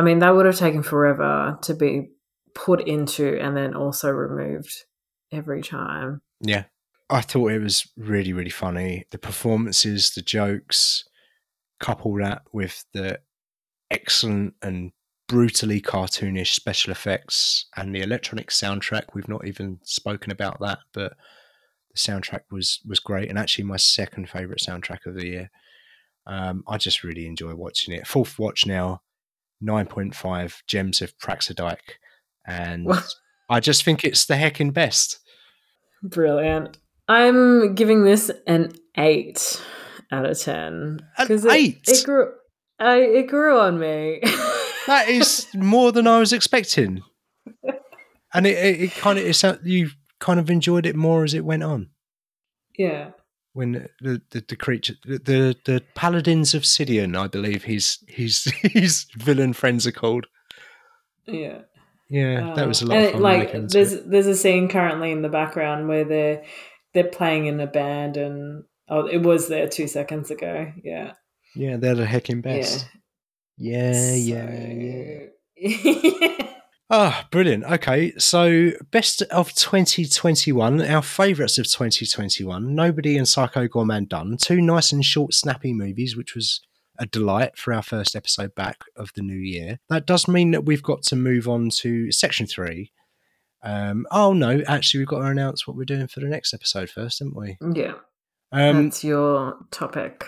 I 0.00 0.02
mean, 0.02 0.20
that 0.20 0.34
would 0.34 0.46
have 0.46 0.56
taken 0.56 0.82
forever 0.82 1.58
to 1.60 1.74
be 1.74 2.08
put 2.54 2.88
into 2.88 3.38
and 3.38 3.54
then 3.54 3.74
also 3.74 4.08
removed 4.08 4.74
every 5.30 5.60
time. 5.60 6.22
Yeah. 6.40 6.64
I 7.10 7.20
thought 7.20 7.52
it 7.52 7.58
was 7.58 7.86
really, 7.98 8.32
really 8.32 8.48
funny. 8.48 9.04
The 9.10 9.18
performances, 9.18 10.12
the 10.12 10.22
jokes, 10.22 11.04
couple 11.80 12.14
that 12.14 12.44
with 12.50 12.82
the 12.94 13.20
excellent 13.90 14.54
and 14.62 14.92
brutally 15.28 15.82
cartoonish 15.82 16.54
special 16.54 16.92
effects 16.92 17.66
and 17.76 17.94
the 17.94 18.00
electronic 18.00 18.48
soundtrack. 18.48 19.08
We've 19.12 19.28
not 19.28 19.46
even 19.46 19.80
spoken 19.82 20.32
about 20.32 20.60
that, 20.60 20.78
but 20.94 21.12
the 21.92 21.98
soundtrack 21.98 22.44
was 22.50 22.80
was 22.88 23.00
great 23.00 23.28
and 23.28 23.38
actually 23.38 23.64
my 23.64 23.76
second 23.76 24.30
favorite 24.30 24.62
soundtrack 24.66 25.04
of 25.04 25.14
the 25.14 25.26
year. 25.26 25.50
Um, 26.26 26.64
I 26.66 26.78
just 26.78 27.04
really 27.04 27.26
enjoy 27.26 27.54
watching 27.54 27.92
it. 27.92 28.06
Fourth 28.06 28.38
watch 28.38 28.64
now, 28.64 29.02
nine 29.60 29.86
point 29.86 30.14
five 30.14 30.62
gems 30.66 31.00
of 31.02 31.16
Praxidike, 31.18 31.98
and 32.46 32.88
I 33.48 33.60
just 33.60 33.84
think 33.84 34.04
it's 34.04 34.24
the 34.26 34.34
heckin' 34.34 34.72
best. 34.72 35.18
Brilliant. 36.02 36.78
I'm 37.08 37.74
giving 37.74 38.04
this 38.04 38.30
an 38.46 38.72
eight 38.96 39.60
out 40.12 40.24
of 40.26 40.38
ten 40.38 41.00
because 41.18 41.44
it, 41.44 41.76
it 41.86 42.04
grew. 42.04 42.32
I, 42.78 42.96
it 43.00 43.26
grew 43.26 43.58
on 43.58 43.78
me. 43.78 44.22
That 44.86 45.08
is 45.08 45.46
more 45.54 45.92
than 45.92 46.06
I 46.06 46.18
was 46.18 46.32
expecting, 46.32 47.02
and 48.34 48.46
it, 48.46 48.56
it, 48.56 48.80
it 48.80 48.90
kind 48.92 49.18
of 49.18 49.24
it's 49.26 49.44
uh, 49.44 49.58
you 49.62 49.90
kind 50.18 50.40
of 50.40 50.50
enjoyed 50.50 50.86
it 50.86 50.96
more 50.96 51.22
as 51.22 51.34
it 51.34 51.44
went 51.44 51.62
on. 51.62 51.90
yeah. 52.76 53.10
When 53.52 53.88
the 54.00 54.22
the, 54.30 54.44
the 54.48 54.56
creature 54.56 54.94
the, 55.04 55.56
the 55.64 55.82
paladins 55.94 56.54
of 56.54 56.62
Sidian, 56.62 57.16
I 57.18 57.26
believe 57.26 57.64
his 57.64 57.98
his 58.08 58.44
his 58.62 59.06
villain 59.16 59.52
friends 59.52 59.86
are 59.86 59.92
called. 59.92 60.26
Yeah. 61.26 61.60
Yeah, 62.08 62.54
that 62.56 62.66
was 62.66 62.82
a 62.82 62.86
uh, 62.86 62.88
lot 62.88 62.96
And 62.96 63.06
it- 63.06 63.12
fun. 63.12 63.22
like 63.22 63.52
there's 63.68 63.92
it. 63.92 64.10
there's 64.10 64.26
a 64.26 64.34
scene 64.36 64.68
currently 64.68 65.12
in 65.12 65.22
the 65.22 65.28
background 65.28 65.86
where 65.88 66.04
they're 66.04 66.42
they're 66.92 67.04
playing 67.04 67.46
in 67.46 67.60
a 67.60 67.68
band 67.68 68.16
and 68.16 68.64
oh 68.88 69.06
it 69.06 69.18
was 69.22 69.48
there 69.48 69.68
two 69.68 69.86
seconds 69.86 70.30
ago. 70.30 70.72
Yeah. 70.82 71.12
yeah, 71.54 71.76
they're 71.76 71.94
the 71.94 72.06
hecking 72.06 72.40
best. 72.40 72.88
Yeah, 73.56 74.14
yeah, 74.14 74.46
So- 74.46 75.28
yeah. 75.56 76.50
Ah, 76.92 77.28
brilliant. 77.30 77.62
Okay, 77.64 78.12
so 78.18 78.72
best 78.90 79.22
of 79.22 79.54
2021, 79.54 80.82
our 80.82 81.02
favourites 81.02 81.56
of 81.56 81.66
2021. 81.66 82.74
Nobody 82.74 83.16
and 83.16 83.28
Psycho 83.28 83.68
Goreman 83.68 84.08
done. 84.08 84.36
Two 84.36 84.60
nice 84.60 84.90
and 84.90 85.04
short, 85.04 85.32
snappy 85.32 85.72
movies, 85.72 86.16
which 86.16 86.34
was 86.34 86.60
a 86.98 87.06
delight 87.06 87.56
for 87.56 87.72
our 87.72 87.82
first 87.82 88.16
episode 88.16 88.56
back 88.56 88.78
of 88.96 89.10
the 89.14 89.22
new 89.22 89.38
year. 89.38 89.78
That 89.88 90.04
does 90.04 90.26
mean 90.26 90.50
that 90.50 90.66
we've 90.66 90.82
got 90.82 91.02
to 91.04 91.16
move 91.16 91.48
on 91.48 91.70
to 91.78 92.10
section 92.10 92.46
three. 92.46 92.90
Um, 93.62 94.06
oh 94.10 94.32
no, 94.32 94.60
actually, 94.66 94.98
we've 94.98 95.08
got 95.08 95.20
to 95.20 95.26
announce 95.26 95.68
what 95.68 95.76
we're 95.76 95.84
doing 95.84 96.08
for 96.08 96.18
the 96.18 96.26
next 96.26 96.52
episode 96.52 96.90
first, 96.90 97.20
haven't 97.20 97.36
we? 97.36 97.56
yeah. 97.72 97.94
Um, 98.52 98.86
That's 98.86 99.04
your 99.04 99.58
topic. 99.70 100.26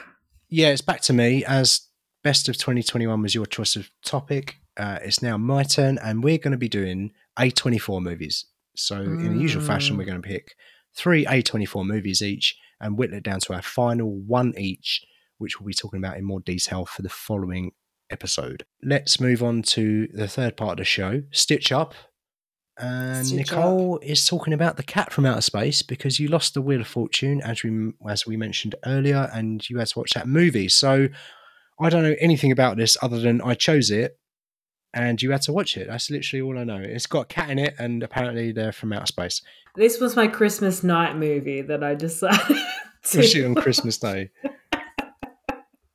yeah, 0.49 0.69
it's 0.69 0.81
back 0.81 1.01
to 1.03 1.13
me 1.13 1.45
as 1.45 1.89
best 2.23 2.49
of 2.49 2.57
2021 2.57 3.21
was 3.21 3.35
your 3.35 3.47
choice 3.47 3.75
of 3.75 3.91
topic. 4.05 4.59
Uh, 4.77 4.99
it's 5.03 5.23
now 5.23 5.37
my 5.37 5.63
turn, 5.63 5.99
and 5.99 6.23
we're 6.25 6.39
going 6.39 6.53
to 6.53 6.59
be 6.59 6.69
doing 6.69 7.13
A24 7.39 8.01
movies. 8.03 8.47
So, 8.75 8.97
in 9.03 9.35
the 9.37 9.41
usual 9.43 9.63
fashion, 9.63 9.95
Mm. 9.95 9.99
we're 9.99 10.07
going 10.07 10.23
to 10.23 10.27
pick 10.29 10.55
three 10.97 11.25
A24 11.27 11.85
movies 11.87 12.23
each 12.23 12.57
and 12.81 12.97
whittle 12.97 13.17
it 13.19 13.23
down 13.23 13.41
to 13.41 13.53
our 13.53 13.63
final 13.63 14.11
one 14.11 14.55
each, 14.57 15.05
which 15.39 15.61
we'll 15.61 15.67
be 15.67 15.75
talking 15.75 15.99
about 15.99 16.17
in 16.17 16.25
more 16.25 16.41
detail 16.41 16.87
for 16.87 17.03
the 17.03 17.09
following 17.11 17.73
episode. 18.11 18.65
Let's 18.83 19.21
move 19.21 19.43
on 19.43 19.63
to 19.63 20.09
the 20.13 20.27
third 20.29 20.57
part 20.57 20.73
of 20.73 20.77
the 20.79 20.85
show 20.85 21.23
Stitch 21.33 21.71
Up. 21.71 21.95
And 22.79 23.27
Stitch 23.27 23.39
Nicole 23.51 23.99
is 23.99 24.27
talking 24.27 24.55
about 24.55 24.79
the 24.79 24.83
cat 24.83 25.13
from 25.13 25.27
outer 25.27 25.43
space 25.43 25.83
because 25.83 26.19
you 26.19 26.29
lost 26.29 26.55
the 26.55 26.63
Wheel 26.63 26.81
of 26.81 26.87
Fortune 26.89 27.43
as 27.43 27.63
we 27.63 27.93
as 28.09 28.27
we 28.27 28.37
mentioned 28.39 28.75
earlier, 28.87 29.31
and 29.35 29.69
you 29.69 29.79
had 29.79 29.89
to 29.89 29.99
watch 29.99 30.13
that 30.15 30.27
movie. 30.27 30.69
So 30.69 31.09
I 31.79 31.91
don't 31.91 32.03
know 32.03 32.17
anything 32.19 32.51
about 32.51 32.79
this 32.79 32.97
other 33.03 33.21
than 33.21 33.43
I 33.43 33.55
chose 33.55 33.91
it, 33.91 34.19
and 34.95 35.21
you 35.23 35.31
had 35.31 35.43
to 35.43 35.53
watch 35.53 35.77
it. 35.77 35.89
That's 35.89 36.11
literally 36.11 36.43
all 36.43 36.59
I 36.59 36.65
know. 36.65 36.81
It's 36.83 37.07
got 37.07 37.21
a 37.23 37.27
cat 37.27 37.51
in 37.51 37.59
it, 37.59 37.75
and 37.79 38.03
apparently 38.03 38.53
they're 38.53 38.73
from 38.73 38.93
outer 38.93 39.07
space, 39.07 39.43
This 39.77 40.01
was 40.01 40.17
my 40.17 40.27
Christmas 40.27 40.83
night 40.83 41.17
movie 41.17 41.63
that 41.63 41.83
I 41.83 41.95
decided 41.95 42.47
to 42.57 42.65
especially 43.05 43.45
on 43.45 43.55
Christmas 43.55 43.99
Day. 43.99 44.31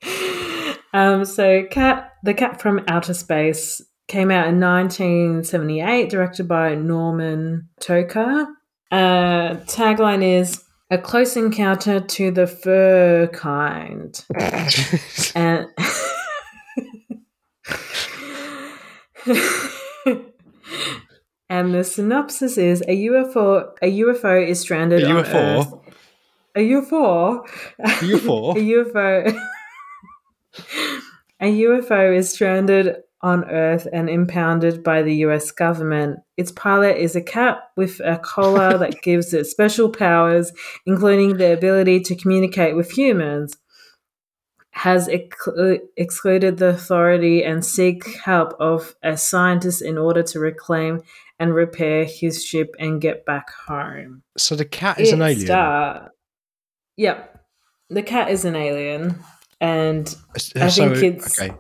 um, 0.94 1.26
so 1.26 1.64
cat 1.70 2.14
the 2.24 2.34
cat 2.34 2.62
from 2.62 2.84
outer 2.88 3.14
space 3.14 3.82
came 4.08 4.32
out 4.32 4.48
in 4.48 4.60
1978 4.60 6.10
directed 6.10 6.48
by 6.48 6.76
Norman 6.76 7.68
Tokar 7.82 8.48
uh, 8.92 9.56
tagline 9.66 10.24
is 10.24 10.64
a 10.90 10.98
close 10.98 11.36
encounter 11.36 12.00
to 12.00 12.32
the 12.32 12.48
fur 12.48 13.28
kind 13.28 14.24
and 15.36 15.68
and 21.50 21.74
the 21.74 21.84
synopsis 21.84 22.58
is 22.58 22.82
a 22.82 23.08
UFO 23.08 23.72
a 23.82 24.00
UFO 24.00 24.48
is 24.48 24.60
stranded 24.60 25.04
A 25.04 25.10
on 25.10 25.18
Earth. 25.18 25.74
A 26.56 26.60
UFO. 26.60 27.48
A 27.80 27.84
UFO? 27.86 28.56
a 28.58 28.62
UFO. 28.62 29.42
a 31.42 31.62
UFO 31.62 32.16
is 32.16 32.32
stranded 32.32 32.96
on 33.22 33.46
Earth 33.46 33.88
and 33.92 34.10
impounded 34.10 34.84
by 34.84 35.02
the 35.02 35.16
US 35.26 35.52
government. 35.52 36.20
Its 36.38 36.52
pilot 36.52 36.98
is 36.98 37.16
a 37.16 37.22
cat 37.22 37.60
with 37.76 38.00
a 38.00 38.18
collar 38.18 38.78
that 38.78 39.02
gives 39.02 39.34
it 39.34 39.46
special 39.46 39.90
powers, 39.90 40.52
including 40.86 41.38
the 41.38 41.52
ability 41.54 42.00
to 42.02 42.16
communicate 42.16 42.76
with 42.76 42.92
humans. 42.92 43.58
Has 44.86 45.08
exclu- 45.08 45.78
uh, 45.78 45.84
excluded 45.98 46.58
the 46.58 46.68
authority 46.70 47.44
and 47.44 47.66
seek 47.66 48.06
help 48.24 48.54
of 48.60 48.96
a 49.04 49.18
scientist 49.18 49.82
in 49.82 49.98
order 49.98 50.22
to 50.24 50.40
reclaim 50.40 51.02
and 51.40 51.54
repair 51.54 52.06
his 52.06 52.44
ship 52.46 52.76
and 52.80 53.02
get 53.02 53.26
back 53.26 53.48
home. 53.68 54.24
so 54.38 54.56
the 54.56 54.66
cat 54.66 55.00
is 55.00 55.12
an 55.12 55.22
alien. 55.22 55.46
star- 55.48 56.12
Yep. 56.98 57.18
The 57.90 58.04
cat 58.04 58.30
is 58.32 58.44
an 58.46 58.56
alien 58.56 59.04
and 59.60 60.08
uh, 60.56 60.64
I 60.66 60.68
So- 60.70 60.90
think 60.94 61.04
it's- 61.04 61.40
okay. 61.42 61.54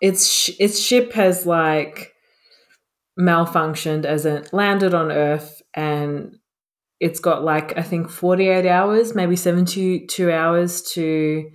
its 0.00 0.22
sh- 0.32 0.56
its 0.60 0.78
ship 0.80 1.12
has 1.14 1.46
like 1.46 2.12
malfunctioned 3.18 4.04
as 4.04 4.26
it 4.26 4.52
landed 4.52 4.94
on 4.94 5.10
Earth 5.12 5.62
and 5.74 6.36
it's 7.00 7.20
got 7.20 7.44
like 7.44 7.76
I 7.78 7.82
think 7.82 8.10
48 8.10 8.66
hours, 8.66 9.14
maybe 9.14 9.36
72 9.36 10.30
hours 10.30 10.82
to 10.94 11.50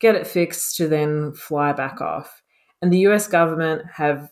get 0.00 0.14
it 0.14 0.26
fixed 0.26 0.76
to 0.76 0.88
then 0.88 1.32
fly 1.32 1.72
back 1.72 2.00
off. 2.00 2.42
And 2.82 2.92
the 2.92 3.00
US 3.08 3.26
government 3.28 3.82
have 3.94 4.30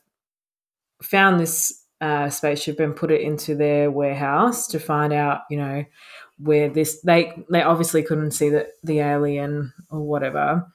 found 1.03 1.39
this 1.39 1.85
uh, 2.01 2.31
spaceship 2.31 2.81
and 2.81 2.95
put 2.97 3.11
it 3.11 3.21
into 3.21 3.55
their 3.55 3.91
warehouse 3.91 4.67
to 4.69 4.79
find 4.81 5.13
out, 5.13 5.41
you 5.51 5.59
know, 5.59 5.85
where 6.39 6.69
this 6.69 7.01
they 7.03 7.33
they 7.51 7.63
obviously 7.63 8.03
couldn't 8.03 8.31
see 8.31 8.49
the 8.49 8.69
the 8.85 9.01
alien 9.01 9.73
or 9.91 10.01
whatever. 10.01 10.67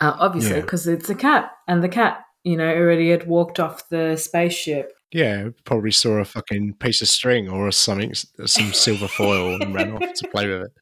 Uh, 0.00 0.14
obviously, 0.18 0.56
Yeah. 0.56 0.60
because 0.60 0.86
it's 0.86 1.08
a 1.08 1.14
cat, 1.14 1.50
and 1.66 1.82
the 1.82 1.88
cat, 1.88 2.20
you 2.44 2.56
know, 2.56 2.68
already 2.68 3.08
had 3.10 3.26
walked 3.26 3.58
off 3.58 3.88
the 3.88 4.16
spaceship. 4.16 4.92
Yeah, 5.10 5.48
probably 5.64 5.92
saw 5.92 6.18
a 6.18 6.24
fucking 6.26 6.74
piece 6.74 7.00
of 7.00 7.08
string 7.08 7.48
or 7.48 7.70
something, 7.72 8.12
some 8.14 8.72
silver 8.74 9.08
foil, 9.08 9.54
and 9.62 9.74
ran 9.74 9.92
off 9.92 10.12
to 10.12 10.28
play 10.28 10.46
with 10.46 10.62
it. 10.64 10.72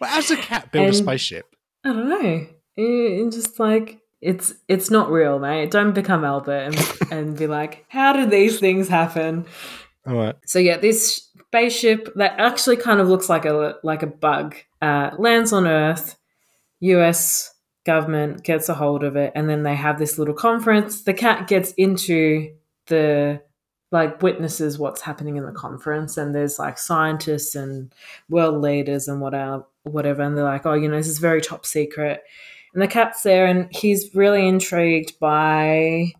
Well, 0.00 0.10
how's 0.10 0.30
a 0.32 0.36
cat 0.36 0.72
build 0.72 0.88
a 0.88 0.92
spaceship? 0.92 1.53
I 1.84 1.92
don't 1.92 2.08
know. 2.08 2.46
It, 2.76 3.30
just 3.30 3.60
like 3.60 4.00
it's 4.20 4.54
it's 4.68 4.90
not 4.90 5.10
real, 5.10 5.38
mate. 5.38 5.70
Don't 5.70 5.92
become 5.92 6.24
Albert 6.24 6.72
and, 6.72 7.12
and 7.12 7.36
be 7.36 7.46
like, 7.46 7.84
how 7.88 8.14
did 8.14 8.30
these 8.30 8.58
things 8.58 8.88
happen? 8.88 9.44
All 10.06 10.14
right. 10.14 10.34
So 10.46 10.58
yeah, 10.58 10.78
this 10.78 11.30
spaceship 11.48 12.14
that 12.16 12.38
actually 12.38 12.76
kind 12.76 13.00
of 13.00 13.08
looks 13.08 13.28
like 13.28 13.44
a 13.44 13.76
like 13.82 14.02
a 14.02 14.06
bug 14.08 14.56
uh, 14.80 15.10
lands 15.18 15.52
on 15.52 15.66
Earth. 15.66 16.16
U.S. 16.80 17.54
government 17.84 18.42
gets 18.42 18.68
a 18.68 18.74
hold 18.74 19.04
of 19.04 19.16
it, 19.16 19.32
and 19.34 19.48
then 19.48 19.62
they 19.62 19.74
have 19.74 19.98
this 19.98 20.18
little 20.18 20.34
conference. 20.34 21.02
The 21.02 21.14
cat 21.14 21.46
gets 21.46 21.72
into 21.72 22.54
the 22.86 23.42
like 23.92 24.22
witnesses 24.22 24.78
what's 24.78 25.02
happening 25.02 25.36
in 25.36 25.46
the 25.46 25.52
conference, 25.52 26.16
and 26.16 26.34
there's 26.34 26.58
like 26.58 26.78
scientists 26.78 27.54
and 27.54 27.94
world 28.28 28.60
leaders 28.60 29.06
and 29.06 29.20
whatever, 29.20 29.66
whatever, 29.84 30.22
and 30.22 30.36
they're 30.36 30.44
like, 30.44 30.66
oh, 30.66 30.74
you 30.74 30.88
know, 30.88 30.96
this 30.96 31.08
is 31.08 31.18
very 31.18 31.40
top 31.40 31.64
secret. 31.64 32.22
And 32.72 32.82
the 32.82 32.88
cat's 32.88 33.22
there, 33.22 33.46
and 33.46 33.68
he's 33.74 34.14
really 34.14 34.46
intrigued 34.48 35.18
by 35.20 36.12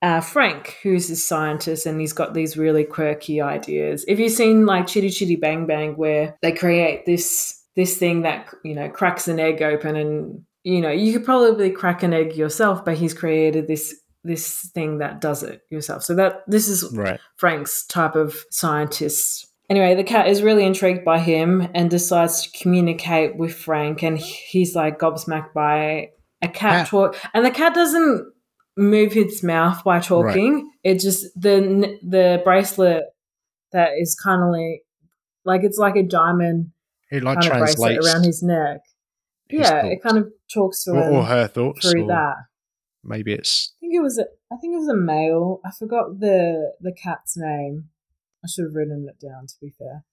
uh, 0.00 0.20
Frank, 0.20 0.76
who's 0.82 1.10
a 1.10 1.16
scientist, 1.16 1.86
and 1.86 2.00
he's 2.00 2.12
got 2.12 2.34
these 2.34 2.56
really 2.56 2.84
quirky 2.84 3.40
ideas. 3.40 4.04
If 4.06 4.20
you've 4.20 4.32
seen 4.32 4.66
like 4.66 4.86
Chitty 4.86 5.10
Chitty 5.10 5.36
Bang 5.36 5.66
Bang, 5.66 5.96
where 5.96 6.38
they 6.42 6.52
create 6.52 7.04
this 7.06 7.64
this 7.74 7.96
thing 7.96 8.22
that 8.22 8.48
you 8.64 8.74
know 8.74 8.88
cracks 8.88 9.26
an 9.26 9.40
egg 9.40 9.60
open, 9.60 9.96
and 9.96 10.44
you 10.62 10.80
know 10.80 10.90
you 10.90 11.12
could 11.12 11.24
probably 11.24 11.70
crack 11.70 12.04
an 12.04 12.14
egg 12.14 12.36
yourself, 12.36 12.84
but 12.84 12.96
he's 12.96 13.14
created 13.14 13.66
this 13.66 14.00
this 14.22 14.70
thing 14.72 14.98
that 14.98 15.20
does 15.20 15.42
it 15.42 15.62
yourself. 15.70 16.04
So 16.04 16.14
that 16.14 16.44
this 16.46 16.68
is 16.68 16.92
Right. 16.92 17.18
Frank's 17.36 17.84
type 17.86 18.14
of 18.14 18.44
scientist 18.50 19.47
anyway, 19.68 19.94
the 19.94 20.04
cat 20.04 20.28
is 20.28 20.42
really 20.42 20.64
intrigued 20.64 21.04
by 21.04 21.18
him 21.18 21.68
and 21.74 21.90
decides 21.90 22.42
to 22.42 22.58
communicate 22.58 23.36
with 23.36 23.54
Frank, 23.54 24.02
and 24.02 24.18
he's 24.18 24.74
like 24.74 24.98
gobsmacked 24.98 25.52
by 25.52 26.10
a 26.42 26.48
cat 26.48 26.88
talk, 26.88 27.16
and 27.34 27.44
the 27.44 27.50
cat 27.50 27.74
doesn't 27.74 28.32
move 28.76 29.16
its 29.16 29.42
mouth 29.42 29.82
by 29.84 30.00
talking. 30.00 30.70
It 30.84 31.00
just 31.00 31.26
the 31.34 31.98
the 32.02 32.40
bracelet 32.44 33.04
that 33.72 33.90
is 33.98 34.14
kind 34.14 34.42
of 34.42 34.50
like 34.50 34.82
like 35.44 35.64
it's 35.64 35.78
like 35.78 35.96
a 35.96 36.02
diamond 36.02 36.72
It 37.10 37.22
like 37.22 37.40
kind 37.40 37.52
of 37.52 37.58
bracelet 37.58 37.76
translates 37.76 38.14
around 38.14 38.24
his 38.24 38.42
neck. 38.42 38.80
his 39.48 39.60
yeah, 39.60 39.86
it 39.86 40.02
kind 40.02 40.18
of 40.18 40.32
talks 40.52 40.84
to 40.84 40.92
or, 40.92 41.02
him 41.02 41.12
or 41.12 41.24
her 41.24 41.48
thoughts. 41.48 41.90
through 41.90 42.04
or 42.04 42.08
that. 42.08 42.36
Maybe 43.04 43.32
it's 43.32 43.74
I 43.76 43.80
think 43.80 43.94
it 43.94 44.02
was 44.02 44.18
a 44.18 44.26
I 44.52 44.56
think 44.56 44.74
it 44.74 44.78
was 44.78 44.88
a 44.88 44.96
male. 44.96 45.60
I 45.64 45.70
forgot 45.76 46.20
the 46.20 46.72
the 46.80 46.92
cat's 46.92 47.36
name. 47.36 47.88
I 48.44 48.48
should 48.48 48.64
have 48.66 48.74
written 48.74 49.06
it 49.08 49.24
down 49.24 49.46
to 49.46 49.54
be 49.60 49.70
fair. 49.78 50.04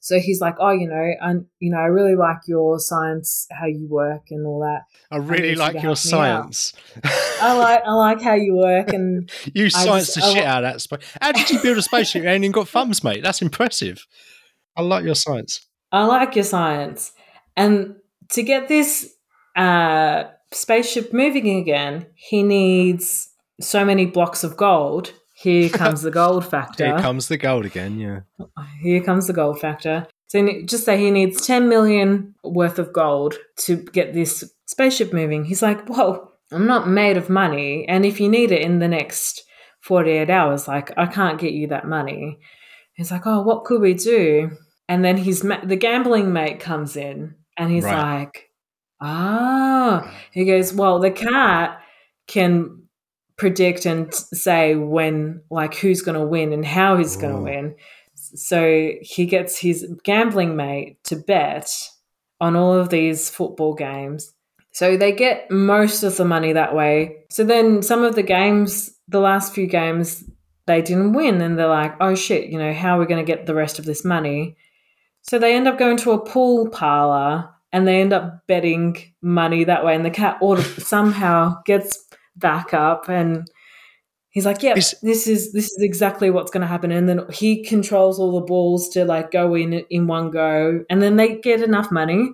So 0.00 0.18
he's 0.20 0.38
like, 0.38 0.56
oh, 0.58 0.70
you 0.72 0.86
know, 0.86 1.12
and 1.22 1.46
you 1.60 1.70
know, 1.70 1.78
I 1.78 1.84
really 1.86 2.14
like 2.14 2.40
your 2.46 2.78
science, 2.78 3.46
how 3.50 3.64
you 3.66 3.86
work, 3.88 4.24
and 4.30 4.46
all 4.46 4.60
that. 4.60 4.82
I 5.10 5.16
really 5.18 5.50
you 5.50 5.54
like 5.56 5.72
to 5.72 5.78
your 5.80 5.94
help 5.94 6.04
me 6.04 6.12
out. 6.12 6.52
science. 6.54 6.72
I 7.40 7.56
like, 7.56 7.82
I 7.86 7.92
like 7.92 8.20
how 8.20 8.34
you 8.34 8.54
work, 8.54 8.92
and 8.92 9.30
you 9.54 9.64
I 9.66 9.68
science 9.68 10.14
just- 10.14 10.16
the 10.16 10.24
I 10.26 10.32
shit 10.34 10.44
wa- 10.44 10.50
out 10.50 10.64
of 10.64 10.72
that 10.74 10.80
space. 10.82 10.98
How 11.22 11.32
did 11.32 11.48
you 11.48 11.58
build 11.62 11.78
a 11.78 11.82
spaceship? 11.82 12.16
And 12.20 12.24
you 12.24 12.30
ain't 12.32 12.44
even 12.44 12.52
got 12.52 12.68
thumbs, 12.68 13.02
mate. 13.02 13.22
That's 13.22 13.40
impressive. 13.40 14.06
I 14.76 14.82
like 14.82 15.04
your 15.06 15.14
science. 15.14 15.66
I 15.90 16.04
like 16.04 16.34
your 16.34 16.44
science. 16.44 17.12
And 17.56 17.94
to 18.32 18.42
get 18.42 18.68
this 18.68 19.10
uh, 19.56 20.24
spaceship 20.52 21.14
moving 21.14 21.48
again, 21.60 22.06
he 22.14 22.42
needs 22.42 23.30
so 23.60 23.86
many 23.86 24.04
blocks 24.04 24.44
of 24.44 24.56
gold. 24.58 25.12
Here 25.34 25.68
comes 25.82 26.02
the 26.02 26.10
gold 26.10 26.46
factor. 26.46 26.86
Here 26.86 26.98
comes 26.98 27.28
the 27.28 27.36
gold 27.36 27.64
again. 27.66 27.98
Yeah. 27.98 28.20
Here 28.82 29.02
comes 29.02 29.26
the 29.26 29.32
gold 29.32 29.60
factor. 29.60 30.06
So 30.28 30.62
just 30.64 30.84
say 30.84 30.96
he 30.98 31.10
needs 31.10 31.46
10 31.46 31.68
million 31.68 32.34
worth 32.42 32.78
of 32.78 32.92
gold 32.92 33.34
to 33.58 33.76
get 33.76 34.14
this 34.14 34.42
spaceship 34.66 35.12
moving. 35.12 35.44
He's 35.44 35.62
like, 35.62 35.86
whoa, 35.88 36.30
I'm 36.50 36.66
not 36.66 36.88
made 36.88 37.16
of 37.16 37.28
money. 37.30 37.84
And 37.88 38.04
if 38.06 38.20
you 38.20 38.28
need 38.28 38.50
it 38.50 38.62
in 38.62 38.78
the 38.78 38.88
next 38.88 39.42
48 39.82 40.30
hours, 40.30 40.66
like, 40.66 40.90
I 40.96 41.06
can't 41.06 41.38
get 41.38 41.52
you 41.52 41.66
that 41.68 41.86
money. 41.86 42.38
He's 42.94 43.10
like, 43.12 43.26
oh, 43.26 43.42
what 43.42 43.64
could 43.64 43.80
we 43.80 43.94
do? 43.94 44.50
And 44.88 45.04
then 45.04 45.16
his 45.16 45.44
ma- 45.44 45.64
the 45.64 45.76
gambling 45.76 46.32
mate 46.32 46.58
comes 46.60 46.96
in 46.96 47.34
and 47.56 47.70
he's 47.70 47.84
Right. 47.84 48.20
like, 48.20 48.50
ah, 49.00 50.12
he 50.32 50.44
goes, 50.44 50.72
well, 50.72 50.98
the 50.98 51.10
cat 51.10 51.80
can 52.26 52.83
predict 53.36 53.86
and 53.86 54.12
say 54.14 54.74
when, 54.74 55.42
like, 55.50 55.74
who's 55.74 56.02
going 56.02 56.18
to 56.18 56.26
win 56.26 56.52
and 56.52 56.64
how 56.64 56.96
he's 56.96 57.16
going 57.16 57.34
to 57.34 57.40
mm. 57.40 57.44
win. 57.44 57.74
So 58.14 58.92
he 59.00 59.26
gets 59.26 59.58
his 59.58 59.86
gambling 60.04 60.56
mate 60.56 61.02
to 61.04 61.16
bet 61.16 61.70
on 62.40 62.56
all 62.56 62.74
of 62.74 62.90
these 62.90 63.30
football 63.30 63.74
games. 63.74 64.32
So 64.72 64.96
they 64.96 65.12
get 65.12 65.50
most 65.50 66.02
of 66.02 66.16
the 66.16 66.24
money 66.24 66.52
that 66.52 66.74
way. 66.74 67.24
So 67.30 67.44
then 67.44 67.82
some 67.82 68.02
of 68.02 68.16
the 68.16 68.22
games, 68.22 68.90
the 69.06 69.20
last 69.20 69.54
few 69.54 69.66
games, 69.66 70.24
they 70.66 70.82
didn't 70.82 71.12
win. 71.12 71.40
And 71.40 71.58
they're 71.58 71.68
like, 71.68 71.94
oh 72.00 72.14
shit, 72.14 72.48
you 72.48 72.58
know, 72.58 72.72
how 72.72 72.96
are 72.96 73.00
we 73.00 73.06
going 73.06 73.24
to 73.24 73.32
get 73.32 73.46
the 73.46 73.54
rest 73.54 73.78
of 73.78 73.84
this 73.84 74.04
money? 74.04 74.56
So 75.22 75.38
they 75.38 75.54
end 75.54 75.68
up 75.68 75.78
going 75.78 75.96
to 75.98 76.12
a 76.12 76.24
pool 76.24 76.68
parlor 76.68 77.50
and 77.72 77.86
they 77.86 78.00
end 78.00 78.12
up 78.12 78.46
betting 78.46 78.96
money 79.22 79.64
that 79.64 79.84
way. 79.84 79.94
And 79.94 80.04
the 80.04 80.10
cat 80.10 80.38
order 80.40 80.62
somehow 80.62 81.62
gets 81.64 82.03
back 82.36 82.74
up 82.74 83.08
and 83.08 83.46
he's 84.30 84.46
like, 84.46 84.62
yeah 84.62 84.74
Is- 84.76 84.94
this 85.02 85.26
is 85.26 85.52
this 85.52 85.66
is 85.66 85.82
exactly 85.82 86.30
what's 86.30 86.50
going 86.50 86.62
to 86.62 86.66
happen." 86.66 86.90
And 86.90 87.08
then 87.08 87.26
he 87.32 87.64
controls 87.64 88.18
all 88.18 88.32
the 88.38 88.46
balls 88.46 88.88
to 88.90 89.04
like 89.04 89.30
go 89.30 89.54
in 89.54 89.72
in 89.90 90.06
one 90.06 90.30
go, 90.30 90.84
and 90.90 91.02
then 91.02 91.16
they 91.16 91.36
get 91.38 91.62
enough 91.62 91.90
money. 91.90 92.30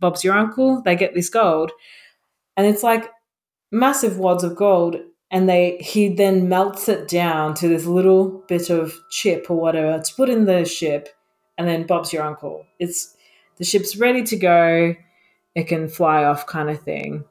Bob's 0.00 0.24
your 0.24 0.36
uncle. 0.36 0.82
They 0.82 0.96
get 0.96 1.14
this 1.14 1.28
gold, 1.28 1.72
and 2.56 2.66
it's 2.66 2.82
like 2.82 3.10
massive 3.72 4.18
wads 4.18 4.44
of 4.44 4.56
gold. 4.56 4.96
And 5.30 5.48
they 5.48 5.78
he 5.80 6.08
then 6.14 6.48
melts 6.48 6.88
it 6.88 7.08
down 7.08 7.54
to 7.56 7.68
this 7.68 7.84
little 7.86 8.44
bit 8.48 8.70
of 8.70 8.94
chip 9.10 9.46
or 9.50 9.60
whatever 9.60 10.02
to 10.02 10.14
put 10.14 10.30
in 10.30 10.46
the 10.46 10.64
ship, 10.64 11.08
and 11.58 11.68
then 11.68 11.86
Bob's 11.86 12.12
your 12.14 12.22
uncle. 12.22 12.64
It's 12.78 13.14
the 13.58 13.64
ship's 13.64 13.96
ready 13.98 14.22
to 14.24 14.36
go. 14.36 14.94
It 15.54 15.64
can 15.68 15.88
fly 15.88 16.24
off, 16.24 16.46
kind 16.46 16.70
of 16.70 16.80
thing. 16.80 17.24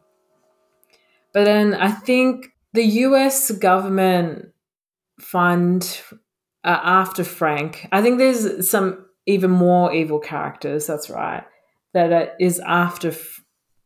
But 1.34 1.46
then 1.46 1.74
I 1.74 1.92
think 1.92 2.48
the 2.74 2.84
US 2.84 3.52
government 3.52 4.50
fund 5.20 6.02
uh, 6.64 6.80
after 6.84 7.24
Frank. 7.24 7.88
I 7.92 8.02
think 8.02 8.18
there's 8.18 8.70
some 8.70 9.06
even 9.26 9.52
more 9.52 9.94
evil 9.94 10.20
characters. 10.20 10.88
That's 10.88 11.10
right. 11.10 11.44
That 11.94 12.36
uh, 12.42 12.64
after, 12.66 13.14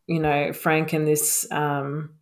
you 0.07 0.19
know, 0.19 0.53
Frank 0.53 0.93
and 0.93 1.07
this 1.07 1.49
um, 1.51 2.15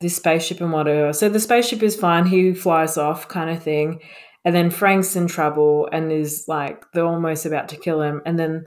this 0.00 0.16
spaceship 0.16 0.60
and 0.60 0.72
whatever. 0.72 1.12
So 1.12 1.28
the 1.28 1.40
spaceship 1.40 1.82
is 1.82 1.96
fine. 1.96 2.26
He 2.26 2.54
flies 2.54 2.96
off, 2.96 3.28
kind 3.28 3.50
of 3.50 3.62
thing. 3.62 4.00
And 4.44 4.54
then 4.54 4.70
Frank's 4.70 5.16
in 5.16 5.26
trouble 5.26 5.88
and 5.92 6.10
is 6.10 6.46
like 6.48 6.84
they're 6.92 7.04
almost 7.04 7.44
about 7.44 7.68
to 7.68 7.76
kill 7.76 8.00
him. 8.00 8.22
And 8.24 8.38
then 8.38 8.66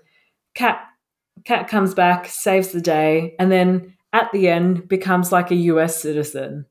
Cat 0.54 0.80
Cat 1.46 1.68
comes 1.68 1.96
back, 1.96 2.28
saves 2.28 2.70
the 2.70 2.82
day, 2.82 3.36
and 3.40 3.52
then 3.52 3.93
at 4.14 4.32
the 4.32 4.48
end 4.48 4.88
becomes 4.88 5.32
like 5.32 5.52
a 5.52 5.56
US 5.56 6.02
citizen. 6.02 6.66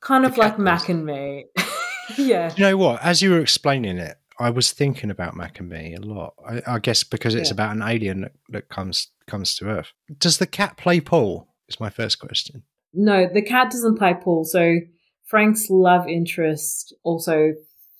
Kind 0.00 0.24
of 0.24 0.34
The 0.34 0.40
like 0.40 0.58
Mac 0.58 0.88
and 0.88 1.04
me. 1.04 1.46
yeah. 2.16 2.52
You 2.56 2.64
know 2.64 2.76
what? 2.76 3.02
As 3.02 3.22
you 3.22 3.30
were 3.30 3.40
explaining 3.40 3.98
it, 3.98 4.16
I 4.38 4.50
was 4.50 4.72
thinking 4.72 5.10
about 5.10 5.36
Mac 5.36 5.60
and 5.60 5.68
Me 5.68 5.94
a 5.94 6.00
lot. 6.00 6.34
I, 6.48 6.62
I 6.66 6.78
guess 6.78 7.04
because 7.04 7.34
it's 7.34 7.50
Yeah. 7.50 7.54
about 7.54 7.76
an 7.76 7.82
alien 7.82 8.22
that, 8.22 8.32
that 8.48 8.68
comes 8.68 9.08
comes 9.26 9.54
to 9.56 9.66
Earth. 9.68 9.92
Does 10.18 10.38
the 10.38 10.46
cat 10.46 10.76
play 10.76 11.00
Paul? 11.00 11.48
Is 11.68 11.78
my 11.78 11.90
first 11.90 12.18
question. 12.18 12.64
No, 12.92 13.28
the 13.32 13.42
cat 13.42 13.70
doesn't 13.70 13.96
play 13.98 14.14
pool. 14.14 14.44
So 14.44 14.78
Frank's 15.26 15.70
love 15.70 16.08
interest 16.08 16.94
also 17.04 17.52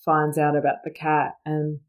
finds 0.04 0.36
out 0.36 0.56
about 0.56 0.76
the 0.84 0.90
cat. 0.90 1.36
And 1.46 1.80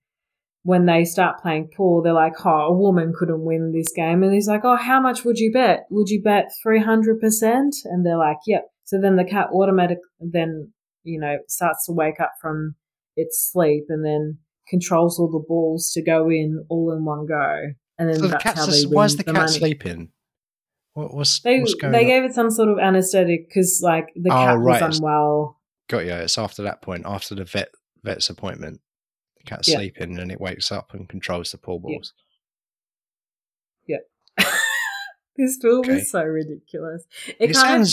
when 0.64 0.86
they 0.86 1.04
start 1.04 1.42
playing 1.42 1.70
pool, 1.76 2.02
they're 2.02 2.14
like, 2.14 2.34
oh, 2.46 2.50
a 2.50 2.74
woman 2.78 3.14
couldn't 3.18 3.44
win 3.44 3.72
this 3.74 3.92
game. 3.94 4.24
And 4.24 4.34
he's 4.34 4.48
like, 4.48 4.62
oh, 4.64 4.78
how 4.78 5.00
much 5.02 5.24
would 5.26 5.38
you 5.38 5.52
bet? 5.52 5.82
Would 5.90 6.10
you 6.10 6.22
bet 6.22 6.46
300%? 6.66 7.12
And 7.86 8.06
they're 8.06 8.18
like, 8.18 8.38
yep. 8.48 8.66
So 8.86 9.00
then 9.02 9.16
the 9.18 9.24
cat 9.26 9.48
automatic 9.54 9.98
then, 10.20 10.72
you 11.04 11.20
know, 11.20 11.38
starts 11.48 11.86
to 11.88 11.92
wake 11.94 12.20
up 12.22 12.32
from 12.42 12.76
its 13.16 13.50
sleep 13.52 13.86
and 13.90 14.06
then 14.06 14.40
controls 14.70 15.20
all 15.20 15.30
the 15.30 15.44
balls 15.48 15.92
to 15.94 16.02
go 16.04 16.30
in 16.30 16.66
all 16.70 16.92
in 16.94 17.04
one 17.06 17.26
go. 17.26 17.74
And 17.98 18.10
then 18.10 18.16
So 18.16 18.22
the 18.24 18.28
that's 18.30 18.44
cat's 18.44 18.60
how 18.60 18.66
they 18.68 18.86
win 18.86 18.94
why 18.96 19.06
is 19.06 19.18
the, 19.18 19.24
the 19.24 19.34
cat 19.34 19.42
money. 19.42 19.52
sleeping? 19.60 20.10
What, 20.94 21.14
what's 21.14 21.40
They 21.42 21.60
they 21.82 21.88
on? 21.88 22.06
gave 22.06 22.24
it 22.24 22.34
some 22.34 22.50
sort 22.52 22.70
of 22.70 22.80
anesthetic 22.80 23.50
because 23.50 23.82
like 23.84 24.08
the 24.16 24.32
Oh, 24.32 24.46
cat 24.46 24.60
right. 24.60 24.82
was 24.82 24.98
unwell. 25.00 25.60
Got 25.90 26.06
you. 26.06 26.14
It's 26.14 26.38
after 26.38 26.64
that 26.64 26.82
point, 26.82 27.04
after 27.06 27.36
the 27.36 27.44
vet 27.46 27.70
vet's 28.04 28.30
appointment. 28.30 28.80
The 29.44 29.50
cat's 29.50 29.68
Yeah. 29.68 29.78
sleeping 29.78 30.18
and 30.20 30.32
it 30.32 30.40
wakes 30.42 30.72
up 30.72 30.94
and 30.94 31.08
controls 31.10 31.52
the 31.52 31.58
pool 31.58 31.80
balls. 31.80 32.14
Yeah. 33.88 33.98
balls. 34.38 34.54
This 35.36 35.58
film 35.62 35.80
Okay. 35.80 35.98
is 35.98 36.12
so 36.12 36.24
ridiculous. 36.24 37.06
It, 37.40 37.50
It, 37.50 37.54
kind 37.56 37.82
of, 37.84 37.90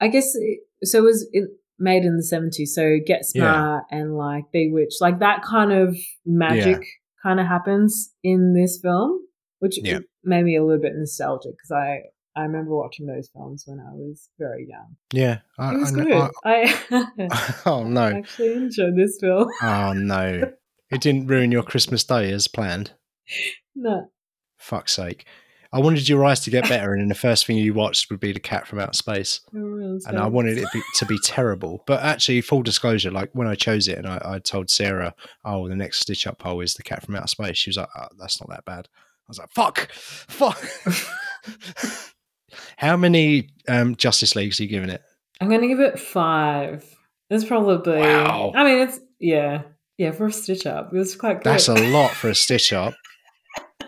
I 0.00 0.08
guess, 0.08 0.34
it, 0.34 0.60
so 0.86 0.98
it 1.00 1.02
was 1.02 1.28
it 1.32 1.50
made 1.78 2.04
in 2.04 2.16
the 2.16 2.22
seventies. 2.22 2.74
So 2.74 2.98
Get 3.04 3.22
Yeah. 3.34 3.42
Smart 3.52 3.84
and 3.90 4.16
like 4.16 4.44
Bewitched, 4.52 5.00
like 5.00 5.18
that 5.18 5.42
kind 5.42 5.72
of 5.72 5.96
magic 6.24 6.86
kind 7.22 7.40
of 7.40 7.46
happens 7.46 8.12
in 8.22 8.54
this 8.54 8.78
film, 8.80 9.20
which 9.58 9.78
Yeah. 9.82 10.00
made 10.22 10.44
me 10.44 10.56
a 10.56 10.64
little 10.64 10.80
bit 10.80 10.92
nostalgic 10.94 11.52
because 11.52 11.72
I 11.72 12.02
I 12.36 12.42
remember 12.42 12.74
watching 12.76 13.06
those 13.06 13.28
films 13.32 13.64
when 13.66 13.78
I 13.80 13.92
was 13.92 14.28
very 14.38 14.66
young. 14.68 14.96
yeah. 15.12 15.38
I, 15.58 15.74
It 15.74 15.78
was 15.78 15.92
I 15.92 15.94
good. 15.94 16.30
I, 16.44 17.06
I- 17.30 17.54
oh 17.66 17.84
no! 17.84 18.06
actually 18.16 18.54
enjoyed 18.54 18.96
this 18.96 19.18
film. 19.20 19.48
Oh 19.62 19.92
no! 19.92 20.52
It 20.90 21.00
didn't 21.00 21.28
ruin 21.28 21.52
your 21.52 21.62
Christmas 21.62 22.04
day 22.04 22.30
as 22.32 22.48
planned. 22.48 22.92
no, 23.74 24.10
Fuck's 24.58 24.92
sake! 24.92 25.26
I 25.72 25.80
wanted 25.80 26.08
your 26.08 26.24
eyes 26.24 26.38
to 26.40 26.50
get 26.50 26.68
better, 26.68 26.94
and 26.94 27.10
the 27.10 27.16
first 27.16 27.46
thing 27.46 27.56
you 27.56 27.74
watched 27.74 28.08
would 28.08 28.20
be 28.20 28.32
the 28.32 28.38
cat 28.38 28.66
from 28.68 28.78
outer 28.78 28.92
space, 28.92 29.40
and 29.52 30.18
I 30.18 30.28
wanted 30.28 30.56
it 30.58 30.68
be, 30.72 30.80
to 30.98 31.06
be 31.06 31.18
terrible. 31.24 31.82
But 31.86 32.00
actually, 32.02 32.40
full 32.42 32.62
disclosure, 32.62 33.10
like 33.10 33.30
when 33.32 33.48
I 33.48 33.56
chose 33.56 33.88
it, 33.88 33.98
and 33.98 34.06
I, 34.06 34.20
I 34.24 34.38
told 34.38 34.70
Sarah, 34.70 35.14
"Oh, 35.44 35.68
the 35.68 35.74
next 35.74 35.98
stitch 35.98 36.28
up 36.28 36.38
poll 36.38 36.60
is 36.60 36.74
the 36.74 36.84
cat 36.84 37.04
from 37.04 37.16
outer 37.16 37.26
space," 37.26 37.56
she 37.56 37.70
was 37.70 37.76
like, 37.76 37.88
oh, 37.96 38.06
"That's 38.18 38.40
not 38.40 38.50
that 38.50 38.64
bad." 38.64 38.88
I 39.26 39.26
was 39.28 39.38
like, 39.38 39.50
"Fuck, 39.50 39.90
fuck." 39.92 40.62
How 42.76 42.96
many 42.96 43.48
um, 43.68 43.96
Justice 43.96 44.34
Leagues 44.36 44.60
are 44.60 44.64
you 44.64 44.68
giving 44.68 44.90
it? 44.90 45.02
I'm 45.40 45.48
gonna 45.50 45.68
give 45.68 45.80
it 45.80 45.98
five. 45.98 46.84
It's 47.30 47.44
probably. 47.44 47.98
Wow. 48.00 48.52
I 48.54 48.64
mean, 48.64 48.78
it's 48.88 49.00
yeah, 49.18 49.62
yeah 49.98 50.12
for 50.12 50.26
a 50.26 50.32
stitch 50.32 50.66
up. 50.66 50.90
It 50.92 50.96
was 50.96 51.16
quite 51.16 51.42
good. 51.42 51.44
That's 51.52 51.68
a 51.68 51.74
lot 51.74 52.10
for 52.12 52.28
a 52.28 52.34
stitch 52.44 52.72
up. 52.72 52.94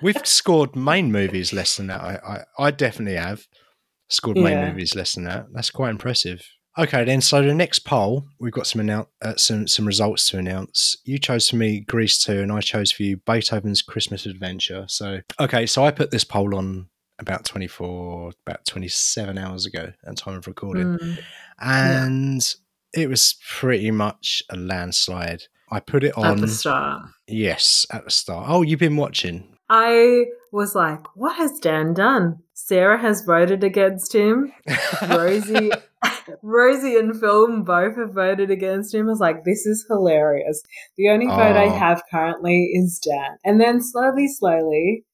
We've 0.02 0.26
scored 0.26 0.76
main 0.76 1.10
movies 1.10 1.52
less 1.52 1.76
than 1.76 1.86
that. 1.86 2.01
I, 2.01 2.44
I, 2.59 2.66
I 2.66 2.70
definitely 2.70 3.16
have 3.18 3.47
scored 4.09 4.36
main 4.36 4.52
Yeah. 4.52 4.68
movies 4.70 4.94
less 4.94 5.14
than 5.14 5.24
that. 5.24 5.47
That's 5.52 5.70
quite 5.70 5.90
impressive. 5.90 6.43
Okay, 6.78 7.05
then. 7.05 7.22
So 7.22 7.40
the 7.43 7.55
next 7.55 7.80
poll, 7.80 8.26
we've 8.38 8.52
got 8.52 8.66
some 8.66 8.82
annou- 8.82 9.06
uh, 9.22 9.36
some 9.36 9.66
some 9.66 9.86
results 9.86 10.28
to 10.30 10.38
announce. 10.38 10.98
You 11.05 11.18
chose 11.18 11.48
for 11.48 11.56
me 11.56 11.80
Grease 11.80 12.22
two, 12.22 12.40
and 12.40 12.52
I 12.52 12.60
chose 12.60 12.93
for 12.93 13.02
you 13.02 13.16
Beethoven's 13.18 13.80
Christmas 13.80 14.26
Adventure. 14.26 14.84
So 14.88 15.20
okay, 15.40 15.64
so 15.64 15.84
I 15.84 15.90
put 15.90 16.10
this 16.10 16.24
poll 16.24 16.55
on 16.55 16.88
about 17.18 17.44
twenty 17.44 17.66
four, 17.66 18.32
about 18.47 18.64
twenty 18.66 18.88
seven 18.88 19.38
hours 19.38 19.66
ago 19.66 19.93
at 20.06 20.16
time 20.16 20.36
of 20.36 20.47
recording, 20.47 20.98
Mm. 20.98 21.18
and 21.60 22.55
it 22.93 23.09
was 23.09 23.36
pretty 23.48 23.90
much 23.90 24.43
a 24.51 24.56
landslide. 24.56 25.43
I 25.70 25.80
put 25.80 26.05
it 26.05 26.14
At 26.16 26.24
on. 26.24 26.40
the 26.40 26.48
start. 26.48 27.02
yes, 27.26 27.86
at 27.93 28.05
the 28.05 28.10
start. 28.10 28.47
Oh, 28.48 28.62
you've 28.62 28.78
been 28.80 28.97
watching. 28.97 29.52
I 29.68 30.26
was 30.52 30.76
like, 30.76 31.01
what 31.16 31.36
has 31.36 31.59
Dan 31.59 31.93
done? 31.93 32.38
Sarah 32.55 32.98
has 32.98 33.22
voted 33.22 33.64
against 33.64 34.14
him. 34.14 34.52
Rosie 35.10 35.70
Rosie 36.43 36.97
and 36.97 37.18
Film 37.18 37.64
both 37.64 37.97
have 37.97 38.12
voted 38.12 38.51
against 38.51 38.94
him. 38.94 39.06
I 39.06 39.10
was 39.10 39.20
like, 39.20 39.44
this 39.44 39.66
is 39.66 39.84
hilarious. 39.88 40.62
The 40.97 41.09
only 41.09 41.26
vote 41.26 41.56
I 41.56 41.66
Oh. 41.66 41.70
have 41.78 42.02
currently 42.10 42.70
is 42.74 42.98
Dan. 43.01 43.38
And 43.44 43.60
then 43.60 43.80
slowly, 43.80 44.28
slowly, 44.28 45.05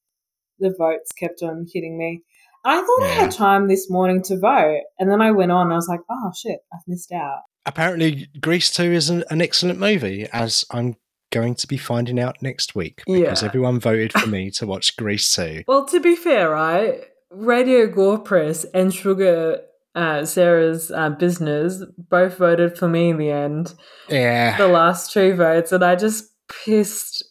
the 0.62 0.74
votes 0.78 1.12
kept 1.12 1.42
on 1.42 1.66
hitting 1.72 1.98
me. 1.98 2.22
I 2.64 2.80
thought 2.80 3.02
I 3.02 3.08
had 3.08 3.30
time 3.32 3.68
this 3.68 3.90
morning 3.90 4.22
to 4.22 4.38
vote. 4.38 4.80
And 4.98 5.10
then 5.10 5.20
I 5.20 5.32
went 5.32 5.52
on 5.52 5.66
and 5.66 5.72
I 5.72 5.76
was 5.76 5.88
like, 5.88 6.00
oh 6.10 6.30
shit, 6.40 6.60
I've 6.72 6.80
missed 6.86 7.12
out. 7.12 7.40
Apparently, 7.66 8.28
Grease 8.40 8.72
2 8.72 8.82
is 8.84 9.10
an, 9.10 9.24
an 9.30 9.40
excellent 9.42 9.78
movie, 9.78 10.26
as 10.32 10.64
I'm 10.70 10.96
going 11.32 11.54
to 11.56 11.66
be 11.66 11.76
finding 11.76 12.18
out 12.20 12.40
next 12.42 12.74
week 12.74 13.02
because 13.06 13.42
Yeah. 13.42 13.48
everyone 13.48 13.80
voted 13.80 14.12
for 14.12 14.26
me 14.28 14.50
to 14.58 14.66
watch 14.66 14.96
Grease 14.96 15.32
2. 15.34 15.64
Well, 15.66 15.86
to 15.86 15.98
be 16.00 16.14
fair, 16.16 16.50
right? 16.50 17.04
Radio 17.30 17.86
Gore 17.86 18.18
Press 18.18 18.64
and 18.74 18.92
Sugar 18.94 19.60
uh, 19.94 20.24
Sarah's 20.24 20.90
uh, 20.90 21.10
business 21.10 21.82
both 22.10 22.38
voted 22.38 22.78
for 22.78 22.88
me 22.88 23.10
in 23.10 23.18
the 23.18 23.30
end. 23.30 23.74
Yeah. 24.08 24.56
the 24.56 24.68
last 24.68 25.12
two 25.12 25.34
votes, 25.34 25.72
and 25.72 25.84
I 25.84 25.96
just 25.96 26.30
pissed, 26.64 27.24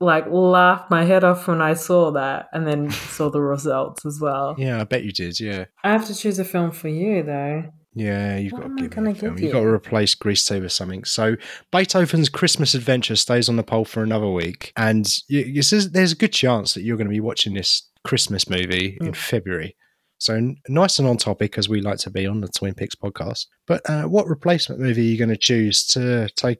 like, 0.00 0.26
laughed 0.28 0.90
my 0.90 1.04
head 1.04 1.24
off 1.24 1.46
when 1.48 1.62
I 1.62 1.74
saw 1.74 2.10
that, 2.12 2.46
and 2.52 2.66
then 2.66 2.90
saw 2.90 3.30
the 3.30 3.40
results 3.40 4.04
as 4.04 4.20
well. 4.20 4.54
Yeah, 4.58 4.80
I 4.80 4.84
bet 4.84 5.04
you 5.04 5.12
did. 5.12 5.38
Yeah. 5.40 5.64
I 5.82 5.92
have 5.92 6.06
to 6.06 6.14
choose 6.14 6.38
a 6.38 6.44
film 6.44 6.70
for 6.72 6.88
you, 6.88 7.22
though. 7.22 7.64
Yeah, 7.96 8.36
you've 8.38 8.52
What 8.52 8.62
got 8.62 8.76
to 8.76 8.88
give 8.88 8.96
me 9.04 9.12
a 9.12 9.14
film. 9.14 9.34
give 9.36 9.44
You've 9.44 9.52
got 9.52 9.60
to 9.60 9.66
replace 9.68 10.16
Grease 10.16 10.44
2 10.46 10.62
with 10.62 10.72
something. 10.72 11.04
So, 11.04 11.36
Beethoven's 11.70 12.28
Christmas 12.28 12.74
Adventure 12.74 13.14
stays 13.14 13.48
on 13.48 13.54
the 13.54 13.62
poll 13.62 13.84
for 13.84 14.02
another 14.02 14.28
week. 14.28 14.72
And 14.76 15.06
y 15.30 15.44
y- 15.46 15.52
there's 15.70 15.90
there's 15.92 16.10
a 16.12 16.16
good 16.16 16.32
chance 16.32 16.74
that 16.74 16.82
you're 16.82 16.96
going 16.96 17.06
to 17.06 17.12
be 17.12 17.20
watching 17.20 17.54
this 17.54 17.88
Christmas 18.04 18.50
movie 18.50 18.98
in 19.00 19.12
Mm. 19.12 19.16
February. 19.16 19.76
So, 20.18 20.34
n- 20.34 20.56
nice 20.68 20.98
and 20.98 21.06
on 21.06 21.18
topic 21.18 21.56
as 21.56 21.68
we 21.68 21.80
like 21.80 21.98
to 21.98 22.10
be 22.10 22.26
on 22.26 22.40
the 22.40 22.48
Twin 22.48 22.74
Peaks 22.74 22.96
podcast. 22.96 23.46
But 23.68 23.88
uh, 23.88 24.04
what 24.04 24.26
replacement 24.26 24.80
movie 24.80 25.02
are 25.02 25.12
you 25.12 25.18
going 25.18 25.28
to 25.30 25.36
choose 25.36 25.86
to 25.88 26.28
take 26.36 26.58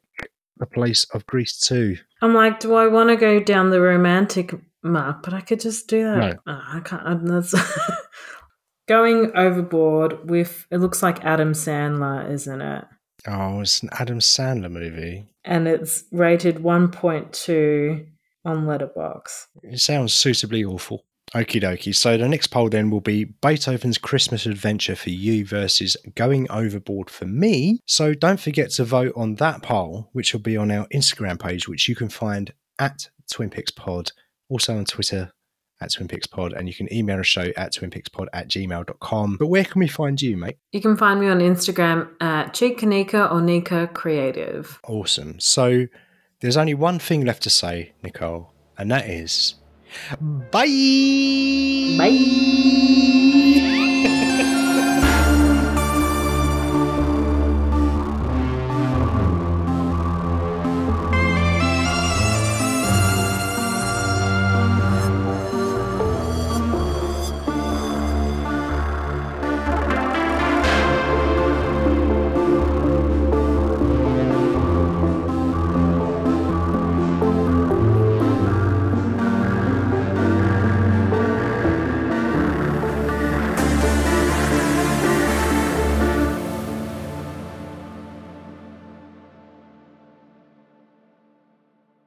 the 0.58 0.66
place 0.66 1.04
of 1.14 1.26
Grease 1.26 1.58
2? 1.60 1.96
I'm 2.22 2.34
like, 2.34 2.60
do 2.60 2.74
I 2.74 2.86
want 2.86 3.10
to 3.10 3.16
go 3.16 3.40
down 3.40 3.70
the 3.70 3.80
romantic 3.80 4.54
mark? 4.82 5.22
But 5.22 5.34
I 5.34 5.40
could 5.40 5.60
just 5.60 5.88
do 5.88 6.04
that. 6.04 6.16
No. 6.18 6.32
Oh, 6.46 6.62
I 6.66 6.80
can't. 6.80 7.02
I'm- 7.06 7.26
That's 7.26 7.54
going 8.88 9.30
overboard 9.36 10.28
with. 10.30 10.66
It 10.70 10.78
looks 10.78 11.02
like 11.02 11.24
Adam 11.24 11.52
Sandler, 11.52 12.30
isn't 12.30 12.60
it? 12.60 12.84
Oh, 13.26 13.60
it's 13.60 13.82
an 13.82 13.88
Adam 13.98 14.18
Sandler 14.18 14.70
movie. 14.70 15.26
And 15.44 15.66
it's 15.66 16.04
rated 16.12 16.56
1.2 16.56 18.06
on 18.44 18.66
Letterboxd. 18.66 19.46
It 19.62 19.80
sounds 19.80 20.12
suitably 20.14 20.64
awful. 20.64 21.04
Okie 21.34 21.60
dokie. 21.60 21.94
So 21.94 22.16
the 22.16 22.28
next 22.28 22.48
poll 22.48 22.68
then 22.68 22.90
will 22.90 23.00
be 23.00 23.24
Beethoven's 23.24 23.98
Christmas 23.98 24.46
Adventure 24.46 24.94
for 24.94 25.10
you 25.10 25.44
versus 25.44 25.96
Going 26.14 26.46
Overboard 26.50 27.10
for 27.10 27.26
me. 27.26 27.80
So 27.86 28.14
don't 28.14 28.38
forget 28.38 28.70
to 28.72 28.84
vote 28.84 29.12
on 29.16 29.36
that 29.36 29.62
poll, 29.62 30.10
which 30.12 30.32
will 30.32 30.40
be 30.40 30.56
on 30.56 30.70
our 30.70 30.86
Instagram 30.88 31.40
page, 31.40 31.68
which 31.68 31.88
you 31.88 31.96
can 31.96 32.08
find 32.08 32.52
at 32.78 33.08
Twin 33.30 33.50
Peaks 33.50 33.72
Pod, 33.72 34.12
also 34.48 34.76
on 34.76 34.84
Twitter 34.84 35.32
at 35.80 35.92
Twin 35.92 36.08
Peaks 36.08 36.26
Pod, 36.26 36.52
and 36.52 36.68
you 36.68 36.74
can 36.74 36.92
email 36.92 37.16
the 37.16 37.24
show 37.24 37.52
at 37.56 37.72
twinpeakspod 37.72 38.28
at 38.32 38.48
gmail.com. 38.48 39.36
But 39.36 39.46
where 39.48 39.64
can 39.64 39.80
we 39.80 39.88
find 39.88 40.20
you, 40.20 40.36
mate? 40.36 40.56
You 40.72 40.80
can 40.80 40.96
find 40.96 41.20
me 41.20 41.28
on 41.28 41.40
Instagram 41.40 42.10
at 42.20 42.52
Chikanika 42.52 43.30
or 43.30 43.40
Nika 43.40 43.88
Creative. 43.88 44.80
Awesome. 44.86 45.38
So 45.40 45.86
there's 46.40 46.56
only 46.56 46.74
one 46.74 46.98
thing 46.98 47.24
left 47.24 47.42
to 47.44 47.50
say, 47.50 47.92
Nicole, 48.02 48.52
and 48.78 48.90
that 48.90 49.08
is 49.08 49.56
bye. 50.50 51.96
Bye. 51.98 53.60